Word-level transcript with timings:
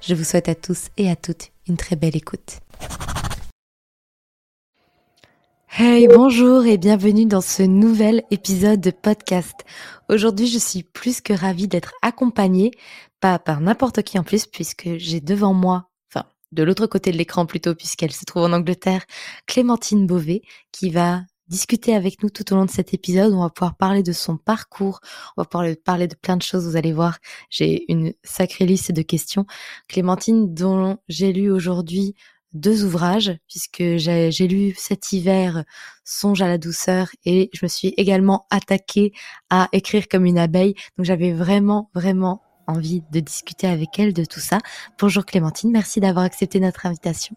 Je 0.00 0.14
vous 0.14 0.24
souhaite 0.24 0.48
à 0.48 0.54
tous 0.54 0.88
et 0.96 1.10
à 1.10 1.16
toutes 1.16 1.50
une 1.68 1.76
très 1.76 1.94
belle 1.94 2.16
écoute. 2.16 2.60
Hey, 5.72 6.08
bonjour 6.08 6.64
et 6.64 6.78
bienvenue 6.78 7.26
dans 7.26 7.42
ce 7.42 7.62
nouvel 7.62 8.22
épisode 8.30 8.80
de 8.80 8.90
podcast. 8.90 9.54
Aujourd'hui, 10.08 10.46
je 10.46 10.58
suis 10.58 10.82
plus 10.82 11.20
que 11.20 11.34
ravie 11.34 11.68
d'être 11.68 11.92
accompagnée, 12.00 12.70
pas 13.20 13.38
par 13.38 13.60
n'importe 13.60 14.02
qui 14.02 14.18
en 14.18 14.24
plus, 14.24 14.46
puisque 14.46 14.88
j'ai 14.96 15.20
devant 15.20 15.52
moi, 15.52 15.90
enfin, 16.10 16.26
de 16.52 16.62
l'autre 16.62 16.86
côté 16.86 17.12
de 17.12 17.18
l'écran 17.18 17.44
plutôt, 17.44 17.74
puisqu'elle 17.74 18.12
se 18.12 18.24
trouve 18.24 18.44
en 18.44 18.52
Angleterre, 18.52 19.04
Clémentine 19.46 20.06
Beauvais, 20.06 20.40
qui 20.72 20.90
va 20.90 21.20
discuter 21.50 21.94
avec 21.94 22.22
nous 22.22 22.30
tout 22.30 22.50
au 22.52 22.56
long 22.56 22.64
de 22.64 22.70
cet 22.70 22.94
épisode. 22.94 23.34
On 23.34 23.42
va 23.42 23.50
pouvoir 23.50 23.76
parler 23.76 24.02
de 24.02 24.12
son 24.12 24.36
parcours, 24.36 25.00
on 25.36 25.42
va 25.42 25.44
pouvoir 25.46 25.68
parler 25.84 26.06
de 26.06 26.14
plein 26.14 26.36
de 26.36 26.42
choses. 26.42 26.66
Vous 26.66 26.76
allez 26.76 26.92
voir, 26.92 27.18
j'ai 27.50 27.90
une 27.92 28.14
sacrée 28.22 28.64
liste 28.64 28.92
de 28.92 29.02
questions. 29.02 29.44
Clémentine, 29.88 30.54
dont 30.54 30.96
j'ai 31.08 31.32
lu 31.32 31.50
aujourd'hui 31.50 32.14
deux 32.52 32.84
ouvrages, 32.84 33.32
puisque 33.48 33.96
j'ai 33.96 34.48
lu 34.48 34.74
cet 34.76 35.12
hiver 35.12 35.64
Songe 36.04 36.42
à 36.42 36.48
la 36.48 36.58
douceur 36.58 37.08
et 37.24 37.50
je 37.52 37.60
me 37.62 37.68
suis 37.68 37.94
également 37.96 38.46
attaquée 38.50 39.12
à 39.50 39.68
écrire 39.72 40.08
comme 40.08 40.26
une 40.26 40.38
abeille. 40.38 40.74
Donc 40.96 41.06
j'avais 41.06 41.32
vraiment, 41.32 41.90
vraiment 41.94 42.42
envie 42.66 43.02
de 43.12 43.20
discuter 43.20 43.66
avec 43.66 43.98
elle 43.98 44.12
de 44.12 44.24
tout 44.24 44.40
ça. 44.40 44.58
Bonjour 44.98 45.24
Clémentine, 45.24 45.70
merci 45.70 46.00
d'avoir 46.00 46.24
accepté 46.24 46.60
notre 46.60 46.86
invitation. 46.86 47.36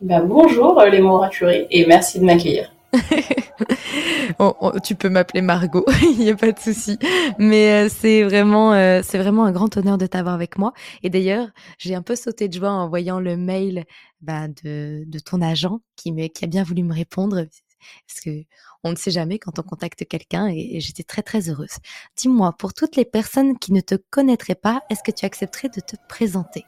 Ben, 0.00 0.24
bonjour 0.24 0.80
les 0.82 1.00
mots 1.00 1.18
raturés 1.18 1.66
et 1.70 1.86
merci 1.86 2.20
de 2.20 2.24
m'accueillir. 2.24 2.72
tu 4.84 4.94
peux 4.94 5.08
m'appeler 5.08 5.42
Margot, 5.42 5.84
il 6.02 6.18
n'y 6.18 6.30
a 6.30 6.36
pas 6.36 6.52
de 6.52 6.58
souci. 6.58 6.98
Mais 7.38 7.86
euh, 7.86 7.88
c'est 7.88 8.22
vraiment, 8.22 8.72
euh, 8.72 9.00
c'est 9.04 9.18
vraiment 9.18 9.44
un 9.44 9.52
grand 9.52 9.76
honneur 9.76 9.98
de 9.98 10.06
t'avoir 10.06 10.34
avec 10.34 10.58
moi. 10.58 10.72
Et 11.02 11.10
d'ailleurs, 11.10 11.48
j'ai 11.78 11.94
un 11.94 12.02
peu 12.02 12.16
sauté 12.16 12.48
de 12.48 12.54
joie 12.54 12.70
en 12.70 12.88
voyant 12.88 13.20
le 13.20 13.36
mail 13.36 13.84
bah, 14.20 14.48
de, 14.64 15.04
de, 15.06 15.18
ton 15.18 15.42
agent 15.42 15.80
qui, 15.96 16.12
me, 16.12 16.28
qui 16.28 16.44
a 16.44 16.48
bien 16.48 16.62
voulu 16.62 16.82
me 16.82 16.94
répondre. 16.94 17.44
Parce 18.06 18.20
que 18.20 18.44
on 18.84 18.90
ne 18.90 18.96
sait 18.96 19.10
jamais 19.10 19.38
quand 19.38 19.58
on 19.58 19.62
contacte 19.62 20.06
quelqu'un 20.06 20.48
et, 20.48 20.80
j'étais 20.80 21.02
très 21.02 21.22
très 21.22 21.48
heureuse. 21.48 21.78
Dis-moi, 22.16 22.54
pour 22.58 22.74
toutes 22.74 22.96
les 22.96 23.04
personnes 23.04 23.58
qui 23.58 23.72
ne 23.72 23.80
te 23.80 23.96
connaîtraient 24.10 24.54
pas, 24.54 24.82
est-ce 24.90 25.02
que 25.02 25.10
tu 25.10 25.24
accepterais 25.24 25.68
de 25.68 25.80
te 25.80 25.96
présenter? 26.08 26.64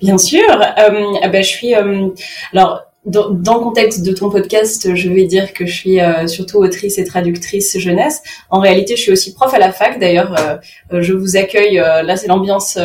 Bien 0.00 0.18
sûr. 0.18 0.48
Euh, 0.50 1.28
ben, 1.28 1.42
je 1.42 1.48
suis. 1.48 1.74
alors, 1.74 2.82
dans, 3.06 3.30
le 3.30 3.60
contexte 3.60 4.04
de 4.04 4.12
ton 4.12 4.30
podcast, 4.30 4.94
je 4.96 5.08
vais 5.08 5.24
dire 5.24 5.52
que 5.52 5.64
je 5.64 5.72
suis 5.72 6.00
euh, 6.00 6.26
surtout 6.26 6.58
autrice 6.58 6.98
et 6.98 7.04
traductrice 7.04 7.78
jeunesse. 7.78 8.20
En 8.50 8.58
réalité, 8.58 8.96
je 8.96 9.02
suis 9.02 9.12
aussi 9.12 9.32
prof 9.32 9.54
à 9.54 9.60
la 9.60 9.72
fac. 9.72 10.00
D'ailleurs, 10.00 10.34
euh, 10.38 10.56
euh, 10.92 11.02
je 11.02 11.12
vous 11.12 11.36
accueille. 11.36 11.76
là, 11.76 12.16
c'est 12.16 12.26
l'ambiance, 12.26 12.76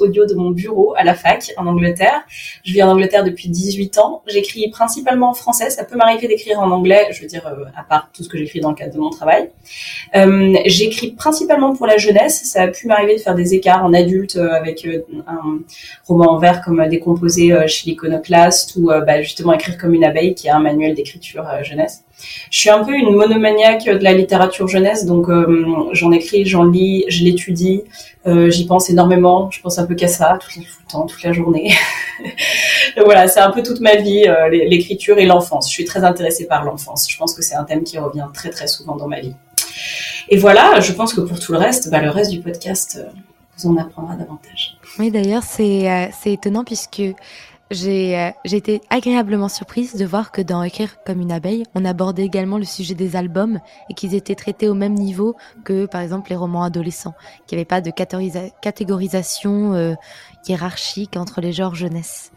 audio 0.00 0.26
de 0.26 0.34
mon 0.34 0.50
bureau 0.50 0.94
à 0.96 1.04
la 1.04 1.14
fac 1.14 1.52
en 1.56 1.66
Angleterre. 1.66 2.22
Je 2.64 2.72
vis 2.72 2.82
en 2.82 2.90
Angleterre 2.90 3.22
depuis 3.22 3.48
18 3.48 3.98
ans. 3.98 4.22
J'écris 4.26 4.70
principalement 4.70 5.30
en 5.30 5.34
français. 5.34 5.70
Ça 5.70 5.84
peut 5.84 5.96
m'arriver 5.96 6.26
d'écrire 6.26 6.58
en 6.58 6.70
anglais. 6.72 7.06
Je 7.12 7.22
veux 7.22 7.28
dire, 7.28 7.46
à 7.76 7.84
part 7.84 8.10
tout 8.12 8.24
ce 8.24 8.28
que 8.28 8.36
j'écris 8.36 8.58
dans 8.60 8.70
le 8.70 8.74
cadre 8.74 8.94
de 8.94 8.98
mon 8.98 9.10
travail. 9.10 9.50
j'écris 10.66 11.12
principalement 11.12 11.76
pour 11.76 11.86
la 11.86 11.96
jeunesse. 11.96 12.42
Ça 12.44 12.62
a 12.62 12.68
pu 12.68 12.88
m'arriver 12.88 13.16
de 13.16 13.20
faire 13.20 13.36
des 13.36 13.54
écarts 13.54 13.84
en 13.84 13.94
adulte 13.94 14.36
avec 14.36 14.84
un 15.28 15.60
roman 16.06 16.32
en 16.32 16.38
vers 16.38 16.60
comme 16.62 16.84
Décomposé 16.88 17.54
chez 17.68 17.90
l'Iconoclaste 17.90 18.76
ou 18.76 18.86
bah, 18.86 19.22
justement 19.22 19.43
écrire 19.52 19.78
comme 19.78 19.94
une 19.94 20.04
abeille, 20.04 20.34
qui 20.34 20.46
est 20.46 20.50
un 20.50 20.60
manuel 20.60 20.94
d'écriture 20.94 21.46
euh, 21.48 21.62
jeunesse. 21.62 22.04
Je 22.50 22.58
suis 22.58 22.70
un 22.70 22.84
peu 22.84 22.92
une 22.92 23.14
monomaniaque 23.14 23.84
de 23.84 24.02
la 24.02 24.12
littérature 24.12 24.68
jeunesse, 24.68 25.04
donc 25.04 25.28
euh, 25.28 25.64
j'en 25.92 26.12
écris, 26.12 26.46
j'en 26.46 26.64
lis, 26.64 27.04
je 27.08 27.24
l'étudie, 27.24 27.82
euh, 28.26 28.50
j'y 28.50 28.66
pense 28.66 28.88
énormément, 28.90 29.50
je 29.50 29.60
pense 29.60 29.78
un 29.78 29.86
peu 29.86 29.94
qu'à 29.94 30.08
ça 30.08 30.38
tout, 30.40 30.60
le 30.60 30.90
temps, 30.90 31.06
toute 31.06 31.22
la 31.22 31.32
journée. 31.32 31.72
voilà, 33.04 33.28
c'est 33.28 33.40
un 33.40 33.50
peu 33.50 33.62
toute 33.62 33.80
ma 33.80 33.96
vie, 33.96 34.24
l'écriture 34.50 35.18
et 35.18 35.26
l'enfance. 35.26 35.68
Je 35.68 35.74
suis 35.74 35.84
très 35.84 36.04
intéressée 36.04 36.46
par 36.46 36.64
l'enfance. 36.64 37.10
Je 37.10 37.16
pense 37.18 37.34
que 37.34 37.42
c'est 37.42 37.54
un 37.54 37.64
thème 37.64 37.82
qui 37.82 37.98
revient 37.98 38.26
très 38.32 38.50
très 38.50 38.68
souvent 38.68 38.96
dans 38.96 39.08
ma 39.08 39.20
vie. 39.20 39.34
Et 40.28 40.38
voilà, 40.38 40.80
je 40.80 40.92
pense 40.92 41.12
que 41.12 41.20
pour 41.20 41.38
tout 41.38 41.52
le 41.52 41.58
reste, 41.58 41.90
bah, 41.90 42.00
le 42.00 42.10
reste 42.10 42.30
du 42.30 42.40
podcast 42.40 43.04
vous 43.58 43.70
en 43.70 43.76
apprendra 43.76 44.16
davantage. 44.16 44.76
Oui, 44.98 45.10
d'ailleurs, 45.10 45.42
c'est 45.42 46.10
étonnant 46.26 46.64
puisque 46.64 47.02
j'ai 47.74 48.32
été 48.44 48.80
agréablement 48.90 49.48
surprise 49.48 49.96
de 49.96 50.04
voir 50.04 50.32
que 50.32 50.40
dans 50.40 50.62
Écrire 50.62 51.02
comme 51.04 51.20
une 51.20 51.32
abeille, 51.32 51.64
on 51.74 51.84
abordait 51.84 52.24
également 52.24 52.58
le 52.58 52.64
sujet 52.64 52.94
des 52.94 53.16
albums 53.16 53.60
et 53.90 53.94
qu'ils 53.94 54.14
étaient 54.14 54.34
traités 54.34 54.68
au 54.68 54.74
même 54.74 54.94
niveau 54.94 55.36
que, 55.64 55.86
par 55.86 56.00
exemple, 56.00 56.30
les 56.30 56.36
romans 56.36 56.62
adolescents, 56.62 57.14
qu'il 57.46 57.56
n'y 57.56 57.60
avait 57.60 57.66
pas 57.66 57.80
de 57.80 57.90
catégorisation 57.90 59.74
euh, 59.74 59.94
hiérarchique 60.46 61.16
entre 61.16 61.40
les 61.40 61.52
genres 61.52 61.74
jeunesse. 61.74 62.33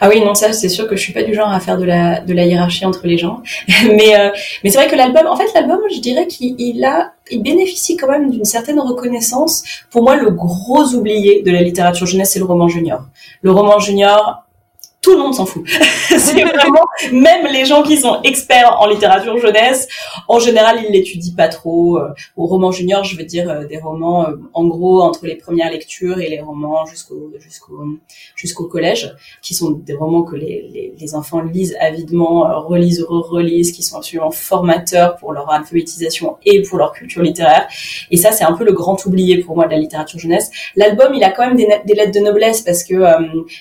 Ah 0.00 0.08
oui, 0.08 0.20
non, 0.20 0.34
ça, 0.34 0.52
c'est 0.52 0.68
sûr 0.68 0.88
que 0.88 0.96
je 0.96 1.02
suis 1.02 1.12
pas 1.12 1.22
du 1.22 1.34
genre 1.34 1.50
à 1.50 1.60
faire 1.60 1.78
de 1.78 1.84
la, 1.84 2.20
de 2.20 2.32
la 2.32 2.44
hiérarchie 2.44 2.84
entre 2.84 3.06
les 3.06 3.18
gens. 3.18 3.42
mais, 3.86 4.18
euh, 4.18 4.30
mais 4.62 4.70
c'est 4.70 4.78
vrai 4.78 4.88
que 4.88 4.96
l'album, 4.96 5.26
en 5.26 5.36
fait, 5.36 5.52
l'album, 5.54 5.80
je 5.94 6.00
dirais 6.00 6.26
qu'il 6.26 6.84
a, 6.84 7.12
il 7.30 7.42
bénéficie 7.42 7.96
quand 7.96 8.08
même 8.08 8.30
d'une 8.30 8.44
certaine 8.44 8.80
reconnaissance. 8.80 9.62
Pour 9.90 10.02
moi, 10.02 10.16
le 10.16 10.30
gros 10.30 10.94
oublié 10.94 11.42
de 11.42 11.50
la 11.50 11.62
littérature 11.62 12.06
jeunesse, 12.06 12.32
c'est 12.32 12.38
le 12.38 12.44
roman 12.44 12.68
junior. 12.68 13.02
Le 13.42 13.50
roman 13.50 13.78
junior, 13.78 14.44
tout 15.02 15.12
le 15.12 15.18
monde 15.18 15.34
s'en 15.34 15.44
fout. 15.44 15.64
c'est 15.68 16.44
vraiment, 16.44 16.86
même 17.12 17.46
les 17.52 17.64
gens 17.64 17.82
qui 17.82 17.96
sont 17.96 18.22
experts 18.22 18.76
en 18.80 18.86
littérature 18.86 19.36
jeunesse, 19.36 19.88
en 20.28 20.38
général, 20.38 20.80
ils 20.86 20.92
l'étudient 20.92 21.34
pas 21.36 21.48
trop. 21.48 21.98
Euh, 21.98 22.08
au 22.36 22.46
roman 22.46 22.70
junior, 22.70 23.02
je 23.02 23.16
veux 23.16 23.24
dire 23.24 23.50
euh, 23.50 23.64
des 23.64 23.78
romans, 23.78 24.28
euh, 24.28 24.36
en 24.54 24.64
gros, 24.66 25.02
entre 25.02 25.26
les 25.26 25.34
premières 25.34 25.70
lectures 25.70 26.20
et 26.20 26.28
les 26.28 26.40
romans 26.40 26.86
jusqu'au 26.86 27.32
jusqu'au 27.40 27.84
jusqu'au 28.36 28.66
collège, 28.66 29.12
qui 29.42 29.54
sont 29.54 29.72
des 29.72 29.94
romans 29.94 30.22
que 30.22 30.36
les, 30.36 30.68
les, 30.72 30.94
les 30.96 31.14
enfants 31.16 31.40
lisent 31.40 31.76
avidement, 31.80 32.62
relisent, 32.68 33.04
relisent, 33.08 33.72
qui 33.72 33.82
sont 33.82 33.96
absolument 33.96 34.30
formateurs 34.30 35.16
pour 35.16 35.32
leur 35.32 35.50
alphabétisation 35.50 36.36
et 36.44 36.62
pour 36.62 36.78
leur 36.78 36.92
culture 36.92 37.22
littéraire. 37.22 37.66
Et 38.12 38.16
ça, 38.16 38.30
c'est 38.30 38.44
un 38.44 38.52
peu 38.52 38.64
le 38.64 38.72
grand 38.72 39.04
oublié 39.04 39.38
pour 39.38 39.56
moi 39.56 39.66
de 39.66 39.72
la 39.72 39.78
littérature 39.78 40.20
jeunesse. 40.20 40.50
L'album, 40.76 41.12
il 41.12 41.24
a 41.24 41.32
quand 41.32 41.44
même 41.44 41.56
des, 41.56 41.66
des 41.84 41.94
lettres 41.94 42.12
de 42.12 42.20
noblesse 42.20 42.60
parce 42.60 42.84
que 42.84 42.94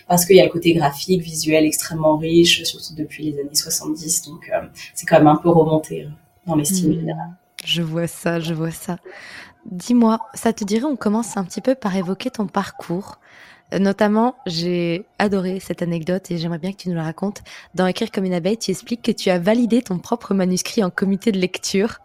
parce 0.08 0.25
qu'il 0.25 0.35
y 0.35 0.40
a 0.40 0.44
le 0.44 0.52
côté 0.52 0.73
graphique 0.73 1.23
visuel 1.31 1.66
extrêmement 1.66 2.18
riche, 2.18 2.64
surtout 2.64 2.94
depuis 2.96 3.31
les 3.31 3.40
années 3.40 3.56
70. 3.56 4.24
Donc, 4.28 4.50
euh, 4.53 4.62
c'est 4.94 5.06
quand 5.06 5.18
même 5.18 5.28
un 5.28 5.38
peu 5.38 5.50
remonté 5.50 6.03
euh, 6.03 6.09
dans 6.46 6.56
les 6.56 6.66
styles 6.66 7.06
mmh. 7.06 7.36
Je 7.64 7.81
vois 7.81 8.08
ça, 8.08 8.40
je 8.40 8.53
vois 8.53 8.72
ça. 8.72 8.97
Dis-moi, 9.66 10.20
ça 10.34 10.52
te 10.53 10.64
dirait, 10.64 10.86
on 10.86 10.96
commence 10.96 11.38
un 11.38 11.44
petit 11.44 11.62
peu 11.62 11.75
par 11.75 11.96
évoquer 11.96 12.31
ton 12.31 12.47
parcours. 12.47 13.20
Euh, 13.74 13.80
notamment, 13.80 14.36
j'ai 14.46 15.06
adoré 15.20 15.59
cette 15.59 15.81
anecdote 15.81 16.31
et 16.31 16.38
j'aimerais 16.38 16.58
bien 16.58 16.72
que 16.72 16.78
tu 16.78 16.90
nous 16.90 16.96
la 16.96 17.03
racontes. 17.03 17.41
Dans 17.75 17.88
Écrire 17.88 18.12
comme 18.12 18.25
une 18.25 18.34
abeille, 18.34 18.58
tu 18.58 18.72
expliques 18.72 19.03
que 19.03 19.12
tu 19.12 19.30
as 19.30 19.40
validé 19.40 19.81
ton 19.81 20.00
propre 20.00 20.34
manuscrit 20.34 20.84
en 20.84 20.90
comité 20.90 21.31
de 21.31 21.40
lecture. 21.40 22.00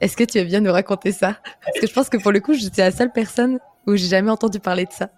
Est-ce 0.00 0.16
que 0.16 0.24
tu 0.24 0.38
veux 0.38 0.44
bien 0.44 0.60
nous 0.60 0.72
raconter 0.72 1.10
ça? 1.10 1.38
Parce 1.64 1.80
que 1.80 1.86
je 1.86 1.92
pense 1.92 2.08
que 2.08 2.18
pour 2.18 2.30
le 2.30 2.40
coup, 2.40 2.54
j'étais 2.54 2.82
la 2.82 2.92
seule 2.92 3.10
personne 3.10 3.58
où 3.88 3.96
j'ai 3.96 4.08
jamais 4.08 4.30
entendu 4.30 4.60
parler 4.60 4.84
de 4.84 4.92
ça. 4.92 5.08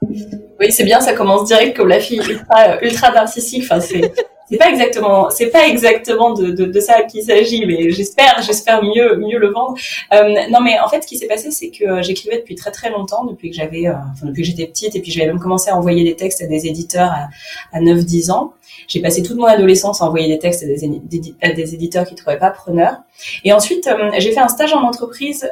Oui, 0.60 0.70
c'est 0.70 0.84
bien, 0.84 1.00
ça 1.00 1.12
commence 1.12 1.44
direct 1.44 1.76
comme 1.76 1.88
la 1.88 1.98
fille 1.98 2.19
ultra, 2.19 2.82
ultra 2.82 3.11
narcissique. 3.11 3.64
Enfin, 3.64 3.81
c'est, 3.81 4.12
c'est 4.50 4.56
pas 4.56 4.69
exactement, 4.69 5.31
c'est 5.31 5.47
pas 5.47 5.69
exactement 5.69 6.32
de, 6.35 6.50
de, 6.50 6.64
de 6.64 6.81
ça 6.81 7.02
qu'il 7.02 7.23
s'agit, 7.23 7.64
mais 7.67 7.91
j'espère, 7.91 8.43
j'espère 8.43 8.82
mieux, 8.82 9.17
mieux 9.17 9.38
le 9.38 9.52
vendre. 9.52 9.76
Euh, 10.12 10.35
non, 10.50 10.61
mais 10.61 10.79
en 10.81 10.88
fait, 10.88 11.02
ce 11.02 11.06
qui 11.06 11.19
s'est 11.19 11.29
passé, 11.29 11.52
c'est 11.52 11.70
que 11.70 11.85
euh, 11.85 12.02
j'écrivais 12.02 12.38
depuis 12.38 12.56
très 12.56 12.73
très 12.73 12.91
longtemps, 12.91 13.25
depuis 13.25 13.50
que 13.50 13.56
j'avais, 13.56 13.87
euh, 13.87 13.93
enfin, 14.12 14.26
depuis 14.26 14.43
que 14.43 14.49
j'étais 14.49 14.67
petite, 14.67 14.97
et 14.97 15.00
puis 15.00 15.12
j'avais 15.12 15.29
même 15.29 15.38
commencé 15.38 15.70
à 15.70 15.76
envoyer 15.76 16.02
des 16.02 16.17
textes 16.17 16.43
à 16.43 16.47
des 16.47 16.67
éditeurs 16.67 17.12
à, 17.12 17.29
à 17.73 17.81
9-10 17.81 18.32
ans. 18.32 18.55
J'ai 18.88 19.00
passé 19.00 19.23
toute 19.23 19.37
mon 19.37 19.44
adolescence 19.44 20.02
à 20.02 20.06
envoyer 20.06 20.26
des 20.26 20.41
textes 20.41 20.64
à 20.64 21.52
des, 21.52 21.75
éditeurs 21.75 22.05
qui 22.05 22.17
trouvaient 22.17 22.38
pas 22.38 22.50
preneurs. 22.50 22.97
Et 23.44 23.52
ensuite, 23.52 23.87
euh, 23.87 24.11
j'ai 24.19 24.32
fait 24.32 24.41
un 24.41 24.49
stage 24.49 24.73
en 24.73 24.82
entreprise 24.82 25.49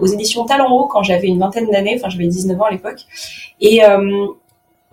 aux 0.00 0.06
éditions 0.06 0.44
Talent 0.44 0.70
Haut 0.70 0.86
quand 0.86 1.02
j'avais 1.02 1.28
une 1.28 1.38
vingtaine 1.38 1.70
d'années, 1.70 1.94
enfin 1.96 2.10
j'avais 2.10 2.26
19 2.26 2.60
ans 2.60 2.64
à 2.64 2.70
l'époque. 2.70 3.00
Et 3.60 3.80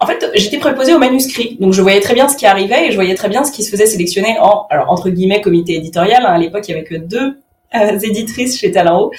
en 0.03 0.05
fait, 0.05 0.31
j'étais 0.35 0.57
préposée 0.57 0.93
au 0.93 0.99
manuscrit, 0.99 1.57
donc 1.59 1.73
je 1.73 1.81
voyais 1.81 2.01
très 2.01 2.13
bien 2.13 2.27
ce 2.27 2.37
qui 2.37 2.45
arrivait 2.45 2.87
et 2.87 2.91
je 2.91 2.95
voyais 2.95 3.15
très 3.15 3.29
bien 3.29 3.43
ce 3.43 3.51
qui 3.51 3.63
se 3.63 3.71
faisait 3.71 3.85
sélectionner 3.85 4.37
en, 4.39 4.67
alors 4.69 4.91
entre 4.91 5.09
guillemets, 5.09 5.41
comité 5.41 5.75
éditorial. 5.75 6.23
Hein. 6.25 6.33
à 6.33 6.37
l'époque, 6.37 6.67
il 6.67 6.71
y 6.71 6.73
avait 6.75 6.83
que 6.83 6.95
deux 6.95 7.39
éditrices 8.03 8.59
chez 8.59 8.71
Talent 8.71 9.01
Haut, 9.01 9.11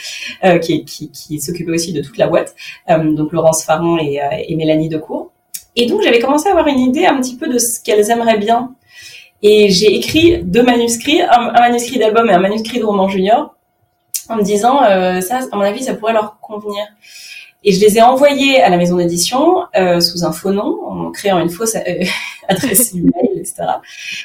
qui, 0.60 1.40
s'occupaient 1.40 1.72
aussi 1.72 1.92
de 1.92 2.02
toute 2.02 2.19
la 2.19 2.28
boîte, 2.28 2.54
donc 2.88 3.32
Laurence 3.32 3.64
Faron 3.64 3.98
et, 3.98 4.20
et 4.46 4.54
Mélanie 4.56 4.88
Decour. 4.88 5.32
Et 5.76 5.86
donc 5.86 6.02
j'avais 6.02 6.20
commencé 6.20 6.48
à 6.48 6.52
avoir 6.52 6.69
une 6.69 6.78
idée 6.78 7.04
un 7.04 7.20
petit 7.20 7.36
peu 7.36 7.48
de 7.48 7.58
ce 7.58 7.81
qu'elles 7.81 8.10
aimeraient 8.10 8.38
bien. 8.38 8.75
Et 9.42 9.69
j'ai 9.69 9.94
écrit 9.94 10.42
deux 10.42 10.62
manuscrits, 10.62 11.20
un, 11.20 11.52
manuscrit 11.52 11.98
d'album 11.98 12.31
et 12.31 12.32
un 12.32 12.38
manuscrit 12.38 12.78
de 12.78 12.84
roman 12.84 13.08
junior, 13.08 13.54
en 14.31 14.36
me 14.36 14.42
disant 14.42 14.82
euh, 14.82 15.20
ça, 15.20 15.40
à 15.50 15.56
mon 15.56 15.62
avis, 15.62 15.82
ça 15.82 15.94
pourrait 15.94 16.14
leur 16.14 16.38
convenir. 16.40 16.82
Et 17.64 17.72
je 17.72 17.81
les 17.81 17.96
ai 17.96 18.02
envoyés 18.02 18.61
à 18.61 18.69
la 18.69 18.76
maison 18.76 18.99
d'édition 18.99 19.64
euh, 19.75 19.99
sous 20.00 20.25
un 20.25 20.32
faux 20.32 20.52
nom, 20.52 20.78
en 20.87 21.11
créant 21.11 21.38
une 21.38 21.49
fausse 21.49 21.75
euh, 21.76 22.05
adresse 22.49 22.94
email, 22.94 23.31
etc. 23.37 23.55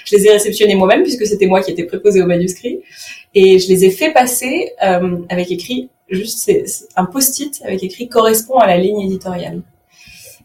Je 0.05 0.15
les 0.17 0.27
ai 0.27 0.31
réceptionnés 0.31 0.75
moi-même 0.75 1.03
puisque 1.03 1.25
c'était 1.25 1.47
moi 1.47 1.61
qui 1.61 1.71
étais 1.71 1.85
préposé 1.85 2.21
au 2.21 2.25
manuscrit. 2.25 2.81
Et 3.33 3.57
je 3.59 3.69
les 3.69 3.85
ai 3.85 3.91
fait 3.91 4.11
passer 4.11 4.71
euh, 4.83 5.19
avec 5.29 5.51
écrit 5.51 5.89
juste 6.09 6.51
un 6.95 7.05
post-it 7.05 7.61
avec 7.63 7.83
écrit 7.83 8.09
correspond 8.09 8.57
à 8.57 8.67
la 8.67 8.77
ligne 8.77 9.01
éditoriale. 9.01 9.61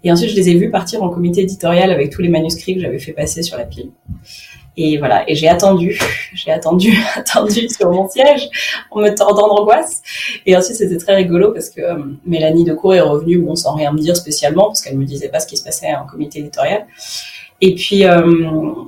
Et 0.04 0.12
ensuite, 0.12 0.30
je 0.30 0.36
les 0.36 0.50
ai 0.50 0.54
vus 0.54 0.70
partir 0.70 1.02
en 1.02 1.08
comité 1.08 1.40
éditorial 1.40 1.90
avec 1.90 2.10
tous 2.10 2.20
les 2.20 2.28
manuscrits 2.28 2.74
que 2.74 2.80
j'avais 2.80 2.98
fait 2.98 3.12
passer 3.12 3.42
sur 3.42 3.56
la 3.56 3.64
pile. 3.64 3.90
Et 4.76 4.98
voilà, 4.98 5.28
et 5.28 5.34
j'ai 5.34 5.48
attendu, 5.48 5.98
j'ai 6.34 6.50
attendu, 6.50 6.92
attendu 7.16 7.68
sur 7.68 7.90
mon 7.90 8.08
siège 8.08 8.48
en 8.90 9.00
me 9.00 9.10
tordant 9.14 9.48
d'angoisse. 9.48 10.02
Et 10.46 10.56
ensuite, 10.56 10.76
c'était 10.76 10.98
très 10.98 11.14
rigolo 11.14 11.52
parce 11.52 11.70
que 11.70 11.80
euh, 11.80 11.98
Mélanie 12.26 12.64
Decour 12.64 12.94
est 12.94 13.00
revenue, 13.00 13.38
bon, 13.38 13.54
sans 13.54 13.74
rien 13.74 13.92
me 13.92 13.98
dire 13.98 14.16
spécialement, 14.16 14.66
parce 14.66 14.82
qu'elle 14.82 14.98
me 14.98 15.04
disait 15.04 15.28
pas 15.28 15.40
ce 15.40 15.46
qui 15.46 15.56
se 15.56 15.64
passait 15.64 15.94
en 15.94 16.06
comité 16.06 16.40
éditorial. 16.40 16.86
Et 17.60 17.74
puis, 17.76 18.04
euh, 18.04 18.20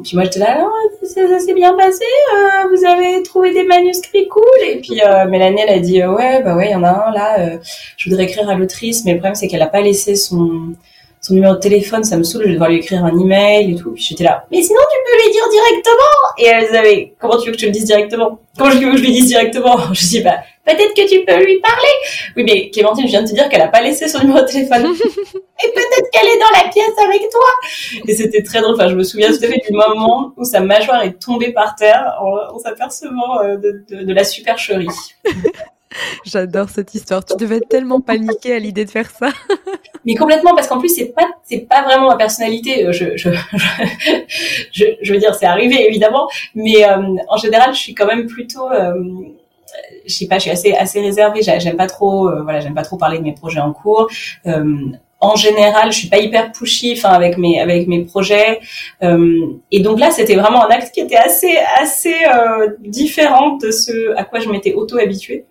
puis 0.02 0.16
moi, 0.16 0.24
j'étais 0.24 0.40
là, 0.40 0.66
oh, 0.66 1.06
ça, 1.06 1.38
s'est 1.38 1.54
bien 1.54 1.74
passé, 1.74 2.04
euh, 2.34 2.68
vous 2.68 2.84
avez 2.84 3.22
trouvé 3.22 3.52
des 3.54 3.64
manuscrits 3.64 4.28
cool. 4.28 4.42
Et 4.68 4.80
puis, 4.80 5.00
euh, 5.02 5.26
Mélanie, 5.26 5.62
elle 5.66 5.78
a 5.78 5.78
dit, 5.78 6.04
ouais, 6.04 6.42
bah 6.42 6.56
ouais, 6.56 6.68
il 6.68 6.72
y 6.72 6.74
en 6.74 6.82
a 6.82 7.08
un 7.08 7.12
là, 7.12 7.38
euh, 7.40 7.58
je 7.96 8.10
voudrais 8.10 8.24
écrire 8.24 8.48
à 8.50 8.54
l'autrice, 8.54 9.04
mais 9.04 9.12
le 9.12 9.18
problème, 9.18 9.36
c'est 9.36 9.48
qu'elle 9.48 9.62
a 9.62 9.68
pas 9.68 9.80
laissé 9.80 10.16
son, 10.16 10.74
son 11.20 11.34
numéro 11.34 11.54
de 11.54 11.60
téléphone, 11.60 12.04
ça 12.04 12.16
me 12.16 12.22
saoule, 12.22 12.42
je 12.42 12.48
vais 12.48 12.52
devoir 12.54 12.70
lui 12.70 12.78
écrire 12.78 13.04
un 13.04 13.18
email 13.18 13.72
et 13.72 13.76
tout. 13.76 13.92
Puis 13.92 14.02
j'étais 14.02 14.24
là, 14.24 14.44
mais 14.50 14.62
sinon 14.62 14.80
tu 14.90 15.12
peux 15.12 15.24
lui 15.24 15.32
dire 15.32 15.44
directement. 15.50 16.16
Et 16.38 16.46
elle 16.46 16.76
avait, 16.76 17.14
comment 17.18 17.36
tu 17.38 17.46
veux 17.46 17.52
que 17.52 17.58
je 17.58 17.62
te 17.62 17.66
le 17.66 17.72
dise 17.72 17.84
directement? 17.84 18.38
Comment 18.56 18.70
je 18.70 18.78
veux 18.78 18.92
que 18.92 18.96
je 18.96 19.02
lui 19.02 19.12
dise 19.12 19.28
directement? 19.28 19.76
Je 19.92 20.06
dis, 20.06 20.20
bah, 20.20 20.38
peut-être 20.64 20.94
que 20.94 21.08
tu 21.08 21.24
peux 21.24 21.44
lui 21.44 21.60
parler. 21.60 21.94
Oui, 22.36 22.44
mais 22.44 22.70
Clémentine, 22.70 23.04
je 23.04 23.10
viens 23.10 23.22
de 23.22 23.28
te 23.28 23.34
dire 23.34 23.48
qu'elle 23.48 23.60
a 23.60 23.68
pas 23.68 23.82
laissé 23.82 24.08
son 24.08 24.20
numéro 24.20 24.40
de 24.40 24.46
téléphone. 24.46 24.86
et 24.94 25.68
peut-être 25.74 26.10
qu'elle 26.10 26.28
est 26.28 26.38
dans 26.38 26.64
la 26.64 26.70
pièce 26.70 26.98
avec 27.04 27.22
toi. 27.30 27.48
Et 28.06 28.14
c'était 28.14 28.42
très 28.42 28.60
drôle. 28.60 28.74
Enfin, 28.74 28.88
je 28.88 28.94
me 28.94 29.02
souviens 29.02 29.28
tout 29.28 29.44
à 29.44 29.46
fait 29.46 29.62
du 29.68 29.72
moment 29.72 30.32
où 30.36 30.44
sa 30.44 30.60
mâchoire 30.60 31.02
est 31.02 31.20
tombée 31.20 31.52
par 31.52 31.74
terre 31.76 32.14
en, 32.20 32.58
s'apercevant 32.58 33.40
euh, 33.40 33.56
de, 33.56 33.84
de, 33.90 34.02
de 34.04 34.12
la 34.14 34.24
supercherie. 34.24 34.88
J'adore 36.24 36.68
cette 36.68 36.94
histoire. 36.94 37.24
Tu 37.24 37.36
devais 37.36 37.60
tellement 37.60 38.00
paniquer 38.00 38.54
à 38.54 38.58
l'idée 38.58 38.84
de 38.84 38.90
faire 38.90 39.10
ça. 39.10 39.28
Mais 40.04 40.14
complètement, 40.14 40.54
parce 40.54 40.68
qu'en 40.68 40.78
plus, 40.78 40.88
c'est 40.88 41.06
pas, 41.06 41.26
c'est 41.42 41.66
pas 41.68 41.82
vraiment 41.82 42.08
ma 42.08 42.16
personnalité. 42.16 42.92
Je, 42.92 43.16
je, 43.16 43.30
je, 44.72 44.84
je 45.02 45.12
veux 45.12 45.18
dire, 45.18 45.34
c'est 45.34 45.46
arrivé 45.46 45.84
évidemment, 45.88 46.28
mais 46.54 46.84
euh, 46.88 47.16
en 47.28 47.36
général, 47.36 47.74
je 47.74 47.80
suis 47.80 47.94
quand 47.94 48.06
même 48.06 48.26
plutôt, 48.26 48.70
euh, 48.70 48.94
je 50.06 50.12
sais 50.12 50.28
pas, 50.28 50.36
je 50.36 50.42
suis 50.42 50.50
assez, 50.50 50.72
assez 50.74 51.00
réservée. 51.00 51.42
J'aime 51.42 51.76
pas 51.76 51.88
trop, 51.88 52.28
euh, 52.28 52.42
voilà, 52.42 52.60
j'aime 52.60 52.74
pas 52.74 52.84
trop 52.84 52.96
parler 52.96 53.18
de 53.18 53.24
mes 53.24 53.34
projets 53.34 53.58
en 53.58 53.72
cours. 53.72 54.08
Euh, 55.22 55.26
en 55.26 55.36
général, 55.36 55.92
je 55.92 55.98
suis 55.98 56.08
pas 56.08 56.18
hyper 56.18 56.52
pushy, 56.52 56.94
enfin 56.96 57.10
avec 57.10 57.38
mes 57.38 57.60
avec 57.60 57.88
mes 57.88 58.04
projets. 58.04 58.60
et 59.02 59.80
donc 59.80 59.98
là, 59.98 60.10
c'était 60.10 60.36
vraiment 60.36 60.64
un 60.66 60.70
acte 60.70 60.92
qui 60.94 61.00
était 61.00 61.16
assez 61.16 61.56
assez 61.80 62.14
différent 62.80 63.56
de 63.56 63.70
ce 63.70 64.14
à 64.16 64.24
quoi 64.24 64.40
je 64.40 64.48
m'étais 64.48 64.74
auto 64.74 64.98
habituée. 64.98 65.46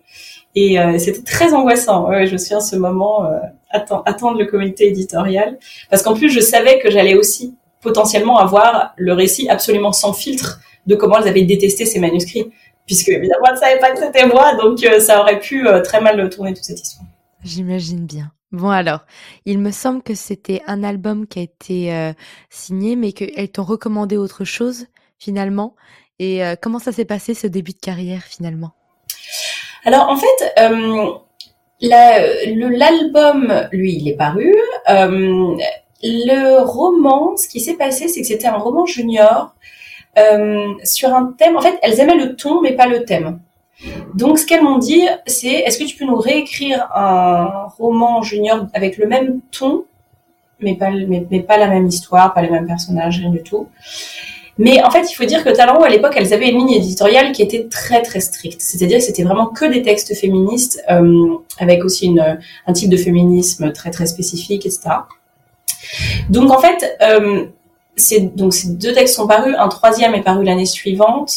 Et 0.56 0.80
euh, 0.80 0.98
c'était 0.98 1.22
très 1.22 1.52
angoissant. 1.52 2.08
Ouais, 2.08 2.26
je 2.26 2.32
me 2.32 2.38
souviens 2.38 2.60
ce 2.60 2.76
moment, 2.76 3.26
euh, 3.26 3.38
attendre 3.70 4.38
le 4.38 4.46
comité 4.46 4.88
éditorial, 4.88 5.58
parce 5.90 6.02
qu'en 6.02 6.14
plus 6.14 6.30
je 6.30 6.40
savais 6.40 6.78
que 6.78 6.90
j'allais 6.90 7.14
aussi 7.14 7.54
potentiellement 7.82 8.38
avoir 8.38 8.94
le 8.96 9.12
récit 9.12 9.48
absolument 9.50 9.92
sans 9.92 10.14
filtre 10.14 10.60
de 10.86 10.94
comment 10.94 11.18
elles 11.18 11.28
avaient 11.28 11.42
détesté 11.42 11.84
ces 11.84 12.00
manuscrits, 12.00 12.50
puisque 12.86 13.10
évidemment 13.10 13.46
elles 13.50 13.58
savaient 13.58 13.78
pas 13.78 13.90
que 13.90 13.98
c'était 13.98 14.26
moi, 14.26 14.54
donc 14.54 14.82
euh, 14.82 14.98
ça 14.98 15.20
aurait 15.20 15.40
pu 15.40 15.68
euh, 15.68 15.82
très 15.82 16.00
mal 16.00 16.28
tourner 16.30 16.54
toute 16.54 16.64
cette 16.64 16.80
histoire. 16.80 17.06
J'imagine 17.44 18.06
bien. 18.06 18.32
Bon 18.52 18.70
alors, 18.70 19.00
il 19.44 19.58
me 19.58 19.70
semble 19.70 20.02
que 20.02 20.14
c'était 20.14 20.62
un 20.66 20.84
album 20.84 21.26
qui 21.26 21.40
a 21.40 21.42
été 21.42 22.12
signé, 22.48 22.96
mais 22.96 23.12
qu'elles 23.12 23.50
t'ont 23.50 23.64
recommandé 23.64 24.16
autre 24.16 24.44
chose 24.44 24.86
finalement. 25.18 25.74
Et 26.18 26.40
comment 26.62 26.78
ça 26.78 26.92
s'est 26.92 27.04
passé 27.04 27.34
ce 27.34 27.48
début 27.48 27.72
de 27.72 27.80
carrière 27.80 28.22
finalement? 28.22 28.72
Alors 29.86 30.08
en 30.08 30.16
fait, 30.16 30.54
euh, 30.58 31.12
l'album, 31.80 33.68
lui, 33.70 33.94
il 33.94 34.08
est 34.08 34.16
paru. 34.16 34.52
Euh, 34.90 35.56
le 36.02 36.62
roman, 36.64 37.36
ce 37.36 37.48
qui 37.48 37.60
s'est 37.60 37.76
passé, 37.76 38.08
c'est 38.08 38.20
que 38.20 38.26
c'était 38.26 38.48
un 38.48 38.58
roman 38.58 38.84
junior 38.84 39.54
euh, 40.18 40.74
sur 40.82 41.14
un 41.14 41.34
thème. 41.38 41.56
En 41.56 41.60
fait, 41.60 41.78
elles 41.82 42.00
aimaient 42.00 42.16
le 42.16 42.34
ton, 42.34 42.60
mais 42.62 42.72
pas 42.72 42.88
le 42.88 43.04
thème. 43.04 43.40
Donc, 44.14 44.38
ce 44.38 44.46
qu'elles 44.46 44.62
m'ont 44.62 44.78
dit, 44.78 45.02
c'est 45.26 45.48
est-ce 45.48 45.78
que 45.78 45.84
tu 45.84 45.96
peux 45.96 46.06
nous 46.06 46.16
réécrire 46.16 46.88
un 46.94 47.66
roman 47.78 48.22
junior 48.22 48.66
avec 48.74 48.96
le 48.96 49.06
même 49.06 49.40
ton, 49.50 49.84
mais 50.60 50.74
pas, 50.74 50.90
mais 50.90 51.40
pas 51.40 51.58
la 51.58 51.68
même 51.68 51.86
histoire, 51.86 52.32
pas 52.32 52.42
les 52.42 52.50
mêmes 52.50 52.66
personnages, 52.66 53.18
rien 53.18 53.30
du 53.30 53.42
tout? 53.42 53.68
Mais 54.58 54.82
en 54.82 54.90
fait, 54.90 55.10
il 55.10 55.14
faut 55.14 55.24
dire 55.24 55.44
que 55.44 55.50
Talent 55.50 55.82
à 55.82 55.88
l'époque, 55.88 56.14
elles 56.16 56.32
avaient 56.32 56.48
une 56.48 56.58
ligne 56.58 56.72
éditoriale 56.72 57.32
qui 57.32 57.42
était 57.42 57.68
très 57.68 58.00
très 58.02 58.20
stricte. 58.20 58.62
C'est-à-dire 58.62 58.98
que 58.98 59.04
c'était 59.04 59.22
vraiment 59.22 59.46
que 59.46 59.66
des 59.66 59.82
textes 59.82 60.14
féministes, 60.14 60.82
euh, 60.90 61.34
avec 61.58 61.84
aussi 61.84 62.16
un 62.66 62.72
type 62.72 62.88
de 62.88 62.96
féminisme 62.96 63.72
très 63.72 63.90
très 63.90 64.06
spécifique, 64.06 64.64
etc. 64.64 64.80
Donc 66.30 66.50
en 66.50 66.58
fait, 66.58 66.96
euh, 67.02 67.46
donc 68.34 68.52
ces 68.52 68.68
deux 68.68 68.92
textes 68.92 69.14
sont 69.14 69.26
parus, 69.26 69.54
un 69.58 69.68
troisième 69.68 70.14
est 70.14 70.22
paru 70.22 70.44
l'année 70.44 70.66
suivante. 70.66 71.32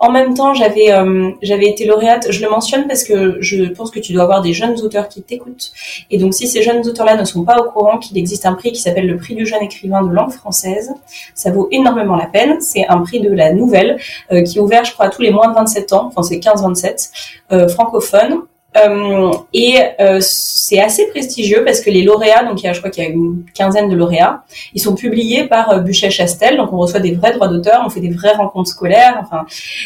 En 0.00 0.10
même 0.10 0.34
temps, 0.34 0.52
j'avais 0.52 0.92
euh, 0.92 1.30
j'avais 1.42 1.66
été 1.66 1.84
lauréate. 1.84 2.26
Je 2.30 2.42
le 2.42 2.50
mentionne 2.50 2.88
parce 2.88 3.04
que 3.04 3.36
je 3.40 3.66
pense 3.66 3.92
que 3.92 4.00
tu 4.00 4.12
dois 4.12 4.24
avoir 4.24 4.42
des 4.42 4.52
jeunes 4.52 4.80
auteurs 4.80 5.08
qui 5.08 5.22
t'écoutent. 5.22 5.72
Et 6.10 6.18
donc, 6.18 6.34
si 6.34 6.48
ces 6.48 6.62
jeunes 6.62 6.86
auteurs-là 6.86 7.16
ne 7.16 7.24
sont 7.24 7.44
pas 7.44 7.58
au 7.58 7.70
courant 7.70 7.98
qu'il 7.98 8.18
existe 8.18 8.46
un 8.46 8.54
prix 8.54 8.72
qui 8.72 8.80
s'appelle 8.80 9.06
le 9.06 9.16
prix 9.16 9.36
du 9.36 9.46
jeune 9.46 9.62
écrivain 9.62 10.02
de 10.02 10.12
langue 10.12 10.32
française, 10.32 10.92
ça 11.34 11.52
vaut 11.52 11.68
énormément 11.70 12.16
la 12.16 12.26
peine. 12.26 12.60
C'est 12.60 12.86
un 12.88 12.98
prix 12.98 13.20
de 13.20 13.30
la 13.30 13.52
nouvelle 13.52 13.98
euh, 14.32 14.42
qui 14.42 14.58
est 14.58 14.60
ouvert, 14.60 14.84
je 14.84 14.92
crois, 14.92 15.08
tous 15.08 15.22
les 15.22 15.30
moins 15.30 15.48
de 15.48 15.54
27 15.54 15.92
ans. 15.92 16.06
Enfin, 16.08 16.24
c'est 16.24 16.38
15-27 16.38 17.10
euh, 17.52 17.68
francophones. 17.68 18.42
Euh, 18.76 19.30
et 19.52 19.76
euh, 20.00 20.18
c'est 20.20 20.80
assez 20.80 21.08
prestigieux 21.08 21.62
parce 21.64 21.80
que 21.80 21.90
les 21.90 22.02
lauréats, 22.02 22.44
donc 22.44 22.62
il 22.62 22.66
y 22.66 22.68
a, 22.68 22.72
je 22.72 22.78
crois 22.78 22.90
qu'il 22.90 23.04
y 23.04 23.06
a 23.06 23.10
une 23.10 23.44
quinzaine 23.54 23.88
de 23.90 23.94
lauréats, 23.94 24.44
ils 24.72 24.80
sont 24.80 24.94
publiés 24.94 25.44
par 25.44 25.70
euh, 25.70 25.80
Buchet-Chastel, 25.80 26.56
donc 26.56 26.72
on 26.72 26.78
reçoit 26.78 27.00
des 27.00 27.12
vrais 27.12 27.32
droits 27.32 27.48
d'auteur, 27.48 27.82
on 27.84 27.90
fait 27.90 28.00
des 28.00 28.10
vraies 28.10 28.32
rencontres 28.32 28.70
scolaires, 28.70 29.18
enfin, 29.20 29.44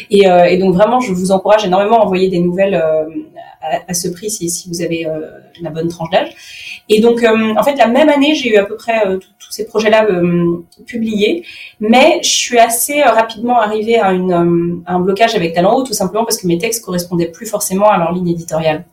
et, 0.09 0.25
et, 0.25 0.57
donc 0.57 0.73
vraiment, 0.73 1.01
je 1.01 1.11
vous 1.11 1.31
encourage 1.31 1.65
énormément 1.65 1.99
à 1.99 2.05
envoyer 2.05 2.29
des 2.29 2.39
nouvelles 2.39 2.81
à, 3.87 3.93
ce 3.93 4.07
prix 4.07 4.29
si, 4.29 4.67
vous 4.69 4.81
avez 4.81 5.07
la 5.61 5.69
bonne 5.69 5.87
tranche 5.87 6.09
d'âge. 6.11 6.29
Et 6.89 6.99
donc, 6.99 7.23
en 7.23 7.63
fait, 7.63 7.75
la 7.75 7.87
même 7.87 8.09
année, 8.09 8.35
j'ai 8.35 8.49
eu 8.53 8.57
à 8.57 8.65
peu 8.65 8.75
près 8.75 9.01
tous 9.47 9.53
ces 9.53 9.65
projets-là 9.65 10.05
euh, 10.05 10.65
publiés, 10.85 11.45
mais 11.79 12.19
je 12.21 12.29
suis 12.29 12.59
assez 12.59 13.01
euh, 13.01 13.11
rapidement 13.11 13.59
arrivée 13.59 13.97
à, 13.97 14.11
euh, 14.11 14.81
un 14.85 14.99
blocage 14.99 15.35
avec 15.35 15.53
Talent 15.53 15.73
Haut, 15.73 15.83
tout 15.83 15.93
simplement 15.93 16.25
parce 16.25 16.37
que 16.37 16.47
mes 16.47 16.57
textes 16.57 16.83
correspondaient 16.83 17.31
plus 17.31 17.45
forcément 17.45 17.89
à 17.89 17.97
leur 17.97 18.11
ligne 18.11 18.29
éditoriale. 18.29 18.83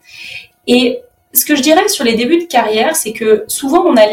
Et 0.68 1.00
ce 1.32 1.44
que 1.44 1.56
je 1.56 1.62
dirais 1.62 1.88
sur 1.88 2.04
les 2.04 2.14
débuts 2.14 2.38
de 2.38 2.44
carrière, 2.44 2.94
c'est 2.94 3.12
que 3.12 3.44
souvent 3.48 3.84
on 3.84 3.96
a 3.96 4.06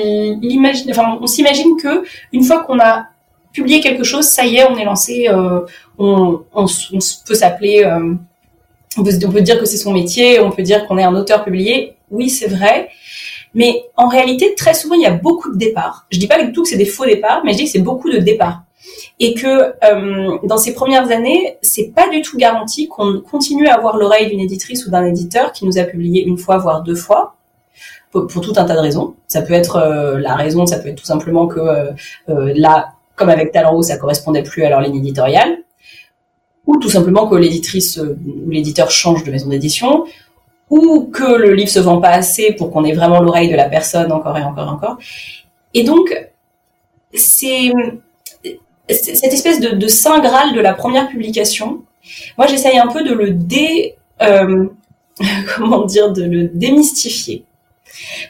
enfin 0.89 1.19
on 1.21 1.27
s'imagine 1.27 1.77
que 1.79 2.03
une 2.33 2.43
fois 2.43 2.63
qu'on 2.63 2.79
a 2.79 3.05
publié 3.53 3.79
quelque 3.79 4.03
chose, 4.03 4.25
ça 4.25 4.45
y 4.45 4.55
est, 4.55 4.65
on 4.65 4.75
est 4.77 4.85
lancé, 4.85 5.27
euh, 5.29 5.61
on, 5.99 6.41
on, 6.53 6.65
peut 7.27 7.35
s'appeler, 7.35 7.83
euh, 7.83 8.15
on, 8.97 9.03
peut, 9.03 9.41
dire 9.41 9.59
que 9.59 9.65
c'est 9.65 9.77
son 9.77 9.91
métier, 9.91 10.39
on 10.39 10.51
peut 10.51 10.63
dire 10.63 10.87
qu'on 10.87 10.97
est 10.97 11.03
un 11.03 11.15
auteur 11.15 11.43
publié. 11.43 11.95
Oui, 12.09 12.29
c'est 12.29 12.47
vrai, 12.47 12.89
mais 13.53 13.85
en 13.97 14.07
réalité, 14.07 14.53
très 14.55 14.73
souvent, 14.73 14.95
il 14.95 15.01
y 15.01 15.05
a 15.05 15.11
beaucoup 15.11 15.51
de 15.51 15.57
départs. 15.57 16.05
Je 16.11 16.19
dis 16.19 16.27
pas 16.27 16.41
du 16.41 16.51
tout 16.51 16.63
que 16.63 16.69
c'est 16.69 16.77
des 16.77 16.85
faux 16.85 17.05
départs, 17.05 17.41
mais 17.45 17.53
je 17.53 17.57
dis 17.57 17.63
que 17.65 17.69
c'est 17.69 17.79
beaucoup 17.79 18.09
de 18.09 18.17
départs. 18.17 18.63
Et 19.19 19.33
que 19.33 19.73
euh, 19.83 20.37
dans 20.43 20.57
ces 20.57 20.73
premières 20.73 21.11
années, 21.11 21.57
c'est 21.61 21.93
pas 21.93 22.09
du 22.09 22.21
tout 22.21 22.37
garanti 22.37 22.87
qu'on 22.87 23.21
continue 23.21 23.67
à 23.67 23.75
avoir 23.75 23.97
l'oreille 23.97 24.27
d'une 24.29 24.39
éditrice 24.39 24.85
ou 24.85 24.91
d'un 24.91 25.05
éditeur 25.05 25.51
qui 25.51 25.65
nous 25.65 25.77
a 25.77 25.83
publié 25.83 26.23
une 26.23 26.37
fois, 26.37 26.57
voire 26.57 26.81
deux 26.81 26.95
fois, 26.95 27.35
pour, 28.11 28.27
tout 28.27 28.53
un 28.57 28.65
tas 28.65 28.75
de 28.75 28.79
raisons. 28.79 29.15
Ça 29.27 29.41
peut 29.41 29.53
être 29.53 29.77
euh, 29.77 30.19
la 30.19 30.35
raison, 30.35 30.65
ça 30.65 30.79
peut 30.79 30.89
être 30.89 30.97
tout 30.97 31.05
simplement 31.05 31.47
que 31.47 31.59
euh, 31.59 31.91
euh 32.29 32.53
là, 32.55 32.93
comme 33.15 33.29
avec 33.29 33.51
Talent 33.51 33.81
ça 33.81 33.97
correspondait 33.97 34.43
plus 34.43 34.63
à 34.63 34.69
leur 34.69 34.81
ligne 34.81 34.97
éditoriale, 34.97 35.59
ou 36.71 36.79
tout 36.79 36.89
simplement 36.89 37.27
que 37.27 37.35
l'éditrice 37.35 37.97
euh, 37.97 38.17
ou 38.45 38.49
l'éditeur 38.49 38.91
change 38.91 39.23
de 39.23 39.31
maison 39.31 39.49
d'édition, 39.49 40.05
ou 40.69 41.09
que 41.11 41.35
le 41.35 41.53
livre 41.53 41.69
se 41.69 41.79
vend 41.79 41.99
pas 41.99 42.09
assez 42.09 42.53
pour 42.53 42.71
qu'on 42.71 42.85
ait 42.85 42.93
vraiment 42.93 43.19
l'oreille 43.19 43.49
de 43.49 43.55
la 43.55 43.67
personne 43.67 44.11
encore 44.11 44.37
et 44.37 44.43
encore 44.43 44.67
et 44.67 44.71
encore. 44.71 44.97
Et 45.73 45.83
donc, 45.83 46.13
c'est 47.13 47.71
cette 48.89 49.33
espèce 49.33 49.59
de, 49.59 49.87
saint 49.87 50.19
graal 50.19 50.53
de 50.53 50.61
la 50.61 50.73
première 50.73 51.09
publication. 51.09 51.81
Moi, 52.37 52.47
j'essaye 52.47 52.77
un 52.77 52.87
peu 52.87 53.03
de 53.03 53.13
le 53.13 53.31
dé, 53.31 53.95
euh, 54.21 54.67
dire, 55.87 56.11
de 56.11 56.23
le 56.23 56.47
démystifier. 56.47 57.45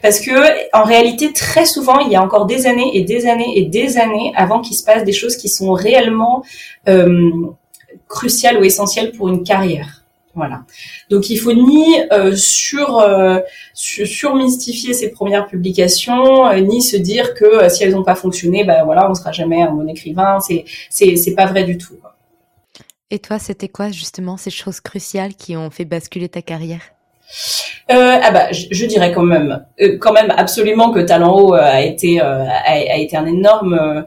Parce 0.02 0.20
que 0.20 0.32
en 0.76 0.84
réalité, 0.84 1.34
très 1.34 1.66
souvent, 1.66 2.00
il 2.00 2.12
y 2.12 2.16
a 2.16 2.24
encore 2.24 2.46
des 2.46 2.66
années 2.66 2.92
et 2.94 3.04
des 3.04 3.28
années 3.28 3.54
et 3.56 3.66
des 3.66 3.98
années 3.98 4.34
avant 4.36 4.60
qu'il 4.60 4.76
se 4.76 4.84
passe 4.84 5.04
des 5.04 5.14
choses 5.14 5.38
qui 5.38 5.50
sont 5.50 5.74
réellement 5.74 6.44
euh, 6.90 7.32
cruciales 8.12 8.58
ou 8.60 8.64
essentielles 8.64 9.12
pour 9.14 9.30
une 9.30 9.44
carrière. 9.44 10.02
Voilà. 10.34 10.64
Donc 11.10 11.30
il 11.30 11.38
faut 11.38 11.52
ni 11.52 11.86
euh, 12.14 12.34
sur, 12.36 13.00
euh, 13.00 13.40
surmystifier 13.74 14.94
ces 14.94 15.12
premières 15.12 15.48
publications, 15.48 16.48
euh, 16.48 16.62
ni 16.62 16.82
se 16.82 16.96
dire 16.96 17.34
que 17.34 17.68
si 17.70 17.84
elles 17.84 17.92
n'ont 17.92 18.04
pas 18.04 18.16
fonctionné, 18.16 18.64
ben 18.64 18.86
voilà, 18.86 19.10
on 19.10 19.14
sera 19.14 19.34
jamais 19.34 19.62
un 19.62 19.72
bon 19.72 19.88
écrivain. 19.90 20.40
C'est 20.40 20.64
c'est 20.90 21.18
c'est 21.18 21.36
pas 21.36 21.48
vrai 21.48 21.66
du 21.66 21.78
tout. 21.78 21.96
Et 23.10 23.20
toi, 23.20 23.40
c'était 23.40 23.68
quoi 23.68 23.92
justement 23.92 24.38
ces 24.38 24.52
choses 24.52 24.80
cruciales 24.80 25.34
qui 25.34 25.58
ont 25.58 25.70
fait 25.70 25.84
basculer 25.84 26.30
ta 26.30 26.42
carrière? 26.42 26.82
Euh, 27.92 28.18
ah 28.22 28.32
bah, 28.32 28.52
je, 28.52 28.86
dirais 28.86 29.12
quand 29.12 29.24
même, 29.24 29.66
quand 30.00 30.14
même 30.14 30.34
absolument 30.38 30.92
que 30.92 31.00
Talent 31.00 31.34
Haut 31.38 31.54
a 31.54 31.82
été 31.82 32.22
a, 32.22 32.62
a, 32.66 32.98
été 32.98 33.18
un 33.18 33.26
énorme 33.26 34.06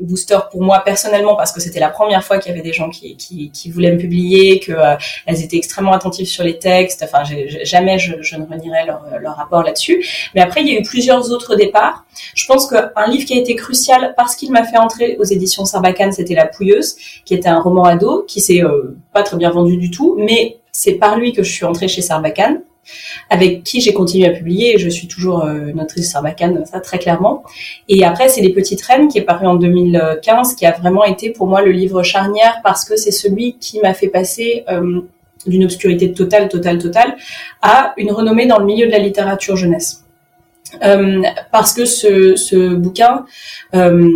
booster 0.00 0.38
pour 0.50 0.62
moi 0.62 0.82
personnellement 0.84 1.36
parce 1.36 1.52
que 1.52 1.60
c'était 1.60 1.80
la 1.80 1.88
première 1.88 2.24
fois 2.24 2.38
qu'il 2.38 2.50
y 2.50 2.54
avait 2.54 2.62
des 2.62 2.72
gens 2.72 2.90
qui, 2.90 3.16
qui, 3.16 3.50
qui 3.50 3.70
voulaient 3.70 3.92
me 3.92 3.98
publier, 3.98 4.60
que 4.60 4.72
euh, 4.72 4.96
elles 5.26 5.42
étaient 5.42 5.56
extrêmement 5.56 5.92
attentives 5.92 6.26
sur 6.26 6.44
les 6.44 6.58
textes. 6.58 7.02
Enfin, 7.02 7.22
jamais 7.62 7.98
je, 7.98 8.14
je, 8.20 8.36
ne 8.36 8.44
renierai 8.44 8.86
leur, 8.86 9.02
leur 9.20 9.36
rapport 9.36 9.62
là-dessus. 9.62 10.04
Mais 10.34 10.40
après, 10.40 10.62
il 10.62 10.68
y 10.68 10.76
a 10.76 10.78
eu 10.78 10.82
plusieurs 10.82 11.30
autres 11.30 11.56
départs. 11.56 12.04
Je 12.34 12.46
pense 12.46 12.66
qu'un 12.68 13.06
livre 13.08 13.24
qui 13.24 13.34
a 13.34 13.40
été 13.40 13.54
crucial 13.54 14.14
parce 14.16 14.36
qu'il 14.36 14.52
m'a 14.52 14.64
fait 14.64 14.78
entrer 14.78 15.16
aux 15.18 15.24
éditions 15.24 15.64
Sarbacane, 15.64 16.12
c'était 16.12 16.34
La 16.34 16.46
Pouilleuse, 16.46 16.96
qui 17.24 17.34
était 17.34 17.48
un 17.48 17.60
roman 17.60 17.84
ado 17.84 18.24
qui 18.26 18.40
s'est 18.40 18.62
euh, 18.62 18.96
pas 19.12 19.22
très 19.22 19.36
bien 19.36 19.50
vendu 19.50 19.76
du 19.76 19.90
tout, 19.90 20.16
mais 20.18 20.58
c'est 20.72 20.94
par 20.94 21.16
lui 21.18 21.32
que 21.32 21.42
je 21.42 21.52
suis 21.52 21.64
entrée 21.64 21.88
chez 21.88 22.02
Sarbacane 22.02 22.62
avec 23.30 23.62
qui 23.62 23.80
j'ai 23.80 23.92
continué 23.92 24.26
à 24.26 24.30
publier 24.30 24.78
je 24.78 24.88
suis 24.88 25.08
toujours 25.08 25.44
euh, 25.44 25.72
notrice 25.74 26.10
Sarbacane, 26.10 26.64
ça 26.66 26.80
très 26.80 26.98
clairement. 26.98 27.42
Et 27.88 28.04
après, 28.04 28.28
c'est 28.28 28.40
Les 28.40 28.52
Petites 28.52 28.82
Reines 28.82 29.08
qui 29.08 29.18
est 29.18 29.22
paru 29.22 29.46
en 29.46 29.54
2015, 29.54 30.54
qui 30.54 30.66
a 30.66 30.72
vraiment 30.72 31.04
été 31.04 31.30
pour 31.30 31.46
moi 31.46 31.62
le 31.62 31.72
livre 31.72 32.02
charnière 32.02 32.60
parce 32.62 32.84
que 32.84 32.96
c'est 32.96 33.10
celui 33.10 33.56
qui 33.58 33.80
m'a 33.80 33.94
fait 33.94 34.08
passer 34.08 34.64
euh, 34.68 35.00
d'une 35.46 35.64
obscurité 35.64 36.12
totale, 36.12 36.48
totale, 36.48 36.78
totale 36.78 37.16
à 37.60 37.94
une 37.96 38.12
renommée 38.12 38.46
dans 38.46 38.58
le 38.58 38.64
milieu 38.64 38.86
de 38.86 38.92
la 38.92 38.98
littérature 38.98 39.56
jeunesse. 39.56 40.03
Euh, 40.82 41.22
parce 41.52 41.72
que 41.72 41.84
ce, 41.84 42.36
ce 42.36 42.74
bouquin 42.74 43.26
euh, 43.74 44.10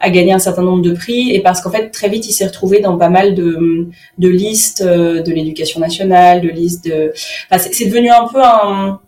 a 0.00 0.10
gagné 0.10 0.32
un 0.32 0.38
certain 0.38 0.62
nombre 0.62 0.82
de 0.82 0.92
prix 0.92 1.34
et 1.34 1.40
parce 1.40 1.60
qu'en 1.60 1.70
fait 1.70 1.90
très 1.90 2.08
vite 2.08 2.28
il 2.28 2.32
s'est 2.32 2.46
retrouvé 2.46 2.80
dans 2.80 2.96
pas 2.96 3.08
mal 3.08 3.34
de, 3.34 3.88
de 4.18 4.28
listes 4.28 4.82
euh, 4.82 5.22
de 5.22 5.32
l'éducation 5.32 5.80
nationale, 5.80 6.40
de 6.40 6.48
listes 6.48 6.84
de. 6.84 7.12
Enfin, 7.50 7.68
c'est 7.72 7.86
devenu 7.86 8.10
un 8.10 8.28
peu 8.28 8.40
un 8.42 9.00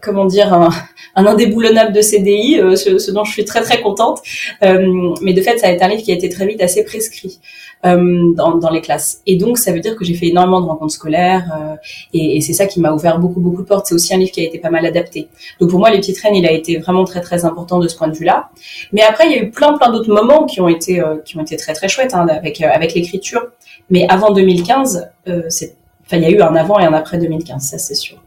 comment 0.00 0.26
dire 0.26 0.52
un, 0.52 0.70
un 1.16 1.26
indéboulonnable 1.26 1.92
de 1.92 2.00
CDI, 2.00 2.60
euh, 2.60 2.76
ce, 2.76 2.98
ce, 2.98 3.10
dont 3.10 3.24
je 3.24 3.32
suis 3.32 3.44
très 3.44 3.62
très 3.62 3.80
contente. 3.80 4.20
Mais 4.62 5.32
de 5.32 5.42
fait, 5.42 5.58
ça 5.58 5.68
a 5.68 5.70
été 5.70 5.82
un 5.82 5.88
livre 5.88 6.02
qui 6.02 6.12
a 6.12 6.14
été 6.14 6.28
très 6.28 6.46
vite 6.46 6.62
assez 6.62 6.84
prescrit 6.84 7.40
euh, 7.86 8.32
dans, 8.34 8.56
dans, 8.56 8.70
les 8.70 8.80
classes. 8.80 9.22
Et 9.26 9.36
donc, 9.36 9.58
ça 9.58 9.72
veut 9.72 9.80
dire 9.80 9.96
que 9.96 10.04
j'ai 10.04 10.14
fait 10.14 10.28
énormément 10.28 10.60
de 10.60 10.66
rencontres 10.66 10.94
scolaires 10.94 11.78
et, 12.12 12.36
et 12.36 12.40
c'est 12.40 12.52
ça 12.52 12.66
qui 12.66 12.80
m'a 12.80 12.92
ouvert 12.92 13.18
beaucoup 13.18 13.40
beaucoup 13.40 13.62
de 13.62 13.66
portes. 13.66 13.86
C'est 13.86 13.94
aussi 13.94 14.12
un 14.14 14.18
livre 14.18 14.32
qui 14.32 14.40
a 14.40 14.44
été 14.44 14.58
pas 14.58 14.70
mal 14.70 14.84
adapté. 14.84 15.28
Donc 15.60 15.70
pour 15.70 15.78
moi, 15.78 15.90
les 15.90 15.98
petites 15.98 16.18
reines, 16.18 16.34
il 16.34 16.46
a 16.46 16.52
été 16.52 16.78
vraiment 16.78 17.04
très 17.04 17.20
très 17.20 17.44
important 17.44 17.78
de 17.78 17.88
ce 17.88 17.96
point 17.96 18.08
de 18.08 18.16
vue-là. 18.16 18.50
Mais 18.92 19.02
après, 19.02 19.26
il 19.26 19.32
y 19.32 19.34
a 19.38 19.42
eu 19.42 19.50
plein 19.50 19.76
plein 19.78 19.90
d'autres 19.90 20.12
moments 20.12 20.46
qui 20.46 20.60
ont 20.60 20.68
été 20.68 21.02
qui 21.24 21.36
ont 21.36 21.42
été 21.42 21.56
très 21.56 21.72
très 21.72 21.88
chouettes 21.88 22.14
hein, 22.14 22.26
avec 22.28 22.60
avec 22.60 22.94
l'écriture. 22.94 23.46
Mais 23.90 24.06
avant 24.08 24.32
2015, 24.32 25.10
c'est 25.48 25.76
il 26.12 26.22
y 26.22 26.24
a 26.24 26.30
eu 26.30 26.40
un 26.40 26.54
avant 26.54 26.78
et 26.78 26.84
un 26.84 26.92
après 26.94 27.18
2015, 27.18 27.62
ça 27.62 27.78
c'est 27.78 27.94
sûr. 27.94 28.18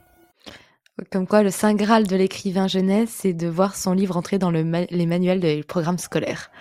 Comme 1.10 1.26
quoi, 1.26 1.42
le 1.42 1.50
saint 1.50 1.74
graal 1.74 2.06
de 2.06 2.16
l'écrivain 2.16 2.68
jeunesse, 2.68 3.10
c'est 3.22 3.34
de 3.34 3.48
voir 3.48 3.76
son 3.76 3.94
livre 3.94 4.18
entrer 4.18 4.38
dans 4.38 4.52
le 4.52 4.64
les 4.92 5.06
manuels 5.08 5.40
des 5.40 5.64
programmes 5.64 5.98
scolaires. 5.98 6.52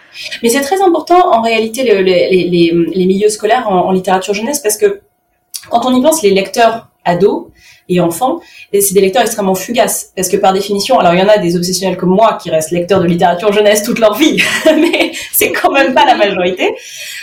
Mais 0.43 0.49
c'est 0.49 0.63
très 0.63 0.81
important, 0.81 1.33
en 1.35 1.43
réalité, 1.43 1.85
le, 1.85 2.01
les, 2.01 2.31
les, 2.31 2.73
les, 2.73 3.07
milieux 3.07 3.29
scolaires 3.29 3.69
en, 3.69 3.87
en, 3.87 3.91
littérature 3.91 4.33
jeunesse, 4.33 4.61
parce 4.61 4.79
que 4.79 5.03
quand 5.69 5.85
on 5.85 5.95
y 5.95 6.03
pense, 6.03 6.23
les 6.23 6.31
lecteurs 6.31 6.89
ados 7.05 7.49
et 7.89 8.01
enfants, 8.01 8.41
c'est 8.73 8.95
des 8.95 9.01
lecteurs 9.01 9.23
extrêmement 9.23 9.55
fugaces, 9.55 10.13
parce 10.17 10.29
que 10.29 10.37
par 10.37 10.53
définition, 10.53 10.99
alors 10.99 11.13
il 11.13 11.21
y 11.21 11.23
en 11.23 11.29
a 11.29 11.39
des 11.39 11.57
obsessionnels 11.57 11.97
comme 11.97 12.11
moi 12.11 12.39
qui 12.41 12.51
restent 12.51 12.71
lecteurs 12.71 13.01
de 13.01 13.07
littérature 13.07 13.53
jeunesse 13.53 13.83
toute 13.83 13.99
leur 13.99 14.15
vie, 14.15 14.41
mais 14.65 15.13
c'est 15.33 15.53
quand 15.53 15.73
même 15.73 15.93
pas 15.93 16.07
la 16.07 16.15
majorité. 16.15 16.75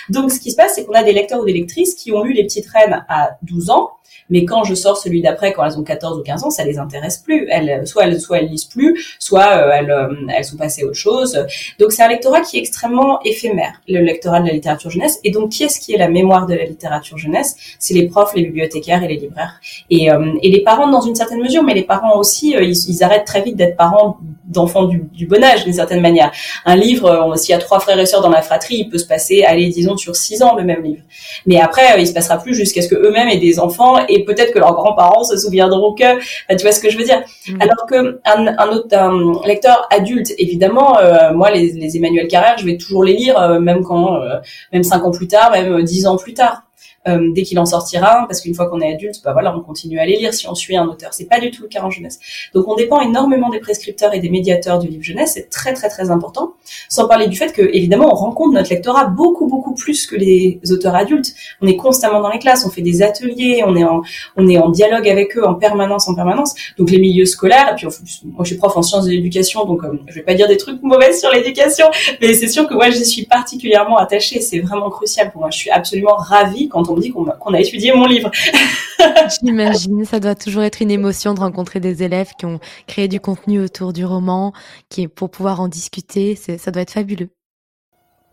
Donc 0.09 0.31
ce 0.31 0.39
qui 0.39 0.51
se 0.51 0.55
passe, 0.55 0.73
c'est 0.75 0.85
qu'on 0.85 0.93
a 0.93 1.03
des 1.03 1.13
lecteurs 1.13 1.39
ou 1.39 1.45
des 1.45 1.53
lectrices 1.53 1.95
qui 1.95 2.11
ont 2.11 2.21
lu 2.21 2.33
Les 2.33 2.43
Petites 2.43 2.67
Reines 2.67 3.05
à 3.09 3.31
12 3.43 3.69
ans, 3.69 3.91
mais 4.29 4.45
quand 4.45 4.63
je 4.63 4.75
sors 4.75 4.97
celui 4.97 5.21
d'après, 5.21 5.53
quand 5.53 5.65
elles 5.65 5.77
ont 5.77 5.83
14 5.83 6.19
ou 6.19 6.23
15 6.23 6.43
ans, 6.43 6.49
ça 6.49 6.63
les 6.63 6.79
intéresse 6.79 7.17
plus. 7.17 7.47
Elles, 7.49 7.87
soit 7.87 8.05
elles, 8.05 8.19
soit 8.19 8.41
lisent 8.41 8.65
plus, 8.65 9.15
soit 9.19 9.57
euh, 9.57 9.71
elles, 9.73 9.91
euh, 9.91 10.13
elles 10.35 10.45
sont 10.45 10.57
passées 10.57 10.83
à 10.83 10.85
autre 10.85 10.95
chose. 10.95 11.45
Donc 11.79 11.91
c'est 11.91 12.03
un 12.03 12.07
lectorat 12.07 12.41
qui 12.41 12.57
est 12.57 12.59
extrêmement 12.59 13.21
éphémère, 13.23 13.81
le 13.87 14.01
lectorat 14.01 14.41
de 14.41 14.47
la 14.47 14.53
littérature 14.53 14.89
jeunesse. 14.89 15.19
Et 15.23 15.31
donc 15.31 15.51
qui 15.51 15.63
est-ce 15.63 15.79
qui 15.79 15.93
est 15.93 15.97
la 15.97 16.09
mémoire 16.09 16.45
de 16.45 16.53
la 16.53 16.65
littérature 16.65 17.17
jeunesse? 17.17 17.55
C'est 17.79 17.93
les 17.93 18.07
profs, 18.07 18.33
les 18.35 18.43
bibliothécaires 18.43 19.03
et 19.03 19.07
les 19.07 19.17
libraires. 19.17 19.59
Et, 19.89 20.11
euh, 20.11 20.33
et 20.41 20.51
les 20.51 20.61
parents 20.61 20.89
dans 20.89 21.01
une 21.01 21.15
certaine 21.15 21.41
mesure, 21.41 21.63
mais 21.63 21.73
les 21.73 21.83
parents 21.83 22.17
aussi, 22.17 22.55
ils, 22.59 22.89
ils 22.89 23.03
arrêtent 23.03 23.25
très 23.25 23.41
vite 23.41 23.55
d'être 23.55 23.77
parents 23.77 24.17
d'enfants 24.45 24.85
du, 24.85 25.03
du, 25.11 25.27
bon 25.27 25.43
âge 25.43 25.65
d'une 25.65 25.73
certaine 25.73 25.99
manière. 26.01 26.31
Un 26.65 26.77
livre, 26.77 27.33
s'il 27.35 27.51
y 27.51 27.53
a 27.53 27.59
trois 27.59 27.81
frères 27.81 27.99
et 27.99 28.05
sœurs 28.05 28.21
dans 28.21 28.29
la 28.29 28.41
fratrie, 28.41 28.75
il 28.75 28.89
peut 28.89 28.97
se 28.97 29.05
passer, 29.05 29.43
allez, 29.43 29.67
disons 29.67 29.97
sur 29.97 30.15
six 30.15 30.41
ans 30.41 30.55
le 30.55 30.63
même 30.63 30.83
livre. 30.83 31.01
Mais 31.45 31.59
après, 31.59 31.99
il 31.99 32.07
se 32.07 32.13
passera 32.13 32.37
plus 32.37 32.55
jusqu'à 32.55 32.81
ce 32.81 32.87
que 32.87 32.95
eux-mêmes 32.95 33.27
aient 33.27 33.39
des 33.39 33.59
enfants 33.59 33.96
et 34.07 34.23
peut-être 34.25 34.53
que 34.53 34.59
leurs 34.59 34.73
grands-parents 34.73 35.23
se 35.23 35.37
souviendront 35.37 35.93
que, 35.93 36.17
tu 36.55 36.61
vois 36.61 36.71
ce 36.71 36.79
que 36.79 36.89
je 36.89 36.97
veux 36.97 37.03
dire. 37.03 37.21
Mhm. 37.47 37.61
Alors 37.61 37.85
que 37.89 38.19
un, 38.25 38.47
un 38.57 38.67
autre 38.69 39.47
lecteur 39.47 39.87
adulte, 39.89 40.33
évidemment, 40.37 40.97
euh, 40.99 41.33
moi 41.33 41.51
les, 41.51 41.73
les 41.73 41.97
Emmanuel 41.97 42.27
Carrère, 42.27 42.57
je 42.57 42.65
vais 42.65 42.77
toujours 42.77 43.03
les 43.03 43.13
lire, 43.13 43.39
euh, 43.39 43.59
même 43.59 43.83
quand, 43.83 44.15
euh, 44.15 44.37
même 44.73 44.83
cinq 44.83 45.03
ans 45.05 45.11
plus 45.11 45.27
tard, 45.27 45.51
même 45.51 45.83
dix 45.83 46.07
ans 46.07 46.17
plus 46.17 46.33
tard. 46.33 46.63
Euh, 47.07 47.31
dès 47.33 47.43
qu'il 47.43 47.57
en 47.59 47.65
sortira 47.65 48.25
parce 48.27 48.41
qu'une 48.41 48.53
fois 48.53 48.69
qu'on 48.69 48.81
est 48.81 48.93
adulte, 48.93 49.21
bah 49.23 49.31
voilà, 49.31 49.55
on 49.55 49.61
continue 49.61 49.99
à 49.99 50.05
les 50.05 50.17
lire 50.17 50.33
si 50.33 50.47
on 50.47 50.55
suit 50.55 50.75
un 50.75 50.85
auteur. 50.87 51.13
C'est 51.13 51.29
pas 51.29 51.39
du 51.39 51.51
tout 51.51 51.63
le 51.63 51.69
cas 51.69 51.81
en 51.81 51.89
jeunesse. 51.89 52.19
Donc 52.53 52.67
on 52.67 52.75
dépend 52.75 52.99
énormément 52.99 53.49
des 53.49 53.59
prescripteurs 53.59 54.13
et 54.13 54.19
des 54.19 54.29
médiateurs 54.29 54.79
du 54.79 54.87
livre 54.87 55.03
jeunesse, 55.03 55.33
c'est 55.35 55.49
très 55.49 55.73
très 55.73 55.89
très 55.89 56.09
important. 56.11 56.53
Sans 56.89 57.07
parler 57.07 57.27
du 57.27 57.37
fait 57.37 57.53
que 57.53 57.61
évidemment 57.61 58.11
on 58.11 58.15
rencontre 58.15 58.53
notre 58.53 58.69
lectorat 58.69 59.05
beaucoup 59.05 59.47
beaucoup 59.47 59.73
plus 59.73 60.05
que 60.05 60.17
les 60.17 60.59
auteurs 60.71 60.95
adultes. 60.95 61.33
On 61.61 61.67
est 61.67 61.77
constamment 61.77 62.19
dans 62.19 62.29
les 62.29 62.39
classes, 62.39 62.65
on 62.65 62.69
fait 62.69 62.81
des 62.81 63.01
ateliers, 63.01 63.63
on 63.65 63.75
est 63.77 63.85
en 63.85 64.01
on 64.35 64.47
est 64.49 64.57
en 64.57 64.69
dialogue 64.69 65.07
avec 65.07 65.37
eux 65.37 65.45
en 65.45 65.53
permanence 65.53 66.09
en 66.09 66.15
permanence. 66.15 66.55
Donc 66.77 66.91
les 66.91 66.99
milieux 66.99 67.25
scolaires, 67.25 67.71
et 67.71 67.75
puis 67.75 67.87
moi 68.25 68.43
je 68.43 68.47
suis 68.47 68.57
prof 68.57 68.75
en 68.75 68.81
sciences 68.81 69.05
de 69.05 69.11
l'éducation, 69.11 69.63
donc 69.65 69.83
euh, 69.85 69.97
je 70.07 70.15
vais 70.15 70.23
pas 70.23 70.33
dire 70.33 70.49
des 70.49 70.57
trucs 70.57 70.81
mauvais 70.83 71.13
sur 71.13 71.31
l'éducation, 71.31 71.85
mais 72.21 72.33
c'est 72.33 72.49
sûr 72.49 72.67
que 72.67 72.73
moi 72.73 72.89
j'y 72.89 73.05
suis 73.05 73.25
particulièrement 73.25 73.97
attachée. 73.97 74.41
C'est 74.41 74.59
vraiment 74.59 74.89
crucial 74.89 75.31
pour 75.31 75.41
moi. 75.41 75.51
Je 75.51 75.57
suis 75.57 75.69
absolument 75.69 76.15
ravie 76.17 76.67
quand 76.67 76.89
on 76.89 76.96
dit 76.99 77.11
qu'on 77.11 77.25
a, 77.25 77.59
étudié 77.59 77.93
mon 77.93 78.05
livre. 78.05 78.31
J'imagine, 79.43 80.05
ça 80.05 80.19
doit 80.19 80.35
toujours 80.35 80.63
être 80.63 80.81
une 80.81 80.91
émotion 80.91 81.33
de 81.33 81.39
rencontrer 81.39 81.79
des 81.79 82.03
élèves 82.03 82.31
qui 82.37 82.45
ont 82.45 82.59
créé 82.87 83.07
du 83.07 83.19
contenu 83.19 83.59
autour 83.59 83.93
du 83.93 84.05
roman, 84.05 84.53
qui 84.89 85.07
pour 85.07 85.29
pouvoir 85.29 85.61
en 85.61 85.67
discuter, 85.67 86.35
ça 86.35 86.71
doit 86.71 86.81
être 86.81 86.91
fabuleux. 86.91 87.29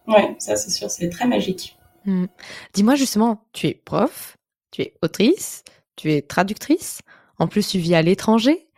Oui, 0.06 0.22
ça 0.38 0.56
c'est 0.56 0.70
sûr, 0.70 0.90
c'est 0.90 1.08
très 1.08 1.26
magique. 1.26 1.76
Hmm. 2.04 2.26
Dis-moi 2.74 2.94
justement, 2.94 3.46
tu 3.52 3.66
es 3.68 3.74
prof, 3.74 4.36
tu 4.70 4.82
es 4.82 4.94
autrice, 5.02 5.64
tu 5.96 6.12
es 6.12 6.22
traductrice, 6.22 7.00
en 7.38 7.46
plus 7.46 7.68
tu 7.68 7.78
vis 7.78 7.94
à 7.94 8.02
l'étranger. 8.02 8.68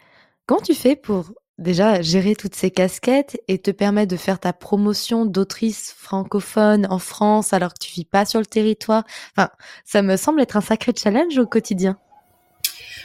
Comment 0.46 0.60
tu 0.60 0.74
fais 0.74 0.94
pour 0.94 1.32
déjà 1.58 2.02
gérer 2.02 2.34
toutes 2.34 2.54
ces 2.54 2.70
casquettes 2.70 3.40
et 3.48 3.58
te 3.58 3.70
permettre 3.70 4.10
de 4.10 4.16
faire 4.16 4.38
ta 4.38 4.52
promotion 4.52 5.24
d'autrice 5.24 5.94
francophone 5.96 6.86
en 6.90 6.98
France 6.98 7.52
alors 7.52 7.72
que 7.72 7.78
tu 7.78 7.92
vis 7.92 8.04
pas 8.04 8.24
sur 8.24 8.40
le 8.40 8.46
territoire. 8.46 9.04
Enfin, 9.36 9.50
ça 9.84 10.02
me 10.02 10.16
semble 10.16 10.40
être 10.40 10.56
un 10.56 10.60
sacré 10.60 10.92
challenge 10.96 11.38
au 11.38 11.46
quotidien. 11.46 11.96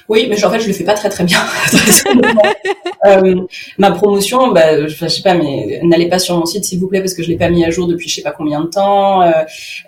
Oui, 0.10 0.28
mais 0.30 0.44
en 0.44 0.52
fait, 0.52 0.60
je 0.60 0.68
le 0.68 0.74
fais 0.74 0.84
pas 0.84 0.94
très 0.94 1.10
très 1.10 1.24
bien. 1.24 1.40
euh, 3.06 3.36
ma 3.78 3.92
promotion, 3.92 4.52
bah, 4.52 4.88
je, 4.88 4.94
je 4.94 5.08
sais 5.08 5.22
pas, 5.22 5.36
mais 5.36 5.80
n'allez 5.84 6.10
pas 6.10 6.20
sur 6.20 6.38
mon 6.38 6.46
site 6.46 6.66
s'il 6.66 6.80
vous 6.80 6.88
plaît 6.88 7.00
parce 7.00 7.14
que 7.14 7.24
je 7.24 7.30
l'ai 7.30 7.38
pas 7.38 7.50
mis 7.50 7.64
à 7.64 7.70
jour 7.70 7.88
depuis 7.88 8.10
je 8.10 8.16
sais 8.16 8.22
pas 8.22 8.32
combien 8.32 8.62
de 8.62 8.68
temps. 8.68 9.22
Euh, 9.22 9.32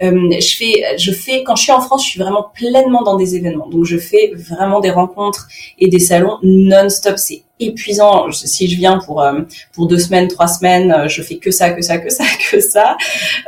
euh, 0.01 0.29
je 0.31 0.55
fais, 0.55 0.97
je 0.97 1.11
fais 1.11 1.43
quand 1.43 1.55
je 1.55 1.63
suis 1.63 1.71
en 1.71 1.81
France, 1.81 2.05
je 2.05 2.11
suis 2.11 2.19
vraiment 2.19 2.47
pleinement 2.53 3.01
dans 3.03 3.17
des 3.17 3.35
événements. 3.35 3.67
Donc 3.67 3.85
je 3.85 3.97
fais 3.97 4.31
vraiment 4.33 4.79
des 4.79 4.91
rencontres 4.91 5.47
et 5.79 5.89
des 5.89 5.99
salons 5.99 6.37
non-stop. 6.41 7.17
C'est 7.17 7.43
épuisant. 7.67 8.31
Si 8.31 8.67
je 8.67 8.75
viens 8.75 8.99
pour 8.99 9.21
euh, 9.21 9.41
pour 9.73 9.87
deux 9.87 9.99
semaines, 9.99 10.27
trois 10.27 10.47
semaines, 10.47 10.91
euh, 10.91 11.07
je 11.07 11.21
fais 11.21 11.37
que 11.37 11.51
ça, 11.51 11.71
que 11.71 11.81
ça, 11.81 11.97
que 11.97 12.09
ça, 12.09 12.23
que 12.51 12.59
ça. 12.59 12.97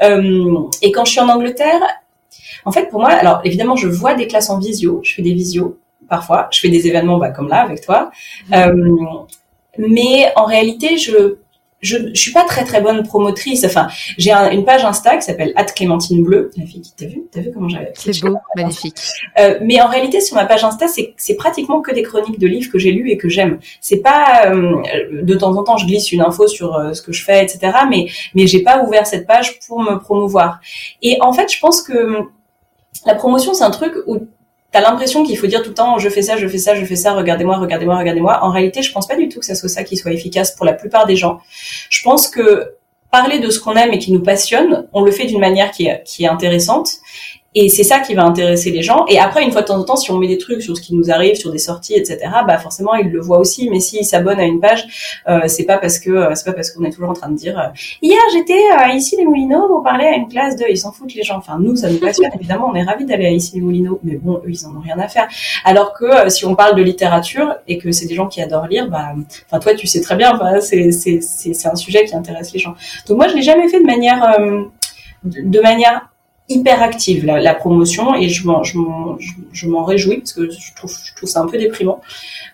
Euh, 0.03 0.60
et 0.81 0.91
quand 0.91 1.05
je 1.05 1.12
suis 1.12 1.19
en 1.19 1.29
Angleterre, 1.29 1.81
en 2.65 2.72
fait, 2.72 2.89
pour 2.89 3.00
moi, 3.00 3.12
alors 3.12 3.41
évidemment, 3.43 3.75
je 3.75 3.88
vois 3.88 4.15
des 4.15 4.27
classes 4.27 4.50
en 4.50 4.60
visio, 4.60 5.01
je 5.03 5.13
fais 5.13 5.22
des 5.22 5.34
visios 5.34 5.77
parfois, 6.10 6.48
je 6.51 6.60
fais 6.60 6.69
des 6.69 6.88
événements 6.88 7.17
bah, 7.17 7.31
comme 7.31 7.48
là 7.48 7.62
avec 7.62 7.81
toi, 7.81 8.12
mmh. 8.50 8.72
mais 9.79 10.31
en 10.36 10.45
réalité, 10.45 10.98
je 10.98 11.38
je, 11.86 11.98
je 12.13 12.20
suis 12.20 12.32
pas 12.32 12.44
très 12.44 12.63
très 12.63 12.82
bonne 12.82 13.04
promotrice. 13.04 13.63
Enfin, 13.63 13.88
j'ai 14.18 14.32
une 14.32 14.65
page 14.65 14.84
Insta 14.84 15.18
qui 15.18 15.24
s'appelle 15.24 15.54
Clémentine 15.75 16.24
Bleu. 16.24 16.51
La 16.58 16.65
fille 16.65 16.82
qui 16.82 16.94
t'a 16.94 17.06
vu, 17.06 17.24
t'as 17.32 17.42
vu 17.42 17.51
comment 17.54 17.70
j'avais. 17.70 17.94
C'est 17.96 18.20
beau, 18.22 18.38
magnifique. 18.56 18.98
Euh, 19.39 19.60
mais 19.62 19.82
en 19.82 19.88
réalité, 19.88 20.22
sur 20.22 20.36
ma 20.36 20.46
page 20.46 20.63
Insta, 20.63 20.88
c'est 20.88 21.13
c'est 21.18 21.36
pratiquement 21.36 21.82
que 21.82 21.94
des 21.94 22.04
chroniques 22.04 22.39
de 22.39 22.48
livres 22.48 22.72
que 22.72 22.80
j'ai 22.80 22.92
lus 22.92 23.10
et 23.12 23.18
que 23.18 23.30
j'aime. 23.30 23.60
C'est 23.82 24.00
pas 24.00 24.48
euh, 24.48 24.82
de 25.22 25.36
temps 25.36 25.56
en 25.56 25.63
temps, 25.63 25.77
je 25.77 25.86
glisse 25.86 26.12
une 26.12 26.22
info 26.22 26.48
sur 26.48 26.75
euh, 26.75 26.94
ce 26.94 27.01
que 27.01 27.12
je 27.12 27.24
fais, 27.24 27.44
etc. 27.44 27.77
Mais 27.89 28.08
mais 28.34 28.48
j'ai 28.48 28.63
pas 28.63 28.84
ouvert 28.84 29.06
cette 29.06 29.27
page 29.27 29.60
pour 29.68 29.80
me 29.82 29.98
promouvoir. 30.00 30.60
Et 31.01 31.18
en 31.22 31.34
fait, 31.34 31.51
je 31.51 31.60
pense 31.60 31.82
que 31.82 32.20
la 33.06 33.15
promotion, 33.15 33.54
c'est 33.54 33.63
un 33.63 33.72
truc 33.72 33.94
où 34.08 34.27
t'as 34.75 34.82
l'impression 34.82 35.24
qu'il 35.24 35.38
faut 35.38 35.48
dire 35.48 35.63
tout 35.63 35.70
le 35.70 35.74
temps 35.74 36.00
je 36.00 36.10
fais 36.10 36.22
ça, 36.22 36.36
je 36.36 36.46
fais 36.50 36.58
ça, 36.58 36.75
je 36.75 36.84
fais 36.84 36.98
ça, 36.98 37.13
regardez-moi, 37.13 37.58
regardez-moi, 37.58 37.98
regardez-moi. 37.98 38.39
En 38.41 38.51
réalité, 38.51 38.82
je 38.82 38.91
pense 38.91 39.08
pas 39.08 39.15
du 39.15 39.29
tout 39.29 39.39
que 39.39 39.46
ça 39.46 39.55
soit 39.55 39.70
ça 39.70 39.86
qui 39.86 39.96
soit 39.96 40.12
efficace 40.12 40.53
pour 40.53 40.65
la 40.65 40.74
plupart 40.74 41.05
des 41.05 41.15
gens. 41.15 41.39
Je 41.89 42.03
pense 42.03 42.27
que 42.27 42.75
parler 43.10 43.39
de 43.39 43.50
ce 43.50 43.62
qu'on 43.62 43.75
aime 43.77 43.94
et 43.94 44.00
qui 44.00 44.12
nous 44.12 44.22
passionne, 44.22 44.89
on 44.91 45.01
le 45.01 45.12
fait 45.12 45.27
d'une 45.27 45.39
manière 45.39 45.72
qui 45.72 45.88
est, 45.88 46.03
qui 46.03 46.25
est 46.25 46.27
intéressante 46.27 46.89
et 47.55 47.69
c'est 47.69 47.85
ça 47.85 48.00
qui 48.00 48.13
va 48.13 48.24
intéresser 48.24 48.69
les 48.69 48.81
gens. 48.81 49.05
Et 49.07 49.17
après, 49.17 49.41
une 49.41 49.51
fois 49.53 49.62
de 49.62 49.67
temps 49.67 49.79
en 49.79 49.85
temps, 49.85 49.95
si 49.95 50.12
on 50.12 50.17
met 50.17 50.27
des 50.27 50.38
trucs 50.38 50.62
sur 50.62 50.75
ce 50.75 50.81
qui 50.81 50.93
nous 50.93 51.09
arrive, 51.09 51.35
sur 51.35 51.51
des 51.53 51.57
sorties, 51.57 51.93
etc., 51.95 52.19
bah 52.45 52.57
forcément, 52.57 52.93
ils 52.95 53.09
le 53.09 53.21
voient 53.21 53.39
aussi. 53.39 53.69
Mais 53.69 53.79
s'ils 53.79 54.03
s'abonnent 54.03 54.41
à 54.41 54.43
une 54.43 54.59
page, 54.59 55.21
euh, 55.29 55.47
c'est 55.47 55.63
pas 55.63 55.77
parce 55.77 55.97
que 56.00 56.09
euh, 56.12 56.35
c'est 56.35 56.43
pas 56.43 56.51
parce 56.51 56.71
qu'on 56.71 56.83
est 56.83 56.89
toujours 56.89 57.09
en 57.09 57.13
train 57.13 57.29
de 57.29 57.38
dire 57.38 57.57
euh, 57.57 57.67
hier 58.01 58.19
j'étais 58.33 58.59
à 58.77 58.93
ici 58.93 59.15
les 59.15 59.24
Moulineaux 59.24 59.67
pour 59.67 59.83
parler 59.83 60.05
à 60.05 60.15
une 60.15 60.27
classe 60.27 60.57
de. 60.57 60.65
Ils 60.69 60.77
s'en 60.77 60.91
foutent 60.91 61.13
les 61.13 61.24
gens. 61.24 61.38
Enfin, 61.38 61.57
nous, 61.57 61.77
ça 61.77 61.89
nous 61.89 61.97
passionne 61.97 62.31
évidemment. 62.35 62.69
On 62.71 62.75
est 62.75 62.83
ravis 62.83 63.05
d'aller 63.05 63.27
à 63.27 63.31
ici 63.31 63.55
les 63.55 63.62
Moulineaux, 63.62 64.01
mais 64.03 64.17
bon, 64.17 64.41
eux, 64.45 64.50
ils 64.50 64.65
en 64.65 64.75
ont 64.75 64.81
rien 64.81 65.00
à 65.00 65.07
faire. 65.07 65.27
Alors 65.63 65.93
que 65.93 66.29
si 66.29 66.45
on 66.45 66.55
parle 66.55 66.75
de 66.75 66.83
littérature 66.83 67.55
et 67.69 67.77
que 67.77 67.91
c'est 67.93 68.05
des 68.05 68.15
gens 68.15 68.27
qui 68.27 68.41
adorent 68.41 68.67
lire, 68.67 68.89
bah, 68.89 69.13
enfin 69.50 69.59
toi, 69.59 69.74
tu 69.75 69.88
sais 69.88 70.01
très 70.01 70.17
bien. 70.17 70.38
C'est 70.59 70.91
c'est 70.91 71.21
c'est 71.21 71.67
un 71.67 71.75
sujet 71.75 72.03
qui 72.03 72.15
intéresse 72.15 72.51
les 72.51 72.59
gens. 72.59 72.75
Donc 73.07 73.17
moi, 73.17 73.29
je 73.29 73.35
l'ai 73.35 73.43
jamais 73.43 73.69
fait 73.69 73.79
de 73.79 73.85
manière 73.85 74.38
de 75.24 75.59
manière 75.62 76.09
hyper 76.48 76.82
active 76.82 77.25
la, 77.25 77.56
promotion 77.56 78.16
et 78.16 78.30
je 78.30 78.46
m'en 78.46 78.64
je 78.64 78.78
m'en 78.78 79.18
je, 79.52 79.68
m'en 79.68 79.84
réjouis 79.84 80.18
parce 80.18 80.34
que 80.34 80.50
je 80.50 80.74
trouve 80.75 80.96
je 81.04 81.16
trouve 81.16 81.30
ça 81.30 81.42
un 81.42 81.48
peu 81.48 81.58
déprimant 81.58 82.02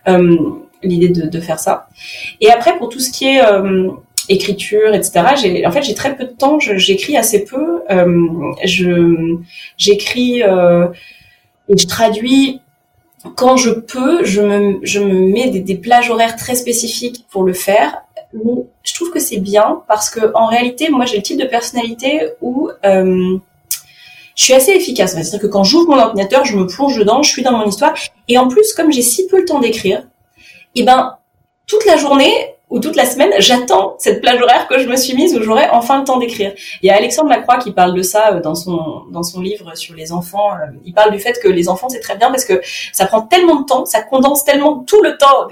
euh, 0.07 0.37
l'idée 0.81 1.09
de, 1.09 1.27
de, 1.27 1.39
faire 1.41 1.59
ça. 1.59 1.89
Et 2.39 2.49
après 2.49 2.77
pour 2.77 2.89
tout 2.89 2.99
ce 2.99 3.11
qui 3.11 3.25
est 3.25 3.45
euh, 3.45 3.91
écriture 4.29 4.93
etc 4.93 5.25
j'ai 5.41 5.65
en 5.65 5.71
fait 5.71 5.83
j'ai 5.83 5.93
très 5.93 6.15
peu 6.15 6.23
de 6.25 6.31
temps 6.31 6.59
j'écris 6.59 7.17
assez 7.17 7.43
peu 7.43 7.81
euh, 7.89 8.53
je 8.63 9.37
j'écris 9.77 10.43
euh, 10.43 10.87
et 11.67 11.77
je 11.77 11.87
traduis 11.87 12.61
quand 13.35 13.57
je 13.57 13.71
peux 13.71 14.23
je 14.23 14.41
me 14.41 14.79
je 14.83 14.99
me 14.99 15.31
mets 15.31 15.49
des, 15.49 15.59
des 15.59 15.75
plages 15.75 16.09
horaires 16.09 16.35
très 16.35 16.55
spécifiques 16.55 17.25
pour 17.29 17.43
le 17.43 17.53
faire 17.53 18.03
mais 18.33 18.63
je 18.83 18.95
trouve 18.95 19.11
que 19.11 19.19
c'est 19.19 19.39
bien 19.39 19.81
parce 19.87 20.09
que 20.09 20.31
en 20.33 20.45
réalité 20.45 20.89
moi 20.89 21.05
j'ai 21.05 21.17
le 21.17 21.23
type 21.23 21.39
de 21.39 21.45
personnalité 21.45 22.29
où 22.41 22.69
euh, 22.85 23.37
je 24.41 24.45
suis 24.47 24.53
assez 24.55 24.71
efficace. 24.71 25.11
C'est-à-dire 25.11 25.39
que 25.39 25.45
quand 25.45 25.63
j'ouvre 25.63 25.91
mon 25.91 25.99
ordinateur, 25.99 26.45
je 26.45 26.57
me 26.57 26.65
plonge 26.65 26.97
dedans, 26.97 27.21
je 27.21 27.29
suis 27.29 27.43
dans 27.43 27.51
mon 27.51 27.65
histoire. 27.67 27.93
Et 28.27 28.39
en 28.39 28.47
plus, 28.47 28.73
comme 28.73 28.91
j'ai 28.91 29.03
si 29.03 29.27
peu 29.27 29.37
le 29.37 29.45
temps 29.45 29.59
d'écrire, 29.59 30.07
eh 30.73 30.81
ben, 30.81 31.15
toute 31.67 31.85
la 31.85 31.95
journée 31.95 32.33
ou 32.71 32.79
toute 32.79 32.95
la 32.95 33.05
semaine, 33.05 33.31
j'attends 33.37 33.93
cette 33.99 34.19
plage 34.19 34.41
horaire 34.41 34.67
que 34.67 34.79
je 34.79 34.87
me 34.87 34.95
suis 34.95 35.13
mise 35.13 35.37
où 35.37 35.43
j'aurai 35.43 35.69
enfin 35.69 35.99
le 35.99 36.05
temps 36.05 36.17
d'écrire. 36.17 36.53
Il 36.81 36.87
y 36.87 36.89
a 36.89 36.95
Alexandre 36.95 37.29
Lacroix 37.29 37.57
qui 37.57 37.71
parle 37.71 37.93
de 37.93 38.01
ça 38.01 38.31
euh, 38.31 38.41
dans 38.41 38.55
son 38.55 39.03
dans 39.11 39.21
son 39.21 39.41
livre 39.41 39.77
sur 39.77 39.93
les 39.93 40.11
enfants. 40.11 40.53
Euh, 40.53 40.71
il 40.85 40.93
parle 40.93 41.11
du 41.11 41.19
fait 41.19 41.39
que 41.39 41.47
les 41.47 41.69
enfants 41.69 41.89
c'est 41.89 41.99
très 41.99 42.15
bien 42.15 42.31
parce 42.31 42.45
que 42.45 42.61
ça 42.93 43.05
prend 43.05 43.21
tellement 43.21 43.59
de 43.59 43.65
temps, 43.65 43.85
ça 43.85 44.01
condense 44.01 44.43
tellement 44.43 44.79
tout 44.87 45.03
le 45.03 45.17
temps 45.17 45.47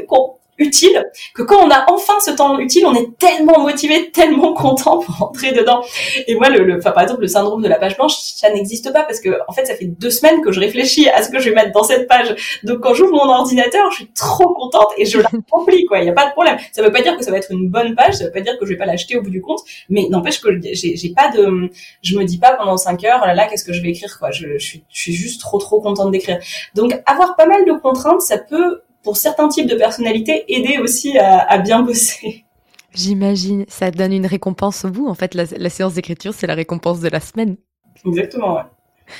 utile 0.59 1.05
que 1.33 1.41
quand 1.41 1.65
on 1.65 1.71
a 1.71 1.85
enfin 1.91 2.13
ce 2.23 2.31
temps 2.31 2.59
utile, 2.59 2.85
on 2.85 2.93
est 2.93 3.17
tellement 3.17 3.59
motivé, 3.59 4.11
tellement 4.11 4.53
content 4.53 4.99
pour 4.99 5.15
rentrer 5.15 5.51
dedans. 5.51 5.81
Et 6.27 6.35
moi, 6.35 6.49
le, 6.49 6.77
enfin, 6.77 6.91
par 6.91 7.03
exemple, 7.03 7.21
le 7.21 7.27
syndrome 7.27 7.61
de 7.61 7.67
la 7.67 7.77
page 7.77 7.97
blanche, 7.97 8.15
ça 8.17 8.51
n'existe 8.51 8.91
pas 8.93 9.03
parce 9.03 9.19
que 9.19 9.29
en 9.47 9.53
fait, 9.53 9.65
ça 9.65 9.75
fait 9.75 9.85
deux 9.85 10.09
semaines 10.09 10.41
que 10.41 10.51
je 10.51 10.59
réfléchis 10.59 11.09
à 11.09 11.23
ce 11.23 11.29
que 11.29 11.39
je 11.39 11.49
vais 11.49 11.55
mettre 11.55 11.71
dans 11.71 11.83
cette 11.83 12.07
page. 12.07 12.59
Donc, 12.63 12.79
quand 12.81 12.93
j'ouvre 12.93 13.13
mon 13.13 13.29
ordinateur, 13.31 13.89
je 13.91 13.97
suis 13.97 14.11
trop 14.13 14.53
contente 14.53 14.89
et 14.97 15.05
je 15.05 15.19
la 15.19 15.29
remplis, 15.51 15.85
quoi. 15.85 15.99
Il 15.99 16.03
n'y 16.03 16.09
a 16.09 16.13
pas 16.13 16.27
de 16.27 16.31
problème. 16.31 16.57
Ça 16.71 16.81
veut 16.81 16.91
pas 16.91 17.01
dire 17.01 17.17
que 17.17 17.23
ça 17.23 17.31
va 17.31 17.37
être 17.37 17.51
une 17.51 17.69
bonne 17.69 17.95
page, 17.95 18.15
ça 18.15 18.25
veut 18.25 18.31
pas 18.31 18.41
dire 18.41 18.57
que 18.59 18.65
je 18.65 18.71
vais 18.71 18.77
pas 18.77 18.85
l'acheter 18.85 19.17
au 19.17 19.21
bout 19.21 19.29
du 19.29 19.41
compte, 19.41 19.61
mais 19.89 20.07
n'empêche 20.09 20.41
que 20.41 20.49
j'ai 20.61 21.13
pas 21.15 21.29
de, 21.29 21.69
je 22.03 22.17
me 22.17 22.23
dis 22.25 22.37
pas 22.37 22.53
pendant 22.53 22.77
cinq 22.77 23.03
heures, 23.03 23.25
là, 23.25 23.33
là, 23.33 23.47
qu'est-ce 23.47 23.65
que 23.65 23.73
je 23.73 23.81
vais 23.81 23.89
écrire, 23.89 24.17
quoi. 24.19 24.31
Je, 24.31 24.57
je 24.57 24.65
suis, 24.65 24.83
je 24.89 25.01
suis 25.01 25.13
juste 25.13 25.41
trop, 25.41 25.57
trop 25.57 25.81
contente 25.81 26.11
d'écrire. 26.11 26.39
Donc, 26.75 26.93
avoir 27.05 27.35
pas 27.35 27.45
mal 27.45 27.65
de 27.65 27.71
contraintes, 27.73 28.21
ça 28.21 28.37
peut 28.37 28.81
pour 29.03 29.17
certains 29.17 29.47
types 29.47 29.67
de 29.67 29.75
personnalités, 29.75 30.45
aider 30.53 30.77
aussi 30.77 31.17
à, 31.17 31.57
bien 31.59 31.81
bosser. 31.81 32.45
J'imagine, 32.93 33.65
ça 33.67 33.91
donne 33.91 34.13
une 34.13 34.25
récompense 34.25 34.83
au 34.85 34.89
bout. 34.89 35.07
En 35.07 35.13
fait, 35.13 35.35
la, 35.35 35.69
séance 35.69 35.93
d'écriture, 35.93 36.33
c'est 36.33 36.47
la 36.47 36.55
récompense 36.55 36.99
de 36.99 37.09
la 37.09 37.19
semaine. 37.19 37.57
Exactement, 38.05 38.55
ouais. 38.55 38.63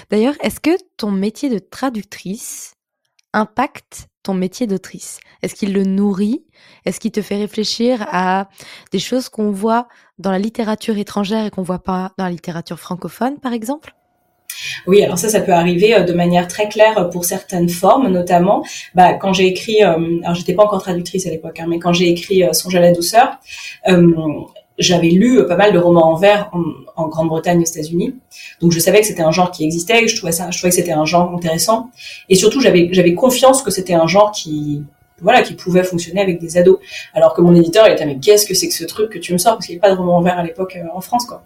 D'ailleurs, 0.09 0.35
est-ce 0.41 0.59
que 0.59 0.71
ton 0.97 1.11
métier 1.11 1.49
de 1.49 1.59
traductrice 1.59 2.73
impacte 3.33 4.07
ton 4.23 4.33
métier 4.33 4.67
d'autrice? 4.67 5.19
Est-ce 5.41 5.55
qu'il 5.55 5.73
le 5.73 5.83
nourrit? 5.83 6.45
Est-ce 6.85 6.99
qu'il 6.99 7.11
te 7.11 7.21
fait 7.21 7.37
réfléchir 7.37 8.05
à 8.11 8.49
des 8.91 8.99
choses 8.99 9.29
qu'on 9.29 9.51
voit 9.51 9.87
dans 10.17 10.31
la 10.31 10.39
littérature 10.39 10.97
étrangère 10.97 11.45
et 11.45 11.51
qu'on 11.51 11.63
voit 11.63 11.83
pas 11.83 12.11
dans 12.17 12.25
la 12.25 12.31
littérature 12.31 12.79
francophone, 12.79 13.39
par 13.39 13.53
exemple? 13.53 13.95
Oui, 14.87 15.03
alors 15.03 15.17
ça, 15.17 15.29
ça 15.29 15.41
peut 15.41 15.53
arriver 15.53 15.95
euh, 15.95 16.03
de 16.03 16.13
manière 16.13 16.47
très 16.47 16.69
claire 16.69 17.09
pour 17.09 17.25
certaines 17.25 17.69
formes, 17.69 18.07
notamment. 18.09 18.63
Bah, 18.95 19.13
quand 19.13 19.33
j'ai 19.33 19.47
écrit, 19.47 19.83
euh, 19.83 20.19
alors 20.23 20.35
j'étais 20.35 20.53
pas 20.53 20.63
encore 20.63 20.81
traductrice 20.81 21.25
à 21.27 21.29
l'époque, 21.29 21.59
hein, 21.59 21.65
mais 21.69 21.79
quand 21.79 21.93
j'ai 21.93 22.09
écrit 22.09 22.43
euh, 22.43 22.53
Songe 22.53 22.75
à 22.75 22.79
la 22.79 22.91
douceur, 22.91 23.39
euh, 23.87 24.11
j'avais 24.77 25.09
lu 25.09 25.45
pas 25.45 25.57
mal 25.57 25.73
de 25.73 25.79
romans 25.79 26.13
en 26.13 26.15
vers 26.15 26.49
en, 26.95 27.07
Grande-Bretagne, 27.07 27.61
aux 27.61 27.65
États-Unis, 27.65 28.15
donc 28.61 28.71
je 28.71 28.79
savais 28.79 29.01
que 29.01 29.07
c'était 29.07 29.23
un 29.23 29.31
genre 29.31 29.51
qui 29.51 29.65
existait, 29.65 30.07
je 30.07 30.15
trouvais 30.15 30.31
ça, 30.31 30.51
je 30.51 30.57
trouvais 30.57 30.69
que 30.69 30.75
c'était 30.75 30.93
un 30.93 31.03
genre 31.03 31.33
intéressant, 31.35 31.89
et 32.29 32.35
surtout 32.35 32.61
j'avais 32.61 33.13
confiance 33.13 33.61
que 33.61 33.71
c'était 33.71 33.93
un 33.93 34.07
genre 34.07 34.31
qui 34.31 34.83
voilà, 35.21 35.41
qui 35.41 35.53
pouvait 35.53 35.83
fonctionner 35.83 36.21
avec 36.21 36.39
des 36.39 36.57
ados. 36.57 36.79
Alors 37.13 37.33
que 37.33 37.41
mon 37.41 37.55
éditeur, 37.55 37.87
il 37.87 37.93
était, 37.93 38.05
mais 38.05 38.19
qu'est-ce 38.19 38.45
que 38.45 38.53
c'est 38.53 38.67
que 38.67 38.73
ce 38.73 38.85
truc 38.85 39.09
que 39.09 39.19
tu 39.19 39.33
me 39.33 39.37
sors? 39.37 39.53
Parce 39.53 39.65
qu'il 39.65 39.75
n'y 39.75 39.81
avait 39.81 39.89
pas 39.89 39.95
de 39.95 39.99
roman 39.99 40.21
vert 40.21 40.37
à 40.37 40.43
l'époque 40.43 40.77
euh, 40.77 40.87
en 40.93 41.01
France, 41.01 41.25
quoi. 41.25 41.43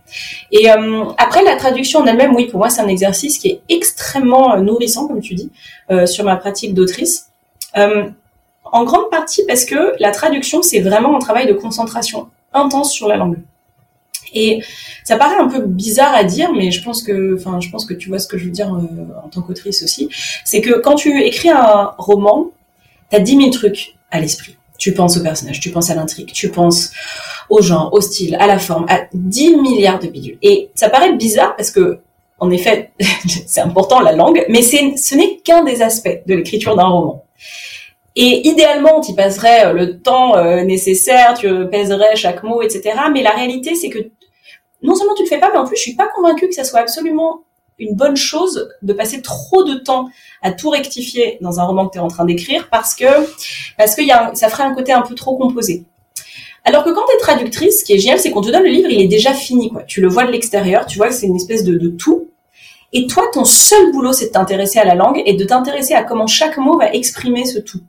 Et 0.52 0.70
euh, 0.70 1.06
après, 1.18 1.44
la 1.44 1.56
traduction 1.56 2.00
en 2.00 2.06
elle-même, 2.06 2.36
oui, 2.36 2.48
pour 2.48 2.60
moi, 2.60 2.70
c'est 2.70 2.82
un 2.82 2.88
exercice 2.88 3.38
qui 3.38 3.50
est 3.50 3.62
extrêmement 3.70 4.56
euh, 4.56 4.60
nourrissant, 4.62 5.08
comme 5.08 5.22
tu 5.22 5.36
dis, 5.36 5.52
sur 6.06 6.24
ma 6.24 6.36
pratique 6.38 6.74
d'autrice. 6.74 7.28
en 7.76 8.84
grande 8.84 9.10
partie 9.12 9.44
parce 9.48 9.66
que 9.66 9.94
la 10.00 10.12
traduction, 10.12 10.62
c'est 10.62 10.80
vraiment 10.80 11.16
un 11.16 11.20
travail 11.20 11.46
de 11.46 11.54
concentration 11.54 12.30
intense 12.54 12.92
sur 12.92 13.08
la 13.08 13.18
langue. 13.18 13.38
Et 14.34 14.62
ça 15.04 15.18
paraît 15.18 15.38
un 15.38 15.48
peu 15.48 15.62
bizarre 15.62 16.14
à 16.14 16.24
dire, 16.24 16.52
mais 16.54 16.72
je 16.72 16.84
pense 16.84 17.04
que, 17.04 17.36
enfin, 17.36 17.60
je 17.60 17.70
pense 17.70 17.86
que 17.86 17.94
tu 17.94 18.10
vois 18.10 18.20
ce 18.20 18.28
que 18.28 18.38
je 18.38 18.46
veux 18.46 18.52
dire 18.52 18.68
en 18.70 19.28
tant 19.30 19.42
qu'autrice 19.42 19.84
aussi. 19.84 20.10
C'est 20.44 20.62
que 20.62 20.80
quand 20.80 20.96
tu 20.96 21.22
écris 21.22 21.50
un 21.50 21.92
roman, 21.98 22.52
T'as 23.14 23.20
10 23.20 23.38
000 23.38 23.50
trucs 23.52 23.94
à 24.10 24.20
l'esprit. 24.20 24.58
Tu 24.80 24.92
penses 24.92 25.18
au 25.18 25.22
personnage, 25.22 25.60
tu 25.60 25.70
penses 25.70 25.92
à 25.92 25.94
l'intrigue, 25.94 26.32
tu 26.32 26.50
penses 26.50 26.92
au 27.48 27.62
genre, 27.62 27.94
au 27.94 28.02
style, 28.02 28.36
à 28.40 28.48
la 28.48 28.58
forme, 28.58 28.88
à 28.90 29.02
10 29.14 29.58
milliards 29.58 30.00
de 30.00 30.08
bidules. 30.08 30.40
Et 30.42 30.72
ça 30.74 30.90
paraît 30.90 31.14
bizarre 31.14 31.56
parce 31.56 31.70
que, 31.70 32.00
en 32.40 32.50
effet, 32.50 32.90
c'est 33.46 33.62
important 33.62 34.00
la 34.00 34.14
langue, 34.14 34.44
mais 34.50 34.64
ce 34.64 35.16
n'est 35.16 35.38
qu'un 35.44 35.64
des 35.64 35.84
aspects 35.84 36.24
de 36.26 36.34
l'écriture 36.34 36.76
d'un 36.76 36.88
roman. 36.88 37.24
Et 38.16 38.48
idéalement, 38.48 39.00
tu 39.00 39.14
passerais 39.14 39.68
euh, 39.68 39.74
le 39.74 40.00
temps 40.00 40.36
euh, 40.36 40.64
nécessaire, 40.64 41.36
tu 41.36 41.70
pèserais 41.70 42.16
chaque 42.16 42.42
mot, 42.42 42.64
etc. 42.64 42.96
Mais 43.14 43.22
la 43.22 43.30
réalité, 43.30 43.76
c'est 43.76 43.90
que 43.90 44.00
non 44.82 44.96
seulement 44.96 45.14
tu 45.14 45.22
le 45.22 45.30
fais 45.30 45.40
pas, 45.40 45.52
mais 45.54 45.60
en 45.60 45.68
plus, 45.68 45.76
je 45.76 45.84
suis 45.84 45.96
pas 45.96 46.10
convaincue 46.16 46.48
que 46.48 46.56
ça 46.56 46.64
soit 46.64 46.80
absolument 46.80 47.44
une 47.84 47.96
bonne 47.96 48.16
chose 48.16 48.70
de 48.82 48.94
passer 48.94 49.22
trop 49.22 49.64
de 49.64 49.76
temps 49.76 50.10
à 50.42 50.52
tout 50.52 50.70
rectifier 50.70 51.38
dans 51.42 51.60
un 51.60 51.64
roman 51.64 51.88
que 51.88 51.94
tu 51.94 51.98
es 51.98 52.02
en 52.02 52.08
train 52.08 52.26
d'écrire 52.26 52.70
parce 52.70 52.96
que 52.96 53.06
parce 53.78 53.96
que 53.96 54.02
y 54.02 54.12
a 54.12 54.32
ça 54.34 54.50
ferait 54.50 54.64
un 54.64 54.74
côté 54.74 54.92
un 54.92 55.02
peu 55.02 55.16
trop 55.16 55.38
composé. 55.38 55.86
Alors 56.66 56.84
que 56.86 56.92
quand 56.92 57.02
tu 57.10 57.16
es 57.16 57.20
traductrice, 57.20 57.82
ce 57.82 57.84
qui 57.86 57.94
est 57.94 58.00
génial, 58.00 58.20
c'est 58.20 58.32
qu'on 58.32 58.42
te 58.42 58.50
donne 58.50 58.64
le 58.64 58.70
livre, 58.70 58.90
il 58.90 59.02
est 59.02 59.08
déjà 59.08 59.34
fini. 59.34 59.70
quoi. 59.70 59.84
Tu 59.84 60.00
le 60.00 60.08
vois 60.08 60.26
de 60.26 60.32
l'extérieur, 60.32 60.86
tu 60.86 60.98
vois 60.98 61.10
que 61.10 61.14
c'est 61.14 61.28
une 61.28 61.36
espèce 61.36 61.64
de, 61.64 61.78
de 61.78 61.90
tout. 61.90 62.30
Et 62.94 63.08
toi, 63.08 63.24
ton 63.34 63.44
seul 63.44 63.92
boulot, 63.92 64.14
c'est 64.14 64.28
de 64.28 64.32
t'intéresser 64.32 64.80
à 64.80 64.86
la 64.86 64.96
langue 64.96 65.22
et 65.26 65.34
de 65.34 65.44
t'intéresser 65.44 65.94
à 65.94 66.04
comment 66.04 66.28
chaque 66.28 66.58
mot 66.58 66.78
va 66.78 66.94
exprimer 66.94 67.44
ce 67.46 67.60
tout. 67.60 67.82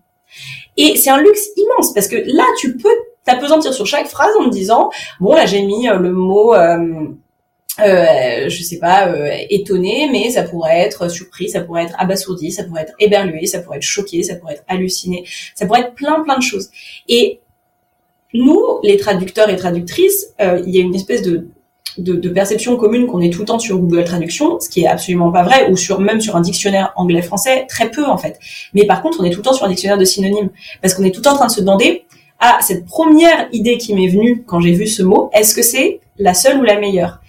Et 0.77 0.97
c'est 0.97 1.11
un 1.11 1.19
luxe 1.19 1.47
immense 1.57 1.93
parce 1.95 2.09
que 2.09 2.17
là, 2.17 2.45
tu 2.59 2.77
peux 2.77 2.89
t'apesantir 3.25 3.73
sur 3.73 3.87
chaque 3.87 4.09
phrase 4.09 4.35
en 4.41 4.45
me 4.45 4.51
disant, 4.51 4.91
bon, 5.21 5.35
là, 5.35 5.47
j'ai 5.47 5.63
mis 5.63 5.89
euh, 5.89 5.97
le 5.99 6.13
mot... 6.13 6.55
Euh, 6.55 7.09
euh, 7.81 8.49
je 8.49 8.63
sais 8.63 8.79
pas, 8.79 9.09
euh, 9.09 9.37
étonné, 9.51 10.09
mais 10.13 10.31
ça 10.31 10.45
pourrait 10.45 10.79
être 10.79 11.09
surpris, 11.11 11.49
ça 11.49 11.61
pourrait 11.61 11.85
être 11.85 11.95
abasourdi, 11.99 12.53
ça 12.53 12.65
pourrait 12.65 12.83
être 12.83 12.95
éberlué, 13.01 13.47
ça 13.47 13.61
pourrait 13.61 13.79
être 13.79 13.83
choqué, 13.83 14.23
ça 14.23 14.37
pourrait 14.37 14.55
être 14.55 14.65
halluciné, 14.69 15.25
ça 15.55 15.67
pourrait 15.67 15.81
être 15.81 15.95
plein 15.95 16.23
plein 16.23 16.39
de 16.39 16.43
choses. 16.43 16.71
Et 17.09 17.41
nous, 18.33 18.61
les 18.83 18.97
traducteurs 18.97 19.49
et 19.49 19.57
traductrices, 19.57 20.35
euh, 20.41 20.63
il 20.67 20.75
y 20.75 20.79
a 20.79 20.83
une 20.83 20.95
espèce 20.95 21.23
de, 21.23 21.49
perception 22.29 22.77
commune 22.77 23.07
qu'on 23.07 23.21
est 23.21 23.31
tout 23.31 23.41
le 23.41 23.45
temps 23.47 23.61
sur 23.61 23.79
Google 23.79 24.05
Traduction, 24.05 24.59
ce 24.59 24.69
qui 24.69 24.83
est 24.83 24.89
absolument 24.89 25.31
pas 25.31 25.45
vrai, 25.45 25.71
ou 25.71 25.99
même 26.01 26.21
sur 26.21 26.35
un 26.35 26.41
dictionnaire 26.41 26.93
anglais-français, 26.97 27.67
très 27.69 27.91
peu 27.91 28.05
en 28.05 28.19
fait. 28.19 28.39
Mais 28.73 28.87
par 28.87 29.03
contre, 29.03 29.19
on 29.21 29.25
est 29.25 29.31
tout 29.31 29.39
le 29.39 29.45
temps 29.45 29.53
sur 29.53 29.65
un 29.65 29.69
dictionnaire 29.69 29.99
de 29.99 30.05
synonymes, 30.05 30.51
parce 30.83 30.95
qu'on 30.95 31.05
est 31.05 31.13
tout 31.13 31.21
le 31.21 31.25
temps 31.25 31.35
en 31.35 31.37
train 31.37 31.47
de 31.47 31.53
se 31.53 31.61
demander 31.61 32.05
à 32.41 32.59
cette 32.61 32.85
première 32.85 33.49
idée 33.53 33.79
qui 33.79 33.95
m'est 33.95 34.09
venue 34.09 34.43
quand 34.45 34.61
j'ai 34.61 34.73
vu 34.73 34.87
ce 34.87 35.03
mot. 35.03 35.31
Est-ce 35.33 35.55
que 35.55 35.63
c'est 35.63 36.01
la 36.19 36.35
seule 36.35 36.59
ou 36.59 36.63
la 36.63 36.79
meilleure? 36.79 37.21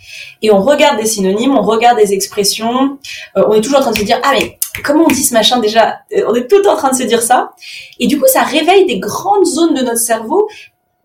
Et 0.42 0.52
on 0.52 0.62
regarde 0.62 0.98
des 0.98 1.06
synonymes, 1.06 1.56
on 1.56 1.62
regarde 1.62 1.98
des 1.98 2.14
expressions, 2.14 2.98
euh, 3.38 3.44
on 3.48 3.54
est 3.54 3.62
toujours 3.62 3.80
en 3.80 3.82
train 3.82 3.92
de 3.92 3.98
se 3.98 4.04
dire 4.04 4.20
ah 4.24 4.34
mais 4.40 4.58
comment 4.84 5.06
on 5.06 5.14
dit 5.14 5.24
ce 5.24 5.34
machin 5.34 5.60
déjà 5.60 6.00
euh, 6.16 6.26
On 6.28 6.36
est 6.36 6.48
tout 6.48 6.68
en 6.68 6.76
train 6.76 6.92
de 6.92 6.96
se 6.96 7.04
dire 7.04 7.22
ça. 7.22 7.52
Et 8.00 8.08
du 8.08 8.20
coup, 8.20 8.28
ça 8.28 8.44
réveille 8.44 8.86
des 8.86 9.00
grandes 9.00 9.46
zones 9.46 9.74
de 9.74 9.82
notre 9.82 10.00
cerveau 10.00 10.48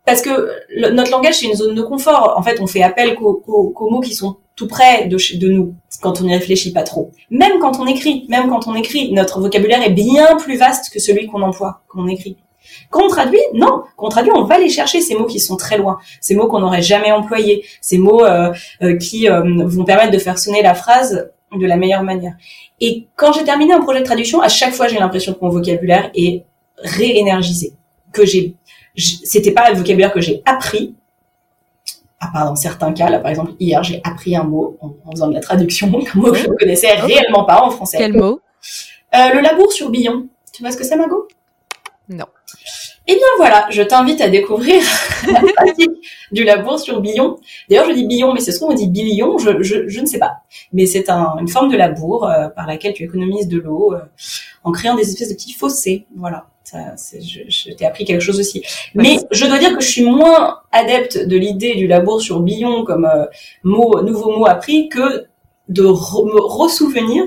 parce 0.05 0.23
que 0.23 0.51
notre 0.93 1.11
langage 1.11 1.35
c'est 1.35 1.47
une 1.47 1.55
zone 1.55 1.75
de 1.75 1.83
confort. 1.83 2.35
En 2.37 2.43
fait, 2.43 2.61
on 2.61 2.67
fait 2.67 2.83
appel 2.83 3.15
qu'aux 3.15 3.91
mots 3.91 4.01
qui 4.01 4.15
sont 4.15 4.37
tout 4.57 4.67
près 4.67 5.07
de, 5.07 5.17
de 5.39 5.49
nous 5.49 5.75
quand 6.03 6.21
on 6.21 6.25
n'y 6.25 6.35
réfléchit 6.35 6.73
pas 6.73 6.83
trop. 6.83 7.11
Même 7.31 7.59
quand 7.61 7.79
on 7.81 7.87
écrit, 7.87 8.27
même 8.29 8.49
quand 8.49 8.67
on 8.67 8.75
écrit, 8.75 9.13
notre 9.13 9.41
vocabulaire 9.41 9.83
est 9.83 9.91
bien 9.91 10.37
plus 10.37 10.57
vaste 10.57 10.93
que 10.93 10.99
celui 10.99 11.27
qu'on 11.27 11.43
emploie 11.43 11.83
quand 11.89 12.01
on 12.01 12.09
écrit. 12.09 12.37
Quand 12.91 13.05
on 13.05 13.09
traduit, 13.09 13.41
non. 13.55 13.83
Quand 13.97 14.07
on 14.07 14.09
traduit, 14.09 14.33
on 14.35 14.45
va 14.45 14.57
aller 14.57 14.69
chercher 14.69 15.01
ces 15.01 15.15
mots 15.15 15.27
qui 15.27 15.41
sont 15.41 15.57
très 15.57 15.79
loin, 15.79 15.99
ces 16.21 16.35
mots 16.35 16.49
qu'on 16.49 16.61
n'aurait 16.61 16.83
jamais 16.83 17.13
employés, 17.13 17.65
ces 17.81 17.99
mots 17.99 18.25
euh, 18.25 18.53
euh, 18.83 18.97
qui 18.97 19.29
euh, 19.29 19.43
vont 19.67 19.85
permettre 19.85 20.13
de 20.13 20.19
faire 20.19 20.39
sonner 20.39 20.63
la 20.63 20.75
phrase 20.75 21.31
de 21.57 21.67
la 21.67 21.77
meilleure 21.77 22.03
manière. 22.03 22.35
Et 22.81 23.07
quand 23.17 23.33
j'ai 23.33 23.45
terminé 23.45 23.73
un 23.73 23.81
projet 23.81 24.01
de 24.01 24.05
traduction, 24.05 24.41
à 24.41 24.49
chaque 24.49 24.73
fois, 24.73 24.89
j'ai 24.89 24.99
l'impression 24.99 25.35
que 25.35 25.39
mon 25.43 25.51
vocabulaire 25.51 26.11
est 26.15 26.45
réénergisé, 26.79 27.75
que 28.13 28.25
j'ai, 28.25 28.55
c'était 28.97 29.53
pas 29.53 29.71
le 29.71 29.77
vocabulaire 29.77 30.13
que 30.13 30.21
j'ai 30.21 30.43
appris, 30.47 30.95
à 32.21 32.29
part 32.33 32.47
dans 32.47 32.57
certains 32.57 32.93
cas, 32.93 33.09
là 33.09 33.19
par 33.19 33.31
exemple 33.31 33.53
hier 33.59 33.83
j'ai 33.83 34.01
appris 34.05 34.37
un 34.37 34.45
mot 34.45 34.77
en, 34.81 35.11
faisant 35.11 35.29
de 35.29 35.35
la 35.35 35.41
traduction, 35.41 35.89
un 36.15 36.19
mot 36.19 36.33
que 36.33 36.39
je 36.39 36.49
ne 36.49 36.55
connaissais 36.55 36.93
réellement 36.95 37.45
pas 37.45 37.63
en 37.63 37.71
français. 37.71 37.99
Quel 37.99 38.17
mot? 38.17 38.41
Euh, 39.15 39.35
Le 39.35 39.41
labour 39.41 39.73
sur 39.73 39.91
Billon. 39.91 40.29
Tu 40.53 40.63
vois 40.63 40.71
ce 40.71 40.77
que 40.77 40.85
c'est 40.85 40.97
Margot? 40.97 41.27
Non. 42.11 42.27
Eh 43.07 43.15
bien 43.15 43.23
voilà, 43.39 43.69
je 43.71 43.83
t'invite 43.83 44.21
à 44.21 44.29
découvrir 44.29 44.83
la 45.27 45.41
pratique 45.55 45.91
du 46.33 46.43
labour 46.43 46.81
sur 46.81 47.01
billon. 47.01 47.39
D'ailleurs, 47.69 47.87
je 47.89 47.93
dis 47.93 48.05
billon, 48.05 48.35
mais 48.35 48.41
c'est 48.41 48.51
ce 48.51 48.59
qu'on 48.59 48.75
dit 48.75 48.89
billion, 48.89 49.39
je, 49.39 49.63
je, 49.63 49.89
je, 49.89 50.01
ne 50.01 50.07
sais 50.07 50.19
pas. 50.19 50.39
Mais 50.73 50.87
c'est 50.87 51.09
un, 51.09 51.37
une 51.39 51.47
forme 51.47 51.71
de 51.71 51.77
labour 51.77 52.29
euh, 52.29 52.49
par 52.49 52.67
laquelle 52.67 52.95
tu 52.95 53.05
économises 53.05 53.47
de 53.47 53.59
l'eau 53.59 53.95
euh, 53.95 54.01
en 54.65 54.73
créant 54.73 54.97
des 54.97 55.09
espèces 55.09 55.29
de 55.29 55.35
petits 55.35 55.53
fossés. 55.53 56.07
Voilà, 56.17 56.47
ça, 56.65 56.79
je, 56.97 57.41
je 57.49 57.73
t'ai 57.75 57.87
appris 57.87 58.05
quelque 58.05 58.23
chose 58.23 58.41
aussi. 58.41 58.65
Mais 58.97 59.19
je 59.31 59.47
dois 59.47 59.59
dire 59.59 59.77
que 59.77 59.83
je 59.85 59.89
suis 59.89 60.05
moins 60.05 60.59
adepte 60.73 61.17
de 61.17 61.37
l'idée 61.37 61.77
du 61.77 61.87
labour 61.87 62.21
sur 62.21 62.41
billon 62.41 62.85
comme 62.85 63.05
euh, 63.05 63.27
mot, 63.63 64.03
nouveau 64.03 64.37
mot 64.37 64.47
appris 64.47 64.89
que 64.89 65.27
de 65.69 65.83
me 65.85 66.41
ressouvenir 66.41 67.25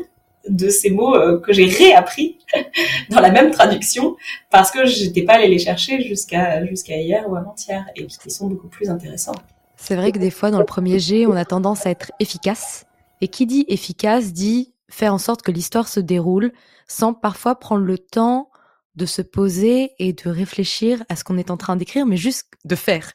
de 0.47 0.69
ces 0.69 0.89
mots 0.89 1.15
euh, 1.15 1.39
que 1.39 1.53
j'ai 1.53 1.65
réappris 1.65 2.39
dans 3.09 3.19
la 3.19 3.31
même 3.31 3.51
traduction 3.51 4.15
parce 4.49 4.71
que 4.71 4.85
j'étais 4.85 5.23
pas 5.23 5.33
allée 5.33 5.47
les 5.47 5.59
chercher 5.59 6.01
jusqu'à 6.01 6.65
jusqu'à 6.65 6.97
hier 6.97 7.29
ou 7.29 7.35
avant-hier 7.35 7.85
et 7.95 8.05
qui 8.05 8.29
sont 8.29 8.47
beaucoup 8.47 8.67
plus 8.67 8.89
intéressants. 8.89 9.35
C'est 9.77 9.95
vrai 9.95 10.11
que 10.11 10.19
des 10.19 10.31
fois 10.31 10.51
dans 10.51 10.59
le 10.59 10.65
premier 10.65 10.99
G, 10.99 11.25
on 11.27 11.33
a 11.33 11.45
tendance 11.45 11.85
à 11.85 11.89
être 11.89 12.11
efficace 12.19 12.85
et 13.21 13.27
qui 13.27 13.45
dit 13.45 13.65
efficace 13.67 14.33
dit 14.33 14.73
faire 14.89 15.13
en 15.13 15.17
sorte 15.17 15.41
que 15.41 15.51
l'histoire 15.51 15.87
se 15.87 15.99
déroule 15.99 16.51
sans 16.87 17.13
parfois 17.13 17.55
prendre 17.55 17.83
le 17.83 17.97
temps 17.97 18.49
de 18.95 19.05
se 19.05 19.21
poser 19.21 19.91
et 19.97 20.13
de 20.13 20.29
réfléchir 20.29 21.03
à 21.09 21.15
ce 21.15 21.23
qu'on 21.23 21.37
est 21.37 21.49
en 21.49 21.57
train 21.57 21.75
d'écrire, 21.75 22.05
mais 22.05 22.17
juste 22.17 22.47
de 22.63 22.75
faire. 22.75 23.11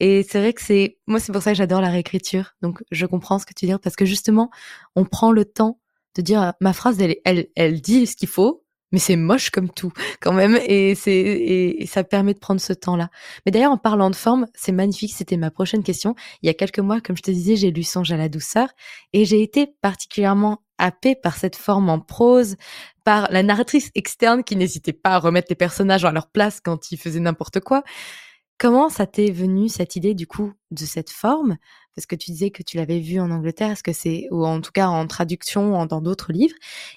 Et 0.00 0.22
c'est 0.28 0.38
vrai 0.38 0.52
que 0.52 0.60
c'est, 0.60 0.98
moi, 1.06 1.18
c'est 1.18 1.32
pour 1.32 1.40
ça 1.40 1.52
que 1.52 1.56
j'adore 1.56 1.80
la 1.80 1.88
réécriture. 1.88 2.54
Donc, 2.60 2.82
je 2.90 3.06
comprends 3.06 3.38
ce 3.38 3.46
que 3.46 3.54
tu 3.54 3.66
dis 3.66 3.72
parce 3.82 3.96
que 3.96 4.04
justement, 4.04 4.50
on 4.96 5.04
prend 5.04 5.32
le 5.32 5.44
temps 5.46 5.78
de 6.14 6.22
dire 6.22 6.52
ma 6.60 6.72
phrase 6.72 7.00
elle 7.00 7.16
elle 7.24 7.48
elle 7.56 7.80
dit 7.80 8.06
ce 8.06 8.16
qu'il 8.16 8.28
faut 8.28 8.64
mais 8.94 9.00
c'est 9.00 9.16
moche 9.16 9.50
comme 9.50 9.68
tout 9.70 9.92
quand 10.20 10.32
même 10.32 10.56
et 10.66 10.94
c'est 10.94 11.12
et, 11.12 11.86
ça 11.86 12.04
permet 12.04 12.32
de 12.32 12.38
prendre 12.38 12.60
ce 12.60 12.72
temps-là. 12.72 13.10
Mais 13.44 13.52
d'ailleurs 13.52 13.72
en 13.72 13.76
parlant 13.76 14.08
de 14.08 14.14
forme, 14.14 14.46
c'est 14.54 14.72
magnifique, 14.72 15.12
c'était 15.12 15.36
ma 15.36 15.50
prochaine 15.50 15.82
question. 15.82 16.14
Il 16.42 16.46
y 16.46 16.48
a 16.48 16.54
quelques 16.54 16.78
mois, 16.78 17.00
comme 17.00 17.16
je 17.16 17.22
te 17.22 17.30
disais, 17.30 17.56
j'ai 17.56 17.72
lu 17.72 17.82
Songe 17.82 18.12
à 18.12 18.16
la 18.16 18.28
douceur 18.28 18.68
et 19.12 19.24
j'ai 19.24 19.42
été 19.42 19.66
particulièrement 19.82 20.62
happée 20.78 21.16
par 21.16 21.36
cette 21.36 21.56
forme 21.56 21.88
en 21.88 21.98
prose, 21.98 22.56
par 23.04 23.28
la 23.30 23.42
narratrice 23.42 23.90
externe 23.94 24.44
qui 24.44 24.56
n'hésitait 24.56 24.92
pas 24.92 25.10
à 25.10 25.18
remettre 25.18 25.48
les 25.50 25.56
personnages 25.56 26.04
à 26.04 26.12
leur 26.12 26.28
place 26.28 26.60
quand 26.60 26.92
ils 26.92 26.98
faisaient 26.98 27.20
n'importe 27.20 27.60
quoi. 27.60 27.82
Comment 28.58 28.88
ça 28.88 29.06
t'est 29.06 29.30
venu 29.30 29.68
cette 29.68 29.96
idée 29.96 30.14
du 30.14 30.26
coup 30.26 30.52
de 30.70 30.84
cette 30.84 31.10
forme? 31.10 31.56
Parce 31.94 32.06
que 32.06 32.16
tu 32.16 32.30
disais 32.30 32.50
que 32.50 32.62
tu 32.62 32.76
l'avais 32.76 33.00
vue 33.00 33.20
en 33.20 33.30
Angleterre, 33.30 33.72
est-ce 33.72 33.82
que 33.82 33.92
c'est 33.92 34.28
ou 34.30 34.44
en 34.46 34.60
tout 34.60 34.72
cas 34.72 34.86
en 34.86 35.06
traduction 35.06 35.86
dans 35.86 36.00
d'autres 36.00 36.32
livres? 36.32 36.56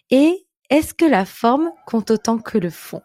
Et 0.10 0.46
est-ce 0.70 0.94
que 0.94 1.06
la 1.06 1.26
forme 1.26 1.72
compte 1.86 2.12
autant 2.12 2.38
que 2.38 2.58
le 2.58 2.70
fond? 2.70 3.02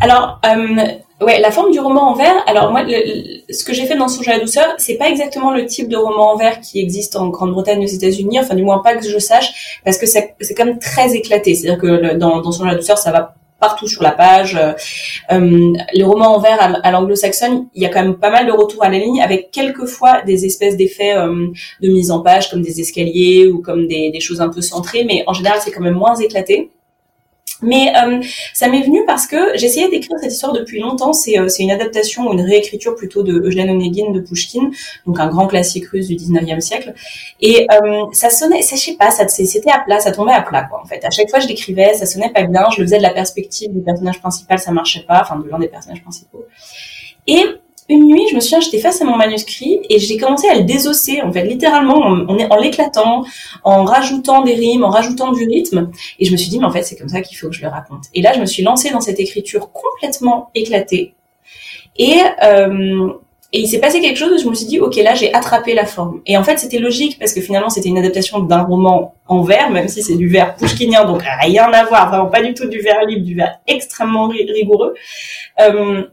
Alors, 0.00 0.40
euh, 0.46 0.76
ouais, 1.20 1.40
la 1.40 1.50
forme 1.50 1.70
du 1.72 1.80
roman 1.80 2.12
en 2.12 2.14
vers. 2.14 2.42
Alors 2.46 2.70
moi, 2.70 2.82
ce 2.86 3.64
que 3.64 3.72
j'ai 3.72 3.86
fait 3.86 3.96
dans 3.96 4.08
Songe 4.08 4.28
à 4.28 4.34
la 4.34 4.40
douceur, 4.40 4.74
c'est 4.78 4.96
pas 4.96 5.08
exactement 5.08 5.50
le 5.50 5.66
type 5.66 5.88
de 5.88 5.96
roman 5.96 6.32
en 6.32 6.36
vers 6.36 6.60
qui 6.60 6.80
existe 6.80 7.16
en 7.16 7.28
Grande-Bretagne, 7.28 7.82
aux 7.84 7.88
États-Unis. 7.88 8.40
Enfin, 8.40 8.54
du 8.54 8.62
moins 8.62 8.78
pas 8.78 8.96
que 8.96 9.06
je 9.06 9.18
sache, 9.18 9.80
parce 9.84 9.98
que 9.98 10.06
c'est 10.06 10.34
quand 10.56 10.64
même 10.64 10.78
très 10.78 11.14
éclaté. 11.14 11.54
C'est-à-dire 11.54 11.80
que 11.80 12.16
dans, 12.16 12.40
dans 12.40 12.52
Songe 12.52 12.68
à 12.68 12.72
la 12.72 12.76
douceur, 12.76 12.98
ça 12.98 13.12
va 13.12 13.34
partout 13.62 13.86
sur 13.86 14.02
la 14.02 14.10
page. 14.10 14.56
Euh, 14.56 14.72
euh, 15.30 15.72
les 15.94 16.02
romans 16.02 16.34
en 16.36 16.40
vers 16.40 16.58
à, 16.60 16.90
l'anglo-saxonne, 16.90 17.68
il 17.74 17.82
y 17.82 17.86
a 17.86 17.88
quand 17.88 18.02
même 18.02 18.16
pas 18.16 18.30
mal 18.30 18.44
de 18.44 18.52
retours 18.52 18.82
à 18.84 18.90
la 18.90 18.98
ligne, 18.98 19.22
avec 19.22 19.52
quelquefois 19.52 20.22
des 20.22 20.44
espèces 20.44 20.76
d'effets 20.76 21.16
euh, 21.16 21.46
de 21.80 21.88
mise 21.88 22.10
en 22.10 22.20
page, 22.20 22.50
comme 22.50 22.60
des 22.60 22.80
escaliers 22.80 23.46
ou 23.46 23.62
comme 23.62 23.86
des, 23.86 24.10
des 24.10 24.20
choses 24.20 24.40
un 24.40 24.48
peu 24.48 24.60
centrées, 24.60 25.04
mais 25.04 25.22
en 25.28 25.32
général, 25.32 25.60
c'est 25.62 25.70
quand 25.70 25.80
même 25.80 25.94
moins 25.94 26.16
éclaté. 26.16 26.70
Mais 27.62 27.92
euh, 27.96 28.20
ça 28.52 28.68
m'est 28.68 28.82
venu 28.82 29.04
parce 29.06 29.26
que 29.26 29.56
j'essayais 29.56 29.88
d'écrire 29.88 30.18
cette 30.20 30.32
histoire 30.32 30.52
depuis 30.52 30.80
longtemps. 30.80 31.12
C'est 31.12 31.38
euh, 31.38 31.48
une 31.58 31.70
adaptation 31.70 32.28
ou 32.28 32.32
une 32.32 32.40
réécriture 32.40 32.94
plutôt 32.94 33.22
de 33.22 33.32
Eugène 33.32 33.70
Onegin 33.70 34.10
de 34.10 34.20
Pushkin, 34.20 34.70
donc 35.06 35.20
un 35.20 35.28
grand 35.28 35.46
classique 35.46 35.86
russe 35.86 36.08
du 36.08 36.16
19e 36.16 36.60
siècle. 36.60 36.94
Et 37.40 37.66
euh, 37.72 38.06
ça 38.12 38.30
sonnait, 38.30 38.62
je 38.62 38.76
sais 38.76 38.94
pas, 38.94 39.10
c'était 39.10 39.70
à 39.70 39.80
plat, 39.80 40.00
ça 40.00 40.12
tombait 40.12 40.32
à 40.32 40.42
plat 40.42 40.64
quoi 40.64 40.80
en 40.82 40.86
fait. 40.86 41.04
À 41.04 41.10
chaque 41.10 41.30
fois 41.30 41.38
je 41.38 41.48
l'écrivais, 41.48 41.94
ça 41.94 42.06
sonnait 42.06 42.30
pas 42.30 42.42
bien, 42.42 42.64
je 42.74 42.80
le 42.80 42.86
faisais 42.86 42.98
de 42.98 43.02
la 43.02 43.14
perspective 43.14 43.72
du 43.72 43.80
personnage 43.80 44.20
principal, 44.20 44.58
ça 44.58 44.72
marchait 44.72 45.04
pas, 45.06 45.20
enfin 45.22 45.36
de 45.36 45.48
l'un 45.48 45.58
des 45.58 45.68
personnages 45.68 46.02
principaux. 46.02 46.44
Et 47.26 47.44
une 47.92 48.06
nuit, 48.06 48.26
je 48.30 48.34
me 48.34 48.40
souviens, 48.40 48.60
j'étais 48.60 48.78
face 48.78 49.00
à 49.02 49.04
mon 49.04 49.16
manuscrit 49.16 49.80
et 49.88 49.98
j'ai 49.98 50.16
commencé 50.16 50.48
à 50.48 50.54
le 50.54 50.62
désosser, 50.62 51.20
en 51.22 51.32
fait, 51.32 51.44
littéralement, 51.44 51.98
en, 51.98 52.56
l'éclatant, 52.56 53.24
en 53.64 53.84
rajoutant 53.84 54.42
des 54.42 54.54
rimes, 54.54 54.84
en 54.84 54.90
rajoutant 54.90 55.32
du 55.32 55.44
rythme. 55.44 55.90
Et 56.18 56.24
je 56.24 56.32
me 56.32 56.36
suis 56.36 56.50
dit, 56.50 56.58
mais 56.58 56.64
en 56.64 56.70
fait, 56.70 56.82
c'est 56.82 56.96
comme 56.96 57.08
ça 57.08 57.20
qu'il 57.20 57.36
faut 57.36 57.48
que 57.48 57.54
je 57.54 57.62
le 57.62 57.68
raconte. 57.68 58.04
Et 58.14 58.22
là, 58.22 58.32
je 58.34 58.40
me 58.40 58.46
suis 58.46 58.62
lancée 58.62 58.90
dans 58.90 59.00
cette 59.00 59.20
écriture 59.20 59.70
complètement 59.72 60.50
éclatée. 60.54 61.14
Et, 61.98 62.18
euh, 62.42 63.12
et 63.54 63.60
il 63.60 63.68
s'est 63.68 63.80
passé 63.80 64.00
quelque 64.00 64.16
chose 64.16 64.32
où 64.32 64.38
je 64.38 64.48
me 64.48 64.54
suis 64.54 64.66
dit, 64.66 64.80
ok, 64.80 64.96
là, 64.96 65.14
j'ai 65.14 65.32
attrapé 65.34 65.74
la 65.74 65.84
forme. 65.84 66.22
Et 66.24 66.38
en 66.38 66.44
fait, 66.44 66.58
c'était 66.58 66.78
logique 66.78 67.18
parce 67.18 67.34
que 67.34 67.42
finalement, 67.42 67.68
c'était 67.68 67.90
une 67.90 67.98
adaptation 67.98 68.40
d'un 68.40 68.62
roman 68.62 69.14
en 69.28 69.42
vers, 69.42 69.70
même 69.70 69.88
si 69.88 70.02
c'est 70.02 70.16
du 70.16 70.28
vers 70.28 70.56
pushkinien, 70.56 71.04
donc 71.04 71.22
rien 71.22 71.70
à 71.70 71.84
voir, 71.84 72.08
vraiment 72.08 72.30
pas 72.30 72.42
du 72.42 72.54
tout 72.54 72.66
du 72.66 72.80
vers 72.80 73.04
libre, 73.04 73.26
du 73.26 73.34
vers 73.34 73.58
extrêmement 73.66 74.28
rigoureux. 74.28 74.94
Euh, 75.60 76.04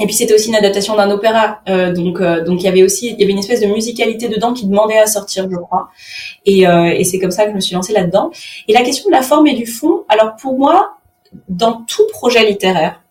et 0.00 0.06
puis 0.06 0.14
c'était 0.14 0.34
aussi 0.34 0.48
une 0.48 0.54
adaptation 0.54 0.96
d'un 0.96 1.10
opéra, 1.10 1.60
euh, 1.68 1.92
donc 1.92 2.20
euh, 2.20 2.44
donc 2.44 2.60
il 2.60 2.64
y 2.64 2.68
avait 2.68 2.82
aussi 2.82 3.10
il 3.10 3.20
y 3.20 3.24
avait 3.24 3.32
une 3.32 3.38
espèce 3.38 3.60
de 3.60 3.66
musicalité 3.66 4.28
dedans 4.28 4.52
qui 4.52 4.66
demandait 4.66 4.98
à 4.98 5.06
sortir, 5.06 5.48
je 5.50 5.56
crois. 5.56 5.90
Et, 6.46 6.66
euh, 6.66 6.94
et 6.96 7.04
c'est 7.04 7.18
comme 7.18 7.30
ça 7.30 7.44
que 7.44 7.50
je 7.50 7.56
me 7.56 7.60
suis 7.60 7.74
lancée 7.74 7.92
là-dedans. 7.92 8.30
Et 8.68 8.72
la 8.72 8.82
question 8.82 9.10
de 9.10 9.14
la 9.14 9.22
forme 9.22 9.46
et 9.46 9.54
du 9.54 9.66
fond, 9.66 10.04
alors 10.08 10.36
pour 10.36 10.58
moi, 10.58 10.96
dans 11.48 11.82
tout 11.86 12.06
projet 12.10 12.44
littéraire, 12.44 13.01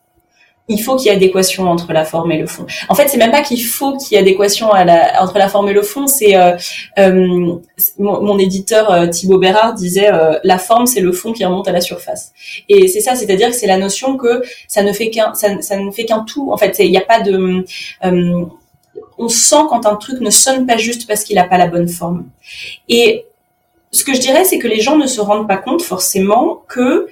il 0.68 0.82
faut 0.82 0.96
qu'il 0.96 1.08
y 1.08 1.10
ait 1.10 1.16
adéquation 1.18 1.70
entre 1.70 1.92
la 1.92 2.06
forme 2.06 2.32
et 2.32 2.38
le 2.38 2.48
fond. 2.48 2.66
En 2.88 2.96
fait, 2.96 3.08
c'est 3.08 3.18
même 3.18 3.32
pas 3.32 3.42
qu'il 3.42 3.64
faut 3.64 3.98
qu'il 3.98 4.14
y 4.14 4.16
ait 4.16 4.22
adéquation 4.22 4.70
entre 4.70 5.38
la 5.38 5.50
forme 5.50 5.70
et 5.70 5.74
le 5.74 5.82
fond. 5.82 6.08
C'est 6.08 6.36
euh, 6.36 6.56
euh, 6.98 7.58
mon, 7.98 8.40
éditeur 8.40 8.92
euh, 8.92 9.08
Thibaut 9.08 9.38
Bérard 9.38 9.74
disait 9.74 10.10
la 10.44 10.58
forme 10.58 10.86
c'est 10.86 11.02
le 11.02 11.12
fond 11.12 11.34
qui 11.34 11.44
remonte 11.44 11.68
à 11.68 11.72
la 11.72 11.82
surface. 11.82 12.32
Et 12.70 12.88
c'est 12.88 13.02
ça, 13.02 13.16
c'est-à-dire 13.16 13.50
que 13.50 13.56
c'est 13.56 13.68
la 13.68 13.78
notion 13.78 14.18
que 14.18 14.42
ça 14.68 14.84
ne 14.84 14.94
fait 14.94 15.10
qu'un 15.10 15.34
ça, 15.34 15.50
tout. 16.28 16.52
En 16.52 16.58
fait, 16.58 16.78
il 16.80 16.92
n'y 16.92 16.98
a 16.98 17.02
pas 17.02 17.22
de 17.22 17.66
on 19.18 19.30
sent 19.30 19.64
quand 19.70 19.86
un 19.86 19.96
truc 19.96 20.20
ne 20.20 20.30
sonne 20.30 20.66
pas 20.66 20.78
juste 20.78 21.08
parce 21.08 21.24
qu'il 21.24 21.36
n'a 21.36 21.44
pas 21.44 21.58
la 21.58 21.68
bonne 21.68 21.88
forme. 21.88 22.26
Et 22.90 23.26
ce 23.92 24.04
que 24.04 24.14
je 24.14 24.20
dirais, 24.20 24.46
c'est 24.46 24.58
que 24.58 24.68
les 24.68 24.80
gens 24.80 24.98
ne 24.98 25.06
se 25.06 25.22
rendent 25.22 25.48
pas 25.48 25.58
compte 25.58 25.82
forcément 25.82 26.64
que 26.68 27.08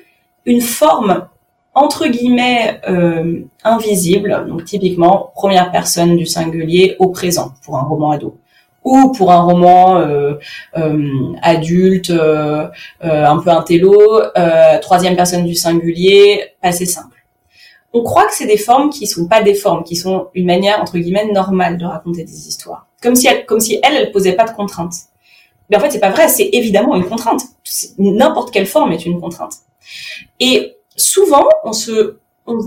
une 0.45 0.62
forme 0.62 1.27
entre 1.73 2.08
guillemets 2.08 2.82
euh, 2.89 3.41
invisible, 3.63 4.45
donc 4.47 4.65
typiquement 4.65 5.32
première 5.36 5.71
personne 5.71 6.17
du 6.17 6.25
singulier 6.25 6.95
au 6.99 7.10
présent 7.10 7.53
pour 7.63 7.77
un 7.77 7.84
roman 7.84 8.12
ado 8.12 8.38
ou 8.84 9.12
pour 9.12 9.32
un 9.32 9.41
roman 9.41 9.97
euh, 9.97 10.36
euh, 10.77 11.34
adulte 11.41 12.12
un 12.12 13.38
peu 13.39 13.49
intello, 13.49 14.21
troisième 14.82 15.15
personne 15.15 15.45
du 15.45 15.55
singulier, 15.55 16.43
assez 16.62 16.86
simple. 16.86 17.17
On 17.91 18.03
croit 18.03 18.25
que 18.27 18.34
c'est 18.34 18.45
des 18.45 18.58
formes 18.58 18.89
qui 18.89 19.08
sont 19.08 19.27
pas 19.27 19.41
des 19.41 19.55
formes, 19.55 19.84
qui 19.84 19.95
sont 19.95 20.27
une 20.36 20.45
manière 20.45 20.79
entre 20.79 20.97
guillemets 20.97 21.32
normale 21.32 21.77
de 21.77 21.86
raconter 21.86 22.23
des 22.23 22.47
histoires, 22.47 22.88
comme 23.01 23.15
si 23.15 23.27
elle, 23.27 23.45
comme 23.45 23.60
si 23.60 23.79
elle, 23.84 23.95
elle 23.95 24.12
posait 24.12 24.34
pas 24.34 24.45
de 24.45 24.51
contraintes. 24.51 24.93
Mais 25.69 25.77
en 25.77 25.79
fait, 25.79 25.91
c'est 25.91 25.99
pas 25.99 26.10
vrai, 26.10 26.27
c'est 26.27 26.49
évidemment 26.53 26.95
une 26.95 27.05
contrainte. 27.05 27.41
N'importe 27.97 28.51
quelle 28.51 28.65
forme 28.65 28.91
est 28.91 29.05
une 29.05 29.19
contrainte. 29.19 29.53
Et 30.39 30.78
souvent, 30.99 31.47
on 31.63 31.73
se, 31.73 32.17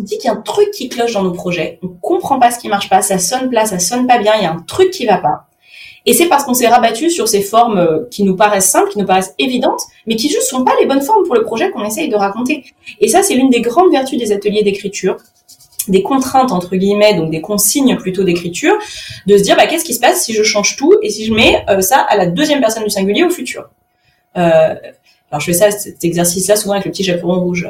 dit 0.01 0.19
qu'il 0.19 0.27
y 0.27 0.29
a 0.29 0.33
un 0.33 0.43
truc 0.43 0.71
qui 0.71 0.89
cloche 0.89 1.13
dans 1.13 1.23
nos 1.23 1.33
projets. 1.33 1.79
On 1.83 1.89
comprend 1.89 2.39
pas 2.39 2.51
ce 2.51 2.59
qui 2.59 2.69
marche 2.69 2.89
pas, 2.89 3.03
ça 3.03 3.19
sonne 3.19 3.49
plat, 3.49 3.67
ça 3.67 3.79
sonne 3.79 4.07
pas 4.07 4.19
bien, 4.19 4.35
il 4.37 4.43
y 4.43 4.47
a 4.47 4.53
un 4.53 4.65
truc 4.67 4.91
qui 4.91 5.07
va 5.07 5.19
pas. 5.19 5.47
Et 6.05 6.15
c'est 6.15 6.27
parce 6.27 6.43
qu'on 6.45 6.55
s'est 6.55 6.67
rabattu 6.67 7.11
sur 7.11 7.29
ces 7.29 7.43
formes 7.43 7.79
euh, 7.79 8.01
qui 8.11 8.25
nous 8.25 8.35
paraissent 8.35 8.69
simples, 8.69 8.91
qui 8.91 8.99
nous 8.99 9.07
paraissent 9.07 9.35
évidentes, 9.39 9.83
mais 10.07 10.17
qui 10.17 10.29
juste 10.29 10.49
sont 10.49 10.65
pas 10.65 10.73
les 10.81 10.87
bonnes 10.87 11.03
formes 11.03 11.25
pour 11.25 11.37
le 11.37 11.45
projet 11.45 11.71
qu'on 11.71 11.85
essaye 11.85 12.09
de 12.09 12.17
raconter. 12.17 12.65
Et 13.01 13.09
ça, 13.09 13.23
c'est 13.23 13.35
l'une 13.35 13.51
des 13.51 13.61
grandes 13.61 13.93
vertus 13.93 14.19
des 14.19 14.33
ateliers 14.33 14.65
d'écriture 14.65 15.17
des 15.89 16.03
contraintes 16.03 16.53
entre 16.53 16.77
guillemets, 16.77 17.15
donc 17.15 17.31
des 17.31 17.41
consignes 17.41 17.97
plutôt 17.97 18.25
d'écriture, 18.25 18.75
de 19.27 19.37
se 19.37 19.43
dire 19.43 19.57
bah, 19.57 19.67
qu'est-ce 19.67 19.85
qui 19.85 19.95
se 19.95 20.01
passe 20.01 20.25
si 20.25 20.33
je 20.33 20.43
change 20.43 20.77
tout 20.77 20.95
et 21.03 21.11
si 21.11 21.25
je 21.25 21.33
mets 21.33 21.65
euh, 21.69 21.81
ça 21.81 21.99
à 21.99 22.17
la 22.17 22.27
deuxième 22.27 22.61
personne 22.61 22.85
du 22.85 22.91
singulier 22.91 23.25
au 23.25 23.31
futur? 23.31 23.69
Euh, 24.37 24.75
alors 25.33 25.41
je 25.41 25.47
fais 25.47 25.55
ça, 25.55 25.71
cet 25.71 26.05
exercice-là 26.05 26.57
souvent 26.57 26.75
avec 26.75 26.85
le 26.85 26.91
petit 26.91 27.05
chaperon 27.05 27.41
rouge. 27.41 27.67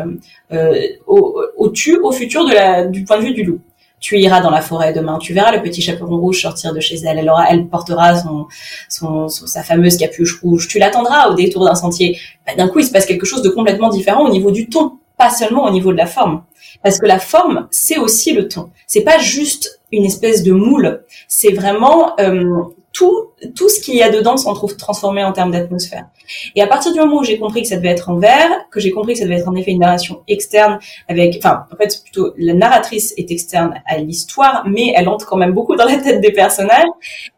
Euh, 0.53 0.75
au, 1.07 1.41
au 1.57 1.71
tu, 1.71 1.97
au 1.97 2.11
futur 2.11 2.45
de 2.45 2.53
la, 2.53 2.87
du 2.87 3.05
point 3.05 3.19
de 3.19 3.23
vue 3.23 3.35
du 3.35 3.45
loup. 3.45 3.61
Tu 4.01 4.19
iras 4.19 4.41
dans 4.41 4.51
la 4.51 4.61
forêt 4.61 4.93
demain, 4.93 5.19
tu 5.19 5.33
verras 5.33 5.55
le 5.55 5.63
petit 5.63 5.81
chaperon 5.81 6.19
rouge 6.19 6.43
sortir 6.43 6.75
de 6.75 6.81
chez 6.81 6.97
elle. 6.97 7.19
Elle 7.19 7.31
aura, 7.31 7.49
elle 7.51 7.69
portera 7.69 8.17
son, 8.17 8.47
son, 8.89 9.29
sa 9.29 9.63
fameuse 9.63 9.97
capuche 9.97 10.41
rouge. 10.41 10.67
Tu 10.67 10.81
l'attendras 10.81 11.29
au 11.29 11.35
détour 11.35 11.65
d'un 11.65 11.77
sentier. 11.77 12.19
Bah, 12.45 12.55
d'un 12.57 12.67
coup, 12.67 12.81
il 12.81 12.85
se 12.85 12.91
passe 12.91 13.07
quelque 13.07 13.27
chose 13.27 13.43
de 13.43 13.49
complètement 13.49 13.91
différent 13.91 14.27
au 14.27 14.31
niveau 14.31 14.51
du 14.51 14.69
ton, 14.69 14.99
pas 15.17 15.31
seulement 15.31 15.65
au 15.65 15.71
niveau 15.71 15.93
de 15.93 15.99
la 15.99 16.07
forme. 16.07 16.43
Parce 16.83 16.99
que 16.99 17.07
la 17.07 17.21
forme, 17.21 17.69
c'est 17.71 17.99
aussi 17.99 18.33
le 18.33 18.49
ton. 18.49 18.71
C'est 18.89 19.03
pas 19.03 19.19
juste 19.19 19.81
une 19.93 20.05
espèce 20.05 20.43
de 20.43 20.51
moule. 20.51 21.05
C'est 21.29 21.53
vraiment 21.53 22.19
euh, 22.19 22.65
tout, 22.93 23.31
tout 23.55 23.69
ce 23.69 23.81
qu'il 23.81 23.97
y 23.97 24.03
a 24.03 24.11
dedans 24.11 24.37
s'en 24.37 24.55
trouve 24.55 24.77
transformé 24.77 25.25
en 25.25 25.33
termes 25.33 25.51
d'atmosphère. 25.51 26.07
Et 26.55 26.63
à 26.63 26.67
partir 26.67 26.93
du 26.93 26.99
moment 27.01 27.19
où 27.19 27.25
j'ai 27.25 27.39
compris 27.39 27.63
que 27.63 27.69
ça 27.69 27.77
devait 27.77 27.89
être 27.89 28.11
en 28.11 28.17
vert, 28.17 28.51
que 28.71 28.81
j'ai 28.81 28.91
compris 28.91 29.15
que 29.15 29.21
ça 29.21 29.25
devait 29.25 29.39
être 29.39 29.49
en 29.49 29.55
effet 29.55 29.71
une 29.71 29.81
narration 29.81 30.23
externe 30.29 30.79
avec, 31.09 31.37
enfin, 31.39 31.67
en 31.73 31.77
fait, 31.77 32.03
plutôt 32.03 32.35
la 32.37 32.55
narratrice 32.55 33.15
est 33.17 33.31
externe 33.31 33.83
à 33.87 33.99
l'histoire, 33.99 34.65
mais 34.67 34.93
elle 34.95 35.09
entre 35.09 35.27
quand 35.27 35.37
même 35.37 35.53
beaucoup 35.53 35.77
dans 35.77 35.87
la 35.87 35.97
tête 35.97 36.21
des 36.21 36.33
personnages. 36.33 36.87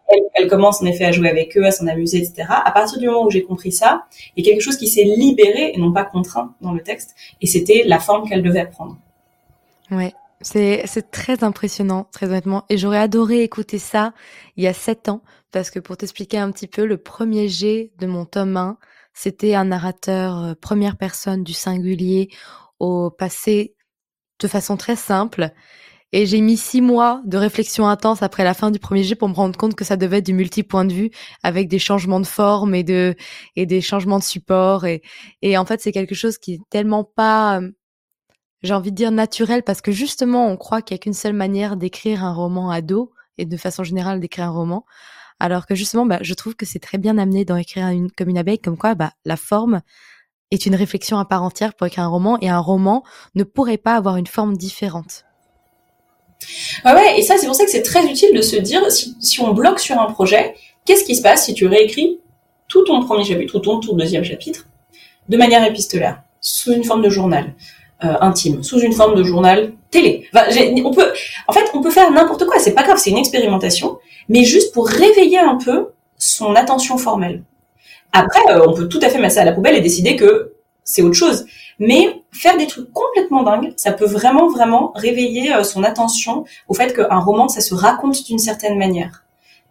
Elle, 0.08 0.20
elle, 0.34 0.48
commence 0.48 0.82
en 0.82 0.86
effet 0.86 1.04
à 1.04 1.12
jouer 1.12 1.30
avec 1.30 1.56
eux, 1.56 1.64
à 1.64 1.70
s'en 1.70 1.86
amuser, 1.86 2.18
etc. 2.18 2.46
À 2.48 2.70
partir 2.72 2.98
du 2.98 3.06
moment 3.06 3.24
où 3.24 3.30
j'ai 3.30 3.42
compris 3.42 3.72
ça, 3.72 4.04
il 4.36 4.44
y 4.44 4.48
a 4.48 4.52
quelque 4.52 4.62
chose 4.62 4.76
qui 4.76 4.86
s'est 4.86 5.04
libéré 5.04 5.72
et 5.74 5.78
non 5.78 5.92
pas 5.92 6.04
contraint 6.04 6.52
dans 6.60 6.72
le 6.72 6.82
texte, 6.82 7.14
et 7.40 7.46
c'était 7.46 7.84
la 7.86 7.98
forme 7.98 8.28
qu'elle 8.28 8.42
devait 8.42 8.66
prendre. 8.66 8.96
Ouais. 9.90 10.12
C'est, 10.44 11.10
très 11.10 11.42
impressionnant, 11.42 12.06
très 12.12 12.26
honnêtement. 12.26 12.64
Et 12.68 12.76
j'aurais 12.76 12.98
adoré 12.98 13.42
écouter 13.42 13.78
ça 13.78 14.12
il 14.56 14.64
y 14.64 14.66
a 14.66 14.74
sept 14.74 15.08
ans, 15.08 15.22
parce 15.52 15.70
que 15.70 15.78
pour 15.78 15.96
t'expliquer 15.96 16.38
un 16.38 16.50
petit 16.52 16.68
peu, 16.68 16.84
le 16.84 16.98
premier 16.98 17.48
jet 17.48 17.92
de 17.98 18.06
mon 18.06 18.26
tome 18.26 18.56
1, 18.56 18.78
c'était 19.14 19.54
un 19.54 19.64
narrateur 19.64 20.38
euh, 20.38 20.54
première 20.54 20.96
personne 20.96 21.44
du 21.44 21.54
singulier 21.54 22.28
au 22.78 23.10
passé 23.10 23.74
de 24.40 24.48
façon 24.48 24.76
très 24.76 24.96
simple. 24.96 25.50
Et 26.12 26.26
j'ai 26.26 26.40
mis 26.40 26.56
six 26.56 26.80
mois 26.80 27.22
de 27.24 27.38
réflexion 27.38 27.88
intense 27.88 28.22
après 28.22 28.44
la 28.44 28.54
fin 28.54 28.70
du 28.70 28.78
premier 28.78 29.02
jet 29.02 29.16
pour 29.16 29.28
me 29.28 29.34
rendre 29.34 29.56
compte 29.58 29.74
que 29.74 29.84
ça 29.84 29.96
devait 29.96 30.18
être 30.18 30.26
du 30.26 30.34
multi-point 30.34 30.84
de 30.84 30.92
vue 30.92 31.10
avec 31.42 31.68
des 31.68 31.78
changements 31.78 32.20
de 32.20 32.26
forme 32.26 32.74
et 32.74 32.84
de, 32.84 33.16
et 33.56 33.66
des 33.66 33.80
changements 33.80 34.18
de 34.18 34.24
support. 34.24 34.84
Et, 34.84 35.02
et 35.42 35.56
en 35.58 35.64
fait, 35.64 35.80
c'est 35.80 35.90
quelque 35.90 36.14
chose 36.14 36.38
qui 36.38 36.54
est 36.54 36.60
tellement 36.70 37.02
pas 37.02 37.60
euh, 37.60 37.70
j'ai 38.64 38.72
envie 38.72 38.90
de 38.90 38.96
dire 38.96 39.12
naturel 39.12 39.62
parce 39.62 39.82
que 39.82 39.92
justement, 39.92 40.48
on 40.48 40.56
croit 40.56 40.80
qu'il 40.80 40.94
n'y 40.94 40.98
a 40.98 41.02
qu'une 41.02 41.12
seule 41.12 41.34
manière 41.34 41.76
d'écrire 41.76 42.24
un 42.24 42.32
roman 42.32 42.70
ado 42.70 43.12
et 43.36 43.44
de 43.44 43.56
façon 43.58 43.84
générale 43.84 44.20
d'écrire 44.20 44.46
un 44.46 44.52
roman. 44.52 44.86
Alors 45.38 45.66
que 45.66 45.74
justement, 45.74 46.06
bah, 46.06 46.18
je 46.22 46.32
trouve 46.32 46.56
que 46.56 46.64
c'est 46.64 46.78
très 46.78 46.96
bien 46.96 47.18
amené 47.18 47.44
dans 47.44 47.56
écrire 47.56 47.90
comme 48.16 48.30
une 48.30 48.38
abeille, 48.38 48.58
comme 48.58 48.78
quoi 48.78 48.94
bah, 48.94 49.12
la 49.26 49.36
forme 49.36 49.82
est 50.50 50.64
une 50.64 50.74
réflexion 50.74 51.18
à 51.18 51.26
part 51.26 51.42
entière 51.42 51.74
pour 51.74 51.86
écrire 51.86 52.04
un 52.04 52.08
roman 52.08 52.38
et 52.40 52.48
un 52.48 52.58
roman 52.58 53.04
ne 53.34 53.44
pourrait 53.44 53.76
pas 53.76 53.96
avoir 53.96 54.16
une 54.16 54.26
forme 54.26 54.56
différente. 54.56 55.24
Ouais, 56.86 56.92
ouais, 56.92 57.18
et 57.18 57.22
ça, 57.22 57.36
c'est 57.36 57.46
pour 57.46 57.54
ça 57.54 57.64
que 57.64 57.70
c'est 57.70 57.82
très 57.82 58.06
utile 58.06 58.34
de 58.34 58.40
se 58.40 58.56
dire, 58.56 58.80
si, 58.90 59.40
on 59.40 59.52
bloque 59.52 59.80
sur 59.80 60.00
un 60.00 60.06
projet, 60.06 60.54
qu'est-ce 60.86 61.04
qui 61.04 61.16
se 61.16 61.22
passe 61.22 61.44
si 61.44 61.52
tu 61.54 61.66
réécris 61.66 62.20
tout 62.68 62.82
ton 62.84 63.04
premier 63.04 63.24
chapitre 63.24 63.56
ou 63.56 63.60
ton, 63.60 63.80
ton 63.80 63.94
deuxième 63.94 64.24
chapitre 64.24 64.66
de 65.28 65.36
manière 65.36 65.64
épistolaire, 65.64 66.22
sous 66.40 66.72
une 66.72 66.84
forme 66.84 67.02
de 67.02 67.10
journal? 67.10 67.54
Intime, 68.20 68.62
sous 68.62 68.80
une 68.80 68.92
forme 68.92 69.14
de 69.14 69.22
journal 69.22 69.72
télé. 69.90 70.28
on 70.84 70.92
peut, 70.92 71.12
en 71.48 71.52
fait, 71.52 71.70
on 71.74 71.80
peut 71.80 71.90
faire 71.90 72.10
n'importe 72.10 72.44
quoi. 72.46 72.58
C'est 72.58 72.74
pas 72.74 72.82
grave, 72.82 72.98
c'est 72.98 73.10
une 73.10 73.18
expérimentation, 73.18 73.98
mais 74.28 74.44
juste 74.44 74.72
pour 74.72 74.88
réveiller 74.88 75.38
un 75.38 75.56
peu 75.56 75.88
son 76.18 76.54
attention 76.54 76.98
formelle. 76.98 77.42
Après, 78.12 78.40
euh, 78.50 78.64
on 78.66 78.74
peut 78.74 78.88
tout 78.88 79.00
à 79.02 79.08
fait 79.08 79.28
ça 79.28 79.42
à 79.42 79.44
la 79.44 79.52
poubelle 79.52 79.76
et 79.76 79.80
décider 79.80 80.16
que 80.16 80.54
c'est 80.84 81.02
autre 81.02 81.16
chose. 81.16 81.46
Mais 81.80 82.22
faire 82.30 82.56
des 82.56 82.66
trucs 82.66 82.92
complètement 82.92 83.42
dingues, 83.42 83.72
ça 83.76 83.92
peut 83.92 84.06
vraiment, 84.06 84.48
vraiment 84.48 84.92
réveiller 84.94 85.52
euh, 85.52 85.64
son 85.64 85.82
attention 85.82 86.44
au 86.68 86.74
fait 86.74 86.94
qu'un 86.94 87.18
roman, 87.18 87.48
ça 87.48 87.60
se 87.60 87.74
raconte 87.74 88.24
d'une 88.24 88.38
certaine 88.38 88.78
manière. 88.78 89.23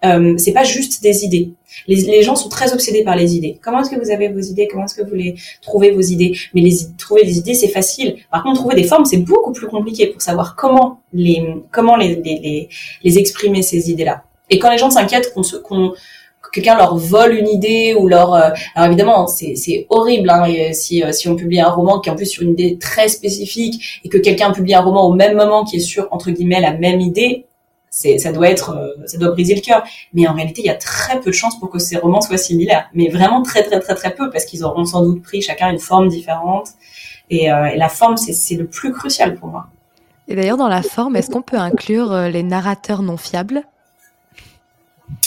Euh, 0.05 0.35
c'est 0.37 0.51
pas 0.51 0.63
juste 0.63 1.01
des 1.01 1.23
idées. 1.23 1.51
Les, 1.87 2.21
gens 2.23 2.35
sont 2.35 2.49
très 2.49 2.73
obsédés 2.73 3.03
par 3.03 3.15
les 3.15 3.35
idées. 3.35 3.57
Comment 3.61 3.81
est-ce 3.81 3.89
que 3.89 3.99
vous 3.99 4.11
avez 4.11 4.27
vos 4.29 4.39
idées? 4.39 4.67
Comment 4.69 4.85
est-ce 4.85 4.95
que 4.95 5.07
vous 5.07 5.15
les 5.15 5.35
trouvez 5.61 5.91
vos 5.91 6.01
idées? 6.01 6.35
Mais 6.53 6.61
les 6.61 6.73
trouver 6.97 7.23
des 7.23 7.37
idées 7.37 7.53
c'est 7.53 7.69
facile. 7.69 8.17
Par 8.31 8.43
contre 8.43 8.59
trouver 8.59 8.75
des 8.75 8.83
formes 8.83 9.05
c'est 9.05 9.17
beaucoup 9.17 9.53
plus 9.53 9.67
compliqué 9.67 10.07
pour 10.07 10.21
savoir 10.21 10.55
comment 10.55 10.99
les 11.13 11.55
comment 11.71 11.95
les 11.95 12.15
les, 12.15 12.69
les, 13.03 13.17
exprimer 13.17 13.61
ces 13.61 13.89
idées-là. 13.89 14.23
Et 14.49 14.59
quand 14.59 14.71
les 14.71 14.77
gens 14.77 14.89
s'inquiètent 14.89 15.33
qu'on 15.33 15.43
se 15.43 15.55
qu'on 15.55 15.93
quelqu'un 16.51 16.77
leur 16.77 16.97
vole 16.97 17.33
une 17.33 17.47
idée 17.47 17.95
ou 17.97 18.07
leur 18.07 18.33
euh, 18.35 18.49
alors 18.75 18.87
évidemment 18.87 19.27
c'est 19.27 19.55
c'est 19.55 19.87
horrible 19.89 20.29
hein, 20.29 20.45
si 20.73 21.03
euh, 21.03 21.11
si 21.11 21.27
on 21.27 21.35
publie 21.35 21.59
un 21.59 21.69
roman 21.69 21.99
qui 21.99 22.09
est 22.09 22.11
en 22.11 22.15
plus 22.15 22.27
sur 22.27 22.43
une 22.43 22.51
idée 22.51 22.77
très 22.77 23.07
spécifique 23.07 24.01
et 24.03 24.09
que 24.09 24.19
quelqu'un 24.19 24.51
publie 24.51 24.75
un 24.75 24.81
roman 24.81 25.07
au 25.07 25.13
même 25.13 25.35
moment 25.35 25.63
qui 25.63 25.77
est 25.77 25.79
sur 25.79 26.07
entre 26.11 26.29
guillemets 26.29 26.61
la 26.61 26.73
même 26.73 27.01
idée 27.01 27.45
c'est 27.95 28.17
ça 28.17 28.31
doit 28.31 28.49
être 28.49 28.71
euh, 28.71 29.05
ça 29.05 29.19
doit 29.19 29.29
briser 29.29 29.53
le 29.53 29.61
cœur. 29.61 29.83
Mais 30.13 30.27
en 30.27 30.33
réalité 30.33 30.63
il 30.63 30.65
y 30.65 30.71
a 30.71 30.75
très 30.75 31.19
peu 31.19 31.29
de 31.29 31.35
chances 31.35 31.59
pour 31.59 31.69
que 31.69 31.77
ces 31.77 31.95
romans 31.95 32.21
soient 32.21 32.39
similaires. 32.39 32.89
Mais 32.95 33.07
vraiment 33.09 33.43
très 33.43 33.61
très 33.63 33.79
très 33.79 33.93
très 33.93 34.15
peu 34.15 34.31
parce 34.31 34.45
qu'ils 34.45 34.63
auront 34.63 34.83
sans 34.83 35.03
doute 35.03 35.21
pris 35.21 35.43
chacun 35.43 35.69
une 35.69 35.79
forme 35.79 36.07
différente. 36.07 36.69
Et, 37.29 37.51
euh, 37.51 37.67
et 37.67 37.77
la 37.77 37.89
forme 37.89 38.17
c'est 38.17 38.55
le 38.55 38.65
plus 38.65 38.91
crucial 38.91 39.35
pour 39.35 39.49
moi. 39.49 39.67
Et 40.27 40.35
d'ailleurs 40.35 40.57
dans 40.57 40.67
la 40.67 40.81
forme 40.81 41.15
est-ce 41.15 41.29
qu'on 41.29 41.43
peut 41.43 41.57
inclure 41.57 42.11
euh, 42.11 42.29
les 42.29 42.41
narrateurs 42.41 43.03
non 43.03 43.15
fiables? 43.15 43.61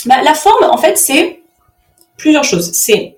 Bah, 0.05 0.21
la 0.21 0.33
forme 0.33 0.69
en 0.69 0.77
fait 0.77 0.97
c'est 0.97 1.41
plusieurs 2.17 2.43
choses. 2.43 2.73
C'est 2.73 3.16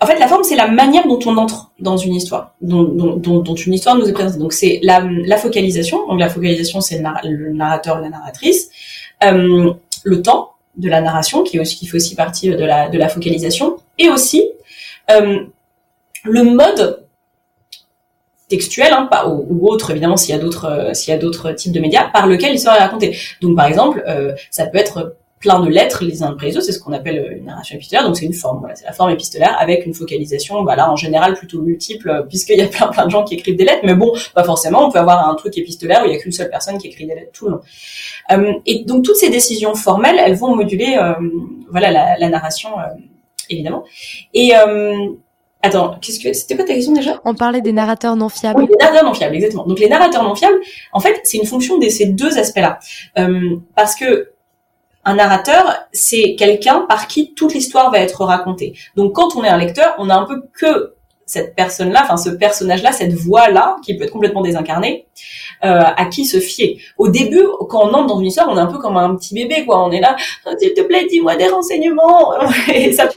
en 0.00 0.06
fait, 0.06 0.18
la 0.18 0.28
forme, 0.28 0.44
c'est 0.44 0.56
la 0.56 0.68
manière 0.68 1.06
dont 1.06 1.18
on 1.24 1.36
entre 1.38 1.72
dans 1.78 1.96
une 1.96 2.14
histoire, 2.14 2.54
dont, 2.60 3.54
une 3.54 3.74
histoire 3.74 3.96
nous 3.96 4.06
est 4.06 4.12
présentée. 4.12 4.38
Donc, 4.38 4.52
c'est 4.52 4.78
la, 4.82 5.00
focalisation. 5.38 6.06
Donc, 6.06 6.20
la 6.20 6.28
focalisation, 6.28 6.80
c'est 6.80 7.02
le, 7.24 7.52
narrateur, 7.52 8.00
la 8.00 8.10
narratrice. 8.10 8.68
Euh, 9.24 9.72
le 10.04 10.22
temps 10.22 10.52
de 10.76 10.90
la 10.90 11.00
narration, 11.00 11.42
qui, 11.42 11.56
fait 11.56 11.96
aussi 11.96 12.14
partie 12.14 12.50
de 12.50 12.64
la, 12.64 13.08
focalisation. 13.08 13.78
Et 13.98 14.10
aussi, 14.10 14.44
euh, 15.10 15.38
le 16.24 16.42
mode 16.42 17.06
textuel, 18.48 18.92
hein, 18.92 19.08
ou, 19.26 19.66
autre, 19.66 19.90
évidemment, 19.92 20.18
s'il 20.18 20.34
y 20.34 20.38
a 20.38 20.40
d'autres, 20.40 20.66
euh, 20.66 20.94
s'il 20.94 21.14
y 21.14 21.16
a 21.16 21.18
d'autres 21.18 21.52
types 21.52 21.72
de 21.72 21.80
médias, 21.80 22.10
par 22.10 22.26
lequel 22.26 22.52
l'histoire 22.52 22.76
est 22.76 22.80
racontée. 22.80 23.16
Donc, 23.40 23.56
par 23.56 23.64
exemple, 23.64 24.04
ça 24.50 24.66
peut 24.66 24.78
être 24.78 25.16
plein 25.38 25.60
de 25.60 25.68
lettres 25.68 26.02
les 26.04 26.22
uns 26.22 26.30
après 26.30 26.46
les 26.46 26.56
autres, 26.56 26.66
c'est 26.66 26.72
ce 26.72 26.80
qu'on 26.80 26.92
appelle 26.92 27.36
une 27.38 27.44
narration 27.44 27.76
épistolaire, 27.76 28.06
donc 28.06 28.16
c'est 28.16 28.24
une 28.24 28.32
forme, 28.32 28.60
voilà, 28.60 28.74
c'est 28.74 28.86
la 28.86 28.92
forme 28.92 29.10
épistolaire 29.10 29.56
avec 29.58 29.84
une 29.84 29.94
focalisation, 29.94 30.62
voilà, 30.62 30.90
en 30.90 30.96
général 30.96 31.34
plutôt 31.34 31.60
multiple, 31.60 32.26
puisqu'il 32.28 32.58
y 32.58 32.62
a 32.62 32.66
plein 32.68 32.88
plein 32.88 33.04
de 33.04 33.10
gens 33.10 33.24
qui 33.24 33.34
écrivent 33.34 33.56
des 33.56 33.64
lettres, 33.64 33.82
mais 33.84 33.94
bon, 33.94 34.12
pas 34.34 34.44
forcément, 34.44 34.86
on 34.86 34.90
peut 34.90 34.98
avoir 34.98 35.28
un 35.28 35.34
truc 35.34 35.56
épistolaire 35.58 36.02
où 36.02 36.06
il 36.06 36.12
y 36.12 36.16
a 36.16 36.18
qu'une 36.18 36.32
seule 36.32 36.50
personne 36.50 36.78
qui 36.78 36.88
écrit 36.88 37.06
des 37.06 37.14
lettres 37.14 37.32
tout 37.32 37.46
le 37.46 37.52
long. 37.52 37.60
Euh, 38.32 38.52
et 38.64 38.84
donc 38.84 39.04
toutes 39.04 39.16
ces 39.16 39.30
décisions 39.30 39.74
formelles, 39.74 40.16
elles 40.18 40.36
vont 40.36 40.56
moduler, 40.56 40.98
euh, 41.00 41.14
voilà, 41.70 41.90
la, 41.90 42.18
la 42.18 42.28
narration, 42.28 42.78
euh, 42.78 42.84
évidemment. 43.50 43.84
Et 44.32 44.56
euh, 44.56 45.08
Attends, 45.66 45.98
qu'est-ce 46.00 46.20
que 46.20 46.32
c'était 46.32 46.54
pas 46.54 46.62
ta 46.62 46.74
question 46.74 46.92
déjà? 46.92 47.20
On 47.24 47.34
parlait 47.34 47.60
des 47.60 47.72
narrateurs 47.72 48.14
non 48.14 48.28
fiables. 48.28 48.60
Oui, 48.60 48.68
les 48.70 48.76
narrateurs 48.76 49.04
non 49.04 49.14
fiables, 49.14 49.34
exactement. 49.34 49.66
Donc 49.66 49.80
les 49.80 49.88
narrateurs 49.88 50.22
non 50.22 50.34
fiables, 50.36 50.60
en 50.92 51.00
fait, 51.00 51.20
c'est 51.24 51.38
une 51.38 51.46
fonction 51.46 51.78
de 51.78 51.88
ces 51.88 52.06
deux 52.06 52.38
aspects-là, 52.38 52.78
euh, 53.18 53.56
parce 53.74 53.96
que 53.96 54.30
un 55.06 55.14
narrateur, 55.14 55.86
c'est 55.92 56.34
quelqu'un 56.34 56.80
par 56.80 57.06
qui 57.06 57.32
toute 57.32 57.54
l'histoire 57.54 57.92
va 57.92 58.00
être 58.00 58.24
racontée. 58.24 58.74
Donc 58.96 59.14
quand 59.14 59.36
on 59.36 59.44
est 59.44 59.48
un 59.48 59.56
lecteur, 59.56 59.94
on 59.98 60.10
a 60.10 60.16
un 60.16 60.24
peu 60.24 60.42
que 60.52 60.95
cette 61.26 61.56
personne-là, 61.56 62.02
enfin 62.04 62.16
ce 62.16 62.30
personnage-là, 62.30 62.92
cette 62.92 63.12
voix-là, 63.12 63.76
qui 63.84 63.96
peut 63.96 64.04
être 64.04 64.12
complètement 64.12 64.42
désincarnée, 64.42 65.06
euh, 65.64 65.82
à 65.84 66.06
qui 66.06 66.24
se 66.24 66.38
fier. 66.38 66.80
Au 66.98 67.08
début, 67.08 67.44
quand 67.68 67.88
on 67.88 67.94
entre 67.94 68.06
dans 68.06 68.20
une 68.20 68.26
histoire, 68.26 68.48
on 68.48 68.56
est 68.56 68.60
un 68.60 68.66
peu 68.66 68.78
comme 68.78 68.96
un 68.96 69.16
petit 69.16 69.34
bébé, 69.34 69.64
quoi. 69.66 69.84
On 69.84 69.90
est 69.90 70.00
là, 70.00 70.16
s'il 70.58 70.72
te 70.72 70.82
plaît, 70.82 71.06
dis-moi 71.10 71.36
des 71.36 71.48
renseignements. 71.48 72.32
Et 72.72 72.92
ça, 72.92 73.08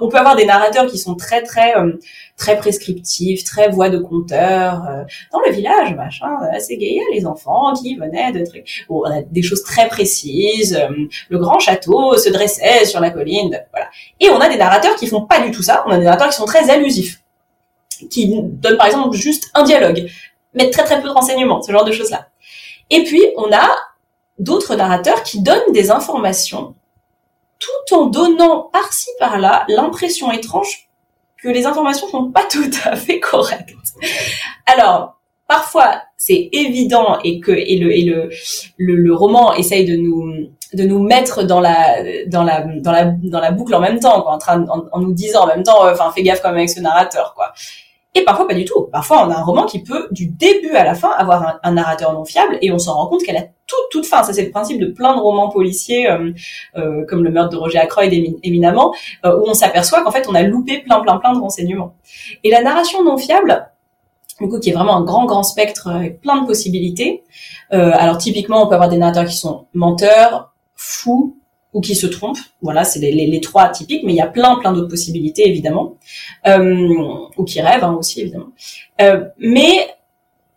on 0.00 0.08
peut 0.08 0.16
avoir 0.16 0.36
des 0.36 0.46
narrateurs 0.46 0.86
qui 0.86 0.98
sont 0.98 1.16
très, 1.16 1.42
très 1.42 1.76
euh, 1.76 1.92
très 2.36 2.56
prescriptif, 2.56 3.44
très 3.44 3.70
voix 3.70 3.88
de 3.88 3.98
conteur. 3.98 4.84
Euh, 4.88 5.04
dans 5.32 5.40
le 5.40 5.50
village, 5.52 5.94
machin, 5.94 6.28
c'est 6.58 6.76
gay, 6.76 7.00
les 7.12 7.26
enfants 7.26 7.72
qui 7.74 7.96
venaient 7.96 8.32
de 8.32 8.44
trucs. 8.44 8.84
Bon, 8.88 9.02
on 9.04 9.10
a 9.10 9.22
des 9.22 9.42
choses 9.42 9.62
très 9.62 9.88
précises. 9.88 10.76
Euh, 10.76 10.94
le 11.28 11.38
grand 11.38 11.58
château 11.58 12.16
se 12.16 12.28
dressait 12.28 12.84
sur 12.84 13.00
la 13.00 13.10
colline, 13.10 13.60
voilà. 13.72 13.88
Et 14.20 14.30
on 14.30 14.38
a 14.38 14.48
des 14.48 14.56
narrateurs 14.56 14.96
qui 14.96 15.06
font 15.06 15.22
pas 15.22 15.40
du 15.40 15.50
tout 15.50 15.62
ça. 15.62 15.84
On 15.86 15.90
a 15.90 15.98
des 15.98 16.04
narrateurs 16.04 16.28
qui 16.28 16.36
sont 16.36 16.44
très 16.44 16.70
allusifs, 16.70 17.22
qui 18.10 18.34
donnent 18.42 18.76
par 18.76 18.86
exemple 18.86 19.16
juste 19.16 19.50
un 19.54 19.64
dialogue 19.64 20.08
mais 20.56 20.70
très 20.70 20.84
très 20.84 21.00
peu 21.00 21.08
de 21.08 21.12
renseignements, 21.12 21.62
ce 21.62 21.70
genre 21.70 21.84
de 21.84 21.92
choses-là. 21.92 22.28
Et 22.90 23.04
puis, 23.04 23.22
on 23.36 23.52
a 23.52 23.68
d'autres 24.38 24.74
narrateurs 24.74 25.22
qui 25.22 25.40
donnent 25.40 25.72
des 25.72 25.90
informations 25.90 26.74
tout 27.58 27.94
en 27.94 28.06
donnant 28.06 28.68
par-ci 28.72 29.08
par-là 29.18 29.64
l'impression 29.68 30.32
étrange 30.32 30.88
que 31.42 31.48
les 31.48 31.66
informations 31.66 32.08
sont 32.08 32.30
pas 32.30 32.44
tout 32.50 32.70
à 32.84 32.96
fait 32.96 33.20
correctes. 33.20 33.74
Alors, 34.66 35.20
parfois 35.46 36.02
c'est 36.16 36.48
évident 36.52 37.18
et 37.22 37.38
que 37.40 37.52
et 37.52 37.78
le 37.78 37.94
et 37.94 38.02
le, 38.02 38.30
le, 38.78 39.14
roman 39.14 39.54
essaye 39.54 39.84
de 39.84 39.94
nous 39.94 40.48
de 40.72 40.82
nous 40.82 40.98
mettre 40.98 41.44
dans 41.44 41.60
la 41.60 42.02
dans 42.26 42.42
la 42.42 42.62
dans 42.62 42.90
la 42.90 43.04
dans 43.04 43.40
la 43.40 43.52
boucle 43.52 43.72
en 43.74 43.80
même 43.80 44.00
temps 44.00 44.22
quoi, 44.22 44.32
en 44.32 44.38
train 44.38 44.66
en, 44.66 45.00
nous 45.00 45.12
disant 45.12 45.44
en 45.44 45.46
même 45.46 45.62
temps 45.62 45.86
euh, 45.86 45.92
enfin 45.92 46.10
fais 46.10 46.24
gaffe 46.24 46.42
quand 46.42 46.48
même 46.48 46.58
avec 46.58 46.70
ce 46.70 46.80
narrateur 46.80 47.34
quoi 47.36 47.52
et 48.16 48.24
parfois 48.24 48.48
pas 48.48 48.54
du 48.54 48.64
tout. 48.64 48.88
Parfois 48.90 49.26
on 49.26 49.30
a 49.30 49.36
un 49.36 49.42
roman 49.42 49.64
qui 49.64 49.82
peut 49.82 50.08
du 50.10 50.26
début 50.26 50.74
à 50.74 50.84
la 50.84 50.94
fin 50.94 51.10
avoir 51.10 51.58
un, 51.62 51.72
narrateur 51.72 52.14
non 52.14 52.24
fiable 52.24 52.58
et 52.62 52.72
on 52.72 52.78
s'en 52.78 52.94
rend 52.94 53.08
compte 53.08 53.22
qu'elle 53.22 53.36
a 53.36 53.44
toute 53.66 53.90
toute 53.90 54.06
fin. 54.06 54.22
Ça 54.22 54.32
c'est 54.32 54.44
le 54.44 54.50
principe 54.50 54.80
de 54.80 54.86
plein 54.86 55.14
de 55.14 55.20
romans 55.20 55.50
policiers 55.50 56.10
euh, 56.10 56.32
euh, 56.76 57.04
comme 57.06 57.22
le 57.22 57.30
meurtre 57.30 57.50
de 57.50 57.56
Roger 57.56 57.78
Ackroyd 57.78 58.12
éminemment 58.42 58.94
euh, 59.24 59.38
où 59.38 59.44
on 59.46 59.54
s'aperçoit 59.54 60.02
qu'en 60.02 60.10
fait 60.10 60.26
on 60.28 60.34
a 60.34 60.42
loupé 60.42 60.78
plein 60.78 61.00
plein 61.00 61.18
plein 61.18 61.34
de 61.34 61.40
renseignements. 61.40 61.94
Et 62.42 62.50
la 62.50 62.62
narration 62.62 63.04
non 63.04 63.18
fiable 63.18 63.70
du 64.40 64.48
coup 64.48 64.58
qui 64.58 64.70
est 64.70 64.74
vraiment 64.74 64.96
un 64.96 65.04
grand 65.04 65.26
grand 65.26 65.42
spectre 65.42 65.88
avec 65.88 66.20
plein 66.22 66.40
de 66.40 66.46
possibilités. 66.46 67.22
alors 67.70 68.16
typiquement 68.16 68.62
on 68.62 68.66
peut 68.66 68.74
avoir 68.74 68.88
des 68.88 68.98
narrateurs 68.98 69.26
qui 69.26 69.36
sont 69.36 69.66
menteurs, 69.74 70.52
fous, 70.74 71.36
ou 71.76 71.82
qui 71.82 71.94
se 71.94 72.06
trompent. 72.06 72.38
Voilà, 72.62 72.84
c'est 72.84 72.98
les, 72.98 73.40
trois 73.40 73.68
typiques, 73.68 74.02
mais 74.02 74.14
il 74.14 74.16
y 74.16 74.22
a 74.22 74.26
plein 74.26 74.56
plein 74.56 74.72
d'autres 74.72 74.88
possibilités 74.88 75.46
évidemment, 75.46 75.96
euh, 76.46 76.88
ou 77.36 77.44
qui 77.44 77.60
rêvent 77.60 77.84
hein, 77.84 77.96
aussi 77.98 78.22
évidemment. 78.22 78.48
Euh, 79.02 79.24
mais 79.38 79.86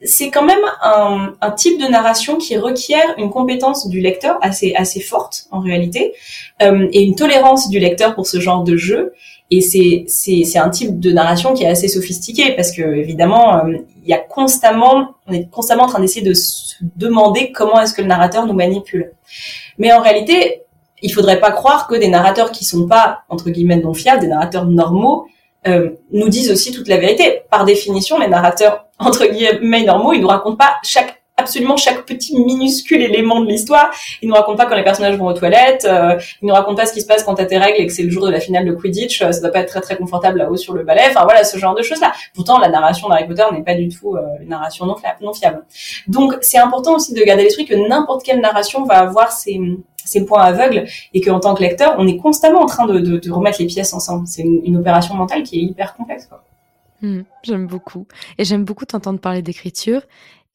c'est 0.01 0.29
quand 0.29 0.45
même 0.45 0.63
un, 0.81 1.51
type 1.57 1.77
de 1.77 1.87
narration 1.87 2.37
qui 2.37 2.55
requiert 2.55 3.15
une 3.17 3.29
compétence 3.29 3.89
du 3.89 3.99
lecteur 3.99 4.37
assez 4.41 4.73
assez 4.75 5.01
forte 5.01 5.47
en 5.51 5.59
réalité 5.59 6.13
euh, 6.61 6.87
et 6.93 7.03
une 7.03 7.15
tolérance 7.15 7.69
du 7.69 7.79
lecteur 7.79 8.15
pour 8.15 8.25
ce 8.25 8.39
genre 8.39 8.63
de 8.63 8.77
jeu. 8.77 9.13
Et 9.51 9.59
c'est 9.59 10.05
c'est 10.07 10.57
un 10.57 10.69
type 10.69 11.01
de 11.01 11.11
narration 11.11 11.53
qui 11.53 11.63
est 11.63 11.67
assez 11.67 11.89
sophistiqué 11.89 12.53
parce 12.53 12.71
que 12.71 12.81
évidemment 12.81 13.61
il 13.67 14.09
y 14.09 14.13
a 14.13 14.19
constamment 14.19 15.15
on 15.27 15.33
est 15.33 15.49
constamment 15.49 15.83
en 15.83 15.87
train 15.87 15.99
d'essayer 15.99 16.25
de 16.25 16.33
se 16.33 16.75
demander 16.95 17.51
comment 17.51 17.81
est-ce 17.81 17.93
que 17.93 18.01
le 18.01 18.07
narrateur 18.07 18.45
nous 18.45 18.53
manipule. 18.53 19.11
Mais 19.79 19.91
en 19.91 20.01
réalité, 20.01 20.63
il 21.01 21.13
faudrait 21.13 21.39
pas 21.39 21.51
croire 21.51 21.87
que 21.87 21.95
des 21.95 22.07
narrateurs 22.07 22.51
qui 22.51 22.65
sont 22.65 22.87
pas 22.87 23.21
entre 23.29 23.49
guillemets 23.49 23.77
non 23.77 23.93
fiables, 23.93 24.21
des 24.21 24.27
narrateurs 24.27 24.65
normaux, 24.65 25.27
euh, 25.67 25.91
nous 26.11 26.29
disent 26.29 26.51
aussi 26.51 26.71
toute 26.71 26.87
la 26.87 26.97
vérité. 26.97 27.41
Par 27.49 27.65
définition, 27.65 28.17
les 28.17 28.27
narrateurs 28.27 28.85
entre 28.99 29.25
guillemets 29.25 29.83
normaux, 29.83 30.13
ils 30.13 30.21
nous 30.21 30.27
racontent 30.27 30.57
pas 30.57 30.75
chaque 30.83 31.19
absolument 31.39 31.77
chaque 31.77 32.05
petit 32.05 32.37
minuscule 32.37 33.01
élément 33.01 33.39
de 33.41 33.47
l'histoire. 33.47 33.91
Il 34.21 34.29
nous 34.29 34.35
raconte 34.35 34.57
pas 34.57 34.65
quand 34.65 34.75
les 34.75 34.83
personnages 34.83 35.15
vont 35.17 35.27
aux 35.27 35.33
toilettes, 35.33 35.85
euh, 35.85 36.19
il 36.41 36.47
nous 36.47 36.53
raconte 36.53 36.77
pas 36.77 36.85
ce 36.85 36.93
qui 36.93 37.01
se 37.01 37.07
passe 37.07 37.23
quand 37.23 37.35
t'as 37.35 37.45
tes 37.45 37.57
règles 37.57 37.79
et 37.79 37.87
que 37.87 37.93
c'est 37.93 38.03
le 38.03 38.09
jour 38.09 38.25
de 38.25 38.31
la 38.31 38.39
finale 38.39 38.65
de 38.65 38.73
Quidditch, 38.73 39.21
euh, 39.21 39.31
ça 39.31 39.41
doit 39.41 39.49
pas 39.49 39.59
être 39.59 39.69
très 39.69 39.81
très 39.81 39.97
confortable 39.97 40.39
là-haut 40.39 40.57
sur 40.57 40.73
le 40.73 40.83
balai, 40.83 41.03
enfin 41.09 41.23
voilà, 41.23 41.43
ce 41.43 41.57
genre 41.57 41.75
de 41.75 41.81
choses-là. 41.81 42.13
Pourtant, 42.35 42.59
la 42.59 42.69
narration 42.69 43.07
d'Harry 43.09 43.25
Potter 43.25 43.43
n'est 43.53 43.63
pas 43.63 43.75
du 43.75 43.89
tout 43.89 44.15
euh, 44.15 44.21
une 44.41 44.49
narration 44.49 44.85
non, 44.85 44.95
non 45.21 45.33
fiable. 45.33 45.63
Donc, 46.07 46.35
c'est 46.41 46.59
important 46.59 46.95
aussi 46.95 47.13
de 47.13 47.21
garder 47.23 47.43
l'esprit 47.43 47.65
que 47.65 47.75
n'importe 47.75 48.23
quelle 48.23 48.41
narration 48.41 48.83
va 48.83 48.95
avoir 48.95 49.31
ses, 49.31 49.59
ses 50.09 50.25
points 50.25 50.41
aveugles 50.41 50.85
et 51.13 51.21
qu'en 51.21 51.39
tant 51.39 51.53
que 51.53 51.61
lecteur, 51.61 51.95
on 51.97 52.07
est 52.07 52.17
constamment 52.17 52.61
en 52.61 52.65
train 52.65 52.87
de, 52.87 53.31
remettre 53.31 53.61
les 53.61 53.67
pièces 53.67 53.93
ensemble. 53.93 54.27
C'est 54.27 54.43
une, 54.43 54.77
opération 54.77 55.15
mentale 55.15 55.43
qui 55.43 55.59
est 55.59 55.63
hyper 55.63 55.95
complexe. 55.95 56.29
Hmm, 57.01 57.21
j'aime 57.43 57.67
beaucoup. 57.67 58.07
Et 58.37 58.43
j'aime 58.43 58.65
beaucoup 58.65 58.85
t'entendre 58.85 59.19
parler 59.19 59.41
d'écriture. 59.41 60.01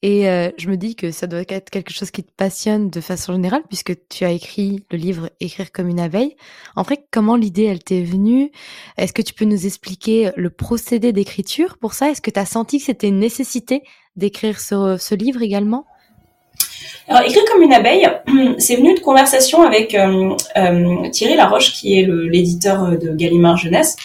Et 0.01 0.29
euh, 0.29 0.51
je 0.57 0.69
me 0.69 0.77
dis 0.77 0.95
que 0.95 1.09
ça 1.09 1.25
doit 1.25 1.43
être 1.47 1.69
quelque 1.69 1.91
chose 1.91 2.11
qui 2.11 2.23
te 2.23 2.31
passionne 2.31 2.89
de 2.89 3.01
façon 3.01 3.33
générale, 3.33 3.63
puisque 3.67 3.93
tu 4.07 4.23
as 4.23 4.31
écrit 4.31 4.83
le 4.91 4.97
livre 4.97 5.29
Écrire 5.39 5.71
comme 5.71 5.87
une 5.87 5.99
abeille. 5.99 6.35
En 6.75 6.83
fait, 6.83 7.07
comment 7.11 7.35
l'idée, 7.35 7.63
elle 7.63 7.83
t'est 7.83 8.03
venue? 8.03 8.51
Est-ce 8.97 9.13
que 9.13 9.23
tu 9.23 9.33
peux 9.33 9.45
nous 9.45 9.65
expliquer 9.65 10.31
le 10.35 10.49
procédé 10.49 11.11
d'écriture 11.11 11.77
pour 11.79 11.93
ça? 11.93 12.09
Est-ce 12.11 12.21
que 12.21 12.29
tu 12.29 12.39
as 12.39 12.45
senti 12.45 12.77
que 12.77 12.85
c'était 12.85 13.07
une 13.07 13.19
nécessité 13.19 13.81
d'écrire 14.15 14.59
ce 14.59 15.15
livre 15.15 15.41
également? 15.41 15.87
Alors, 17.07 17.21
écrire 17.21 17.43
comme 17.51 17.61
une 17.61 17.73
abeille, 17.73 18.07
c'est 18.57 18.77
venu 18.77 18.95
de 18.95 18.99
conversation 18.99 19.61
avec 19.61 19.93
euh, 19.93 20.35
euh, 20.57 21.09
Thierry 21.09 21.35
Laroche, 21.35 21.73
qui 21.73 21.99
est 21.99 22.07
l'éditeur 22.07 22.97
de 22.97 23.13
Gallimard 23.13 23.57
Jeunesse. 23.57 23.95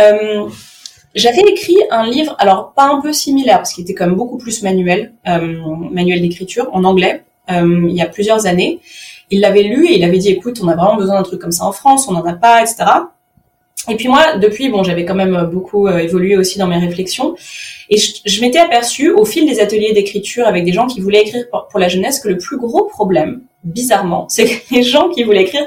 Euh, 0.00 0.48
j'avais 1.14 1.42
écrit 1.42 1.76
un 1.90 2.06
livre, 2.06 2.34
alors 2.38 2.72
pas 2.74 2.86
un 2.86 3.00
peu 3.00 3.12
similaire, 3.12 3.58
parce 3.58 3.72
qu'il 3.72 3.84
était 3.84 3.94
quand 3.94 4.06
même 4.06 4.16
beaucoup 4.16 4.36
plus 4.36 4.62
manuel, 4.62 5.12
manuel 5.24 6.20
d'écriture, 6.20 6.68
en 6.72 6.84
anglais, 6.84 7.22
il 7.48 7.92
y 7.92 8.02
a 8.02 8.06
plusieurs 8.06 8.46
années. 8.46 8.80
Il 9.30 9.40
l'avait 9.40 9.62
lu 9.62 9.86
et 9.86 9.96
il 9.96 10.04
avait 10.04 10.18
dit, 10.18 10.30
écoute, 10.30 10.60
on 10.62 10.68
a 10.68 10.74
vraiment 10.74 10.96
besoin 10.96 11.16
d'un 11.16 11.22
truc 11.22 11.40
comme 11.40 11.52
ça 11.52 11.64
en 11.64 11.72
France, 11.72 12.08
on 12.08 12.12
n'en 12.12 12.24
a 12.24 12.34
pas, 12.34 12.62
etc. 12.62 12.84
Et 13.88 13.96
puis 13.96 14.08
moi, 14.08 14.36
depuis, 14.36 14.68
bon, 14.68 14.82
j'avais 14.82 15.04
quand 15.04 15.14
même 15.14 15.48
beaucoup 15.50 15.86
euh, 15.86 15.98
évolué 15.98 16.36
aussi 16.36 16.58
dans 16.58 16.66
mes 16.66 16.78
réflexions, 16.78 17.34
et 17.90 17.96
je, 17.96 18.40
m'étais 18.40 18.58
aperçue 18.58 19.10
au 19.10 19.24
fil 19.24 19.46
des 19.46 19.60
ateliers 19.60 19.92
d'écriture 19.92 20.46
avec 20.46 20.64
des 20.64 20.72
gens 20.72 20.86
qui 20.86 21.00
voulaient 21.00 21.22
écrire 21.22 21.44
pour, 21.50 21.68
pour 21.68 21.80
la 21.80 21.88
jeunesse 21.88 22.20
que 22.20 22.28
le 22.28 22.36
plus 22.36 22.58
gros 22.58 22.84
problème, 22.84 23.42
bizarrement, 23.64 24.28
c'est 24.28 24.44
que 24.46 24.74
les 24.74 24.82
gens 24.82 25.08
qui 25.08 25.22
voulaient 25.22 25.42
écrire 25.42 25.66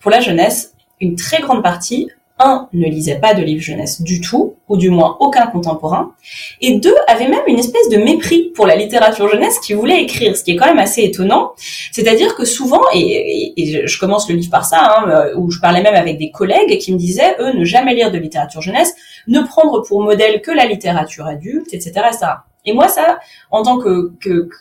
pour 0.00 0.10
la 0.10 0.20
jeunesse, 0.20 0.72
une 1.00 1.16
très 1.16 1.40
grande 1.40 1.62
partie 1.62 2.08
un, 2.38 2.68
ne 2.72 2.86
lisait 2.86 3.18
pas 3.18 3.34
de 3.34 3.42
livres 3.42 3.62
jeunesse 3.62 4.02
du 4.02 4.20
tout, 4.20 4.56
ou 4.68 4.76
du 4.76 4.90
moins 4.90 5.16
aucun 5.20 5.46
contemporain, 5.46 6.12
et 6.60 6.78
deux, 6.78 6.94
avait 7.06 7.28
même 7.28 7.42
une 7.46 7.58
espèce 7.58 7.88
de 7.88 7.96
mépris 7.96 8.52
pour 8.54 8.66
la 8.66 8.76
littérature 8.76 9.28
jeunesse 9.28 9.58
qui 9.60 9.74
voulait 9.74 10.02
écrire, 10.02 10.36
ce 10.36 10.44
qui 10.44 10.52
est 10.52 10.56
quand 10.56 10.66
même 10.66 10.78
assez 10.78 11.02
étonnant. 11.02 11.52
C'est-à-dire 11.92 12.34
que 12.34 12.44
souvent, 12.44 12.82
et, 12.94 13.84
je 13.86 13.98
commence 13.98 14.28
le 14.28 14.36
livre 14.36 14.50
par 14.50 14.64
ça, 14.64 14.98
hein, 14.98 15.08
euh, 15.08 15.34
où 15.36 15.50
je 15.50 15.60
parlais 15.60 15.82
même 15.82 15.94
avec 15.94 16.18
des 16.18 16.30
collègues 16.30 16.78
qui 16.78 16.92
me 16.92 16.98
disaient, 16.98 17.36
eux, 17.40 17.52
ne 17.52 17.64
jamais 17.64 17.94
lire 17.94 18.10
de 18.10 18.18
littérature 18.18 18.62
jeunesse, 18.62 18.94
ne 19.26 19.40
prendre 19.40 19.82
pour 19.82 20.02
modèle 20.02 20.40
que 20.40 20.50
la 20.50 20.66
littérature 20.66 21.26
adulte, 21.26 21.72
etc. 21.72 22.02
etc. 22.08 22.26
Et 22.64 22.72
moi, 22.72 22.88
ça, 22.88 23.18
en 23.50 23.62
tant 23.62 23.78
que 23.78 24.12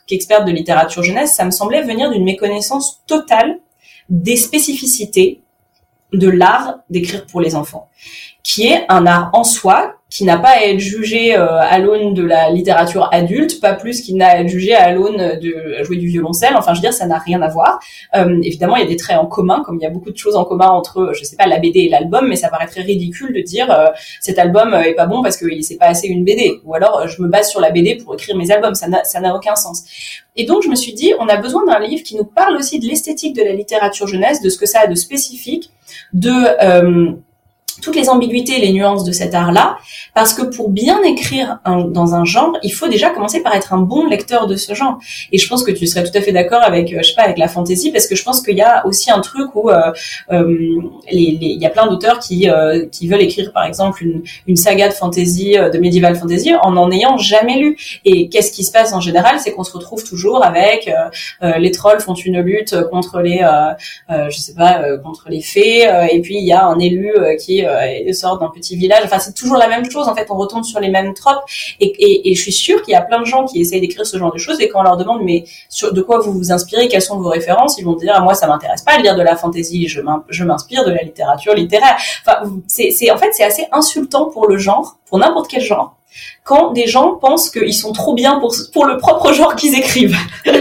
qu'experte 0.08 0.46
de 0.46 0.52
littérature 0.52 1.04
jeunesse, 1.04 1.34
ça 1.34 1.44
me 1.46 1.52
semblait 1.52 1.82
venir 1.82 2.10
d'une 2.12 2.24
méconnaissance 2.24 3.02
totale 3.06 3.60
des 4.10 4.38
spécificités 4.38 5.42
de 6.14 6.30
l'art 6.30 6.80
d'écrire 6.90 7.26
pour 7.26 7.42
les 7.42 7.56
enfants, 7.56 7.90
qui 8.44 8.68
est 8.68 8.86
un 8.90 9.06
art 9.06 9.30
en 9.34 9.44
soi 9.44 9.97
qui 10.10 10.24
n'a 10.24 10.38
pas 10.38 10.52
à 10.52 10.62
être 10.62 10.80
jugé 10.80 11.36
euh, 11.36 11.60
à 11.60 11.80
l'aune 11.80 12.14
de 12.14 12.24
la 12.24 12.50
littérature 12.50 13.10
adulte, 13.12 13.60
pas 13.60 13.74
plus 13.74 14.02
qu'il 14.02 14.16
n'a 14.16 14.28
à 14.28 14.40
être 14.40 14.48
jugé 14.48 14.74
à 14.74 14.94
l'aune 14.94 15.38
de 15.40 15.84
jouer 15.84 15.98
du 15.98 16.08
violoncelle. 16.08 16.54
Enfin, 16.56 16.74
je 16.74 16.80
veux 16.80 16.82
dire, 16.82 16.94
ça 16.94 17.08
n'a 17.08 17.18
rien 17.18 17.42
à 17.42 17.50
voir. 17.50 17.80
Euh, 18.16 18.40
évidemment, 18.42 18.78
il 18.78 18.84
y 18.84 18.86
a 18.86 18.88
des 18.88 18.96
traits 18.96 19.18
en 19.18 19.26
commun, 19.26 19.64
comme 19.66 19.78
il 19.80 19.84
y 19.84 19.86
a 19.86 19.90
beaucoup 19.90 20.12
de 20.12 20.18
choses 20.18 20.38
en 20.38 20.46
commun 20.46 20.70
entre, 20.70 21.12
je 21.14 21.24
sais 21.26 21.36
pas, 21.36 21.46
la 21.46 21.60
BD 21.60 21.82
et 21.82 21.90
l'album, 21.90 22.28
mais 22.28 22.38
ça 22.38 22.48
paraît 22.48 22.68
très 22.68 22.82
ridicule 22.82 23.34
de 23.34 23.42
dire 23.42 23.70
euh, 23.70 23.88
cet 24.22 24.40
album 24.40 24.74
est 24.74 24.94
pas 24.94 25.08
bon 25.08 25.22
parce 25.22 25.36
qu'il 25.36 25.64
c'est 25.64 25.78
pas 25.78 25.88
assez 25.88 26.08
une 26.08 26.24
BD, 26.24 26.62
ou 26.64 26.74
alors 26.74 27.06
je 27.08 27.22
me 27.22 27.28
base 27.28 27.50
sur 27.50 27.60
la 27.60 27.72
BD 27.72 27.96
pour 27.96 28.14
écrire 28.14 28.38
mes 28.38 28.50
albums. 28.50 28.76
Ça 28.76 28.88
n'a 28.88 29.04
ça 29.04 29.20
n'a 29.20 29.36
aucun 29.36 29.56
sens. 29.56 29.84
Et 30.38 30.46
donc, 30.46 30.64
je 30.64 30.70
me 30.70 30.76
suis 30.76 30.94
dit, 30.94 31.14
on 31.20 31.28
a 31.28 31.36
besoin 31.36 31.66
d'un 31.66 31.80
livre 31.80 32.04
qui 32.04 32.16
nous 32.16 32.24
parle 32.24 32.56
aussi 32.56 32.80
de 32.80 32.86
l'esthétique 32.86 33.36
de 33.36 33.44
la 33.44 33.54
littérature 33.54 34.08
jeunesse, 34.08 34.42
de 34.42 34.50
ce 34.50 34.58
que 34.58 34.68
ça 34.68 34.82
a 34.82 34.88
de 34.88 34.96
spécifique, 34.96 35.72
de 36.14 36.32
toutes 37.82 37.96
les 37.96 38.10
ambiguïtés 38.10 38.58
et 38.58 38.62
les 38.62 38.74
nuances 38.74 39.04
de 39.04 39.12
cet 39.12 39.34
art-là, 39.34 39.78
parce 40.14 40.34
que 40.34 40.44
pour 40.44 40.70
bien 40.70 41.02
écrire 41.04 41.60
dans 41.66 42.16
un 42.16 42.26
genre, 42.26 42.58
il 42.64 42.72
faut 42.72 42.88
déjà 42.88 43.10
commencer 43.10 43.42
par 43.42 43.56
être 43.56 43.74
un 43.74 43.80
bon 43.80 44.08
lecteur 44.08 44.48
de 44.48 44.56
ce 44.56 44.74
genre. 44.74 44.98
Et 45.32 45.38
je 45.38 45.48
pense 45.48 45.64
que 45.64 45.72
tu 45.72 45.86
serais 45.88 46.04
tout 46.04 46.18
à 46.18 46.22
fait 46.22 46.32
d'accord 46.32 46.62
avec, 46.64 46.92
euh, 46.94 47.00
je 47.02 47.10
sais 47.10 47.16
pas, 47.16 47.24
avec 47.24 47.38
la 47.38 47.48
fantasy, 47.48 47.92
parce 47.92 48.08
que 48.08 48.16
je 48.16 48.24
pense 48.24 48.42
qu'il 48.42 48.58
y 48.58 48.62
a 48.62 48.86
aussi 48.86 49.12
un 49.12 49.22
truc 49.22 49.56
où 49.56 49.70
euh, 49.70 49.92
euh 50.32 50.56
il 51.12 51.62
y 51.62 51.66
a 51.66 51.70
plein 51.70 51.88
d'auteurs 51.88 52.20
qui 52.20 52.50
euh, 52.50 52.86
qui 52.92 53.08
veulent 53.08 53.22
écrire, 53.22 53.52
par 53.54 53.66
exemple, 53.66 54.04
une, 54.04 54.24
une 54.48 54.56
saga 54.56 54.88
de 54.90 54.94
fantasy, 54.94 55.54
de 55.54 55.78
medieval 55.78 56.16
fantasy, 56.16 56.54
en 56.62 56.72
n'en 56.72 56.92
ayant 56.92 57.18
jamais 57.18 57.58
lu. 57.58 57.78
Et 58.06 58.30
qu'est-ce 58.30 58.52
qui 58.52 58.64
se 58.64 58.72
passe 58.72 58.94
en 58.94 59.02
général, 59.02 59.40
c'est 59.40 59.52
qu'on 59.52 59.64
se 59.64 59.72
retrouve 59.72 60.04
toujours 60.04 60.44
avec 60.44 60.90
les 61.42 61.72
trolls 61.72 62.02
font 62.02 62.14
une 62.14 62.40
lutte 62.42 62.76
contre 62.90 63.22
les, 63.22 63.46
je 64.10 64.38
sais 64.38 64.54
pas, 64.54 64.98
contre 65.04 65.28
les 65.30 65.42
fées, 65.42 65.88
et 66.12 66.22
puis 66.22 66.38
il 66.38 66.46
y 66.46 66.54
a 66.54 66.66
un 66.66 66.80
élu 66.80 67.14
qui 67.40 67.64
euh, 67.68 68.14
sort 68.14 68.40
d'un 68.40 68.50
petit 68.50 68.76
village. 68.76 69.02
Enfin, 69.06 69.20
c'est 69.20 69.34
toujours 69.34 69.58
la 69.58 69.68
même 69.68 69.90
chose. 69.90 70.08
En 70.08 70.16
fait, 70.16 70.28
on 70.30 70.36
retombe 70.36 70.64
sur 70.64 70.80
les 70.80 70.90
mêmes 70.90 71.14
tropes. 71.14 71.44
Et, 71.80 71.86
et, 71.86 72.32
et 72.32 72.36
je 72.36 72.42
suis 72.42 72.52
sûre 72.52 72.82
qu'il 72.82 72.94
y 72.94 72.96
a 72.96 73.02
plein 73.02 73.20
de 73.20 73.26
gens 73.26 73.46
qui 73.46 73.60
essayent 73.60 73.82
d'écrire 73.82 74.06
ce 74.06 74.18
genre 74.18 74.34
de 74.34 74.38
choses. 74.38 74.60
Et 74.62 74.70
quand 74.70 74.80
on 74.80 74.84
leur 74.84 74.98
demande, 74.98 75.22
mais 75.24 75.44
de 75.92 76.02
quoi 76.02 76.20
vous 76.20 76.32
vous 76.32 76.52
inspirez, 76.52 76.88
quelles 76.88 77.02
sont 77.02 77.20
vos 77.20 77.30
références, 77.30 77.78
ils 77.78 77.86
vont 77.86 77.96
dire, 77.96 78.14
ah, 78.16 78.22
moi, 78.22 78.34
ça 78.34 78.48
m'intéresse 78.48 78.82
pas 78.82 78.98
de 78.98 79.04
lire 79.04 79.16
de 79.16 79.24
la 79.24 79.36
fantasy. 79.36 79.88
Je 79.88 80.44
m'inspire 80.44 80.86
de 80.86 80.92
la 80.92 81.04
littérature 81.04 81.54
littéraire. 81.54 81.98
Enfin, 82.26 82.50
c'est, 82.68 83.12
en 83.12 83.18
fait, 83.18 83.32
c'est 83.34 83.44
assez 83.44 83.68
insultant 83.72 84.26
pour 84.26 84.48
le 84.48 84.58
genre, 84.58 84.98
pour 85.06 85.20
n'importe 85.20 85.50
quel 85.50 85.62
genre, 85.62 85.97
quand 86.44 86.72
des 86.72 86.88
gens 86.88 87.16
pensent 87.16 87.50
qu'ils 87.50 87.74
sont 87.74 87.94
trop 87.94 88.14
bien 88.14 88.40
pour, 88.40 88.56
pour 88.74 88.86
le 88.86 88.98
propre 88.98 89.34
genre 89.34 89.56
qu'ils 89.56 89.78
écrivent. 89.78 90.18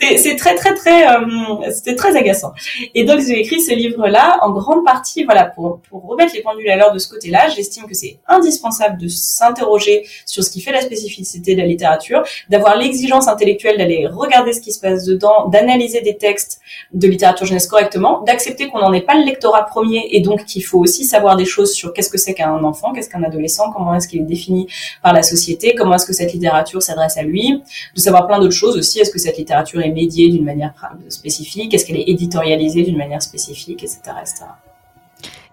c'est 0.00 0.36
très 0.36 0.54
très 0.54 0.74
très 0.74 1.06
euh, 1.06 1.70
c'était 1.70 1.94
très 1.94 2.16
agaçant. 2.16 2.52
Et 2.94 3.04
donc 3.04 3.20
j'ai 3.20 3.38
écrit 3.40 3.60
ce 3.60 3.74
livre-là 3.74 4.38
en 4.42 4.50
grande 4.50 4.84
partie 4.84 5.24
voilà 5.24 5.44
pour 5.44 5.80
pour 5.88 6.06
remettre 6.06 6.34
les 6.34 6.42
pendules 6.42 6.68
à 6.70 6.76
l'heure 6.76 6.92
de 6.92 6.98
ce 6.98 7.08
côté-là. 7.08 7.48
J'estime 7.48 7.84
que 7.86 7.94
c'est 7.94 8.18
indispensable 8.26 8.98
de 8.98 9.08
s'interroger 9.08 10.06
sur 10.26 10.42
ce 10.42 10.50
qui 10.50 10.60
fait 10.60 10.72
la 10.72 10.80
spécificité 10.80 11.54
de 11.54 11.60
la 11.60 11.66
littérature, 11.66 12.22
d'avoir 12.48 12.76
l'exigence 12.76 13.28
intellectuelle 13.28 13.78
d'aller 13.78 14.06
regarder 14.06 14.52
ce 14.52 14.60
qui 14.60 14.72
se 14.72 14.80
passe 14.80 15.04
dedans, 15.04 15.48
d'analyser 15.48 16.00
des 16.00 16.16
textes 16.16 16.60
de 16.92 17.06
littérature 17.06 17.46
jeunesse 17.46 17.66
correctement, 17.66 18.22
d'accepter 18.22 18.68
qu'on 18.68 18.78
n'en 18.78 18.92
est 18.92 19.02
pas 19.02 19.14
le 19.14 19.24
lectorat 19.24 19.64
premier 19.64 20.08
et 20.10 20.20
donc 20.20 20.44
qu'il 20.44 20.64
faut 20.64 20.78
aussi 20.78 21.04
savoir 21.04 21.36
des 21.36 21.44
choses 21.44 21.72
sur 21.72 21.92
qu'est-ce 21.92 22.10
que 22.10 22.18
c'est 22.18 22.34
qu'un 22.34 22.62
enfant, 22.64 22.92
qu'est-ce 22.92 23.08
qu'un 23.08 23.22
adolescent, 23.22 23.70
comment 23.72 23.94
est-ce 23.94 24.08
qu'il 24.08 24.20
est 24.20 24.24
défini 24.24 24.61
par 25.02 25.12
la 25.12 25.22
société, 25.22 25.74
comment 25.76 25.94
est-ce 25.94 26.06
que 26.06 26.12
cette 26.12 26.32
littérature 26.32 26.82
s'adresse 26.82 27.16
à 27.16 27.22
lui, 27.22 27.62
de 27.94 28.00
savoir 28.00 28.26
plein 28.26 28.38
d'autres 28.38 28.54
choses 28.54 28.76
aussi, 28.76 29.00
est-ce 29.00 29.10
que 29.10 29.18
cette 29.18 29.38
littérature 29.38 29.80
est 29.80 29.90
médiée 29.90 30.28
d'une 30.28 30.44
manière 30.44 30.72
spécifique, 31.08 31.74
est-ce 31.74 31.86
qu'elle 31.86 31.98
est 31.98 32.08
éditorialisée 32.08 32.82
d'une 32.82 32.98
manière 32.98 33.22
spécifique, 33.22 33.82
etc.. 33.82 34.00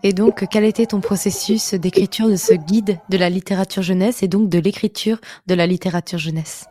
Et 0.02 0.14
donc, 0.14 0.46
quel 0.50 0.64
était 0.64 0.86
ton 0.86 1.02
processus 1.02 1.74
d'écriture 1.74 2.30
de 2.30 2.38
ce 2.38 2.54
guide 2.54 3.00
de 3.10 3.18
la 3.18 3.30
littérature 3.30 3.84
jeunesse 3.84 4.24
et 4.24 4.30
donc 4.30 4.48
de 4.48 4.58
l'écriture 4.58 5.20
de 5.48 5.56
la 5.56 5.68
littérature 5.68 6.20
jeunesse? 6.20 6.66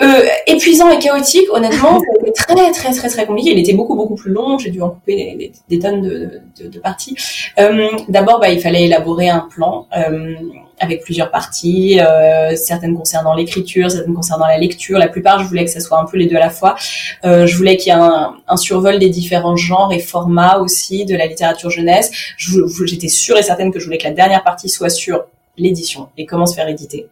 Euh, 0.00 0.22
épuisant 0.46 0.90
et 0.90 0.98
chaotique, 0.98 1.46
honnêtement, 1.50 2.00
c'était 2.00 2.32
très 2.32 2.72
très 2.72 2.92
très 2.92 3.08
très 3.08 3.26
compliqué. 3.26 3.52
Il 3.52 3.58
était 3.58 3.74
beaucoup 3.74 3.94
beaucoup 3.94 4.14
plus 4.14 4.30
long. 4.30 4.58
J'ai 4.58 4.70
dû 4.70 4.82
en 4.82 4.90
couper 4.90 5.16
des, 5.16 5.52
des, 5.68 5.78
tonnes 5.78 6.02
de, 6.02 6.40
de, 6.60 6.68
de 6.68 6.78
parties. 6.78 7.16
Euh, 7.58 7.88
D'abord, 8.08 8.40
bah, 8.40 8.48
il 8.50 8.60
fallait 8.60 8.84
élaborer 8.84 9.28
un 9.28 9.40
plan 9.50 9.86
euh, 9.96 10.34
avec 10.78 11.02
plusieurs 11.02 11.30
parties, 11.30 12.00
euh, 12.00 12.54
certaines 12.56 12.94
concernant 12.94 13.34
l'écriture, 13.34 13.90
certaines 13.90 14.14
concernant 14.14 14.46
la 14.46 14.58
lecture. 14.58 14.98
La 14.98 15.08
plupart, 15.08 15.42
je 15.42 15.48
voulais 15.48 15.64
que 15.64 15.70
ça 15.70 15.80
soit 15.80 15.98
un 15.98 16.04
peu 16.04 16.16
les 16.18 16.26
deux 16.26 16.36
à 16.36 16.40
la 16.40 16.50
fois. 16.50 16.76
Euh, 17.24 17.46
je 17.46 17.56
voulais 17.56 17.76
qu'il 17.76 17.92
y 17.92 17.96
ait 17.96 17.98
un, 17.98 18.34
un, 18.46 18.56
survol 18.56 18.98
des 18.98 19.08
différents 19.08 19.56
genres 19.56 19.92
et 19.92 19.98
formats 19.98 20.58
aussi 20.58 21.04
de 21.04 21.16
la 21.16 21.26
littérature 21.26 21.70
jeunesse. 21.70 22.10
J'étais 22.36 23.08
sûre 23.08 23.38
et 23.38 23.42
certaine 23.42 23.72
que 23.72 23.78
je 23.78 23.86
voulais 23.86 23.98
que 23.98 24.04
la 24.04 24.12
dernière 24.12 24.44
partie 24.44 24.68
soit 24.68 24.90
sur 24.90 25.24
l'édition 25.56 26.08
et 26.18 26.26
comment 26.26 26.46
se 26.46 26.54
faire 26.54 26.68
éditer. 26.68 27.08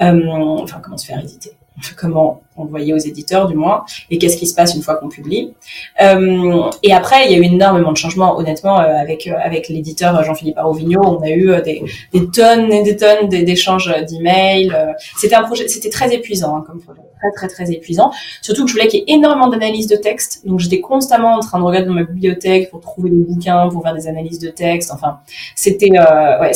Euh, 0.00 0.20
enfin, 0.62 0.80
comment 0.82 0.96
se 0.96 1.06
faire 1.06 1.18
éditer 1.20 1.52
comment 1.96 2.40
envoyer 2.56 2.94
aux 2.94 2.98
éditeurs 2.98 3.48
du 3.48 3.56
moins, 3.56 3.84
et 4.10 4.18
qu'est-ce 4.18 4.36
qui 4.36 4.46
se 4.46 4.54
passe 4.54 4.74
une 4.74 4.82
fois 4.82 4.94
qu'on 4.96 5.08
publie. 5.08 5.54
Euh, 6.00 6.70
et 6.82 6.92
après, 6.92 7.26
il 7.26 7.32
y 7.32 7.34
a 7.34 7.38
eu 7.38 7.44
énormément 7.44 7.90
de 7.90 7.96
changements, 7.96 8.36
honnêtement, 8.38 8.78
euh, 8.78 8.94
avec 8.96 9.26
euh, 9.26 9.34
avec 9.42 9.68
l'éditeur 9.68 10.22
Jean-Philippe 10.22 10.58
Arovigno, 10.58 11.00
on 11.04 11.22
a 11.22 11.30
eu 11.30 11.50
des, 11.62 11.82
des 12.12 12.30
tonnes 12.30 12.72
et 12.72 12.82
des 12.82 12.96
tonnes 12.96 13.28
d'échanges 13.28 13.92
d'emails. 14.08 14.72
C'était 15.16 15.34
un 15.34 15.42
projet, 15.42 15.66
c'était 15.68 15.90
très 15.90 16.14
épuisant 16.14 16.56
hein, 16.56 16.64
comme 16.66 16.80
projet, 16.80 17.00
très 17.18 17.32
très 17.32 17.48
très 17.48 17.72
épuisant. 17.72 18.12
Surtout 18.40 18.64
que 18.64 18.68
je 18.68 18.74
voulais 18.74 18.86
qu'il 18.86 19.00
y 19.00 19.02
ait 19.02 19.16
énormément 19.16 19.48
d'analyses 19.48 19.88
de 19.88 19.96
texte, 19.96 20.46
donc 20.46 20.60
j'étais 20.60 20.80
constamment 20.80 21.34
en 21.34 21.40
train 21.40 21.58
de 21.58 21.64
regarder 21.64 21.88
dans 21.88 21.94
ma 21.94 22.04
bibliothèque 22.04 22.70
pour 22.70 22.80
trouver 22.80 23.10
des 23.10 23.24
bouquins, 23.24 23.68
pour 23.68 23.82
faire 23.82 23.94
des 23.94 24.06
analyses 24.06 24.38
de 24.38 24.50
texte. 24.50 24.92
Enfin, 24.92 25.18
c'était, 25.56 25.90
ouais, 25.90 26.52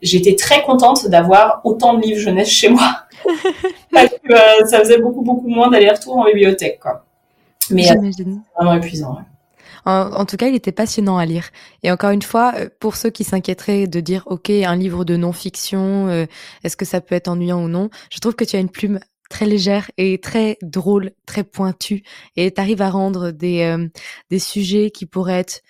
j'étais 0.00 0.36
très 0.36 0.62
contente 0.62 1.06
d'avoir 1.08 1.60
autant 1.64 1.94
de 1.94 2.02
livres 2.02 2.20
jeunesse 2.20 2.48
chez 2.48 2.70
moi. 2.70 3.05
Parce 3.92 4.10
que 4.10 4.32
euh, 4.32 4.66
ça 4.66 4.80
faisait 4.80 4.98
beaucoup, 4.98 5.22
beaucoup 5.22 5.48
moins 5.48 5.70
d'aller-retour 5.70 6.16
en 6.16 6.24
bibliothèque, 6.24 6.80
quoi. 6.80 7.04
Mais 7.70 7.90
euh, 7.90 8.12
vraiment 8.56 8.74
épuisant, 8.74 9.18
En, 9.84 10.24
tout 10.24 10.36
cas, 10.36 10.46
il 10.46 10.54
était 10.54 10.72
passionnant 10.72 11.18
à 11.18 11.26
lire. 11.26 11.50
Et 11.82 11.90
encore 11.90 12.10
une 12.10 12.22
fois, 12.22 12.52
euh, 12.56 12.68
pour 12.78 12.96
ceux 12.96 13.10
qui 13.10 13.24
s'inquiéteraient 13.24 13.88
de 13.88 14.00
dire, 14.00 14.22
OK, 14.26 14.50
un 14.50 14.76
livre 14.76 15.04
de 15.04 15.16
non-fiction, 15.16 16.26
est-ce 16.62 16.76
que 16.76 16.84
ça 16.84 17.00
peut 17.00 17.14
être 17.14 17.28
ennuyant 17.28 17.62
ou 17.62 17.68
non 17.68 17.90
Je 18.10 18.20
trouve 18.20 18.34
que 18.34 18.44
tu 18.44 18.56
as 18.56 18.60
une 18.60 18.70
plume 18.70 19.00
très 19.28 19.46
légère 19.46 19.90
et 19.96 20.20
très 20.20 20.58
drôle, 20.62 21.10
très 21.26 21.42
pointue, 21.42 22.04
et 22.36 22.52
tu 22.52 22.60
arrives 22.60 22.82
à 22.82 22.90
rendre 22.90 23.32
des, 23.32 23.88
des 24.30 24.38
sujets 24.38 24.90
qui 24.90 25.06
pourraient 25.06 25.40
être 25.40 25.62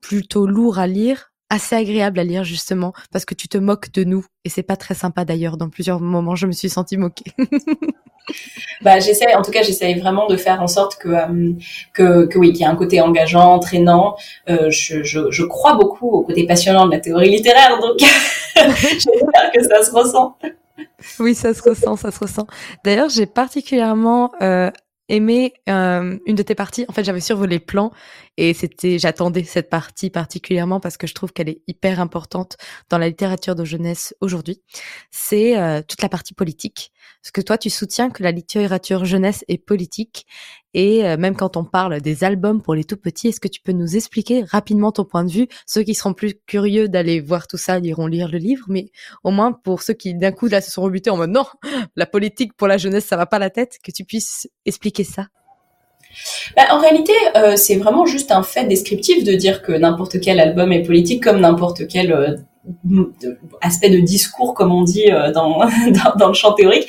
plutôt 0.00 0.46
lourds 0.46 0.80
à 0.80 0.88
lire 0.88 1.29
assez 1.50 1.76
agréable 1.76 2.18
à 2.18 2.24
lire 2.24 2.44
justement 2.44 2.92
parce 3.12 3.24
que 3.24 3.34
tu 3.34 3.48
te 3.48 3.58
moques 3.58 3.92
de 3.92 4.04
nous. 4.04 4.24
Et 4.44 4.48
c'est 4.48 4.62
pas 4.62 4.76
très 4.76 4.94
sympa 4.94 5.24
d'ailleurs 5.24 5.56
dans 5.56 5.68
plusieurs 5.68 6.00
moments 6.00 6.36
je 6.36 6.46
me 6.46 6.52
suis 6.52 6.70
sentie 6.70 6.96
moquée. 6.96 7.32
bah 8.82 9.00
j'essaie 9.00 9.34
en 9.34 9.42
tout 9.42 9.50
cas 9.50 9.62
j'essaie 9.62 9.94
vraiment 9.94 10.26
de 10.28 10.36
faire 10.36 10.62
en 10.62 10.68
sorte 10.68 10.96
que 10.96 11.08
euh, 11.08 11.52
que, 11.92 12.26
que, 12.26 12.38
oui 12.38 12.52
qu'il 12.52 12.62
y 12.62 12.64
a 12.64 12.70
un 12.70 12.76
côté 12.76 13.00
engageant 13.00 13.54
entraînant 13.54 14.14
euh, 14.48 14.70
je, 14.70 15.02
je, 15.02 15.30
je, 15.30 15.42
crois 15.44 15.74
beaucoup 15.74 16.08
au 16.08 16.22
côté 16.22 16.46
passionnant 16.46 16.86
de 16.86 16.92
la 16.92 17.00
théorie 17.00 17.30
littéraire 17.30 17.80
donc 17.80 17.98
j'espère 18.54 19.50
que 19.52 19.62
ça 19.62 19.82
se 19.82 19.90
ressent. 19.90 20.36
Oui 21.18 21.34
ça 21.34 21.52
se 21.52 21.62
ressent 21.62 21.96
ça 21.96 22.10
se 22.10 22.20
ressent. 22.20 22.46
D'ailleurs 22.84 23.08
j'ai 23.08 23.26
particulièrement 23.26 24.30
euh, 24.40 24.70
aimé 25.10 25.52
euh, 25.68 26.18
une 26.24 26.36
de 26.36 26.42
tes 26.42 26.54
parties. 26.54 26.86
En 26.88 26.92
fait, 26.92 27.04
j'avais 27.04 27.20
survolé 27.20 27.56
le 27.56 27.64
plan 27.64 27.90
et 28.36 28.54
c'était, 28.54 28.98
j'attendais 28.98 29.44
cette 29.44 29.68
partie 29.68 30.08
particulièrement 30.08 30.80
parce 30.80 30.96
que 30.96 31.06
je 31.06 31.14
trouve 31.14 31.32
qu'elle 31.32 31.48
est 31.48 31.60
hyper 31.66 32.00
importante 32.00 32.56
dans 32.88 32.96
la 32.96 33.08
littérature 33.08 33.54
de 33.54 33.64
jeunesse 33.64 34.14
aujourd'hui. 34.20 34.62
C'est 35.10 35.58
euh, 35.58 35.82
toute 35.86 36.00
la 36.00 36.08
partie 36.08 36.32
politique. 36.32 36.92
Parce 37.22 37.32
que 37.32 37.40
toi, 37.40 37.58
tu 37.58 37.70
soutiens 37.70 38.10
que 38.10 38.22
la 38.22 38.30
littérature 38.30 39.04
jeunesse 39.04 39.44
est 39.48 39.58
politique 39.58 40.26
et 40.72 41.04
euh, 41.04 41.16
même 41.16 41.36
quand 41.36 41.56
on 41.56 41.64
parle 41.64 42.00
des 42.00 42.22
albums 42.22 42.62
pour 42.62 42.74
les 42.74 42.84
tout 42.84 42.96
petits, 42.96 43.28
est-ce 43.28 43.40
que 43.40 43.48
tu 43.48 43.60
peux 43.60 43.72
nous 43.72 43.96
expliquer 43.96 44.44
rapidement 44.44 44.92
ton 44.92 45.04
point 45.04 45.24
de 45.24 45.30
vue? 45.30 45.48
Ceux 45.66 45.82
qui 45.82 45.94
seront 45.94 46.14
plus 46.14 46.34
curieux 46.46 46.88
d'aller 46.88 47.20
voir 47.20 47.46
tout 47.46 47.56
ça 47.56 47.78
iront 47.78 48.06
lire 48.06 48.28
le 48.28 48.38
livre, 48.38 48.66
mais 48.68 48.90
au 49.24 49.30
moins 49.30 49.52
pour 49.52 49.82
ceux 49.82 49.94
qui 49.94 50.14
d'un 50.14 50.32
coup 50.32 50.46
là 50.46 50.60
se 50.60 50.70
sont 50.70 50.82
rebutés 50.82 51.10
en 51.10 51.16
mode 51.16 51.30
non, 51.30 51.46
la 51.96 52.06
politique 52.06 52.52
pour 52.54 52.68
la 52.68 52.78
jeunesse 52.78 53.06
ça 53.06 53.16
va 53.16 53.26
pas 53.26 53.38
la 53.38 53.50
tête, 53.50 53.78
que 53.82 53.90
tu 53.90 54.04
puisses 54.04 54.48
expliquer 54.64 55.04
ça. 55.04 55.26
Bah, 56.56 56.64
en 56.70 56.80
réalité, 56.80 57.12
euh, 57.36 57.56
c'est 57.56 57.76
vraiment 57.76 58.04
juste 58.04 58.32
un 58.32 58.42
fait 58.42 58.66
descriptif 58.66 59.22
de 59.22 59.32
dire 59.32 59.62
que 59.62 59.72
n'importe 59.72 60.20
quel 60.20 60.40
album 60.40 60.72
est 60.72 60.82
politique 60.82 61.22
comme 61.22 61.40
n'importe 61.40 61.86
quel 61.86 62.12
euh, 62.12 62.36
aspect 63.60 63.90
de 63.90 63.98
discours, 63.98 64.54
comme 64.54 64.72
on 64.72 64.82
dit 64.82 65.06
dans, 65.34 65.58
dans, 65.90 66.16
dans, 66.16 66.28
le 66.28 66.34
champ 66.34 66.52
théorique, 66.52 66.88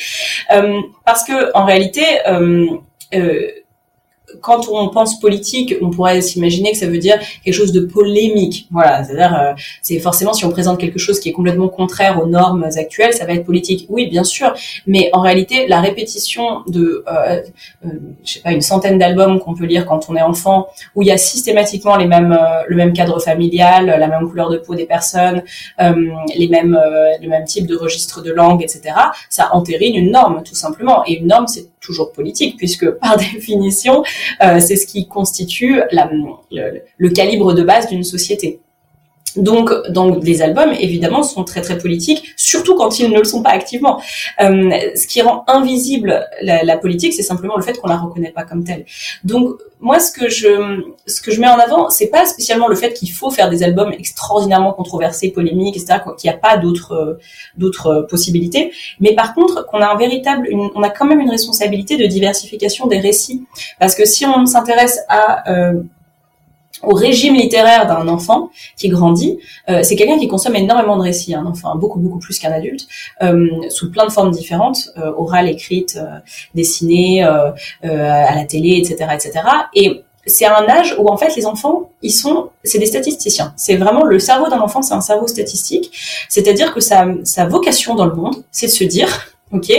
parce 1.06 1.24
que 1.24 1.56
en 1.56 1.66
réalité, 1.66 2.04
quand 4.40 4.68
on 4.70 4.90
pense 4.90 5.20
politique, 5.20 5.76
on 5.82 5.90
pourrait 5.90 6.22
s'imaginer 6.22 6.72
que 6.72 6.78
ça 6.78 6.88
veut 6.88 6.98
dire 6.98 7.20
quelque 7.44 7.54
chose 7.54 7.72
de 7.72 7.82
polémique. 7.82 8.68
Voilà, 8.72 9.04
c'est-à-dire, 9.04 9.36
euh, 9.40 9.54
c'est 9.82 10.00
forcément 10.00 10.34
si 10.34 10.46
on 10.46 10.50
présente 10.50 10.80
quelque 10.80 11.00
chose 11.00 11.20
qui 11.20 11.30
est 11.30 11.34
complètement 11.34 11.68
contraire 11.68 12.22
aux 12.22 12.28
normes 12.28 12.68
actuelles, 12.76 13.14
ça 13.14 13.26
va 13.26 13.34
être 13.34 13.46
politique. 13.46 13.86
Oui, 13.90 14.08
bien 14.08 14.24
sûr, 14.24 14.54
mais 14.88 15.10
en 15.14 15.22
réalité, 15.22 15.68
la 15.68 15.82
répétition 15.82 16.62
de, 16.68 17.04
euh, 17.08 17.42
euh, 17.86 17.90
je 18.24 18.34
sais 18.34 18.40
pas, 18.42 18.52
une 18.52 18.62
centaine 18.62 18.98
d'albums 18.98 19.40
qu'on 19.40 19.54
peut 19.54 19.66
lire 19.66 19.86
quand 19.86 20.10
on 20.10 20.16
est 20.16 20.22
enfant, 20.22 20.68
où 20.96 21.02
il 21.02 21.08
y 21.08 21.12
a 21.12 21.18
systématiquement 21.18 21.96
les 21.96 22.06
mêmes, 22.06 22.32
euh, 22.32 22.64
le 22.68 22.76
même 22.76 22.94
cadre 22.94 23.20
familial, 23.20 23.86
la 23.86 24.08
même 24.08 24.30
couleur 24.30 24.50
de 24.50 24.58
peau 24.58 24.76
des 24.76 24.86
personnes, 24.86 25.44
les 25.80 26.48
mêmes, 26.48 26.80
le 27.22 27.28
même 27.28 27.46
type 27.46 27.68
de 27.68 27.76
registre 27.76 28.22
de 28.22 28.32
langue, 28.32 28.62
etc. 28.64 28.96
Ça 29.30 29.54
entérine 29.54 29.96
une 29.96 30.12
norme, 30.12 30.44
tout 30.44 30.56
simplement. 30.56 31.04
Et 31.08 31.20
une 31.20 31.28
norme, 31.28 31.48
c'est 31.48 31.71
toujours 31.82 32.14
politique, 32.14 32.56
puisque 32.58 32.90
par 33.02 33.18
définition, 33.18 34.04
euh, 34.42 34.60
c'est 34.60 34.78
ce 34.78 34.88
qui 34.88 35.08
constitue 35.08 35.82
le, 35.92 37.10
calibre 37.10 37.54
de 37.54 37.64
base 37.64 37.90
d'une 37.90 38.04
société. 38.04 38.62
Donc, 39.36 39.72
donc 39.90 40.24
les 40.24 40.42
albums 40.42 40.74
évidemment 40.80 41.24
sont 41.24 41.44
très 41.44 41.62
très 41.62 41.78
politiques, 41.78 42.34
surtout 42.36 42.76
quand 42.76 43.00
ils 43.00 43.10
ne 43.10 43.18
le 43.18 43.24
sont 43.24 43.42
pas 43.42 43.52
activement. 43.52 44.02
Euh, 44.42 44.72
ce 44.96 45.08
qui 45.08 45.22
rend 45.22 45.44
invisible 45.48 46.26
la, 46.42 46.64
la 46.64 46.78
politique, 46.78 47.14
c'est 47.14 47.24
simplement 47.24 47.56
le 47.56 47.64
fait 47.64 47.78
qu'on 47.80 47.88
la 47.88 47.98
reconnaît 47.98 48.32
pas 48.32 48.44
comme 48.44 48.64
telle. 48.64 48.86
Donc 49.24 49.56
moi, 49.82 50.00
ce 50.00 50.12
que 50.12 50.30
je 50.30 50.84
ce 51.08 51.22
que 51.22 51.32
je 51.32 51.42
mets 51.42 51.48
en 51.48 51.58
avant, 51.58 51.90
c'est 51.90 52.08
pas 52.08 52.26
spécialement 52.26 52.68
le 52.68 52.76
fait 52.76 52.94
qu'il 52.94 53.12
faut 53.12 53.32
faire 53.32 53.50
des 53.50 53.64
albums 53.64 53.92
extraordinairement 53.92 54.74
controversés, 54.74 55.32
polémiques, 55.32 55.76
etc., 55.76 56.00
qu'il 56.18 56.30
n'y 56.30 56.36
a 56.36 56.38
pas 56.38 56.58
d'autres 56.58 57.20
d'autres 57.58 58.06
possibilités, 58.10 58.72
mais 59.00 59.16
par 59.16 59.34
contre 59.34 59.66
qu'on 59.66 59.82
a 59.82 59.88
un 59.88 59.98
véritable, 59.98 60.50
on 60.54 60.84
a 60.84 60.90
quand 60.90 61.06
même 61.06 61.20
une 61.20 61.32
responsabilité 61.32 61.98
de 61.98 62.06
diversification 62.06 62.88
des 62.88 63.00
récits, 63.00 63.44
parce 63.80 63.96
que 63.96 64.06
si 64.06 64.26
on 64.26 64.46
s'intéresse 64.46 65.00
à 65.10 65.52
euh, 65.52 65.74
au 66.84 66.94
régime 66.94 67.36
littéraire 67.36 67.88
d'un 67.88 68.08
enfant 68.08 68.50
qui 68.78 68.90
grandit, 68.90 69.40
euh, 69.70 69.84
c'est 69.84 69.96
quelqu'un 69.96 70.18
qui 70.18 70.28
consomme 70.28 70.56
énormément 70.56 70.98
de 70.98 71.04
récits, 71.04 71.34
un 71.34 71.46
enfant 71.46 71.76
beaucoup 71.76 72.00
beaucoup 72.00 72.20
plus 72.20 72.40
qu'un 72.40 72.52
adulte, 72.52 72.88
euh, 73.22 73.48
sous 73.70 73.92
plein 73.92 74.06
de 74.06 74.12
formes 74.12 74.32
différentes, 74.32 74.90
euh, 74.98 75.12
orales, 75.18 75.50
écrites, 75.50 75.98
euh, 75.98 76.20
dessinées, 76.56 77.24
euh, 77.24 77.52
à 77.84 78.36
la 78.36 78.46
télé, 78.46 78.78
etc., 78.78 79.10
etc. 79.14 79.32
Et 79.74 80.04
c'est 80.26 80.46
un 80.46 80.68
âge 80.70 80.96
où 81.00 81.08
en 81.08 81.18
fait 81.18 81.36
les 81.36 81.46
enfants, 81.46 81.90
ils 82.02 82.12
sont, 82.12 82.50
c'est 82.64 82.80
des 82.80 82.86
statisticiens. 82.86 83.54
C'est 83.58 83.76
vraiment 83.76 84.04
le 84.04 84.20
cerveau 84.20 84.50
d'un 84.50 84.60
enfant, 84.60 84.82
c'est 84.82 84.94
un 84.94 85.02
cerveau 85.02 85.28
statistique. 85.28 85.92
C'est-à-dire 86.30 86.74
que 86.74 86.80
sa, 86.80 87.08
sa 87.24 87.46
vocation 87.48 87.96
dans 87.96 88.06
le 88.06 88.16
monde, 88.16 88.44
c'est 88.52 88.68
de 88.68 88.72
se 88.72 88.84
dire, 88.84 89.08
ok, 89.52 89.72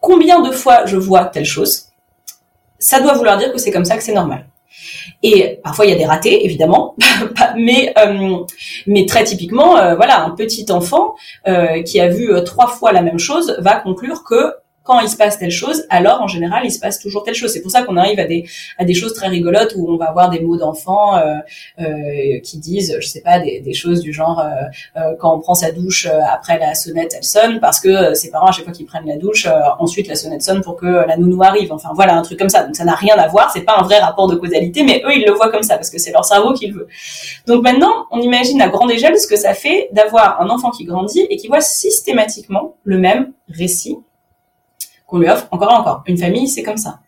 combien 0.00 0.40
de 0.42 0.50
fois 0.50 0.84
je 0.86 0.96
vois 0.96 1.24
telle 1.26 1.44
chose, 1.44 1.86
ça 2.78 3.00
doit 3.00 3.14
vouloir 3.14 3.38
dire 3.38 3.52
que 3.52 3.58
c'est 3.58 3.70
comme 3.70 3.84
ça 3.84 3.96
que 3.96 4.02
c'est 4.02 4.12
normal. 4.12 4.46
Et 5.22 5.60
parfois 5.62 5.86
il 5.86 5.90
y 5.90 5.94
a 5.94 5.98
des 5.98 6.04
ratés 6.04 6.44
évidemment, 6.44 6.94
mais 7.56 7.92
euh, 7.98 8.38
mais 8.86 9.06
très 9.06 9.24
typiquement, 9.24 9.78
euh, 9.78 9.94
voilà, 9.94 10.24
un 10.24 10.30
petit 10.30 10.66
enfant 10.70 11.14
euh, 11.46 11.82
qui 11.82 12.00
a 12.00 12.08
vu 12.08 12.32
trois 12.44 12.68
fois 12.68 12.92
la 12.92 13.02
même 13.02 13.18
chose 13.18 13.56
va 13.60 13.76
conclure 13.76 14.24
que 14.24 14.52
quand 14.82 15.00
il 15.00 15.08
se 15.08 15.16
passe 15.16 15.38
telle 15.38 15.50
chose, 15.50 15.84
alors 15.90 16.20
en 16.22 16.26
général 16.26 16.62
il 16.64 16.70
se 16.70 16.80
passe 16.80 16.98
toujours 16.98 17.22
telle 17.22 17.34
chose. 17.34 17.52
C'est 17.52 17.62
pour 17.62 17.70
ça 17.70 17.82
qu'on 17.82 17.96
arrive 17.96 18.18
à 18.18 18.24
des 18.24 18.44
à 18.78 18.84
des 18.84 18.94
choses 18.94 19.14
très 19.14 19.28
rigolotes 19.28 19.74
où 19.76 19.88
on 19.88 19.96
va 19.96 20.06
avoir 20.06 20.30
des 20.30 20.40
mots 20.40 20.56
d'enfants 20.56 21.16
euh, 21.16 21.36
euh, 21.80 22.40
qui 22.42 22.58
disent, 22.58 22.96
je 23.00 23.06
sais 23.06 23.20
pas, 23.20 23.38
des, 23.38 23.72
choses 23.74 24.00
du 24.00 24.12
genre 24.12 24.40
euh, 24.40 25.00
euh 25.00 25.14
quand 25.18 25.34
on 25.34 25.40
prend 25.40 25.54
sa 25.54 25.72
douche 25.72 26.06
euh, 26.06 26.20
après 26.30 26.58
la 26.58 26.74
sonnette 26.74 27.14
elle 27.16 27.24
sonne 27.24 27.58
parce 27.60 27.80
que 27.80 28.14
ses 28.14 28.30
parents 28.30 28.48
à 28.48 28.52
chaque 28.52 28.64
fois 28.64 28.72
qu'ils 28.72 28.86
prennent 28.86 29.06
la 29.06 29.16
douche, 29.16 29.46
ensuite 29.78 30.08
la 30.08 30.16
sonnette 30.16 30.42
sonne 30.42 30.62
pour 30.62 30.76
que 30.76 30.86
la 30.86 31.16
nounou 31.16 31.42
arrive. 31.42 31.72
Enfin 31.72 31.90
voilà 31.94 32.14
un 32.16 32.22
truc 32.22 32.38
comme 32.38 32.48
ça. 32.48 32.64
Donc 32.64 32.76
ça 32.76 32.84
n'a 32.84 32.94
rien 32.94 33.16
à 33.16 33.28
voir, 33.28 33.50
c'est 33.52 33.62
pas 33.62 33.76
un 33.78 33.82
vrai 33.82 33.98
rapport 33.98 34.28
de 34.28 34.36
causalité, 34.36 34.82
mais 34.82 35.02
eux 35.06 35.14
ils 35.14 35.24
le 35.24 35.32
voient 35.32 35.50
comme 35.50 35.62
ça 35.62 35.76
parce 35.76 35.90
que 35.90 35.98
c'est 35.98 36.12
leur 36.12 36.24
cerveau 36.24 36.52
qui 36.52 36.66
le 36.66 36.74
veut. 36.74 36.88
Donc 37.46 37.62
maintenant 37.62 38.06
on 38.10 38.20
imagine 38.20 38.60
à 38.60 38.68
grande 38.68 38.90
échelle 38.90 39.18
ce 39.18 39.26
que 39.26 39.36
ça 39.36 39.54
fait 39.54 39.88
d'avoir 39.92 40.40
un 40.40 40.50
enfant 40.50 40.70
qui 40.70 40.84
grandit 40.84 41.26
et 41.30 41.36
qui 41.36 41.48
voit 41.48 41.60
systématiquement 41.60 42.76
le 42.84 42.98
même 42.98 43.32
récit 43.48 43.98
qu'on 45.12 45.18
lui 45.18 45.28
offre 45.28 45.46
encore 45.50 45.70
et 45.70 45.74
encore. 45.74 46.02
Une 46.06 46.16
famille, 46.16 46.48
c'est 46.48 46.62
comme 46.62 46.78
ça. 46.78 47.00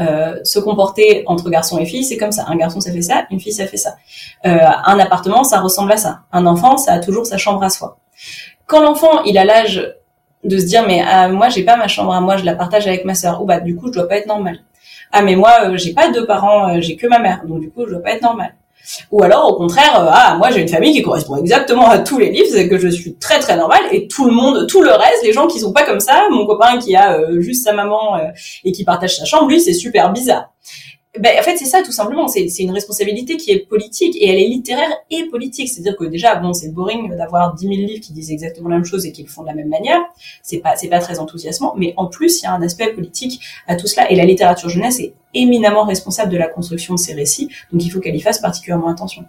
Euh, 0.00 0.38
se 0.44 0.60
comporter 0.60 1.24
entre 1.26 1.50
garçons 1.50 1.76
et 1.78 1.84
filles, 1.84 2.04
c'est 2.04 2.16
comme 2.16 2.30
ça. 2.30 2.44
Un 2.46 2.54
garçon, 2.54 2.80
ça 2.80 2.92
fait 2.92 3.02
ça, 3.02 3.26
une 3.32 3.40
fille, 3.40 3.52
ça 3.52 3.66
fait 3.66 3.76
ça. 3.76 3.96
Euh, 4.46 4.58
un 4.84 4.98
appartement, 5.00 5.42
ça 5.42 5.58
ressemble 5.58 5.90
à 5.90 5.96
ça. 5.96 6.20
Un 6.30 6.46
enfant, 6.46 6.76
ça 6.76 6.92
a 6.92 7.00
toujours 7.00 7.26
sa 7.26 7.36
chambre 7.36 7.64
à 7.64 7.68
soi. 7.68 7.98
Quand 8.66 8.80
l'enfant, 8.80 9.24
il 9.24 9.36
a 9.38 9.44
l'âge 9.44 9.92
de 10.44 10.56
se 10.56 10.66
dire, 10.66 10.84
mais 10.86 11.02
ah, 11.04 11.28
moi, 11.28 11.48
j'ai 11.48 11.64
pas 11.64 11.76
ma 11.76 11.88
chambre 11.88 12.14
à 12.14 12.20
moi, 12.20 12.36
je 12.36 12.44
la 12.44 12.54
partage 12.54 12.86
avec 12.86 13.04
ma 13.04 13.16
sœur. 13.16 13.42
Ou 13.42 13.44
bah, 13.44 13.58
du 13.58 13.74
coup, 13.74 13.88
je 13.88 13.94
dois 13.94 14.06
pas 14.06 14.18
être 14.18 14.28
normal. 14.28 14.60
Ah, 15.10 15.22
mais 15.22 15.34
moi, 15.34 15.50
euh, 15.64 15.76
j'ai 15.76 15.94
pas 15.94 16.12
deux 16.12 16.26
parents, 16.26 16.80
j'ai 16.80 16.96
que 16.96 17.08
ma 17.08 17.18
mère, 17.18 17.42
donc 17.44 17.60
du 17.60 17.70
coup, 17.70 17.84
je 17.86 17.94
dois 17.94 18.02
pas 18.02 18.12
être 18.12 18.22
normal. 18.22 18.54
Ou 19.10 19.22
alors 19.22 19.50
au 19.50 19.54
contraire, 19.56 20.00
euh, 20.00 20.10
ah 20.12 20.36
moi 20.38 20.50
j'ai 20.50 20.60
une 20.60 20.68
famille 20.68 20.92
qui 20.92 21.02
correspond 21.02 21.36
exactement 21.36 21.88
à 21.88 21.98
tous 21.98 22.18
les 22.18 22.30
livres, 22.30 22.48
c'est 22.50 22.68
que 22.68 22.78
je 22.78 22.88
suis 22.88 23.14
très 23.16 23.38
très 23.38 23.56
normale 23.56 23.82
et 23.90 24.08
tout 24.08 24.26
le 24.26 24.32
monde, 24.32 24.66
tout 24.66 24.82
le 24.82 24.90
reste, 24.90 25.22
les 25.22 25.32
gens 25.32 25.46
qui 25.46 25.60
sont 25.60 25.72
pas 25.72 25.84
comme 25.84 26.00
ça, 26.00 26.24
mon 26.30 26.46
copain 26.46 26.78
qui 26.78 26.96
a 26.96 27.18
euh, 27.18 27.40
juste 27.40 27.64
sa 27.64 27.72
maman 27.72 28.16
euh, 28.16 28.28
et 28.64 28.72
qui 28.72 28.84
partage 28.84 29.16
sa 29.16 29.24
chambre, 29.24 29.48
lui 29.48 29.60
c'est 29.60 29.72
super 29.72 30.12
bizarre 30.12 30.50
ben, 31.18 31.38
en 31.38 31.42
fait, 31.42 31.56
c'est 31.56 31.64
ça, 31.64 31.82
tout 31.82 31.92
simplement. 31.92 32.28
C'est, 32.28 32.46
une 32.58 32.70
responsabilité 32.70 33.36
qui 33.38 33.50
est 33.50 33.60
politique 33.66 34.14
et 34.16 34.28
elle 34.28 34.38
est 34.38 34.46
littéraire 34.46 34.90
et 35.10 35.24
politique. 35.24 35.68
C'est-à-dire 35.68 35.96
que 35.96 36.04
déjà, 36.04 36.36
bon, 36.36 36.52
c'est 36.52 36.68
boring 36.68 37.16
d'avoir 37.16 37.54
10 37.54 37.62
000 37.62 37.74
livres 37.74 38.00
qui 38.00 38.12
disent 38.12 38.30
exactement 38.30 38.68
la 38.68 38.76
même 38.76 38.84
chose 38.84 39.06
et 39.06 39.12
qui 39.12 39.22
le 39.22 39.28
font 39.28 39.42
de 39.42 39.48
la 39.48 39.54
même 39.54 39.68
manière. 39.68 40.00
C'est 40.42 40.58
pas, 40.58 40.76
c'est 40.76 40.88
pas 40.88 41.00
très 41.00 41.18
enthousiasmant. 41.18 41.74
Mais 41.76 41.94
en 41.96 42.06
plus, 42.06 42.40
il 42.40 42.44
y 42.44 42.46
a 42.46 42.52
un 42.52 42.62
aspect 42.62 42.92
politique 42.92 43.40
à 43.66 43.76
tout 43.76 43.86
cela. 43.86 44.10
Et 44.12 44.16
la 44.16 44.26
littérature 44.26 44.68
jeunesse 44.68 45.00
est 45.00 45.14
éminemment 45.34 45.84
responsable 45.84 46.30
de 46.30 46.36
la 46.36 46.46
construction 46.46 46.94
de 46.94 47.00
ces 47.00 47.14
récits. 47.14 47.48
Donc, 47.72 47.84
il 47.84 47.88
faut 47.88 48.00
qu'elle 48.00 48.16
y 48.16 48.20
fasse 48.20 48.40
particulièrement 48.40 48.88
attention. 48.88 49.24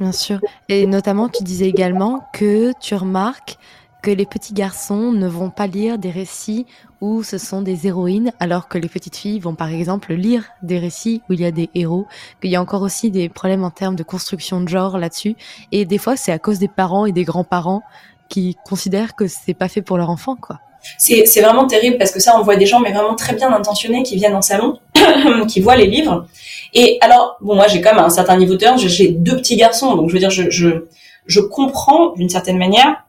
Bien 0.00 0.12
sûr. 0.12 0.40
Et 0.68 0.86
notamment, 0.86 1.28
tu 1.28 1.44
disais 1.44 1.68
également 1.68 2.24
que 2.32 2.72
tu 2.80 2.96
remarques 2.96 3.56
que 4.04 4.10
les 4.10 4.26
petits 4.26 4.52
garçons 4.52 5.12
ne 5.12 5.26
vont 5.26 5.48
pas 5.48 5.66
lire 5.66 5.96
des 5.96 6.10
récits 6.10 6.66
où 7.00 7.22
ce 7.22 7.38
sont 7.38 7.62
des 7.62 7.86
héroïnes, 7.86 8.32
alors 8.38 8.68
que 8.68 8.76
les 8.76 8.88
petites 8.88 9.16
filles 9.16 9.40
vont 9.40 9.54
par 9.54 9.70
exemple 9.70 10.12
lire 10.12 10.44
des 10.62 10.78
récits 10.78 11.22
où 11.30 11.32
il 11.32 11.40
y 11.40 11.46
a 11.46 11.50
des 11.50 11.70
héros, 11.74 12.06
qu'il 12.42 12.50
y 12.50 12.56
a 12.56 12.60
encore 12.60 12.82
aussi 12.82 13.10
des 13.10 13.30
problèmes 13.30 13.64
en 13.64 13.70
termes 13.70 13.96
de 13.96 14.02
construction 14.02 14.60
de 14.60 14.68
genre 14.68 14.98
là-dessus, 14.98 15.36
et 15.72 15.86
des 15.86 15.96
fois 15.96 16.16
c'est 16.16 16.32
à 16.32 16.38
cause 16.38 16.58
des 16.58 16.68
parents 16.68 17.06
et 17.06 17.12
des 17.12 17.24
grands-parents 17.24 17.82
qui 18.28 18.58
considèrent 18.66 19.14
que 19.14 19.26
c'est 19.26 19.54
pas 19.54 19.68
fait 19.68 19.80
pour 19.80 19.96
leur 19.96 20.10
enfant, 20.10 20.36
quoi. 20.36 20.58
C'est, 20.98 21.40
vraiment 21.40 21.66
terrible 21.66 21.96
parce 21.96 22.10
que 22.10 22.20
ça, 22.20 22.38
on 22.38 22.42
voit 22.42 22.56
des 22.56 22.66
gens, 22.66 22.80
mais 22.80 22.92
vraiment 22.92 23.14
très 23.14 23.34
bien 23.34 23.50
intentionnés, 23.50 24.02
qui 24.02 24.16
viennent 24.16 24.34
en 24.34 24.42
salon, 24.42 24.80
qui 25.48 25.60
voient 25.60 25.76
les 25.76 25.86
livres. 25.86 26.26
Et 26.74 26.98
alors, 27.00 27.38
bon, 27.40 27.54
moi, 27.54 27.68
j'ai 27.68 27.80
quand 27.80 27.94
même 27.94 28.04
un 28.04 28.10
certain 28.10 28.36
niveau 28.36 28.56
de 28.56 28.66
j'ai 28.76 29.08
deux 29.08 29.36
petits 29.36 29.56
garçons, 29.56 29.94
donc 29.94 30.10
je 30.10 30.12
veux 30.12 30.18
dire, 30.18 30.28
je, 30.28 30.50
je, 30.50 30.84
je 31.24 31.40
comprends 31.40 32.12
d'une 32.12 32.28
certaine 32.28 32.58
manière 32.58 33.03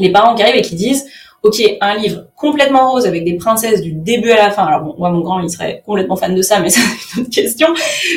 les 0.00 0.12
parents 0.12 0.34
qui 0.34 0.42
arrivent 0.42 0.56
et 0.56 0.62
qui 0.62 0.74
disent 0.74 1.06
ok, 1.42 1.62
un 1.80 1.96
livre 1.96 2.24
complètement 2.36 2.92
rose 2.92 3.06
avec 3.06 3.24
des 3.24 3.34
princesses 3.34 3.80
du 3.80 3.92
début 3.92 4.30
à 4.30 4.36
la 4.36 4.50
fin. 4.50 4.64
Alors 4.64 4.82
bon, 4.82 4.94
moi 4.98 5.10
mon 5.10 5.20
grand 5.20 5.40
il 5.40 5.48
serait 5.48 5.82
complètement 5.86 6.16
fan 6.16 6.34
de 6.34 6.42
ça, 6.42 6.60
mais 6.60 6.68
c'est 6.70 6.80
une 6.80 7.22
autre 7.22 7.30
question. 7.30 7.68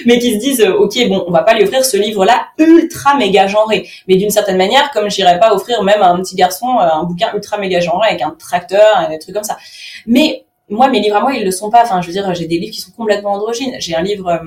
Mais 0.05 0.19
qui 0.19 0.33
se 0.33 0.39
disent 0.39 0.61
euh, 0.61 0.73
ok, 0.73 1.07
bon, 1.07 1.23
on 1.27 1.31
va 1.31 1.43
pas 1.43 1.53
lui 1.53 1.63
offrir 1.63 1.85
ce 1.85 1.97
livre-là 1.97 2.47
ultra 2.57 3.15
méga 3.15 3.47
genré, 3.47 3.87
mais 4.07 4.15
d'une 4.15 4.29
certaine 4.29 4.57
manière, 4.57 4.91
comme 4.91 5.09
j'irais 5.09 5.39
pas 5.39 5.53
offrir 5.53 5.83
même 5.83 6.01
à 6.01 6.09
un 6.09 6.19
petit 6.19 6.35
garçon 6.35 6.67
euh, 6.67 6.83
un 6.83 7.03
bouquin 7.03 7.31
ultra 7.33 7.57
méga 7.57 7.79
genré 7.79 8.09
avec 8.09 8.21
un 8.21 8.35
tracteur, 8.37 9.07
et 9.07 9.13
des 9.13 9.19
trucs 9.19 9.35
comme 9.35 9.43
ça. 9.43 9.57
Mais 10.05 10.45
moi, 10.69 10.89
mes 10.89 10.99
livres 10.99 11.17
à 11.17 11.21
moi, 11.21 11.33
ils 11.33 11.43
le 11.43 11.51
sont 11.51 11.69
pas. 11.69 11.83
Enfin, 11.83 12.01
je 12.01 12.07
veux 12.07 12.13
dire, 12.13 12.33
j'ai 12.33 12.47
des 12.47 12.57
livres 12.57 12.73
qui 12.73 12.81
sont 12.81 12.91
complètement 12.91 13.33
androgynes. 13.33 13.75
J'ai 13.79 13.95
un 13.95 14.01
livre 14.01 14.29
euh, 14.29 14.39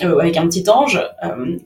avec 0.00 0.36
un 0.36 0.46
petit 0.48 0.68
ange 0.68 1.00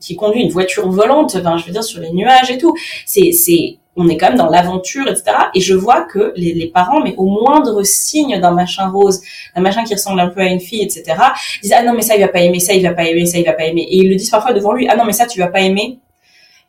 qui 0.00 0.16
conduit 0.16 0.42
une 0.42 0.50
voiture 0.50 0.88
volante. 0.90 1.36
Enfin, 1.36 1.56
je 1.56 1.66
veux 1.66 1.72
dire, 1.72 1.84
sur 1.84 2.00
les 2.00 2.10
nuages 2.12 2.50
et 2.50 2.58
tout. 2.58 2.74
C'est, 3.06 3.32
c'est 3.32 3.78
on 3.98 4.08
est 4.08 4.16
quand 4.16 4.28
même 4.28 4.38
dans 4.38 4.48
l'aventure, 4.48 5.08
etc. 5.08 5.24
Et 5.54 5.60
je 5.60 5.74
vois 5.74 6.02
que 6.02 6.32
les, 6.36 6.54
les 6.54 6.68
parents, 6.68 7.00
mais 7.00 7.14
au 7.16 7.26
moindre 7.26 7.82
signe 7.82 8.40
d'un 8.40 8.52
machin 8.52 8.88
rose, 8.88 9.20
d'un 9.54 9.60
machin 9.60 9.82
qui 9.82 9.92
ressemble 9.94 10.20
un 10.20 10.28
peu 10.28 10.40
à 10.40 10.46
une 10.46 10.60
fille, 10.60 10.82
etc., 10.82 11.16
disent 11.62 11.74
ah 11.76 11.82
non 11.82 11.94
mais 11.94 12.02
ça 12.02 12.14
il 12.14 12.20
va 12.20 12.28
pas 12.28 12.40
aimer, 12.40 12.60
ça 12.60 12.74
il 12.74 12.82
va 12.82 12.94
pas 12.94 13.04
aimer, 13.04 13.26
ça 13.26 13.38
il 13.38 13.44
va 13.44 13.52
pas 13.52 13.64
aimer. 13.64 13.82
Et 13.82 13.96
ils 13.96 14.08
le 14.08 14.14
disent 14.14 14.30
parfois 14.30 14.52
devant 14.52 14.72
lui 14.72 14.88
ah 14.88 14.96
non 14.96 15.04
mais 15.04 15.12
ça 15.12 15.26
tu 15.26 15.40
vas 15.40 15.48
pas 15.48 15.60
aimer. 15.60 15.98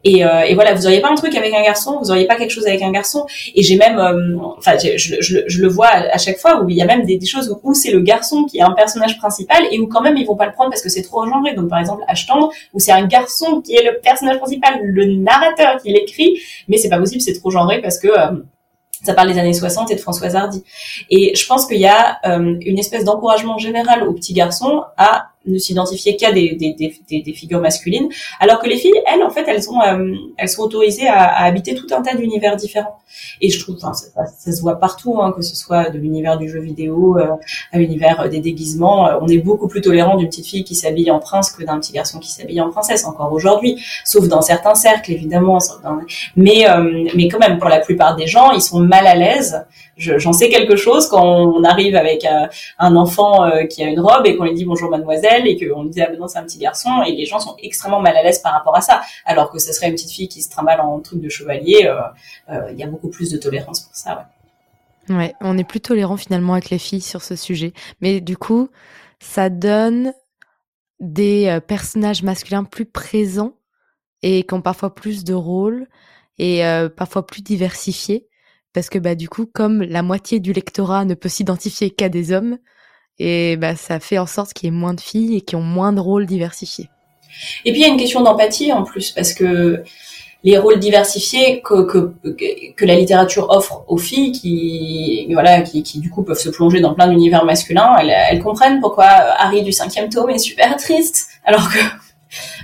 Et, 0.05 0.23
euh, 0.23 0.43
et, 0.43 0.55
voilà, 0.55 0.73
vous 0.73 0.85
auriez 0.85 1.01
pas 1.01 1.09
un 1.09 1.15
truc 1.15 1.35
avec 1.35 1.53
un 1.53 1.61
garçon, 1.61 1.99
vous 2.01 2.09
auriez 2.09 2.25
pas 2.25 2.35
quelque 2.37 2.51
chose 2.51 2.65
avec 2.65 2.81
un 2.81 2.91
garçon. 2.91 3.25
Et 3.53 3.63
j'ai 3.63 3.75
même, 3.75 3.99
euh, 3.99 4.37
enfin, 4.57 4.77
je, 4.77 4.97
je, 4.97 5.41
je, 5.45 5.61
le 5.61 5.67
vois 5.67 5.87
à, 5.87 6.17
chaque 6.17 6.37
fois 6.37 6.61
où 6.61 6.69
il 6.69 6.77
y 6.77 6.81
a 6.81 6.85
même 6.85 7.05
des, 7.05 7.19
choses 7.25 7.53
où, 7.63 7.73
c'est 7.73 7.91
le 7.91 7.99
garçon 7.99 8.45
qui 8.45 8.59
est 8.59 8.61
un 8.61 8.71
personnage 8.71 9.17
principal 9.17 9.61
et 9.71 9.79
où 9.79 9.87
quand 9.87 10.01
même 10.01 10.15
ils 10.15 10.25
vont 10.25 10.37
pas 10.37 10.45
le 10.45 10.53
prendre 10.53 10.69
parce 10.69 10.81
que 10.81 10.89
c'est 10.89 11.01
trop 11.01 11.25
genré. 11.25 11.53
Donc 11.53 11.69
par 11.69 11.79
exemple, 11.79 12.03
Ashtandre, 12.07 12.49
où 12.73 12.79
c'est 12.79 12.93
un 12.93 13.05
garçon 13.07 13.61
qui 13.61 13.75
est 13.75 13.83
le 13.83 13.99
personnage 13.99 14.37
principal, 14.37 14.79
le 14.81 15.05
narrateur 15.17 15.81
qui 15.81 15.91
l'écrit, 15.91 16.39
mais 16.69 16.77
c'est 16.77 16.89
pas 16.89 16.99
possible, 16.99 17.19
c'est 17.19 17.37
trop 17.37 17.51
genré 17.51 17.81
parce 17.81 17.99
que 17.99 18.07
euh, 18.07 18.41
ça 19.03 19.13
parle 19.13 19.31
des 19.31 19.39
années 19.39 19.53
60 19.53 19.91
et 19.91 19.95
de 19.95 19.99
Françoise 19.99 20.35
Hardy. 20.35 20.63
Et 21.09 21.35
je 21.35 21.45
pense 21.45 21.65
qu'il 21.65 21.79
y 21.79 21.87
a 21.87 22.19
une 22.25 22.77
espèce 22.77 23.05
d'encouragement 23.05 23.57
général 23.57 24.03
aux 24.03 24.11
petits 24.11 24.33
garçons 24.33 24.83
à 24.97 25.29
ne 25.45 25.57
s'identifier 25.57 26.17
qu'à 26.17 26.31
des, 26.31 26.55
des, 26.55 26.73
des, 26.73 27.21
des, 27.21 27.33
figures 27.33 27.61
masculines, 27.61 28.09
alors 28.39 28.59
que 28.59 28.67
les 28.67 28.77
filles, 28.77 29.01
elles, 29.07 29.23
en 29.23 29.29
fait, 29.29 29.45
elles 29.47 29.69
ont, 29.69 29.81
euh, 29.81 30.13
elles 30.37 30.49
sont 30.49 30.63
autorisées 30.63 31.07
à, 31.07 31.23
à, 31.23 31.45
habiter 31.45 31.75
tout 31.75 31.87
un 31.91 32.01
tas 32.01 32.15
d'univers 32.15 32.55
différents. 32.57 32.99
Et 33.41 33.49
je 33.49 33.59
trouve, 33.59 33.77
enfin, 33.77 33.93
ça, 33.93 34.07
ça, 34.25 34.51
se 34.51 34.61
voit 34.61 34.75
partout, 34.79 35.19
hein, 35.21 35.31
que 35.35 35.41
ce 35.41 35.55
soit 35.55 35.89
de 35.89 35.97
l'univers 35.97 36.37
du 36.37 36.49
jeu 36.49 36.59
vidéo 36.59 37.17
euh, 37.17 37.27
à 37.71 37.77
l'univers 37.77 38.21
euh, 38.21 38.27
des 38.27 38.39
déguisements. 38.39 39.09
on 39.21 39.27
est 39.27 39.37
beaucoup 39.37 39.67
plus 39.67 39.81
tolérant 39.81 40.17
d'une 40.17 40.27
petite 40.27 40.45
fille 40.45 40.63
qui 40.63 40.75
s'habille 40.75 41.09
en 41.09 41.19
prince 41.19 41.51
que 41.51 41.63
d'un 41.63 41.79
petit 41.79 41.93
garçon 41.93 42.19
qui 42.19 42.31
s'habille 42.31 42.61
en 42.61 42.69
princesse, 42.69 43.05
encore 43.05 43.31
aujourd'hui, 43.31 43.81
sauf 44.03 44.27
dans 44.27 44.41
certains 44.41 44.75
cercles, 44.75 45.11
évidemment. 45.11 45.59
Mais, 46.35 46.65
mais 47.15 47.27
quand 47.29 47.39
même, 47.39 47.59
pour 47.59 47.69
la 47.69 47.79
plupart 47.79 48.15
des 48.15 48.27
gens, 48.27 48.51
ils 48.51 48.61
sont 48.61 48.79
mal 48.79 49.07
à 49.07 49.15
l'aise 49.15 49.65
j'en 49.99 50.33
sais 50.33 50.49
quelque 50.49 50.75
chose 50.75 51.07
quand 51.07 51.23
on 51.23 51.63
arrive 51.63 51.95
avec 51.95 52.25
euh, 52.25 52.47
un 52.79 52.95
enfant 52.95 53.45
euh, 53.45 53.65
qui 53.65 53.83
a 53.83 53.87
une 53.87 53.99
robe 53.99 54.25
et 54.25 54.35
qu'on 54.35 54.45
lui 54.45 54.53
dit 54.53 54.65
bonjour 54.65 54.89
mademoiselle 54.89 55.28
et 55.45 55.57
qu'on 55.57 55.85
dit 55.85 56.01
ah 56.01 56.09
ben 56.09 56.19
non 56.19 56.27
c'est 56.27 56.39
un 56.39 56.43
petit 56.43 56.57
garçon 56.57 57.03
et 57.05 57.11
les 57.11 57.25
gens 57.25 57.39
sont 57.39 57.55
extrêmement 57.61 58.01
mal 58.01 58.15
à 58.17 58.23
l'aise 58.23 58.39
par 58.39 58.53
rapport 58.53 58.75
à 58.75 58.81
ça. 58.81 59.01
Alors 59.25 59.51
que 59.51 59.59
ce 59.59 59.71
serait 59.73 59.87
une 59.87 59.93
petite 59.93 60.11
fille 60.11 60.27
qui 60.27 60.41
se 60.41 60.49
trimballe 60.49 60.81
en 60.81 60.99
truc 60.99 61.21
de 61.21 61.29
chevalier 61.29 61.91
euh, 62.49 62.71
il 62.71 62.79
y 62.79 62.83
a 62.83 62.87
beaucoup 62.87 63.09
plus 63.09 63.31
de 63.31 63.37
tolérance 63.37 63.81
pour 63.81 63.95
ça 63.95 64.27
ouais. 65.09 65.15
ouais 65.15 65.35
on 65.41 65.57
est 65.57 65.63
plus 65.63 65.81
tolérant 65.81 66.17
finalement 66.17 66.53
avec 66.53 66.69
les 66.69 66.79
filles 66.79 67.01
sur 67.01 67.21
ce 67.21 67.35
sujet. 67.35 67.73
Mais 68.01 68.21
du 68.21 68.37
coup 68.37 68.69
ça 69.19 69.49
donne 69.49 70.13
des 70.99 71.59
personnages 71.67 72.23
masculins 72.23 72.63
plus 72.63 72.85
présents 72.85 73.53
et 74.21 74.43
qui 74.43 74.53
ont 74.53 74.61
parfois 74.61 74.93
plus 74.93 75.23
de 75.23 75.33
rôles 75.33 75.87
et 76.37 76.61
parfois 76.95 77.25
plus 77.25 77.41
diversifiés. 77.41 78.27
Parce 78.73 78.89
que 78.89 78.99
bah 78.99 79.15
du 79.15 79.29
coup 79.29 79.45
comme 79.45 79.81
la 79.81 80.03
moitié 80.03 80.39
du 80.39 80.53
lectorat 80.53 81.05
ne 81.05 81.13
peut 81.15 81.29
s'identifier 81.29 81.89
qu'à 81.89 82.09
des 82.09 82.31
hommes 82.31 82.57
et 83.19 83.57
bah 83.57 83.75
ça 83.75 83.99
fait 83.99 84.17
en 84.17 84.25
sorte 84.25 84.53
qu'il 84.53 84.67
y 84.67 84.69
ait 84.69 84.77
moins 84.77 84.93
de 84.93 85.01
filles 85.01 85.37
et 85.37 85.41
qui 85.41 85.55
ont 85.55 85.61
moins 85.61 85.93
de 85.93 85.99
rôles 85.99 86.25
diversifiés. 86.25 86.89
Et 87.65 87.71
puis 87.71 87.81
il 87.81 87.83
y 87.83 87.89
a 87.89 87.93
une 87.93 87.99
question 87.99 88.21
d'empathie 88.21 88.71
en 88.73 88.83
plus 88.83 89.11
parce 89.11 89.33
que 89.33 89.83
les 90.43 90.57
rôles 90.57 90.79
diversifiés 90.79 91.61
que, 91.61 91.83
que, 91.83 92.13
que 92.75 92.85
la 92.85 92.95
littérature 92.95 93.49
offre 93.49 93.83
aux 93.87 93.97
filles 93.97 94.31
qui 94.31 95.27
voilà 95.33 95.61
qui, 95.61 95.83
qui 95.83 95.99
du 95.99 96.09
coup 96.09 96.23
peuvent 96.23 96.39
se 96.39 96.49
plonger 96.49 96.79
dans 96.79 96.93
plein 96.93 97.07
d'univers 97.09 97.43
masculins, 97.43 97.95
elles, 97.99 98.13
elles 98.31 98.41
comprennent 98.41 98.79
pourquoi 98.79 99.05
Harry 99.05 99.63
du 99.63 99.73
cinquième 99.73 100.09
tome 100.09 100.29
est 100.29 100.37
super 100.37 100.77
triste 100.77 101.27
alors 101.43 101.69
que 101.69 101.79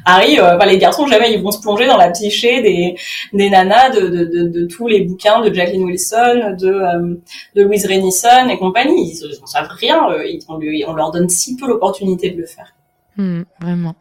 Harry, 0.05 0.39
euh, 0.39 0.57
les 0.65 0.77
garçons 0.77 1.07
jamais 1.07 1.33
ils 1.33 1.41
vont 1.41 1.51
se 1.51 1.61
plonger 1.61 1.87
dans 1.87 1.97
la 1.97 2.11
psyché 2.11 2.61
des, 2.61 2.95
des 3.33 3.49
nanas 3.49 3.89
de, 3.89 4.07
de, 4.07 4.47
de, 4.47 4.65
tous 4.65 4.87
les 4.87 5.01
bouquins 5.01 5.41
de 5.41 5.53
Jacqueline 5.53 5.83
Wilson, 5.83 6.55
de, 6.59 6.67
euh, 6.67 7.15
de 7.55 7.63
Louise 7.63 7.85
Renison 7.85 8.47
et 8.49 8.57
compagnie. 8.57 9.13
Ils 9.13 9.39
n'en 9.39 9.47
savent 9.47 9.69
rien. 9.71 10.09
Euh, 10.11 10.25
ils, 10.25 10.41
on, 10.47 10.59
on, 10.87 10.93
leur 10.93 11.11
donne 11.11 11.29
si 11.29 11.55
peu 11.55 11.67
l'opportunité 11.67 12.31
de 12.31 12.41
le 12.41 12.45
faire. 12.45 12.73
Hmm, 13.17 13.43
vraiment. 13.59 13.95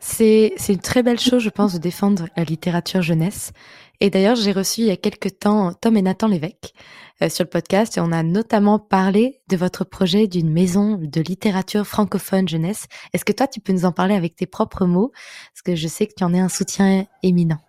C'est 0.00 0.54
une 0.68 0.78
très 0.78 1.02
belle 1.02 1.20
chose, 1.20 1.42
je 1.42 1.50
pense, 1.50 1.72
de 1.74 1.78
défendre 1.78 2.26
la 2.36 2.44
littérature 2.44 3.02
jeunesse. 3.02 3.52
Et 4.00 4.10
d'ailleurs, 4.10 4.36
j'ai 4.36 4.52
reçu 4.52 4.82
il 4.82 4.86
y 4.88 4.90
a 4.90 4.96
quelques 4.96 5.38
temps 5.38 5.72
Tom 5.72 5.96
et 5.96 6.02
Nathan 6.02 6.28
Lévesque 6.28 6.74
sur 7.20 7.44
le 7.44 7.48
podcast 7.48 7.96
et 7.96 8.00
on 8.00 8.12
a 8.12 8.22
notamment 8.22 8.78
parlé 8.78 9.40
de 9.48 9.56
votre 9.56 9.84
projet 9.84 10.26
d'une 10.26 10.50
maison 10.50 10.98
de 11.00 11.20
littérature 11.20 11.86
francophone 11.86 12.48
jeunesse. 12.48 12.86
Est-ce 13.12 13.24
que 13.24 13.32
toi, 13.32 13.46
tu 13.46 13.60
peux 13.60 13.72
nous 13.72 13.84
en 13.84 13.92
parler 13.92 14.14
avec 14.14 14.36
tes 14.36 14.46
propres 14.46 14.86
mots? 14.86 15.12
Parce 15.52 15.62
que 15.62 15.74
je 15.74 15.88
sais 15.88 16.06
que 16.06 16.14
tu 16.16 16.24
en 16.24 16.34
es 16.34 16.40
un 16.40 16.48
soutien 16.48 17.06
éminent. 17.22 17.60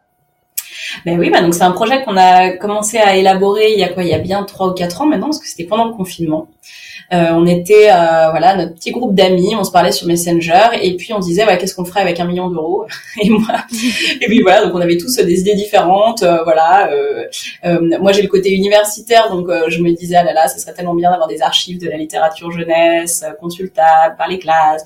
Ben 1.05 1.19
oui, 1.19 1.29
bah 1.29 1.41
donc 1.41 1.53
c'est 1.53 1.63
un 1.63 1.71
projet 1.71 2.03
qu'on 2.03 2.17
a 2.17 2.51
commencé 2.51 2.97
à 2.97 3.15
élaborer 3.15 3.73
il 3.73 3.79
y 3.79 3.83
a 3.83 3.89
quoi 3.89 4.03
Il 4.03 4.09
y 4.09 4.13
a 4.13 4.19
bien 4.19 4.43
trois 4.43 4.67
ou 4.67 4.73
quatre 4.73 5.01
ans 5.01 5.05
maintenant, 5.05 5.27
parce 5.27 5.39
que 5.39 5.47
c'était 5.47 5.65
pendant 5.65 5.85
le 5.85 5.93
confinement. 5.93 6.47
Euh, 7.13 7.27
on 7.33 7.45
était 7.45 7.91
euh, 7.91 8.31
voilà 8.31 8.55
notre 8.55 8.73
petit 8.73 8.91
groupe 8.91 9.13
d'amis, 9.13 9.55
on 9.55 9.63
se 9.63 9.71
parlait 9.71 9.91
sur 9.91 10.07
Messenger 10.07 10.69
et 10.81 10.95
puis 10.95 11.13
on 11.13 11.19
disait 11.19 11.45
ouais 11.45 11.57
qu'est-ce 11.59 11.75
qu'on 11.75 11.85
ferait 11.85 12.01
avec 12.01 12.19
un 12.19 12.25
million 12.25 12.49
d'euros? 12.49 12.87
Et 13.21 13.29
moi 13.29 13.47
et 14.21 14.25
puis 14.25 14.41
voilà 14.41 14.65
donc 14.65 14.73
on 14.73 14.81
avait 14.81 14.97
tous 14.97 15.15
des 15.15 15.39
idées 15.39 15.53
différentes 15.53 16.23
euh, 16.23 16.43
voilà 16.43 16.89
moi 17.99 18.11
j'ai 18.11 18.23
le 18.23 18.27
côté 18.27 18.51
universitaire 18.51 19.29
donc 19.29 19.47
je 19.67 19.81
me 19.81 19.91
disais 19.91 20.15
ah 20.15 20.23
là 20.23 20.33
là 20.33 20.47
ce 20.47 20.59
serait 20.59 20.73
tellement 20.73 20.95
bien 20.95 21.11
d'avoir 21.11 21.27
des 21.27 21.41
archives 21.41 21.79
de 21.79 21.87
la 21.87 21.97
littérature 21.97 22.51
jeunesse 22.51 23.23
consultables 23.39 24.15
par 24.17 24.27
les 24.27 24.39
classes. 24.39 24.83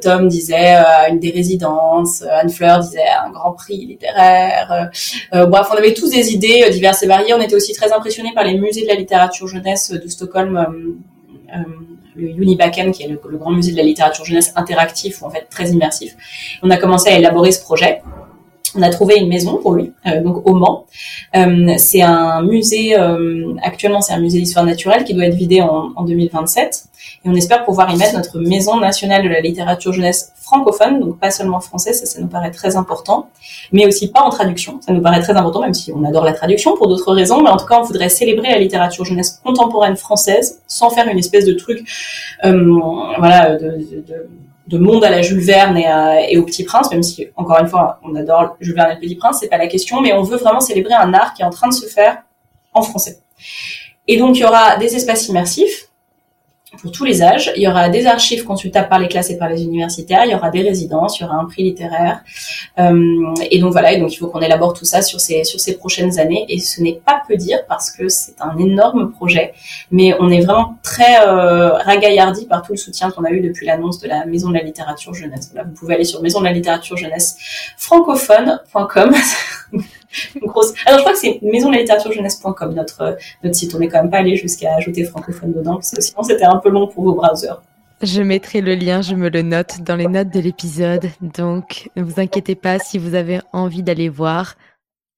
Tom 0.00 0.28
disait 0.28 0.76
une 1.10 1.18
des 1.18 1.30
résidences 1.30 2.22
Anne 2.22 2.50
Fleur 2.50 2.80
disait 2.80 3.08
un 3.24 3.30
grand 3.30 3.52
prix 3.52 3.84
littéraire 3.84 4.90
bref 5.32 5.66
on 5.72 5.76
avait 5.76 5.94
tous 5.94 6.10
des 6.10 6.32
idées 6.32 6.68
diverses 6.70 7.02
et 7.02 7.06
variées 7.06 7.34
on 7.34 7.40
était 7.40 7.54
aussi 7.54 7.72
très 7.72 7.92
impressionnés 7.92 8.32
par 8.34 8.44
les 8.44 8.58
musées 8.58 8.82
de 8.82 8.88
la 8.88 8.94
littérature 8.94 9.46
jeunesse 9.48 9.90
de 9.90 10.08
Stockholm 10.08 10.56
euh, 11.54 11.62
le 12.16 12.42
Unibaken, 12.42 12.90
qui 12.90 13.04
est 13.04 13.08
le, 13.08 13.38
grand 13.38 13.52
musée 13.52 13.72
de 13.72 13.76
la 13.76 13.84
littérature 13.84 14.24
jeunesse 14.24 14.52
interactif, 14.56 15.22
en 15.22 15.30
fait 15.30 15.46
très 15.48 15.70
immersif. 15.70 16.16
On 16.62 16.70
a 16.70 16.76
commencé 16.76 17.10
à 17.10 17.16
élaborer 17.16 17.52
ce 17.52 17.60
projet. 17.60 18.02
On 18.78 18.82
a 18.82 18.90
trouvé 18.90 19.16
une 19.16 19.28
maison 19.28 19.58
pour 19.58 19.72
lui, 19.72 19.92
euh, 20.06 20.22
donc 20.22 20.46
au 20.48 20.54
Mans. 20.54 20.86
Euh, 21.36 21.74
c'est 21.78 22.02
un 22.02 22.42
musée, 22.42 22.94
actuellement 23.62 24.00
c'est 24.00 24.12
un 24.12 24.20
musée 24.20 24.38
d'histoire 24.38 24.64
naturelle 24.64 25.04
qui 25.04 25.14
doit 25.14 25.24
être 25.24 25.34
vidé 25.34 25.60
en, 25.60 25.92
en 25.96 26.04
2027 26.04 26.88
et 27.24 27.28
on 27.28 27.34
espère 27.34 27.64
pouvoir 27.64 27.92
y 27.92 27.96
mettre 27.96 28.14
notre 28.14 28.38
maison 28.38 28.78
nationale 28.78 29.24
de 29.24 29.28
la 29.28 29.40
littérature 29.40 29.92
jeunesse 29.92 30.32
francophone, 30.36 31.00
donc 31.00 31.18
pas 31.18 31.30
seulement 31.30 31.60
français, 31.60 31.92
ça, 31.92 32.20
nous 32.20 32.28
paraît 32.28 32.50
très 32.50 32.76
important, 32.76 33.28
mais 33.72 33.86
aussi 33.86 34.10
pas 34.10 34.20
en 34.20 34.30
traduction, 34.30 34.80
ça 34.80 34.92
nous 34.92 35.02
paraît 35.02 35.20
très 35.20 35.36
important, 35.36 35.60
même 35.60 35.74
si 35.74 35.92
on 35.92 36.04
adore 36.04 36.24
la 36.24 36.32
traduction 36.32 36.76
pour 36.76 36.88
d'autres 36.88 37.12
raisons, 37.12 37.42
mais 37.42 37.50
en 37.50 37.56
tout 37.56 37.66
cas, 37.66 37.78
on 37.80 37.82
voudrait 37.82 38.08
célébrer 38.08 38.48
la 38.48 38.58
littérature 38.58 39.04
jeunesse 39.04 39.40
contemporaine 39.44 39.96
française 39.96 40.60
sans 40.66 40.90
faire 40.90 41.08
une 41.08 41.18
espèce 41.18 41.44
de 41.44 41.52
truc, 41.52 41.86
euh, 42.44 42.80
voilà, 43.18 43.56
de, 43.56 43.78
monde 44.76 45.02
à 45.04 45.08
la 45.08 45.22
Jules 45.22 45.40
Verne 45.40 45.78
et, 45.78 45.86
et, 46.30 46.36
au 46.36 46.44
Petit 46.44 46.64
Prince, 46.64 46.90
même 46.90 47.02
si 47.02 47.28
encore 47.36 47.58
une 47.60 47.68
fois, 47.68 48.00
on 48.02 48.14
adore 48.14 48.56
Jules 48.60 48.74
Verne 48.74 48.90
et 48.90 48.94
le 48.94 49.00
Petit 49.00 49.16
Prince, 49.16 49.38
c'est 49.40 49.48
pas 49.48 49.56
la 49.56 49.66
question, 49.66 50.02
mais 50.02 50.12
on 50.12 50.22
veut 50.22 50.36
vraiment 50.36 50.60
célébrer 50.60 50.94
un 50.94 51.14
art 51.14 51.32
qui 51.32 51.40
est 51.40 51.46
en 51.46 51.50
train 51.50 51.68
de 51.68 51.74
se 51.74 51.86
faire 51.86 52.18
en 52.74 52.82
français. 52.82 53.20
Et 54.06 54.18
donc, 54.18 54.36
il 54.36 54.40
y 54.40 54.44
aura 54.44 54.76
des 54.76 54.94
espaces 54.94 55.28
immersifs 55.28 55.87
pour 56.80 56.92
tous 56.92 57.04
les 57.04 57.22
âges. 57.22 57.50
Il 57.56 57.62
y 57.62 57.68
aura 57.68 57.88
des 57.88 58.06
archives 58.06 58.44
consultables 58.44 58.88
par 58.88 58.98
les 58.98 59.08
classes 59.08 59.30
et 59.30 59.38
par 59.38 59.48
les 59.48 59.62
universitaires. 59.62 60.24
Il 60.24 60.32
y 60.32 60.34
aura 60.34 60.50
des 60.50 60.62
résidences. 60.62 61.18
Il 61.18 61.22
y 61.22 61.26
aura 61.26 61.36
un 61.36 61.46
prix 61.46 61.62
littéraire. 61.62 62.20
Euh, 62.78 63.34
et 63.50 63.58
donc 63.58 63.72
voilà. 63.72 63.92
Et 63.92 63.98
donc 63.98 64.12
il 64.12 64.16
faut 64.16 64.28
qu'on 64.28 64.40
élabore 64.40 64.74
tout 64.74 64.84
ça 64.84 65.02
sur 65.02 65.20
ces 65.20 65.44
sur 65.44 65.60
ces 65.60 65.76
prochaines 65.76 66.18
années. 66.18 66.44
Et 66.48 66.58
ce 66.58 66.82
n'est 66.82 67.00
pas 67.04 67.22
peu 67.26 67.36
dire 67.36 67.60
parce 67.68 67.90
que 67.90 68.08
c'est 68.08 68.40
un 68.40 68.56
énorme 68.58 69.10
projet. 69.12 69.54
Mais 69.90 70.14
on 70.20 70.30
est 70.30 70.40
vraiment 70.40 70.76
très 70.82 71.26
euh, 71.26 71.72
ragaillardi 71.72 72.46
par 72.46 72.62
tout 72.62 72.72
le 72.72 72.78
soutien 72.78 73.10
qu'on 73.10 73.24
a 73.24 73.30
eu 73.30 73.40
depuis 73.40 73.66
l'annonce 73.66 73.98
de 74.00 74.08
la 74.08 74.26
Maison 74.26 74.48
de 74.50 74.54
la 74.54 74.62
littérature 74.62 75.14
jeunesse. 75.14 75.50
Voilà, 75.52 75.66
vous 75.66 75.74
pouvez 75.74 75.94
aller 75.94 76.04
sur 76.04 76.22
maison 76.22 76.40
de 76.40 76.44
la 76.44 76.52
littérature 76.52 76.96
jeunesse 76.96 77.36
francophone.com. 77.76 79.14
Alors 80.86 80.98
je 80.98 81.04
crois 81.04 81.12
que 81.12 81.18
c'est 81.18 81.40
maison 81.42 81.68
de 81.68 81.74
la 81.74 81.80
littérature 81.80 82.12
jeunesse.com 82.12 82.74
notre 82.74 83.16
notre 83.42 83.56
site. 83.56 83.74
On 83.74 83.78
n'est 83.78 83.88
quand 83.88 84.02
même 84.02 84.10
pas 84.10 84.18
allé 84.18 84.36
jusqu'à 84.36 84.74
ajouter 84.74 85.04
francophone 85.04 85.52
dedans 85.52 85.74
parce 85.74 85.90
que 85.90 86.00
sinon 86.00 86.22
c'était 86.22 86.44
un 86.44 86.56
peu 86.56 86.68
long 86.68 86.86
pour 86.86 87.04
vos 87.04 87.14
browsers. 87.14 87.60
Je 88.00 88.22
mettrai 88.22 88.60
le 88.60 88.76
lien, 88.76 89.02
je 89.02 89.16
me 89.16 89.28
le 89.28 89.42
note 89.42 89.80
dans 89.80 89.96
les 89.96 90.06
notes 90.06 90.30
de 90.30 90.38
l'épisode. 90.38 91.10
Donc, 91.20 91.90
ne 91.96 92.04
vous 92.04 92.20
inquiétez 92.20 92.54
pas 92.54 92.78
si 92.78 92.96
vous 92.96 93.16
avez 93.16 93.40
envie 93.52 93.82
d'aller 93.82 94.08
voir. 94.08 94.54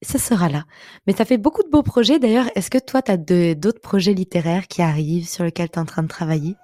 Ça 0.00 0.18
sera 0.18 0.48
là. 0.48 0.64
Mais 1.06 1.12
ça 1.12 1.26
fait 1.26 1.36
beaucoup 1.36 1.62
de 1.62 1.68
beaux 1.68 1.82
projets. 1.82 2.18
D'ailleurs, 2.18 2.46
est-ce 2.54 2.70
que 2.70 2.78
toi, 2.78 3.02
tu 3.02 3.12
as 3.12 3.18
d'autres 3.18 3.82
projets 3.82 4.14
littéraires 4.14 4.66
qui 4.66 4.80
arrivent 4.80 5.28
sur 5.28 5.44
lesquels 5.44 5.68
tu 5.68 5.78
es 5.78 5.82
en 5.82 5.84
train 5.84 6.02
de 6.02 6.08
travailler? 6.08 6.56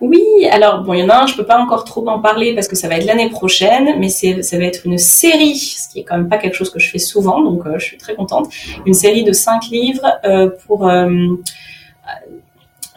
Oui, 0.00 0.22
alors 0.50 0.82
bon, 0.82 0.92
il 0.92 1.00
y 1.00 1.02
en 1.02 1.08
a 1.08 1.22
un, 1.22 1.26
je 1.26 1.34
peux 1.34 1.46
pas 1.46 1.58
encore 1.58 1.84
trop 1.84 2.06
en 2.08 2.20
parler 2.20 2.54
parce 2.54 2.68
que 2.68 2.76
ça 2.76 2.88
va 2.88 2.96
être 2.96 3.06
l'année 3.06 3.30
prochaine, 3.30 3.98
mais 3.98 4.08
ça 4.08 4.58
va 4.58 4.64
être 4.64 4.84
une 4.84 4.98
série, 4.98 5.56
ce 5.56 5.88
qui 5.88 6.00
est 6.00 6.04
quand 6.04 6.16
même 6.16 6.28
pas 6.28 6.38
quelque 6.38 6.54
chose 6.54 6.70
que 6.70 6.78
je 6.78 6.90
fais 6.90 6.98
souvent, 6.98 7.42
donc 7.42 7.66
euh, 7.66 7.78
je 7.78 7.84
suis 7.84 7.96
très 7.96 8.14
contente. 8.14 8.52
Une 8.84 8.94
série 8.94 9.24
de 9.24 9.32
cinq 9.32 9.66
livres 9.66 10.06
euh, 10.24 10.50
pour 10.66 10.88
euh, 10.88 11.08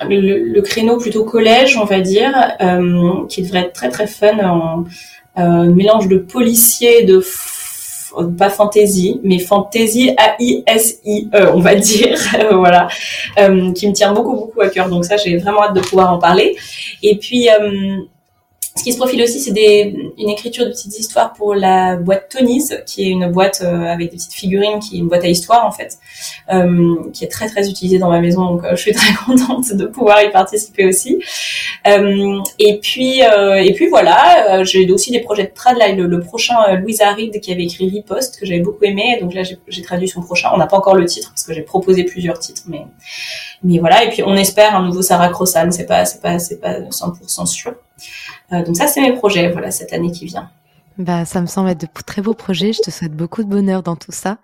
le, 0.02 0.60
créneau 0.62 0.98
plutôt 0.98 1.24
collège, 1.24 1.78
on 1.78 1.86
va 1.86 2.02
dire, 2.02 2.34
qui 3.30 3.42
devrait 3.44 3.62
être 3.62 3.74
très 3.74 3.90
très 3.90 4.08
fun, 4.08 4.38
en 4.40 4.86
mélange 5.38 6.08
de 6.10 6.18
policiers, 6.18 7.04
de 7.04 7.22
pas 8.38 8.50
fantasy, 8.50 9.20
mais 9.24 9.40
fantasy 9.40 10.12
A-I-S-I-E, 10.18 11.52
on 11.54 11.60
va 11.60 11.76
dire, 11.90 12.18
voilà, 12.52 12.88
euh, 13.40 13.72
qui 13.74 13.88
me 13.88 13.94
tient 13.94 14.14
beaucoup, 14.14 14.36
beaucoup 14.36 14.62
à 14.62 14.70
cœur. 14.70 14.90
Donc 14.90 15.06
ça, 15.06 15.18
j'ai 15.18 15.38
vraiment 15.38 15.64
hâte 15.64 15.76
de 15.76 15.82
pouvoir 15.82 16.14
en 16.14 16.20
parler. 16.20 16.56
Et 17.04 17.18
puis, 17.18 17.50
euh, 17.50 17.98
ce 18.80 18.84
qui 18.86 18.94
se 18.94 18.98
profile 18.98 19.22
aussi, 19.22 19.42
c'est 19.42 19.94
une 20.18 20.30
écriture 20.30 20.64
de 20.64 20.70
petites 20.70 20.98
histoires 20.98 21.34
pour 21.34 21.54
la 21.54 21.98
boîte 21.98 22.30
Tony's, 22.30 22.74
qui 22.86 23.04
est 23.04 23.10
une 23.10 23.30
boîte 23.30 23.60
euh, 23.62 23.84
avec 23.84 24.10
des 24.12 24.16
petites 24.16 24.32
figurines, 24.32 24.80
qui 24.80 24.96
est 24.96 25.00
une 25.00 25.10
boîte 25.10 25.26
à 25.26 25.28
histoire 25.28 25.66
en 25.66 25.72
fait, 25.72 25.98
euh, 26.54 26.96
qui 27.12 27.26
est 27.26 27.28
très 27.28 27.50
très 27.50 27.70
utilisée 27.70 28.00
dans 28.00 28.10
ma 28.10 28.22
maison. 28.22 28.46
Donc 28.46 28.64
euh, 28.64 28.78
je 28.78 28.82
suis 28.82 28.92
très 28.94 29.14
contente 29.26 29.74
de 29.74 29.86
pouvoir 29.86 30.24
y 30.24 30.32
participer 30.32 30.86
aussi. 30.86 31.22
Euh, 31.88 32.40
et 32.58 32.80
puis 32.80 33.20
et 33.20 33.74
puis 33.74 33.88
voilà, 33.90 34.64
j'ai 34.64 34.90
aussi 34.90 35.12
des 35.12 35.20
projets 35.20 35.44
de 35.44 35.52
trad. 35.54 35.78
Là, 35.78 35.92
le, 35.92 36.08
le 36.08 36.22
prochain 36.22 36.76
Louisa 36.76 37.12
Reed 37.12 37.42
qui 37.42 37.52
avait 37.52 37.66
écrit 37.66 37.90
Riposte 37.90 38.40
que 38.40 38.46
j'avais 38.46 38.62
beaucoup 38.62 38.86
aimé. 38.86 39.18
Donc 39.20 39.34
là, 39.34 39.44
j'ai 39.44 39.82
traduit 39.82 40.08
son 40.08 40.22
prochain. 40.22 40.52
On 40.54 40.58
n'a 40.58 40.68
pas 40.68 40.78
encore 40.78 40.96
le 40.96 41.04
titre 41.04 41.32
parce 41.32 41.44
que 41.44 41.54
j'ai 41.54 41.64
proposé 41.64 42.06
plusieurs 42.06 42.40
titres, 42.40 42.64
mais 42.68 42.86
mais 43.62 43.80
voilà. 43.80 44.06
Et 44.06 44.10
puis 44.10 44.24
on 44.24 44.36
espère 44.36 44.74
un 44.74 44.86
nouveau 44.86 45.02
Sarah 45.02 45.28
Crossan. 45.28 45.70
C'est 45.72 45.86
pas 45.86 46.06
c'est 46.06 46.22
pas 46.22 46.40
c'est 46.40 46.62
pas 46.62 46.80
100% 46.80 47.46
sûr. 47.46 47.76
Euh, 48.52 48.64
donc 48.64 48.76
ça, 48.76 48.88
c'est 48.88 49.02
mes 49.02 49.14
projets, 49.14 49.52
voilà, 49.52 49.72
cette 49.72 49.94
année 49.94 50.12
qui 50.12 50.26
vient. 50.26 50.50
Bah, 50.98 51.26
ça 51.26 51.40
me 51.42 51.48
semble 51.48 51.70
être 51.70 51.82
de 51.82 51.88
très 52.06 52.22
beaux 52.22 52.34
projets. 52.34 52.74
Je 52.74 52.82
te 52.82 52.92
souhaite 52.92 53.16
beaucoup 53.16 53.44
de 53.44 53.50
bonheur 53.50 53.84
dans 53.84 53.96
tout 53.96 54.12
ça. 54.12 54.38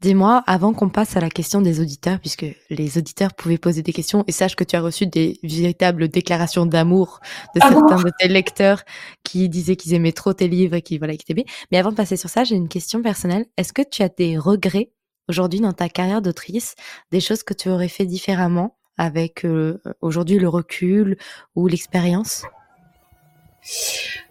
Dis-moi, 0.00 0.42
avant 0.46 0.72
qu'on 0.72 0.88
passe 0.88 1.16
à 1.18 1.20
la 1.20 1.28
question 1.28 1.60
des 1.60 1.78
auditeurs, 1.78 2.20
puisque 2.20 2.46
les 2.70 2.96
auditeurs 2.96 3.34
pouvaient 3.34 3.58
poser 3.58 3.82
des 3.82 3.92
questions, 3.92 4.24
et 4.26 4.32
sache 4.32 4.56
que 4.56 4.64
tu 4.64 4.74
as 4.74 4.80
reçu 4.80 5.06
des 5.06 5.38
véritables 5.42 6.08
déclarations 6.08 6.64
d'amour 6.64 7.20
de 7.54 7.60
ah 7.62 7.68
certains 7.68 8.02
de 8.02 8.10
tes 8.18 8.28
lecteurs 8.28 8.82
qui 9.24 9.50
disaient 9.50 9.76
qu'ils 9.76 9.92
aimaient 9.92 10.12
trop 10.12 10.32
tes 10.32 10.48
livres 10.48 10.76
et 10.76 10.80
qui 10.80 10.96
voilà, 10.96 11.16
qui 11.16 11.26
t'aimaient. 11.26 11.44
Mais 11.70 11.76
avant 11.76 11.90
de 11.90 11.96
passer 11.96 12.16
sur 12.16 12.30
ça, 12.30 12.44
j'ai 12.44 12.54
une 12.54 12.68
question 12.68 13.02
personnelle. 13.02 13.44
Est-ce 13.58 13.74
que 13.74 13.82
tu 13.82 14.02
as 14.02 14.08
des 14.08 14.38
regrets 14.38 14.90
aujourd'hui 15.28 15.60
dans 15.60 15.74
ta 15.74 15.90
carrière 15.90 16.22
d'autrice, 16.22 16.76
des 17.12 17.20
choses 17.20 17.42
que 17.42 17.52
tu 17.52 17.68
aurais 17.68 17.88
fait 17.88 18.06
différemment 18.06 18.78
avec 18.96 19.44
euh, 19.44 19.82
aujourd'hui 20.00 20.38
le 20.38 20.48
recul 20.48 21.18
ou 21.54 21.66
l'expérience? 21.66 22.44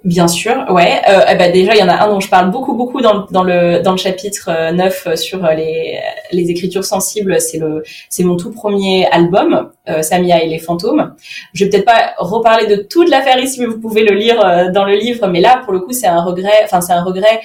Bien 0.06 0.30
sûr, 0.30 0.66
ouais. 0.70 1.02
Euh, 1.10 1.26
eh 1.30 1.36
ben 1.36 1.52
déjà, 1.52 1.76
il 1.76 1.80
y 1.80 1.84
en 1.84 1.90
a 1.90 2.04
un 2.04 2.08
dont 2.08 2.22
je 2.22 2.30
parle 2.30 2.52
beaucoup, 2.52 2.74
beaucoup 2.74 3.02
dans, 3.02 3.26
le 3.44 3.82
dans 3.82 3.92
le 3.92 3.98
chapitre 3.98 4.72
9 4.72 5.08
euh, 5.08 5.16
sur 5.18 5.44
euh, 5.44 5.54
les 5.54 6.00
les 6.32 6.50
écritures 6.50 6.86
sensibles. 6.86 7.40
C'est 7.42 7.58
le 7.58 7.84
c'est 8.10 8.24
mon 8.24 8.38
tout 8.38 8.52
premier 8.52 9.08
album, 9.12 9.72
Samia 10.02 10.42
et 10.44 10.48
les 10.48 10.60
fantômes. 10.60 11.16
Je 11.54 11.66
vais 11.66 11.70
peut-être 11.70 11.86
pas 11.86 12.14
reparler 12.18 12.68
de 12.68 12.82
toute 12.82 13.10
l'affaire 13.10 13.40
ici, 13.40 13.60
mais 13.60 13.66
vous 13.66 13.80
pouvez 13.80 14.04
le 14.04 14.16
lire 14.16 14.72
dans 14.72 14.86
le 14.86 14.96
livre. 14.96 15.28
Mais 15.28 15.42
là, 15.42 15.62
pour 15.64 15.74
le 15.74 15.82
coup, 15.82 15.92
c'est 15.92 16.08
un 16.08 16.24
regret. 16.24 16.62
Enfin, 16.64 16.80
c'est 16.82 16.94
un 16.94 17.04
regret. 17.04 17.42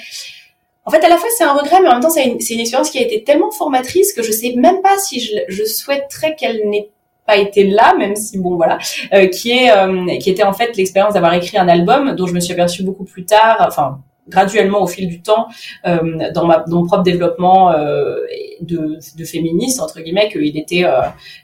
En 0.87 0.91
fait, 0.91 1.03
à 1.03 1.09
la 1.09 1.17
fois, 1.17 1.29
c'est 1.37 1.45
un 1.45 1.55
regret, 1.55 1.81
mais 1.83 1.89
en 1.89 1.93
même 1.93 2.03
temps, 2.03 2.11
c'est 2.11 2.25
une, 2.25 2.39
une 2.51 2.61
expérience 2.61 2.91
qui 2.91 2.99
a 2.99 3.03
été 3.03 3.25
tellement 3.25 3.51
formatrice 3.51 4.13
que 4.13 4.23
je 4.23 4.31
sais 4.31 4.53
même 4.57 4.83
pas 4.83 4.99
si 4.99 5.19
je, 5.19 5.35
je 5.49 5.65
souhaiterais 5.65 6.37
qu'elle 6.37 6.69
n'ait 6.69 6.91
pas 7.27 7.37
été 7.37 7.65
là, 7.69 7.95
même 7.99 8.17
si 8.17 8.39
bon 8.39 8.57
voilà, 8.57 8.79
euh, 9.13 9.27
qui 9.27 9.51
est 9.51 9.71
euh, 9.71 10.19
qui 10.19 10.31
était 10.31 10.43
en 10.43 10.53
fait 10.53 10.77
l'expérience 10.77 11.15
d'avoir 11.15 11.35
écrit 11.35 11.57
un 11.57 11.69
album 11.69 12.15
dont 12.15 12.27
je 12.27 12.35
me 12.35 12.41
suis 12.41 12.53
aperçue 12.53 12.83
beaucoup 12.83 13.05
plus 13.05 13.25
tard, 13.25 13.65
enfin 13.67 13.99
graduellement 14.27 14.83
au 14.83 14.87
fil 14.87 15.07
du 15.07 15.21
temps 15.21 15.49
euh, 15.87 16.31
dans, 16.33 16.47
ma, 16.47 16.65
dans 16.67 16.79
mon 16.79 16.87
propre 16.87 17.03
développement 17.03 17.73
de, 17.73 18.99
de 19.19 19.25
féministe 19.25 19.83
entre 19.83 20.01
guillemets 20.01 20.31
qu'il 20.31 20.57
était 20.57 20.87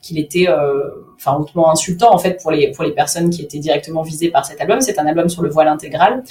qu'il 0.01 0.18
était 0.18 0.49
enfin 1.16 1.37
hautement 1.37 1.70
insultant 1.70 2.14
en 2.14 2.16
fait 2.16 2.41
pour 2.41 2.51
les 2.51 2.70
pour 2.70 2.85
les 2.85 2.93
personnes 2.93 3.28
qui 3.28 3.43
étaient 3.43 3.59
directement 3.59 4.03
visées 4.03 4.31
par 4.31 4.47
cet 4.47 4.61
album. 4.62 4.81
C'est 4.81 4.99
un 4.99 5.07
album 5.07 5.28
sur 5.28 5.43
le 5.43 5.51
voile 5.51 5.68
intégral 5.68 6.22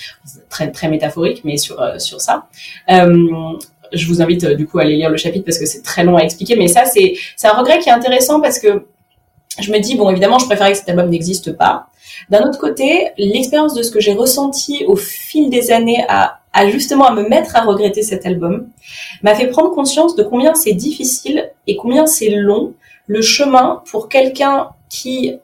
très 0.50 0.72
très 0.72 0.90
métaphorique 0.90 1.42
mais 1.44 1.58
sur 1.58 1.78
sur 2.00 2.20
ça. 2.20 2.48
Je 2.88 4.08
vous 4.08 4.22
invite 4.22 4.46
du 4.46 4.68
coup 4.68 4.80
à 4.80 4.84
aller 4.84 4.96
lire 4.96 5.10
le 5.10 5.18
chapitre 5.18 5.46
parce 5.46 5.60
que 5.60 5.66
c'est 5.66 5.84
très 5.84 6.04
long 6.04 6.18
à 6.18 6.22
expliquer 6.22 6.56
mais 6.56 6.68
ça 6.68 6.86
c'est 6.86 7.14
c'est 7.36 7.48
un 7.48 7.54
regret 7.54 7.78
qui 7.78 7.90
est 7.90 7.94
intéressant 7.94 8.42
parce 8.42 8.58
que 8.58 8.86
je 9.62 9.72
me 9.72 9.80
dis 9.80 9.96
bon 9.96 10.10
évidemment 10.10 10.40
je 10.40 10.46
préférais 10.46 10.72
que 10.72 10.78
cet 10.78 10.90
album 10.90 11.10
n'existe 11.10 11.54
pas. 11.54 11.88
D'un 12.30 12.48
autre 12.48 12.60
côté, 12.60 13.12
l'expérience 13.18 13.74
de 13.74 13.84
ce 13.84 13.92
que 13.92 14.00
j'ai 14.00 14.14
ressenti 14.14 14.84
au 14.86 14.96
fil 14.96 15.50
des 15.50 15.72
années 15.72 16.04
à, 16.10 16.40
à 16.54 16.68
justement 16.70 17.06
à 17.06 17.14
me 17.14 17.28
mettre 17.28 17.56
à 17.56 17.62
regretter 17.62 18.02
cet 18.02 18.26
album 18.26 18.68
m'a 19.24 19.36
fait 19.36 19.48
prendre 19.48 19.72
conscience 19.72 20.16
de 20.16 20.24
combien 20.24 20.56
c'est 20.56 20.74
difficile 20.74 21.52
et 21.68 21.76
combien 21.76 22.06
c'est 22.06 22.30
long 22.30 22.74
le 23.08 23.22
chemin 23.22 23.82
pour 23.90 24.10
quelqu'un 24.10 24.70
qui 24.90 25.40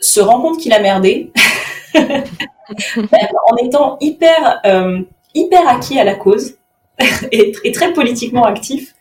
se 0.00 0.20
rend 0.20 0.40
compte 0.40 0.58
qu'il 0.58 0.72
a 0.72 0.80
merdé, 0.80 1.32
en 1.94 3.56
étant 3.56 3.96
hyper 4.00 4.60
euh, 4.66 5.00
hyper 5.34 5.68
acquis 5.68 5.98
à 5.98 6.04
la 6.04 6.14
cause 6.14 6.54
et, 7.32 7.72
très 7.72 7.92
politiquement 7.92 8.44
actif, 8.44 8.94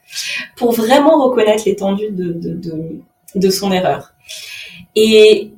pour 0.58 0.74
vraiment 0.74 1.24
reconnaître 1.24 1.64
l'étendue 1.66 2.12
de, 2.12 2.34
de, 2.34 2.54
de, 2.54 3.00
son 3.50 3.72
erreur. 3.72 4.14
Et, 4.96 5.52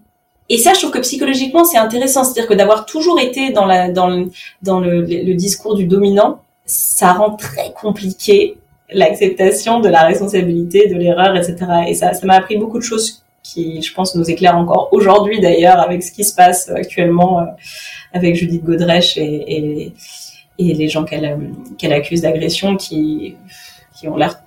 et 0.50 0.58
ça, 0.58 0.74
je 0.74 0.80
trouve 0.80 0.92
que 0.92 1.00
psychologiquement, 1.00 1.66
c'est 1.66 1.78
intéressant. 1.78 2.24
C'est-à-dire 2.24 2.48
que 2.48 2.54
d'avoir 2.54 2.86
toujours 2.86 3.20
été 3.20 3.52
dans, 3.52 3.66
la, 3.66 3.90
dans, 3.90 4.08
le, 4.08 4.30
dans 4.62 4.80
le, 4.80 5.34
discours 5.34 5.76
du 5.76 5.86
dominant, 5.86 6.42
ça 6.66 7.14
rend 7.14 7.36
très 7.36 7.74
compliqué 7.74 8.58
l'acceptation 8.90 9.80
de 9.82 9.90
la 9.90 10.04
responsabilité, 10.04 10.88
de 10.88 10.96
l'erreur, 10.96 11.36
etc. 11.36 11.58
Et 11.88 11.94
ça, 11.94 12.14
ça 12.14 12.26
m'a 12.26 12.36
appris 12.36 12.58
beaucoup 12.58 12.78
de 12.78 12.84
choses 12.84 13.24
qui, 13.44 13.82
je 13.82 13.94
pense, 13.94 14.16
nous 14.16 14.30
éclairent 14.30 14.58
encore 14.58 14.90
aujourd'hui 14.92 15.40
d'ailleurs 15.40 15.80
avec 15.80 16.04
ce 16.04 16.12
qui 16.12 16.24
se 16.24 16.34
passe 16.34 16.70
actuellement 16.70 17.40
euh, 17.40 17.44
avec 18.14 18.36
Judith 18.36 18.64
Godrèche 18.64 19.18
et, 19.18 19.94
et, 20.60 20.74
les 20.74 20.90
gens 20.90 21.06
qu'elle 21.06 21.26
euh, 21.26 21.38
qu'elle 21.78 21.94
accuse 21.94 22.22
d'agression 22.22 22.76
qui, 22.76 23.38
qui 23.98 24.08
ont 24.08 24.18
l'air 24.18 24.42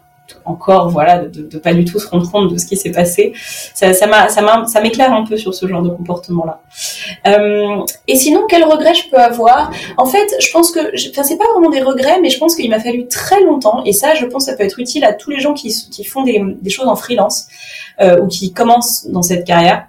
encore 0.44 0.88
voilà 0.88 1.18
de, 1.18 1.58
pas 1.58 1.74
du 1.74 1.84
tout 1.84 1.98
se 1.98 2.08
rendre 2.08 2.30
compte 2.30 2.52
de 2.52 2.58
ce 2.58 2.66
qui 2.66 2.76
s'est 2.76 2.92
passé. 2.92 3.32
Ça 3.74 3.92
ça 3.92 4.06
m'a 4.06 4.28
ça 4.28 4.80
m'éclaire 4.80 5.12
un 5.12 5.24
peu 5.24 5.36
sur 5.36 5.54
ce 5.54 5.66
genre 5.66 5.82
de 5.82 5.90
comportement 5.90 6.44
là 6.44 6.60
euh, 7.26 7.84
et 8.08 8.16
sinon 8.16 8.44
quel 8.48 8.64
regret 8.64 8.94
je 8.94 9.08
peux 9.10 9.18
avoir? 9.18 9.70
En 9.96 10.06
fait 10.06 10.28
je 10.40 10.50
pense 10.52 10.70
que 10.70 10.80
enfin 11.10 11.22
c'est 11.22 11.38
pas 11.38 11.50
vraiment 11.52 11.70
des 11.70 11.82
regrets 11.82 12.20
mais 12.20 12.30
je 12.30 12.38
pense 12.38 12.54
qu'il 12.54 12.70
m'a 12.70 12.80
fallu 12.80 13.08
très 13.08 13.42
longtemps 13.42 13.82
et 13.84 13.92
ça 13.92 14.14
je 14.14 14.26
pense 14.26 14.44
que 14.44 14.50
ça 14.50 14.56
peut 14.56 14.64
être 14.64 14.78
utile 14.78 15.04
à 15.04 15.12
tous 15.12 15.30
les 15.30 15.40
gens 15.40 15.54
qui 15.54 15.70
font 16.04 16.22
des, 16.22 16.42
des 16.60 16.70
choses 16.70 16.88
en 16.88 16.96
freelance 16.96 17.48
euh, 18.00 18.20
ou 18.20 18.28
qui 18.28 18.52
commencent 18.52 19.06
dans 19.08 19.22
cette 19.22 19.46
carrière. 19.46 19.86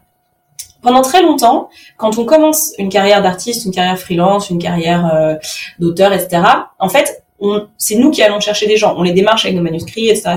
Pendant 0.82 1.02
très 1.02 1.22
longtemps, 1.22 1.70
quand 1.98 2.18
on 2.18 2.26
commence 2.26 2.74
une 2.78 2.90
carrière 2.90 3.22
d'artiste, 3.22 3.66
une 3.66 3.72
carrière 3.72 3.98
freelance, 3.98 4.50
une 4.50 4.60
carrière 4.60 5.10
euh, 5.14 5.36
d'auteur, 5.80 6.12
etc., 6.12 6.42
en 6.80 6.90
fait, 6.90 7.21
c'est 7.78 7.96
nous 7.96 8.12
qui 8.12 8.22
allons 8.22 8.40
chercher 8.40 8.68
des 8.68 8.78
gens. 8.78 8.96
On 8.98 9.04
les 9.04 9.14
démarche 9.14 9.46
avec 9.46 9.56
nos 9.56 9.64
manuscrits, 9.64 10.10
etc., 10.10 10.36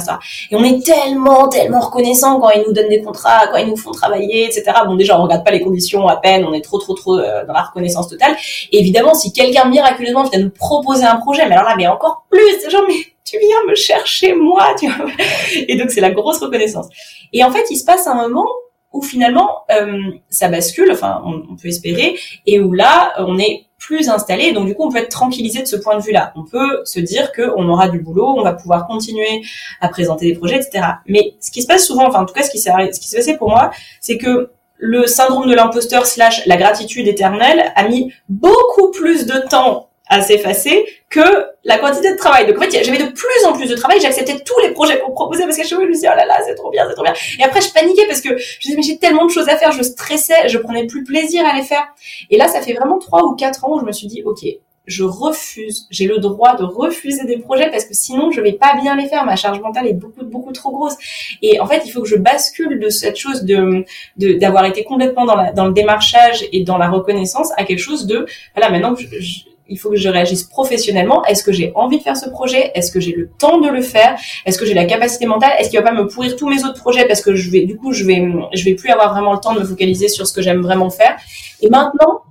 Et 0.51 0.57
on 0.57 0.65
est 0.65 0.85
tellement, 0.85 1.49
tellement 1.49 1.81
reconnaissant 1.81 2.41
quand 2.41 2.51
ils 2.51 2.63
nous 2.67 2.73
donnent 2.73 2.89
des 2.89 3.03
contrats, 3.03 3.47
quand 3.49 3.59
ils 3.59 3.69
nous 3.69 3.77
font 3.77 3.93
travailler, 3.93 4.47
etc. 4.47 4.65
Bon, 4.87 4.95
déjà, 4.95 5.19
on 5.19 5.23
regarde 5.23 5.45
pas 5.45 5.51
les 5.51 5.61
conditions 5.61 6.09
à 6.09 6.17
peine, 6.17 6.45
on 6.45 6.53
est 6.53 6.63
trop, 6.63 6.79
trop, 6.79 6.95
trop 6.95 7.19
euh, 7.19 7.45
dans 7.47 7.53
la 7.53 7.63
reconnaissance 7.63 8.09
totale. 8.09 8.35
Et 8.73 8.81
évidemment, 8.81 9.15
si 9.15 9.33
quelqu'un 9.33 9.67
miraculeusement 9.67 10.25
vient 10.25 10.41
nous 10.41 10.51
proposer 10.51 11.05
un 11.05 11.17
projet, 11.17 11.47
mais 11.47 11.55
alors 11.55 11.69
là, 11.69 11.75
mais 11.77 11.87
encore 11.87 12.25
plus, 12.31 12.71
genre, 12.71 12.85
mais 12.89 12.95
tu 13.25 13.39
viens 13.39 13.65
me 13.69 13.75
chercher 13.75 14.35
moi, 14.35 14.75
tu 14.79 14.87
vois. 14.87 15.07
Et 15.69 15.77
donc, 15.77 15.91
c'est 15.91 16.01
la 16.01 16.11
grosse 16.11 16.39
reconnaissance. 16.39 16.89
Et 17.33 17.43
en 17.43 17.51
fait, 17.51 17.65
il 17.71 17.77
se 17.77 17.85
passe 17.85 18.07
un 18.07 18.15
moment 18.15 18.47
où 18.95 19.03
finalement 19.03 19.65
euh, 19.73 20.13
ça 20.31 20.49
bascule, 20.49 20.91
enfin 20.93 21.21
on, 21.27 21.57
peut 21.57 21.69
espérer, 21.69 22.17
et 22.47 22.61
où 22.61 22.73
là 22.73 23.13
on 23.19 23.39
est 23.39 23.67
plus 23.87 24.09
installé, 24.09 24.53
donc 24.53 24.67
du 24.67 24.75
coup 24.75 24.85
on 24.85 24.91
peut 24.91 24.99
être 24.99 25.11
tranquillisé 25.11 25.61
de 25.61 25.67
ce 25.67 25.77
point 25.77 25.97
de 25.97 26.03
vue-là. 26.03 26.33
On 26.37 26.45
peut 26.45 26.83
se 26.85 27.01
dire 27.01 27.33
qu'on 27.33 27.69
aura 27.69 27.89
du 27.89 28.01
boulot, 28.01 28.35
on 28.37 28.43
va 28.43 28.53
pouvoir 28.53 28.87
continuer 28.87 29.43
à 29.81 29.89
présenter 29.89 30.27
des 30.27 30.39
projets, 30.39 30.57
etc. 30.57 30.85
Mais 31.07 31.35
ce 31.41 31.51
qui 31.51 31.63
se 31.63 31.67
passe 31.67 31.87
souvent, 31.87 32.07
enfin 32.07 32.23
en 32.23 32.27
tout 32.27 32.35
cas 32.35 32.43
ce 32.43 32.51
qui 32.51 32.59
s'est 32.59 32.71
ce 32.93 33.01
qui 33.01 33.09
s'est 33.09 33.19
passé 33.19 33.37
pour 33.37 33.51
moi, 33.51 33.71
c'est 34.01 34.19
que 34.19 34.51
le 34.77 35.07
syndrome 35.07 35.49
de 35.49 35.55
l'imposteur 35.55 36.07
slash 36.07 36.47
la 36.47 36.57
gratitude 36.57 37.07
éternelle 37.07 37.73
a 37.77 37.89
mis 37.89 38.13
beaucoup 38.29 38.91
plus 38.91 39.27
de 39.27 39.39
temps 39.49 39.89
à 40.09 40.21
s'effacer 40.21 40.85
que 41.09 41.21
la 41.65 41.79
quantité 41.79 42.13
de 42.13 42.17
travail. 42.17 42.47
Donc 42.47 42.59
en 42.59 42.61
fait, 42.61 42.85
j'avais 42.85 42.99
de 42.99 43.11
plus 43.11 43.47
en 43.47 43.53
plus 43.53 43.69
de 43.69 43.75
travail, 43.75 44.01
j'acceptais 44.01 44.39
tous 44.41 44.59
les 44.63 44.71
projets 44.73 44.99
qu'on 45.01 45.13
proposait 45.13 45.45
parce 45.45 45.57
que 45.57 45.67
je 45.67 45.75
me 45.77 45.91
disais 45.91 46.09
oh 46.13 46.17
là 46.17 46.27
là, 46.27 46.39
c'est 46.47 46.55
trop 46.55 46.71
bien, 46.71 46.85
c'est 46.89 46.95
trop 46.95 47.05
bien. 47.05 47.15
Et 47.39 47.43
après 47.43 47.61
je 47.61 47.73
paniquais 47.73 48.07
parce 48.07 48.21
que 48.21 48.37
je 48.37 48.61
disais 48.61 48.77
mais 48.77 48.83
j'ai 48.83 48.99
tellement 48.99 49.25
de 49.25 49.31
choses 49.31 49.49
à 49.49 49.57
faire, 49.57 49.73
je 49.73 49.83
stressais, 49.83 50.49
je 50.49 50.59
prenais 50.59 50.87
plus 50.87 51.05
plaisir 51.05 51.45
à 51.47 51.57
les 51.57 51.63
faire. 51.63 51.87
Et 52.31 52.37
là, 52.37 52.49
ça 52.49 52.61
fait 52.61 52.75
vraiment 52.75 52.99
trois 52.99 53.25
ou 53.25 53.35
quatre 53.35 53.65
ans 53.65 53.77
où 53.77 53.81
je 53.81 53.85
me 53.85 53.93
suis 53.93 54.07
dit 54.07 54.23
OK, 54.25 54.45
je 54.87 55.05
refuse, 55.05 55.87
j'ai 55.91 56.07
le 56.07 56.19
droit 56.19 56.57
de 56.57 56.65
refuser 56.65 57.25
des 57.25 57.39
projets 57.39 57.71
parce 57.71 57.87
que 57.87 57.95
sinon 57.95 58.31
je 58.31 58.43
vais 58.43 58.53
pas 58.53 58.75
bien 58.83 58.97
les 58.97 59.07
faire. 59.07 59.25
Ma 59.25 59.37
charge 59.37 59.61
mentale 59.61 59.87
est 59.87 59.95
beaucoup 59.95 60.25
beaucoup 60.25 60.53
trop 60.53 60.71
grosse. 60.71 60.97
Et 61.41 61.61
en 61.61 61.67
fait, 61.67 61.83
il 61.87 61.91
faut 61.91 62.03
que 62.03 62.09
je 62.09 62.17
bascule 62.17 62.79
de 62.79 62.91
cette 62.91 63.17
chose 63.17 63.45
de 63.45 63.85
d'avoir 64.17 64.67
été 64.67 64.85
complètement 64.85 65.25
dans, 65.25 65.37
la, 65.37 65.53
dans 65.53 65.65
le 65.65 65.73
démarchage 65.73 66.45
et 66.53 66.63
dans 66.63 66.77
la 66.77 66.91
reconnaissance 66.91 67.53
à 67.57 67.65
quelque 67.65 67.79
chose 67.79 68.07
de 68.07 68.27
voilà 68.55 68.71
maintenant 68.71 68.95
je 68.97 69.54
il 69.69 69.79
faut 69.79 69.91
que 69.91 69.97
je 69.97 70.09
réagisse 70.09 70.45
professionnellement. 70.45 71.25
Est-ce 71.25 71.43
que 71.43 71.53
j'ai 71.53 71.73
envie 71.75 71.99
de 71.99 72.03
faire 72.03 72.17
ce 72.17 72.29
projet? 72.29 72.71
Est-ce 72.75 72.93
que 72.93 73.01
j'ai 73.01 73.13
le 73.13 73.31
temps 73.39 73.59
de 73.59 73.69
le 73.69 73.81
faire? 73.81 74.19
Est-ce 74.45 74.59
que 74.59 74.67
j'ai 74.67 74.75
la 74.75 74.85
capacité 74.85 75.27
mentale? 75.27 75.53
Est-ce 75.59 75.71
qu'il 75.71 75.79
va 75.79 75.85
pas 75.85 75.95
me 75.95 76.07
pourrir 76.07 76.37
tous 76.37 76.49
mes 76.49 76.65
autres 76.65 76.81
projets? 76.81 77.07
Parce 77.07 77.23
que 77.23 77.35
je 77.35 77.51
vais, 77.51 77.65
du 77.65 77.77
coup, 77.77 77.93
je 77.93 78.05
vais, 78.05 78.23
je 78.53 78.65
vais 78.65 78.75
plus 78.75 78.91
avoir 78.91 79.13
vraiment 79.13 79.33
le 79.33 79.39
temps 79.39 79.55
de 79.55 79.61
me 79.61 79.65
focaliser 79.65 80.09
sur 80.09 80.27
ce 80.27 80.33
que 80.33 80.43
j'aime 80.43 80.61
vraiment 80.61 80.91
faire. 80.91 81.17
Et 81.61 81.71
maintenant, 81.71 82.23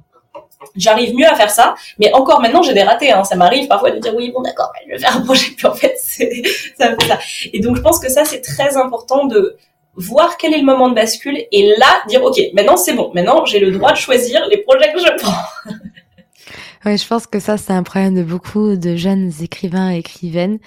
j'arrive 0.76 1.16
mieux 1.16 1.28
à 1.28 1.36
faire 1.36 1.50
ça. 1.50 1.76
Mais 2.00 2.14
encore 2.14 2.40
maintenant, 2.40 2.62
j'ai 2.62 2.74
des 2.74 2.84
ratés. 2.84 3.12
Hein. 3.12 3.24
Ça 3.24 3.36
m'arrive 3.36 3.68
parfois 3.68 3.92
de 3.92 4.00
dire 4.00 4.14
oui, 4.16 4.32
bon 4.32 4.42
d'accord, 4.42 4.72
je 4.86 4.92
vais 4.92 5.00
faire 5.00 5.18
un 5.18 5.22
projet. 5.22 5.48
Puis 5.58 5.68
en 5.68 5.74
fait, 5.74 5.96
ça 6.78 6.96
fait 6.96 7.08
ça. 7.08 7.20
Et 7.52 7.60
donc, 7.60 7.76
je 7.76 7.82
pense 7.82 8.00
que 8.00 8.10
ça, 8.10 8.26
c'est 8.26 8.42
très 8.42 8.78
important 8.78 9.26
de 9.26 9.58
voir 9.96 10.38
quel 10.38 10.54
est 10.54 10.58
le 10.58 10.66
moment 10.66 10.90
de 10.90 10.96
bascule 10.96 11.38
et 11.52 11.76
là 11.78 12.02
dire 12.08 12.24
ok 12.24 12.40
maintenant 12.54 12.78
c'est 12.78 12.94
bon 12.94 13.12
maintenant 13.14 13.46
j'ai 13.46 13.60
le 13.60 13.72
droit 13.72 13.92
de 13.92 13.98
choisir 13.98 14.48
les 14.48 14.58
projets 14.58 14.92
que 14.92 15.00
je 15.00 15.24
prends 15.24 15.72
Oui, 16.86 16.98
je 16.98 17.08
pense 17.08 17.28
que 17.28 17.40
ça, 17.40 17.58
c'est 17.58 17.72
un 17.72 17.84
problème 17.84 18.14
de 18.16 18.24
beaucoup 18.24 18.76
de 18.76 18.96
jeunes 18.98 19.32
écrivains 19.42 19.94
et 19.94 20.00
écrivaines 20.00 20.60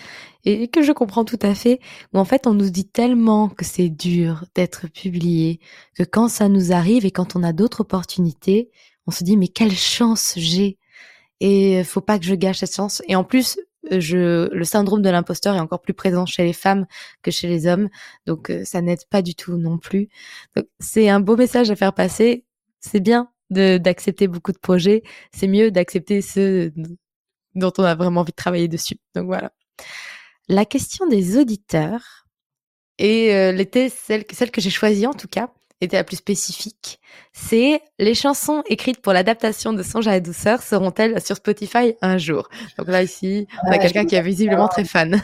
et 0.45 0.69
que 0.69 0.81
je 0.83 0.93
comprends 0.93 1.25
tout 1.25 1.39
à 1.43 1.55
fait, 1.55 1.81
en 2.15 2.25
fait 2.25 2.47
on 2.47 2.55
nous 2.55 2.71
dit 2.71 2.87
tellement 2.89 3.49
que 3.49 3.65
c'est 3.65 3.89
dur 3.91 4.45
d'être 4.55 4.87
publié, 4.89 5.61
que 5.95 6.05
quand 6.05 6.29
ça 6.29 6.49
nous 6.49 6.73
arrive 6.73 7.05
et 7.05 7.11
quand 7.11 7.37
on 7.37 7.43
a 7.43 7.53
d'autres 7.53 7.81
opportunités, 7.83 8.71
on 9.07 9.11
se 9.11 9.25
dit 9.25 9.37
mais 9.37 9.49
quelle 9.49 9.75
chance 9.75 10.35
j'ai 10.37 10.79
et 11.41 11.85
faut 11.85 12.01
pas 12.01 12.19
que 12.19 12.25
je 12.25 12.35
gâche 12.35 12.59
cette 12.59 12.75
chance. 12.75 13.03
Et 13.09 13.17
en 13.17 13.25
plus, 13.25 13.59
je, 13.91 14.49
le 14.53 14.65
syndrome 14.65 15.03
de 15.03 15.11
l'imposteur 15.11 15.57
est 15.57 15.61
encore 15.61 15.83
plus 15.83 15.95
présent 15.95 16.27
chez 16.27 16.45
les 16.45 16.53
femmes 16.55 16.87
que 17.23 17.31
chez 17.31 17.49
les 17.49 17.67
hommes, 17.67 17.89
donc 18.27 18.51
euh, 18.51 18.65
ça 18.65 18.81
n'aide 18.83 19.05
pas 19.11 19.23
du 19.23 19.35
tout 19.35 19.57
non 19.59 19.79
plus. 19.79 20.09
C'est 20.81 21.09
un 21.11 21.21
beau 21.21 21.37
message 21.37 21.71
à 21.71 21.77
faire 21.77 21.93
passer. 21.93 22.45
C'est 22.81 23.01
bien 23.01 23.29
d'accepter 23.51 24.29
beaucoup 24.29 24.53
de 24.53 24.59
projets, 24.59 25.03
c'est 25.33 25.49
mieux 25.49 25.71
d'accepter 25.71 26.23
ceux 26.23 26.73
dont 27.55 27.73
on 27.79 27.85
a 27.85 27.95
vraiment 27.95 28.21
envie 28.23 28.33
de 28.33 28.37
travailler 28.37 28.69
dessus. 28.69 28.99
Donc 29.15 29.27
voilà. 29.27 29.53
La 30.49 30.65
question 30.65 31.07
des 31.09 31.39
auditeurs, 31.39 32.27
et 32.99 33.35
euh, 33.35 33.53
l'était 33.53 33.89
celle, 33.89 34.25
celle 34.33 34.51
que 34.51 34.61
j'ai 34.61 34.71
choisie 34.71 35.07
en 35.07 35.15
tout 35.15 35.29
cas, 35.29 35.53
était 35.81 35.97
la 35.97 36.05
plus 36.05 36.17
spécifique, 36.17 36.99
c'est 37.33 37.81
les 37.99 38.15
chansons 38.15 38.63
écrites 38.67 39.01
pour 39.03 39.13
l'adaptation 39.13 39.73
de 39.73 39.83
Songe 39.83 40.09
à 40.09 40.13
la 40.13 40.21
douceur 40.21 40.63
seront-elles 40.63 41.21
sur 41.21 41.37
Spotify 41.37 41.95
un 42.01 42.19
jour? 42.19 42.49
Donc 42.79 42.89
là 42.89 43.03
ici, 43.03 43.47
on 43.67 43.71
a 43.71 43.79
quelqu'un 43.79 44.05
qui 44.07 44.15
est 44.15 44.23
visiblement 44.23 44.69
très 44.69 44.85
fan. 44.85 45.21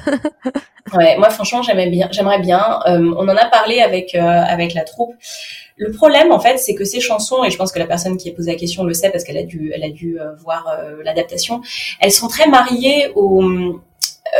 ouais, 0.94 1.16
moi 1.16 1.30
franchement 1.30 1.62
j'aimerais 1.62 1.88
bien, 1.88 2.08
j'aimerais 2.10 2.40
bien. 2.40 2.80
Euh, 2.86 3.14
on 3.16 3.28
en 3.28 3.36
a 3.36 3.46
parlé 3.46 3.80
avec 3.80 4.14
euh, 4.14 4.20
avec 4.20 4.74
la 4.74 4.84
troupe. 4.84 5.14
Le 5.76 5.90
problème, 5.90 6.30
en 6.30 6.38
fait, 6.38 6.58
c'est 6.58 6.74
que 6.74 6.84
ces 6.84 7.00
chansons, 7.00 7.42
et 7.44 7.50
je 7.50 7.56
pense 7.56 7.72
que 7.72 7.78
la 7.78 7.86
personne 7.86 8.16
qui 8.18 8.28
a 8.28 8.32
posé 8.32 8.52
la 8.52 8.58
question 8.58 8.84
le 8.84 8.92
sait 8.92 9.10
parce 9.10 9.24
qu'elle 9.24 9.38
a 9.38 9.42
dû, 9.42 9.72
elle 9.74 9.82
a 9.82 9.88
dû 9.88 10.20
euh, 10.20 10.34
voir 10.34 10.66
l'adaptation, 11.02 11.62
elles 11.98 12.12
sont 12.12 12.28
très 12.28 12.46
mariées 12.46 13.10
aux, 13.16 13.42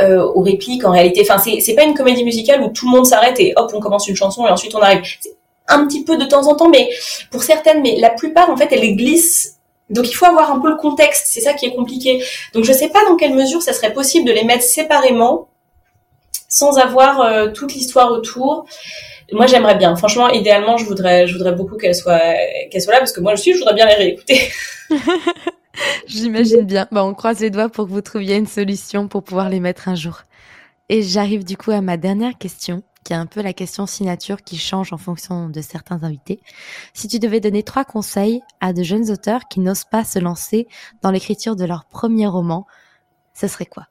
euh, 0.01 0.23
aux 0.23 0.41
répliques 0.41 0.87
en 0.87 0.91
réalité. 0.91 1.21
Enfin, 1.21 1.37
c'est, 1.37 1.61
c'est 1.61 1.75
pas 1.75 1.85
une 1.85 1.93
comédie 1.93 2.25
musicale 2.25 2.63
où 2.63 2.69
tout 2.69 2.87
le 2.87 2.93
monde 2.93 3.05
s'arrête 3.05 3.39
et 3.41 3.53
hop, 3.57 3.71
on 3.75 3.81
commence 3.81 4.09
une 4.09 4.17
chanson 4.17 4.47
et 4.47 4.51
ensuite 4.51 4.75
on 4.75 4.81
arrive. 4.81 5.03
Un 5.69 5.87
petit 5.87 6.05
peu 6.05 6.17
de 6.17 6.25
temps 6.25 6.49
en 6.49 6.55
temps, 6.55 6.69
mais 6.69 6.91
pour 7.31 7.43
certaines, 7.43 7.83
mais 7.83 7.97
la 7.99 8.11
plupart, 8.11 8.51
en 8.51 8.57
fait, 8.57 8.69
elles 8.73 8.97
glissent 8.97 9.59
donc 9.91 10.09
il 10.09 10.15
faut 10.15 10.25
avoir 10.25 10.51
un 10.51 10.59
peu 10.59 10.71
le 10.71 10.77
contexte, 10.77 11.27
c'est 11.27 11.43
ça 11.43 11.53
qui 11.53 11.67
est 11.67 11.75
compliqué. 11.75 12.25
Donc 12.55 12.65
je 12.65 12.73
sais 12.73 12.89
pas 12.89 13.05
dans 13.07 13.17
quelle 13.17 13.35
mesure 13.35 13.61
ça 13.61 13.75
serait 13.75 13.93
possible 13.93 14.27
de 14.27 14.33
les 14.33 14.43
mettre 14.43 14.63
séparément 14.63 15.49
sans 16.49 16.79
avoir 16.79 17.53
toute 17.53 17.75
l'histoire 17.75 18.11
autour 18.11 18.65
moi 19.33 19.47
j'aimerais 19.47 19.77
bien. 19.77 19.97
Franchement, 19.97 20.29
idéalement, 20.29 20.77
je 20.77 20.85
voudrais, 20.85 21.27
je 21.27 21.33
voudrais 21.37 21.53
beaucoup 21.53 21.77
qu'elle 21.77 21.95
soit, 21.95 22.21
qu'elle 22.71 22.83
soit 22.83 22.93
là 22.93 22.99
parce 22.99 23.13
que 23.13 23.21
moi 23.21 23.35
je 23.35 23.41
suis, 23.41 23.53
je 23.53 23.59
voudrais 23.59 23.75
bien 23.75 23.87
les 23.87 23.95
réécouter. 23.95 24.41
J'imagine 26.07 26.63
bien. 26.63 26.87
Bon, 26.91 27.03
on 27.03 27.15
croise 27.15 27.41
les 27.41 27.51
doigts 27.51 27.69
pour 27.69 27.87
que 27.87 27.91
vous 27.91 28.03
trouviez 28.03 28.37
une 28.37 28.47
solution 28.47 29.09
pour 29.09 29.23
pouvoir 29.23 29.49
les 29.49 29.61
mettre 29.61 29.89
un 29.89 29.95
jour. 29.95 30.23
Et 30.89 31.03
j'arrive 31.03 31.45
du 31.45 31.57
coup 31.57 31.71
à 31.71 31.81
ma 31.81 31.97
dernière 31.97 32.37
question, 32.39 32.83
qui 33.05 33.13
est 33.13 33.17
un 33.17 33.27
peu 33.27 33.43
la 33.43 33.53
question 33.53 33.87
signature 33.87 34.43
qui 34.43 34.59
change 34.59 34.93
en 34.93 34.99
fonction 34.99 35.49
de 35.49 35.61
certains 35.61 36.03
invités. 36.03 36.41
Si 36.95 37.09
tu 37.09 37.19
devais 37.19 37.41
donner 37.41 37.63
trois 37.63 37.85
conseils 37.85 38.43
à 38.61 38.73
de 38.73 38.83
jeunes 38.83 39.11
auteurs 39.11 39.49
qui 39.49 39.61
n'osent 39.61 39.85
pas 39.85 40.05
se 40.05 40.19
lancer 40.19 40.69
dans 41.03 41.11
l'écriture 41.11 41.57
de 41.57 41.65
leur 41.65 41.85
premier 41.85 42.27
roman, 42.27 42.67
ce 43.35 43.49
serait 43.49 43.67
quoi? 43.67 43.87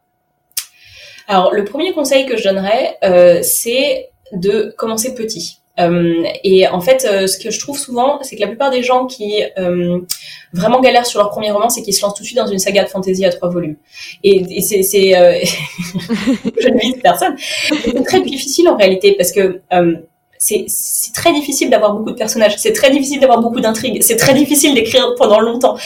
Alors, 1.27 1.53
le 1.53 1.63
premier 1.63 1.93
conseil 1.93 2.25
que 2.25 2.37
je 2.37 2.43
donnerais, 2.43 2.97
euh, 3.03 3.39
c'est 3.43 4.09
de 4.33 4.73
commencer 4.77 5.13
petit. 5.13 5.60
Euh, 5.79 6.23
et 6.43 6.67
en 6.67 6.81
fait, 6.81 7.07
euh, 7.09 7.27
ce 7.27 7.37
que 7.37 7.49
je 7.49 7.59
trouve 7.59 7.77
souvent, 7.77 8.19
c'est 8.21 8.35
que 8.35 8.41
la 8.41 8.47
plupart 8.47 8.71
des 8.71 8.83
gens 8.83 9.05
qui 9.05 9.41
euh, 9.57 9.99
vraiment 10.53 10.81
galèrent 10.81 11.05
sur 11.05 11.19
leur 11.19 11.29
premier 11.29 11.51
roman, 11.51 11.69
c'est 11.69 11.81
qu'ils 11.81 11.93
se 11.93 12.01
lancent 12.01 12.13
tout 12.13 12.23
de 12.23 12.27
suite 12.27 12.37
dans 12.37 12.47
une 12.47 12.59
saga 12.59 12.83
de 12.83 12.89
fantasy 12.89 13.25
à 13.25 13.31
trois 13.31 13.49
volumes. 13.49 13.77
Et, 14.23 14.61
c'est, 14.61 14.81
je 14.83 16.67
ne 16.67 16.79
vis 16.79 16.95
personne. 17.01 17.35
C'est 17.37 18.03
très 18.03 18.21
difficile 18.21 18.67
en 18.69 18.75
réalité 18.75 19.15
parce 19.17 19.31
que 19.31 19.61
c'est, 20.37 20.65
très 21.13 21.33
difficile 21.33 21.69
d'avoir 21.69 21.93
beaucoup 21.93 22.11
de 22.11 22.15
personnages, 22.15 22.57
c'est 22.57 22.73
très 22.73 22.89
difficile 22.89 23.19
d'avoir 23.19 23.39
beaucoup 23.39 23.59
d'intrigues, 23.59 24.01
c'est 24.01 24.15
très 24.15 24.33
difficile 24.33 24.73
d'écrire 24.73 25.13
pendant 25.15 25.39
longtemps. 25.39 25.77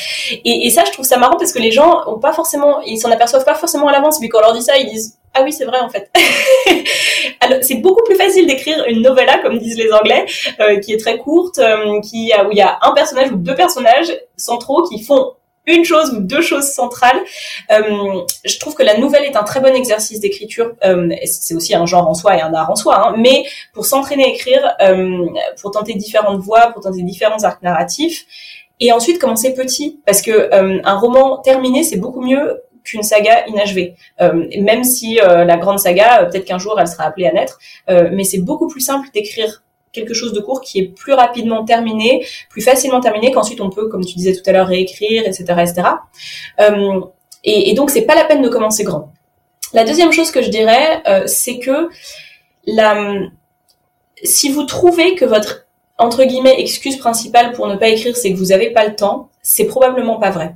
Et, 0.45 0.69
ça, 0.69 0.83
je 0.85 0.91
trouve 0.91 1.05
ça 1.05 1.17
marrant 1.17 1.35
parce 1.37 1.51
que 1.51 1.59
les 1.59 1.71
gens 1.71 2.03
ont 2.07 2.19
pas 2.19 2.31
forcément, 2.31 2.81
ils 2.81 2.97
s'en 2.97 3.11
aperçoivent 3.11 3.45
pas 3.45 3.55
forcément 3.55 3.87
à 3.87 3.91
l'avance. 3.91 4.17
Puis 4.19 4.29
quand 4.29 4.39
on 4.39 4.41
leur 4.41 4.53
dit 4.53 4.61
ça, 4.61 4.77
ils 4.77 4.89
disent 4.89 5.17
ah 5.35 5.43
oui, 5.43 5.51
c'est 5.51 5.65
vrai 5.65 5.79
en 5.79 5.89
fait. 5.89 6.09
Alors 7.41 7.59
c'est 7.61 7.75
beaucoup 7.75 8.03
plus 8.03 8.15
facile 8.15 8.47
d'écrire 8.47 8.85
une 8.87 9.01
novella, 9.01 9.39
comme 9.39 9.59
disent 9.59 9.77
les 9.77 9.91
Anglais, 9.91 10.25
euh, 10.61 10.79
qui 10.79 10.93
est 10.93 10.97
très 10.97 11.17
courte, 11.17 11.59
euh, 11.59 11.99
qui 12.01 12.31
où 12.45 12.51
il 12.51 12.57
y 12.57 12.61
a 12.61 12.79
un 12.81 12.93
personnage 12.93 13.31
ou 13.31 13.35
deux 13.35 13.55
personnages 13.55 14.17
centraux 14.37 14.83
qui 14.83 15.03
font 15.03 15.33
une 15.67 15.83
chose 15.83 16.11
ou 16.11 16.21
deux 16.21 16.41
choses 16.41 16.71
centrales. 16.71 17.19
Euh, 17.71 18.21
je 18.45 18.59
trouve 18.59 18.75
que 18.75 18.83
la 18.83 18.97
nouvelle 18.97 19.25
est 19.25 19.35
un 19.35 19.43
très 19.43 19.59
bon 19.59 19.73
exercice 19.75 20.19
d'écriture. 20.19 20.73
C'est 21.25 21.55
aussi 21.55 21.75
un 21.75 21.85
genre 21.87 22.07
en 22.07 22.13
soi 22.13 22.37
et 22.37 22.41
un 22.41 22.53
art 22.53 22.69
en 22.69 22.75
soi, 22.75 23.07
hein, 23.07 23.15
mais 23.17 23.45
pour 23.73 23.85
s'entraîner 23.85 24.25
à 24.25 24.27
écrire, 24.27 24.77
pour 25.59 25.71
tenter 25.71 25.95
différentes 25.95 26.39
voies, 26.39 26.67
pour 26.71 26.83
tenter 26.83 27.01
différents 27.01 27.43
arcs 27.43 27.63
narratifs, 27.63 28.25
et 28.79 28.91
ensuite 28.91 29.17
commencer 29.17 29.55
petit, 29.55 29.99
parce 30.05 30.21
que 30.21 30.49
un 30.53 30.97
roman 30.99 31.37
terminé, 31.37 31.81
c'est 31.81 31.97
beaucoup 31.97 32.21
mieux 32.21 32.61
qu'une 32.85 33.03
saga 33.03 33.45
inachevée. 33.47 33.95
même 34.19 34.83
si 34.83 35.15
la 35.15 35.57
grande 35.57 35.79
saga, 35.79 36.25
peut-être 36.25 36.45
qu'un 36.45 36.59
jour 36.59 36.79
elle 36.79 36.87
sera 36.87 37.03
appelée 37.03 37.27
à 37.27 37.33
naître, 37.33 37.59
mais 37.89 38.23
c'est 38.23 38.39
beaucoup 38.39 38.67
plus 38.67 38.81
simple 38.81 39.09
d'écrire 39.13 39.63
quelque 39.95 40.13
chose 40.13 40.33
de 40.33 40.41
court 40.41 40.61
qui 40.61 40.79
est 40.79 40.87
plus 40.87 41.13
rapidement 41.13 41.63
terminé, 41.63 42.23
plus 42.49 42.61
facilement 42.61 42.99
terminé, 42.99 43.31
qu'ensuite 43.31 43.61
on 43.61 43.69
peut, 43.69 43.87
comme 43.87 44.05
tu 44.05 44.15
disais 44.15 44.33
tout 44.33 44.47
à 44.47 44.51
l'heure, 44.51 44.67
réécrire, 44.67 45.23
etc., 45.25 45.43
etc. 45.61 45.87
Euh, 46.59 47.01
et, 47.43 47.71
et, 47.71 47.73
donc 47.73 47.89
c'est 47.89 48.03
pas 48.03 48.15
la 48.15 48.25
peine 48.25 48.41
de 48.41 48.49
commencer 48.49 48.83
grand. 48.83 49.13
La 49.73 49.83
deuxième 49.83 50.11
chose 50.11 50.29
que 50.29 50.41
je 50.41 50.49
dirais, 50.49 51.01
euh, 51.07 51.23
c'est 51.25 51.59
que 51.59 51.89
si 54.23 54.49
vous 54.49 54.63
trouvez 54.63 55.15
que 55.15 55.25
votre 55.25 55.65
entre 55.97 56.25
guillemets 56.25 56.59
excuse 56.59 56.97
principale 56.97 57.53
pour 57.53 57.67
ne 57.67 57.75
pas 57.75 57.87
écrire, 57.87 58.17
c'est 58.17 58.31
que 58.31 58.37
vous 58.37 58.47
n'avez 58.47 58.71
pas 58.71 58.85
le 58.85 58.95
temps, 58.95 59.29
c'est 59.41 59.65
probablement 59.65 60.19
pas 60.19 60.29
vrai. 60.29 60.55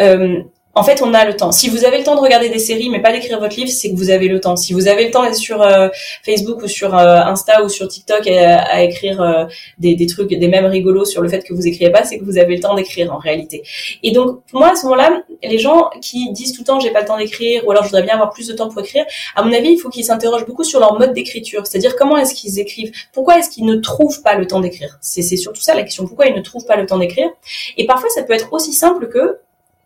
Euh, 0.00 0.42
en 0.78 0.84
fait, 0.84 1.02
on 1.02 1.12
a 1.12 1.24
le 1.24 1.34
temps. 1.34 1.50
Si 1.50 1.68
vous 1.68 1.84
avez 1.84 1.98
le 1.98 2.04
temps 2.04 2.14
de 2.14 2.20
regarder 2.20 2.50
des 2.50 2.60
séries, 2.60 2.88
mais 2.88 3.02
pas 3.02 3.10
d'écrire 3.10 3.40
votre 3.40 3.56
livre, 3.56 3.68
c'est 3.68 3.90
que 3.90 3.96
vous 3.96 4.10
avez 4.10 4.28
le 4.28 4.40
temps. 4.40 4.54
Si 4.54 4.72
vous 4.72 4.86
avez 4.86 5.06
le 5.06 5.10
temps 5.10 5.24
d'être 5.24 5.34
sur 5.34 5.60
euh, 5.60 5.88
Facebook 6.24 6.62
ou 6.62 6.68
sur 6.68 6.96
euh, 6.96 7.16
Insta 7.16 7.64
ou 7.64 7.68
sur 7.68 7.88
TikTok 7.88 8.28
à, 8.28 8.84
écrire 8.84 9.20
euh, 9.20 9.44
des, 9.78 10.06
trucs, 10.06 10.28
des 10.28 10.46
mêmes 10.46 10.66
rigolos 10.66 11.04
sur 11.04 11.20
le 11.20 11.28
fait 11.28 11.42
que 11.42 11.52
vous 11.52 11.66
écrivez 11.66 11.90
pas, 11.90 12.04
c'est 12.04 12.16
que 12.18 12.24
vous 12.24 12.38
avez 12.38 12.54
le 12.54 12.60
temps 12.60 12.76
d'écrire 12.76 13.12
en 13.12 13.18
réalité. 13.18 13.64
Et 14.04 14.12
donc, 14.12 14.38
moi, 14.52 14.70
à 14.70 14.76
ce 14.76 14.84
moment-là, 14.84 15.22
les 15.42 15.58
gens 15.58 15.90
qui 16.00 16.30
disent 16.30 16.52
tout 16.52 16.60
le 16.60 16.66
temps 16.66 16.78
j'ai 16.78 16.90
pas 16.90 17.00
le 17.00 17.06
temps 17.06 17.18
d'écrire 17.18 17.66
ou 17.66 17.72
alors 17.72 17.82
je 17.82 17.88
voudrais 17.88 18.04
bien 18.04 18.14
avoir 18.14 18.30
plus 18.30 18.46
de 18.46 18.52
temps 18.52 18.68
pour 18.68 18.80
écrire, 18.80 19.04
à 19.34 19.42
mon 19.42 19.52
avis, 19.52 19.70
il 19.70 19.78
faut 19.78 19.88
qu'ils 19.88 20.04
s'interrogent 20.04 20.46
beaucoup 20.46 20.64
sur 20.64 20.78
leur 20.78 20.96
mode 20.96 21.12
d'écriture. 21.12 21.66
C'est-à-dire 21.66 21.96
comment 21.96 22.16
est-ce 22.16 22.34
qu'ils 22.34 22.60
écrivent? 22.60 22.92
Pourquoi 23.12 23.38
est-ce 23.38 23.50
qu'ils 23.50 23.64
ne 23.64 23.74
trouvent 23.76 24.22
pas 24.22 24.36
le 24.36 24.46
temps 24.46 24.60
d'écrire? 24.60 24.96
C'est 25.00 25.22
surtout 25.22 25.60
ça 25.60 25.74
la 25.74 25.82
question. 25.82 26.06
Pourquoi 26.06 26.26
ils 26.26 26.36
ne 26.36 26.42
trouvent 26.42 26.66
pas 26.66 26.76
le 26.76 26.86
temps 26.86 26.98
d'écrire? 26.98 27.28
Et 27.76 27.84
parfois, 27.84 28.10
ça 28.10 28.22
peut 28.22 28.32
être 28.32 28.52
aussi 28.52 28.72
simple 28.72 29.08
que 29.08 29.38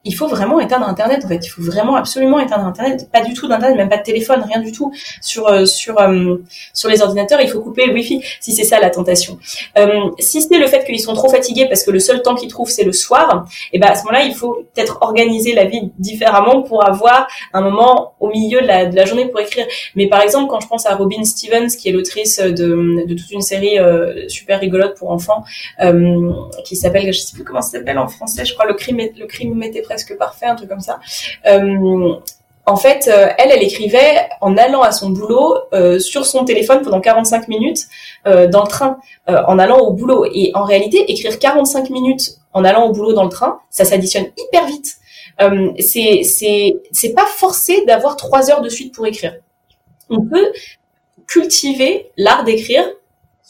il 0.05 0.15
faut 0.15 0.27
vraiment 0.27 0.59
éteindre 0.59 0.89
Internet. 0.89 1.25
En 1.25 1.29
fait, 1.29 1.47
il 1.47 1.49
faut 1.49 1.63
vraiment 1.63 1.95
absolument 1.95 2.41
éteindre 2.41 2.67
Internet. 2.67 3.09
Pas 3.13 3.21
du 3.21 3.35
tout 3.35 3.47
d'Internet, 3.47 3.77
même 3.77 3.89
pas 3.89 3.99
de 3.99 4.03
téléphone, 4.03 4.43
rien 4.47 4.61
du 4.61 4.73
tout 4.73 4.93
sur 5.21 5.49
euh, 5.49 5.65
sur 5.65 6.01
euh, 6.01 6.39
sur 6.75 6.89
les 6.89 7.03
ordinateurs. 7.03 7.41
Il 7.41 7.49
faut 7.49 7.61
couper 7.61 7.87
le 7.87 7.95
Wi-Fi 7.95 8.21
si 8.41 8.53
c'est 8.53 8.65
ça 8.65 8.81
la 8.81 8.91
tentation. 8.91 9.39
Euh, 9.79 10.11
si 10.19 10.43
c'est 10.43 10.59
le 10.59 10.67
fait 10.67 10.85
qu'ils 10.85 11.01
sont 11.01 11.15
trop 11.15 11.29
fatigués 11.29 11.67
parce 11.67 11.85
que 11.85 11.91
le 11.91 12.01
seul 12.01 12.23
temps 12.23 12.35
qu'ils 12.35 12.49
trouvent 12.49 12.71
c'est 12.71 12.85
le 12.85 12.93
soir, 12.93 13.47
et 13.73 13.77
eh 13.77 13.79
ben 13.79 13.89
à 13.89 13.95
ce 13.95 14.05
moment-là, 14.05 14.25
il 14.25 14.35
faut 14.35 14.67
peut-être 14.75 14.99
organiser 15.03 15.55
la 15.55 15.65
vie 15.65 15.93
différemment 15.99 16.63
pour 16.63 16.87
avoir 16.87 17.29
un 17.53 17.61
moment 17.61 18.15
au 18.19 18.29
milieu 18.29 18.61
de 18.61 18.67
la, 18.67 19.05
journée 19.05 19.27
pour 19.27 19.41
écrire. 19.41 19.67
Mais 19.95 20.09
par 20.09 20.21
exemple, 20.23 20.49
quand 20.49 20.61
je 20.61 20.69
pense 20.69 20.87
à 20.87 20.95
Robin 20.95 21.25
Stevens, 21.25 21.69
qui 21.69 21.89
est 21.89 21.93
l'autrice 21.93 22.39
de, 22.39 23.07
de 23.07 23.15
toute 23.15 23.31
une 23.31 23.41
série 23.41 23.79
super 24.29 24.61
rigolote 24.61 24.97
pour 24.97 25.11
enfants, 25.11 25.45
qui 26.65 26.77
s'appelle, 26.77 27.13
je 27.13 27.19
sais 27.19 27.35
plus 27.35 27.45
comment 27.45 27.63
ça 27.63 27.79
s'appelle 27.79 27.99
en 27.99 28.09
français, 28.09 28.45
je 28.45 28.55
crois 28.55 28.67
le 28.67 28.75
crime 28.75 28.99
le 28.99 29.27
crime 29.27 29.55
presque 29.93 30.17
parfait, 30.17 30.47
un 30.47 30.55
truc 30.55 30.71
comme 30.71 30.81
ça. 30.81 31.01
Euh, 31.47 32.15
en 32.65 32.77
fait, 32.77 33.09
euh, 33.09 33.29
elle, 33.37 33.51
elle 33.51 33.63
écrivait 33.63 34.29
en 34.41 34.57
allant 34.57 34.81
à 34.81 34.93
son 34.93 35.11
boulot 35.11 35.55
euh, 35.75 35.99
sur 35.99 36.25
son 36.25 36.45
téléphone 36.45 36.81
pendant 36.83 37.01
45 37.01 37.49
minutes 37.49 37.87
dans 38.25 38.63
le 38.63 38.69
train, 38.69 38.99
en 39.27 39.59
allant 39.59 39.79
au 39.79 39.93
boulot. 39.93 40.25
Et 40.33 40.53
en 40.55 40.65
réalité, 40.65 41.11
écrire 41.11 41.39
45 41.39 41.91
minutes 41.91 42.37
en 42.53 42.65
allant 42.65 42.87
au 42.87 42.93
boulot 42.93 43.13
dans 43.13 43.25
le 43.25 43.31
train, 43.31 43.59
ça 43.69 43.85
s'additionne 43.85 44.27
hyper 44.39 44.67
vite. 44.67 44.97
c'est 45.81 46.23
c'est 46.23 46.75
c'est 46.93 47.15
pas 47.15 47.27
forcé 47.27 47.85
d'avoir 47.85 48.17
trois 48.17 48.51
heures 48.51 48.63
de 48.63 48.69
suite 48.69 48.95
pour 48.95 49.07
écrire. 49.07 49.35
On 50.09 50.21
peut 50.21 50.53
cultiver 51.27 52.13
l'art 52.17 52.45
d'écrire 52.45 52.85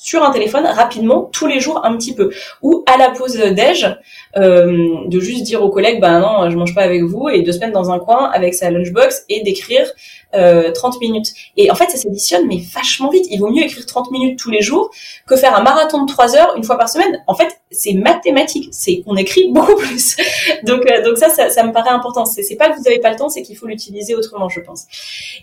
sur 0.03 0.25
un 0.25 0.33
téléphone 0.33 0.67
rapidement 0.67 1.31
tous 1.33 1.47
les 1.47 1.61
jours 1.61 1.81
un 1.85 1.97
petit 1.97 2.13
peu. 2.13 2.31
Ou 2.61 2.85
à 2.93 2.97
la 2.99 3.11
pause 3.11 3.37
déj 3.37 3.97
euh, 4.37 4.97
de 5.07 5.21
juste 5.21 5.45
dire 5.45 5.63
aux 5.63 5.71
collègues 5.71 6.01
bah 6.01 6.19
non 6.19 6.51
je 6.51 6.57
mange 6.57 6.75
pas 6.75 6.83
avec 6.83 7.03
vous 7.03 7.29
et 7.29 7.43
de 7.43 7.53
se 7.53 7.61
mettre 7.61 7.73
dans 7.73 7.93
un 7.93 8.01
coin 8.01 8.29
avec 8.33 8.55
sa 8.55 8.71
lunchbox 8.71 9.25
et 9.29 9.43
d'écrire 9.43 9.87
euh, 10.35 10.73
30 10.73 11.01
minutes. 11.01 11.33
Et 11.57 11.71
en 11.71 11.75
fait 11.75 11.91
ça 11.91 11.97
s'additionne 11.97 12.47
mais 12.47 12.59
vachement 12.73 13.11
vite. 13.11 13.27
Il 13.31 13.39
vaut 13.39 13.51
mieux 13.51 13.63
écrire 13.63 13.87
30 13.87 14.11
minutes 14.11 14.39
tous 14.39 14.51
les 14.51 14.63
jours 14.63 14.91
que 15.27 15.37
faire 15.37 15.57
un 15.57 15.63
marathon 15.63 16.05
de 16.05 16.11
3 16.11 16.37
heures 16.37 16.55
une 16.57 16.65
fois 16.65 16.79
par 16.79 16.89
semaine. 16.89 17.23
En 17.27 17.35
fait 17.35 17.49
c'est 17.71 17.95
mathématique. 17.95 18.69
C'est 18.73 19.01
qu'on 19.01 19.17
écrit 19.17 19.49
beaucoup 19.53 19.77
plus. 19.77 20.17
Donc 20.65 20.91
euh, 20.91 21.05
donc 21.05 21.19
ça, 21.19 21.29
ça, 21.29 21.63
me 21.65 21.73
paraît 21.73 21.91
important. 21.91 22.25
C'est 22.25 22.57
pas 22.57 22.71
que 22.71 22.79
vous 22.79 22.87
avez 22.87 22.99
pas 22.99 23.11
le 23.11 23.17
temps 23.17 23.29
c'est 23.29 23.43
qu'il 23.43 23.57
faut 23.57 23.67
l'utiliser 23.67 24.15
autrement 24.15 24.49
je 24.49 24.61
pense. 24.61 24.87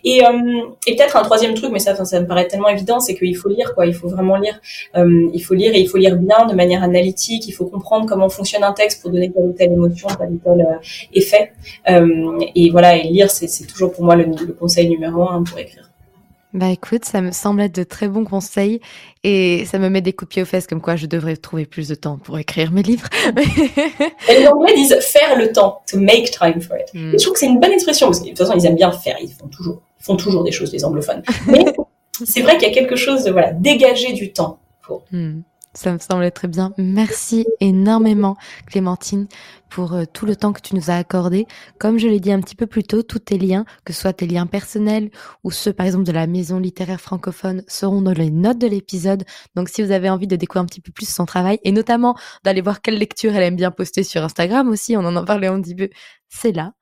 Et 0.03 0.25
euh, 0.25 0.61
et 0.87 0.95
peut-être 0.95 1.17
un 1.17 1.23
troisième 1.23 1.53
truc 1.53 1.71
mais 1.71 1.79
ça 1.79 1.95
ça 2.03 2.19
me 2.19 2.27
paraît 2.27 2.47
tellement 2.47 2.69
évident 2.69 2.99
c'est 2.99 3.15
qu'il 3.15 3.35
faut 3.35 3.49
lire 3.49 3.73
quoi. 3.73 3.85
Il 3.85 3.93
faut 3.93 4.07
vraiment 4.07 4.37
lire. 4.37 4.59
Euh, 4.95 5.29
il 5.33 5.41
faut 5.41 5.53
lire 5.53 5.73
et 5.73 5.79
il 5.79 5.87
faut 5.87 5.97
lire 5.97 6.15
bien 6.15 6.45
de 6.45 6.53
manière 6.53 6.83
analytique. 6.83 7.47
Il 7.47 7.51
faut 7.51 7.65
comprendre 7.65 8.05
comment 8.07 8.29
fonctionne 8.29 8.63
un 8.63 8.73
texte 8.73 9.01
pour 9.01 9.11
donner 9.11 9.31
telle 9.31 9.43
ou 9.43 9.53
telle 9.53 9.71
émotion, 9.71 10.07
tel 10.17 10.29
ou 10.31 10.39
tel 10.43 10.61
euh, 10.61 10.75
effet. 11.13 11.51
Euh, 11.89 12.39
et 12.55 12.69
voilà, 12.69 12.97
et 12.97 13.03
lire, 13.03 13.29
c'est 13.29 13.65
toujours 13.67 13.91
pour 13.91 14.03
moi 14.03 14.15
le, 14.15 14.25
conseil 14.53 14.78
numéro 14.87 15.29
un 15.29 15.43
pour 15.43 15.57
écrire. 15.57 15.89
Bah 16.51 16.71
écoute, 16.71 17.05
ça 17.05 17.21
me 17.21 17.31
semble 17.31 17.61
être 17.61 17.75
de 17.75 17.83
très 17.83 18.07
bons 18.07 18.25
conseils 18.25 18.81
et 19.23 19.65
ça 19.65 19.77
me 19.77 19.87
met 19.87 20.01
des 20.01 20.13
coups 20.13 20.29
de 20.29 20.33
pied 20.33 20.41
aux 20.41 20.45
fesses 20.45 20.65
comme 20.65 20.81
quoi 20.81 20.95
je 20.95 21.05
devrais 21.05 21.37
trouver 21.37 21.67
plus 21.67 21.87
de 21.87 21.93
temps 21.93 22.17
pour 22.17 22.39
écrire 22.39 22.71
mes 22.71 22.81
livres. 22.81 23.07
les 24.27 24.47
Anglais 24.47 24.73
disent 24.75 24.97
faire 24.99 25.37
le 25.37 25.51
temps, 25.51 25.81
to 25.87 25.99
make 25.99 26.31
time 26.31 26.59
for 26.59 26.75
it. 26.75 26.91
Hmm. 26.95 27.11
je 27.11 27.17
trouve 27.17 27.33
que 27.33 27.39
c'est 27.39 27.45
une 27.45 27.59
bonne 27.59 27.71
expression 27.71 28.07
parce 28.07 28.19
que 28.19 28.25
de 28.25 28.29
toute 28.29 28.39
façon 28.39 28.53
ils 28.57 28.65
aiment 28.65 28.75
bien 28.75 28.91
faire, 28.91 29.17
ils 29.21 29.31
font 29.31 29.47
toujours, 29.47 29.81
font 29.99 30.15
toujours 30.15 30.43
des 30.43 30.51
choses 30.51 30.71
les 30.73 30.83
anglophones. 30.83 31.21
Mais 31.47 31.65
c'est 32.25 32.41
vrai 32.41 32.57
qu'il 32.57 32.67
y 32.67 32.71
a 32.71 32.73
quelque 32.73 32.95
chose 32.95 33.25
de 33.25 33.31
voilà, 33.31 33.51
dégager 33.51 34.13
du 34.13 34.33
temps 34.33 34.57
pour. 34.81 35.03
Hmm. 35.11 35.41
Ça 35.73 35.93
me 35.93 35.99
semblait 35.99 36.31
très 36.31 36.47
bien. 36.47 36.73
Merci 36.79 37.45
énormément, 37.59 38.35
Clémentine, 38.65 39.27
pour 39.69 39.93
euh, 39.93 40.05
tout 40.11 40.25
le 40.25 40.35
temps 40.35 40.51
que 40.51 40.61
tu 40.61 40.75
nous 40.75 40.89
as 40.89 40.95
accordé. 40.95 41.45
Comme 41.77 41.99
je 41.99 42.07
l'ai 42.07 42.19
dit 42.19 42.31
un 42.31 42.41
petit 42.41 42.55
peu 42.55 42.65
plus 42.65 42.83
tôt, 42.83 43.03
tous 43.03 43.19
tes 43.19 43.37
liens, 43.37 43.65
que 43.85 43.93
ce 43.93 44.01
soit 44.01 44.13
tes 44.13 44.25
liens 44.25 44.47
personnels 44.47 45.11
ou 45.43 45.51
ceux, 45.51 45.71
par 45.71 45.85
exemple, 45.85 46.05
de 46.05 46.11
la 46.11 46.25
Maison 46.25 46.57
littéraire 46.57 46.99
francophone, 46.99 47.63
seront 47.67 48.01
dans 48.01 48.13
les 48.13 48.31
notes 48.31 48.57
de 48.57 48.65
l'épisode. 48.65 49.25
Donc, 49.55 49.69
si 49.69 49.83
vous 49.83 49.91
avez 49.91 50.09
envie 50.09 50.27
de 50.27 50.35
découvrir 50.35 50.63
un 50.63 50.65
petit 50.65 50.81
peu 50.81 50.91
plus 50.91 51.07
son 51.07 51.25
travail 51.25 51.59
et 51.63 51.71
notamment 51.71 52.17
d'aller 52.43 52.61
voir 52.61 52.81
quelle 52.81 52.97
lecture 52.97 53.35
elle 53.35 53.43
aime 53.43 53.55
bien 53.55 53.69
poster 53.69 54.03
sur 54.03 54.23
Instagram 54.23 54.69
aussi, 54.69 54.97
on 54.97 55.01
en 55.01 55.15
a 55.15 55.23
parlé 55.23 55.47
un 55.47 55.61
petit 55.61 55.75
peu, 55.75 55.89
c'est 56.29 56.51
là. 56.51 56.73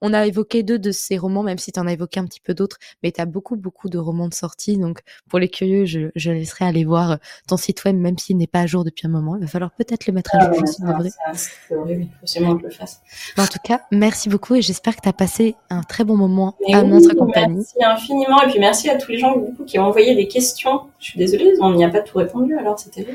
On 0.00 0.12
a 0.12 0.26
évoqué 0.26 0.62
deux 0.62 0.78
de 0.78 0.92
ces 0.92 1.18
romans, 1.18 1.42
même 1.42 1.58
si 1.58 1.72
tu 1.72 1.80
en 1.80 1.86
as 1.86 1.92
évoqué 1.92 2.20
un 2.20 2.24
petit 2.24 2.40
peu 2.40 2.54
d'autres, 2.54 2.78
mais 3.02 3.10
tu 3.10 3.20
as 3.20 3.26
beaucoup, 3.26 3.56
beaucoup 3.56 3.88
de 3.88 3.98
romans 3.98 4.28
de 4.28 4.34
sortie. 4.34 4.78
Donc, 4.78 5.00
pour 5.28 5.38
les 5.38 5.48
curieux, 5.48 5.84
je, 5.86 6.10
je 6.14 6.30
laisserai 6.30 6.66
aller 6.66 6.84
voir 6.84 7.12
euh, 7.12 7.16
ton 7.48 7.56
site 7.56 7.84
web, 7.84 7.96
même 7.96 8.16
s'il 8.16 8.36
n'est 8.36 8.46
pas 8.46 8.60
à 8.60 8.66
jour 8.66 8.84
depuis 8.84 9.06
un 9.06 9.10
moment. 9.10 9.36
Il 9.36 9.42
va 9.42 9.48
falloir 9.48 9.72
peut-être 9.72 10.06
le 10.06 10.12
mettre 10.12 10.36
à 10.36 10.40
jour, 10.40 10.62
horrible, 11.72 12.06
que 12.20 12.26
je 12.26 12.64
le 12.64 12.70
fasse. 12.70 13.00
en 13.36 13.46
tout 13.46 13.58
cas, 13.64 13.80
merci 13.90 14.28
beaucoup 14.28 14.54
et 14.54 14.62
j'espère 14.62 14.94
que 14.94 15.00
tu 15.02 15.08
as 15.08 15.12
passé 15.12 15.56
un 15.68 15.82
très 15.82 16.04
bon 16.04 16.16
moment 16.16 16.54
à 16.72 16.82
notre 16.82 17.14
compagnie. 17.14 17.64
Merci 17.78 17.84
infiniment 17.84 18.40
et 18.42 18.48
puis 18.48 18.60
merci 18.60 18.90
à 18.90 18.96
tous 18.96 19.10
les 19.10 19.18
gens 19.18 19.34
qui 19.66 19.78
ont 19.78 19.84
envoyé 19.84 20.14
des 20.14 20.28
questions. 20.28 20.82
Je 21.00 21.06
suis 21.06 21.18
désolée, 21.18 21.52
on 21.60 21.74
n'y 21.74 21.84
a 21.84 21.88
pas 21.88 22.00
tout 22.00 22.18
répondu, 22.18 22.56
alors 22.56 22.78
c'était 22.78 23.06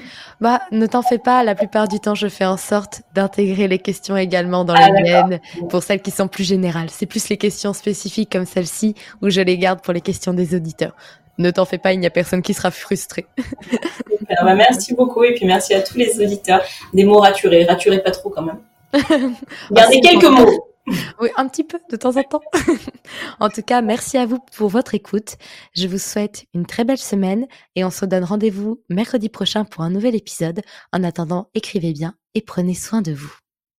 Bah, 0.41 0.61
ne 0.71 0.85
t'en 0.85 1.01
fais 1.01 1.17
pas, 1.17 1.43
la 1.43 1.55
plupart 1.55 1.87
du 1.87 1.99
temps, 1.99 2.15
je 2.15 2.27
fais 2.27 2.45
en 2.45 2.57
sorte 2.57 3.03
d'intégrer 3.13 3.67
les 3.67 3.79
questions 3.79 4.17
également 4.17 4.65
dans 4.65 4.73
ah, 4.75 4.89
les 4.89 5.03
miennes, 5.03 5.39
pour 5.69 5.83
celles 5.83 6.01
qui 6.01 6.11
sont 6.11 6.27
plus 6.27 6.43
générales 6.43 6.72
c'est 6.89 7.05
plus 7.05 7.29
les 7.29 7.37
questions 7.37 7.73
spécifiques 7.73 8.31
comme 8.31 8.45
celle-ci 8.45 8.95
où 9.21 9.29
je 9.29 9.41
les 9.41 9.57
garde 9.57 9.81
pour 9.81 9.93
les 9.93 10.01
questions 10.01 10.33
des 10.33 10.55
auditeurs. 10.55 10.95
Ne 11.37 11.49
t'en 11.49 11.65
fais 11.65 11.77
pas, 11.77 11.93
il 11.93 11.99
n'y 11.99 12.05
a 12.05 12.11
personne 12.11 12.41
qui 12.41 12.53
sera 12.53 12.71
frustré. 12.71 13.25
Bah, 14.43 14.55
merci 14.55 14.95
beaucoup 14.95 15.23
et 15.23 15.35
puis 15.35 15.45
merci 15.45 15.73
à 15.73 15.81
tous 15.81 15.97
les 15.97 16.19
auditeurs. 16.19 16.61
Des 16.93 17.03
mots 17.03 17.19
raturés, 17.19 17.65
raturez 17.65 18.01
pas 18.01 18.11
trop 18.11 18.29
quand 18.29 18.41
même. 18.41 18.59
Gardez 19.71 20.01
quelques 20.01 20.25
mots. 20.25 20.67
Oui, 21.19 21.29
un 21.37 21.47
petit 21.47 21.63
peu, 21.63 21.79
de 21.91 21.95
temps 21.95 22.17
en 22.17 22.23
temps. 22.23 22.41
en 23.39 23.49
tout 23.49 23.61
cas, 23.61 23.81
merci 23.81 24.17
à 24.17 24.25
vous 24.25 24.39
pour 24.55 24.69
votre 24.69 24.95
écoute. 24.95 25.35
Je 25.75 25.87
vous 25.87 25.97
souhaite 25.97 26.45
une 26.53 26.65
très 26.65 26.83
belle 26.83 26.97
semaine 26.97 27.47
et 27.75 27.83
on 27.85 27.91
se 27.91 28.05
donne 28.05 28.23
rendez-vous 28.23 28.81
mercredi 28.89 29.29
prochain 29.29 29.65
pour 29.65 29.83
un 29.83 29.89
nouvel 29.89 30.15
épisode. 30.15 30.61
En 30.91 31.03
attendant, 31.03 31.49
écrivez 31.53 31.93
bien 31.93 32.15
et 32.33 32.41
prenez 32.41 32.73
soin 32.73 33.01
de 33.01 33.13
vous. 33.13 33.42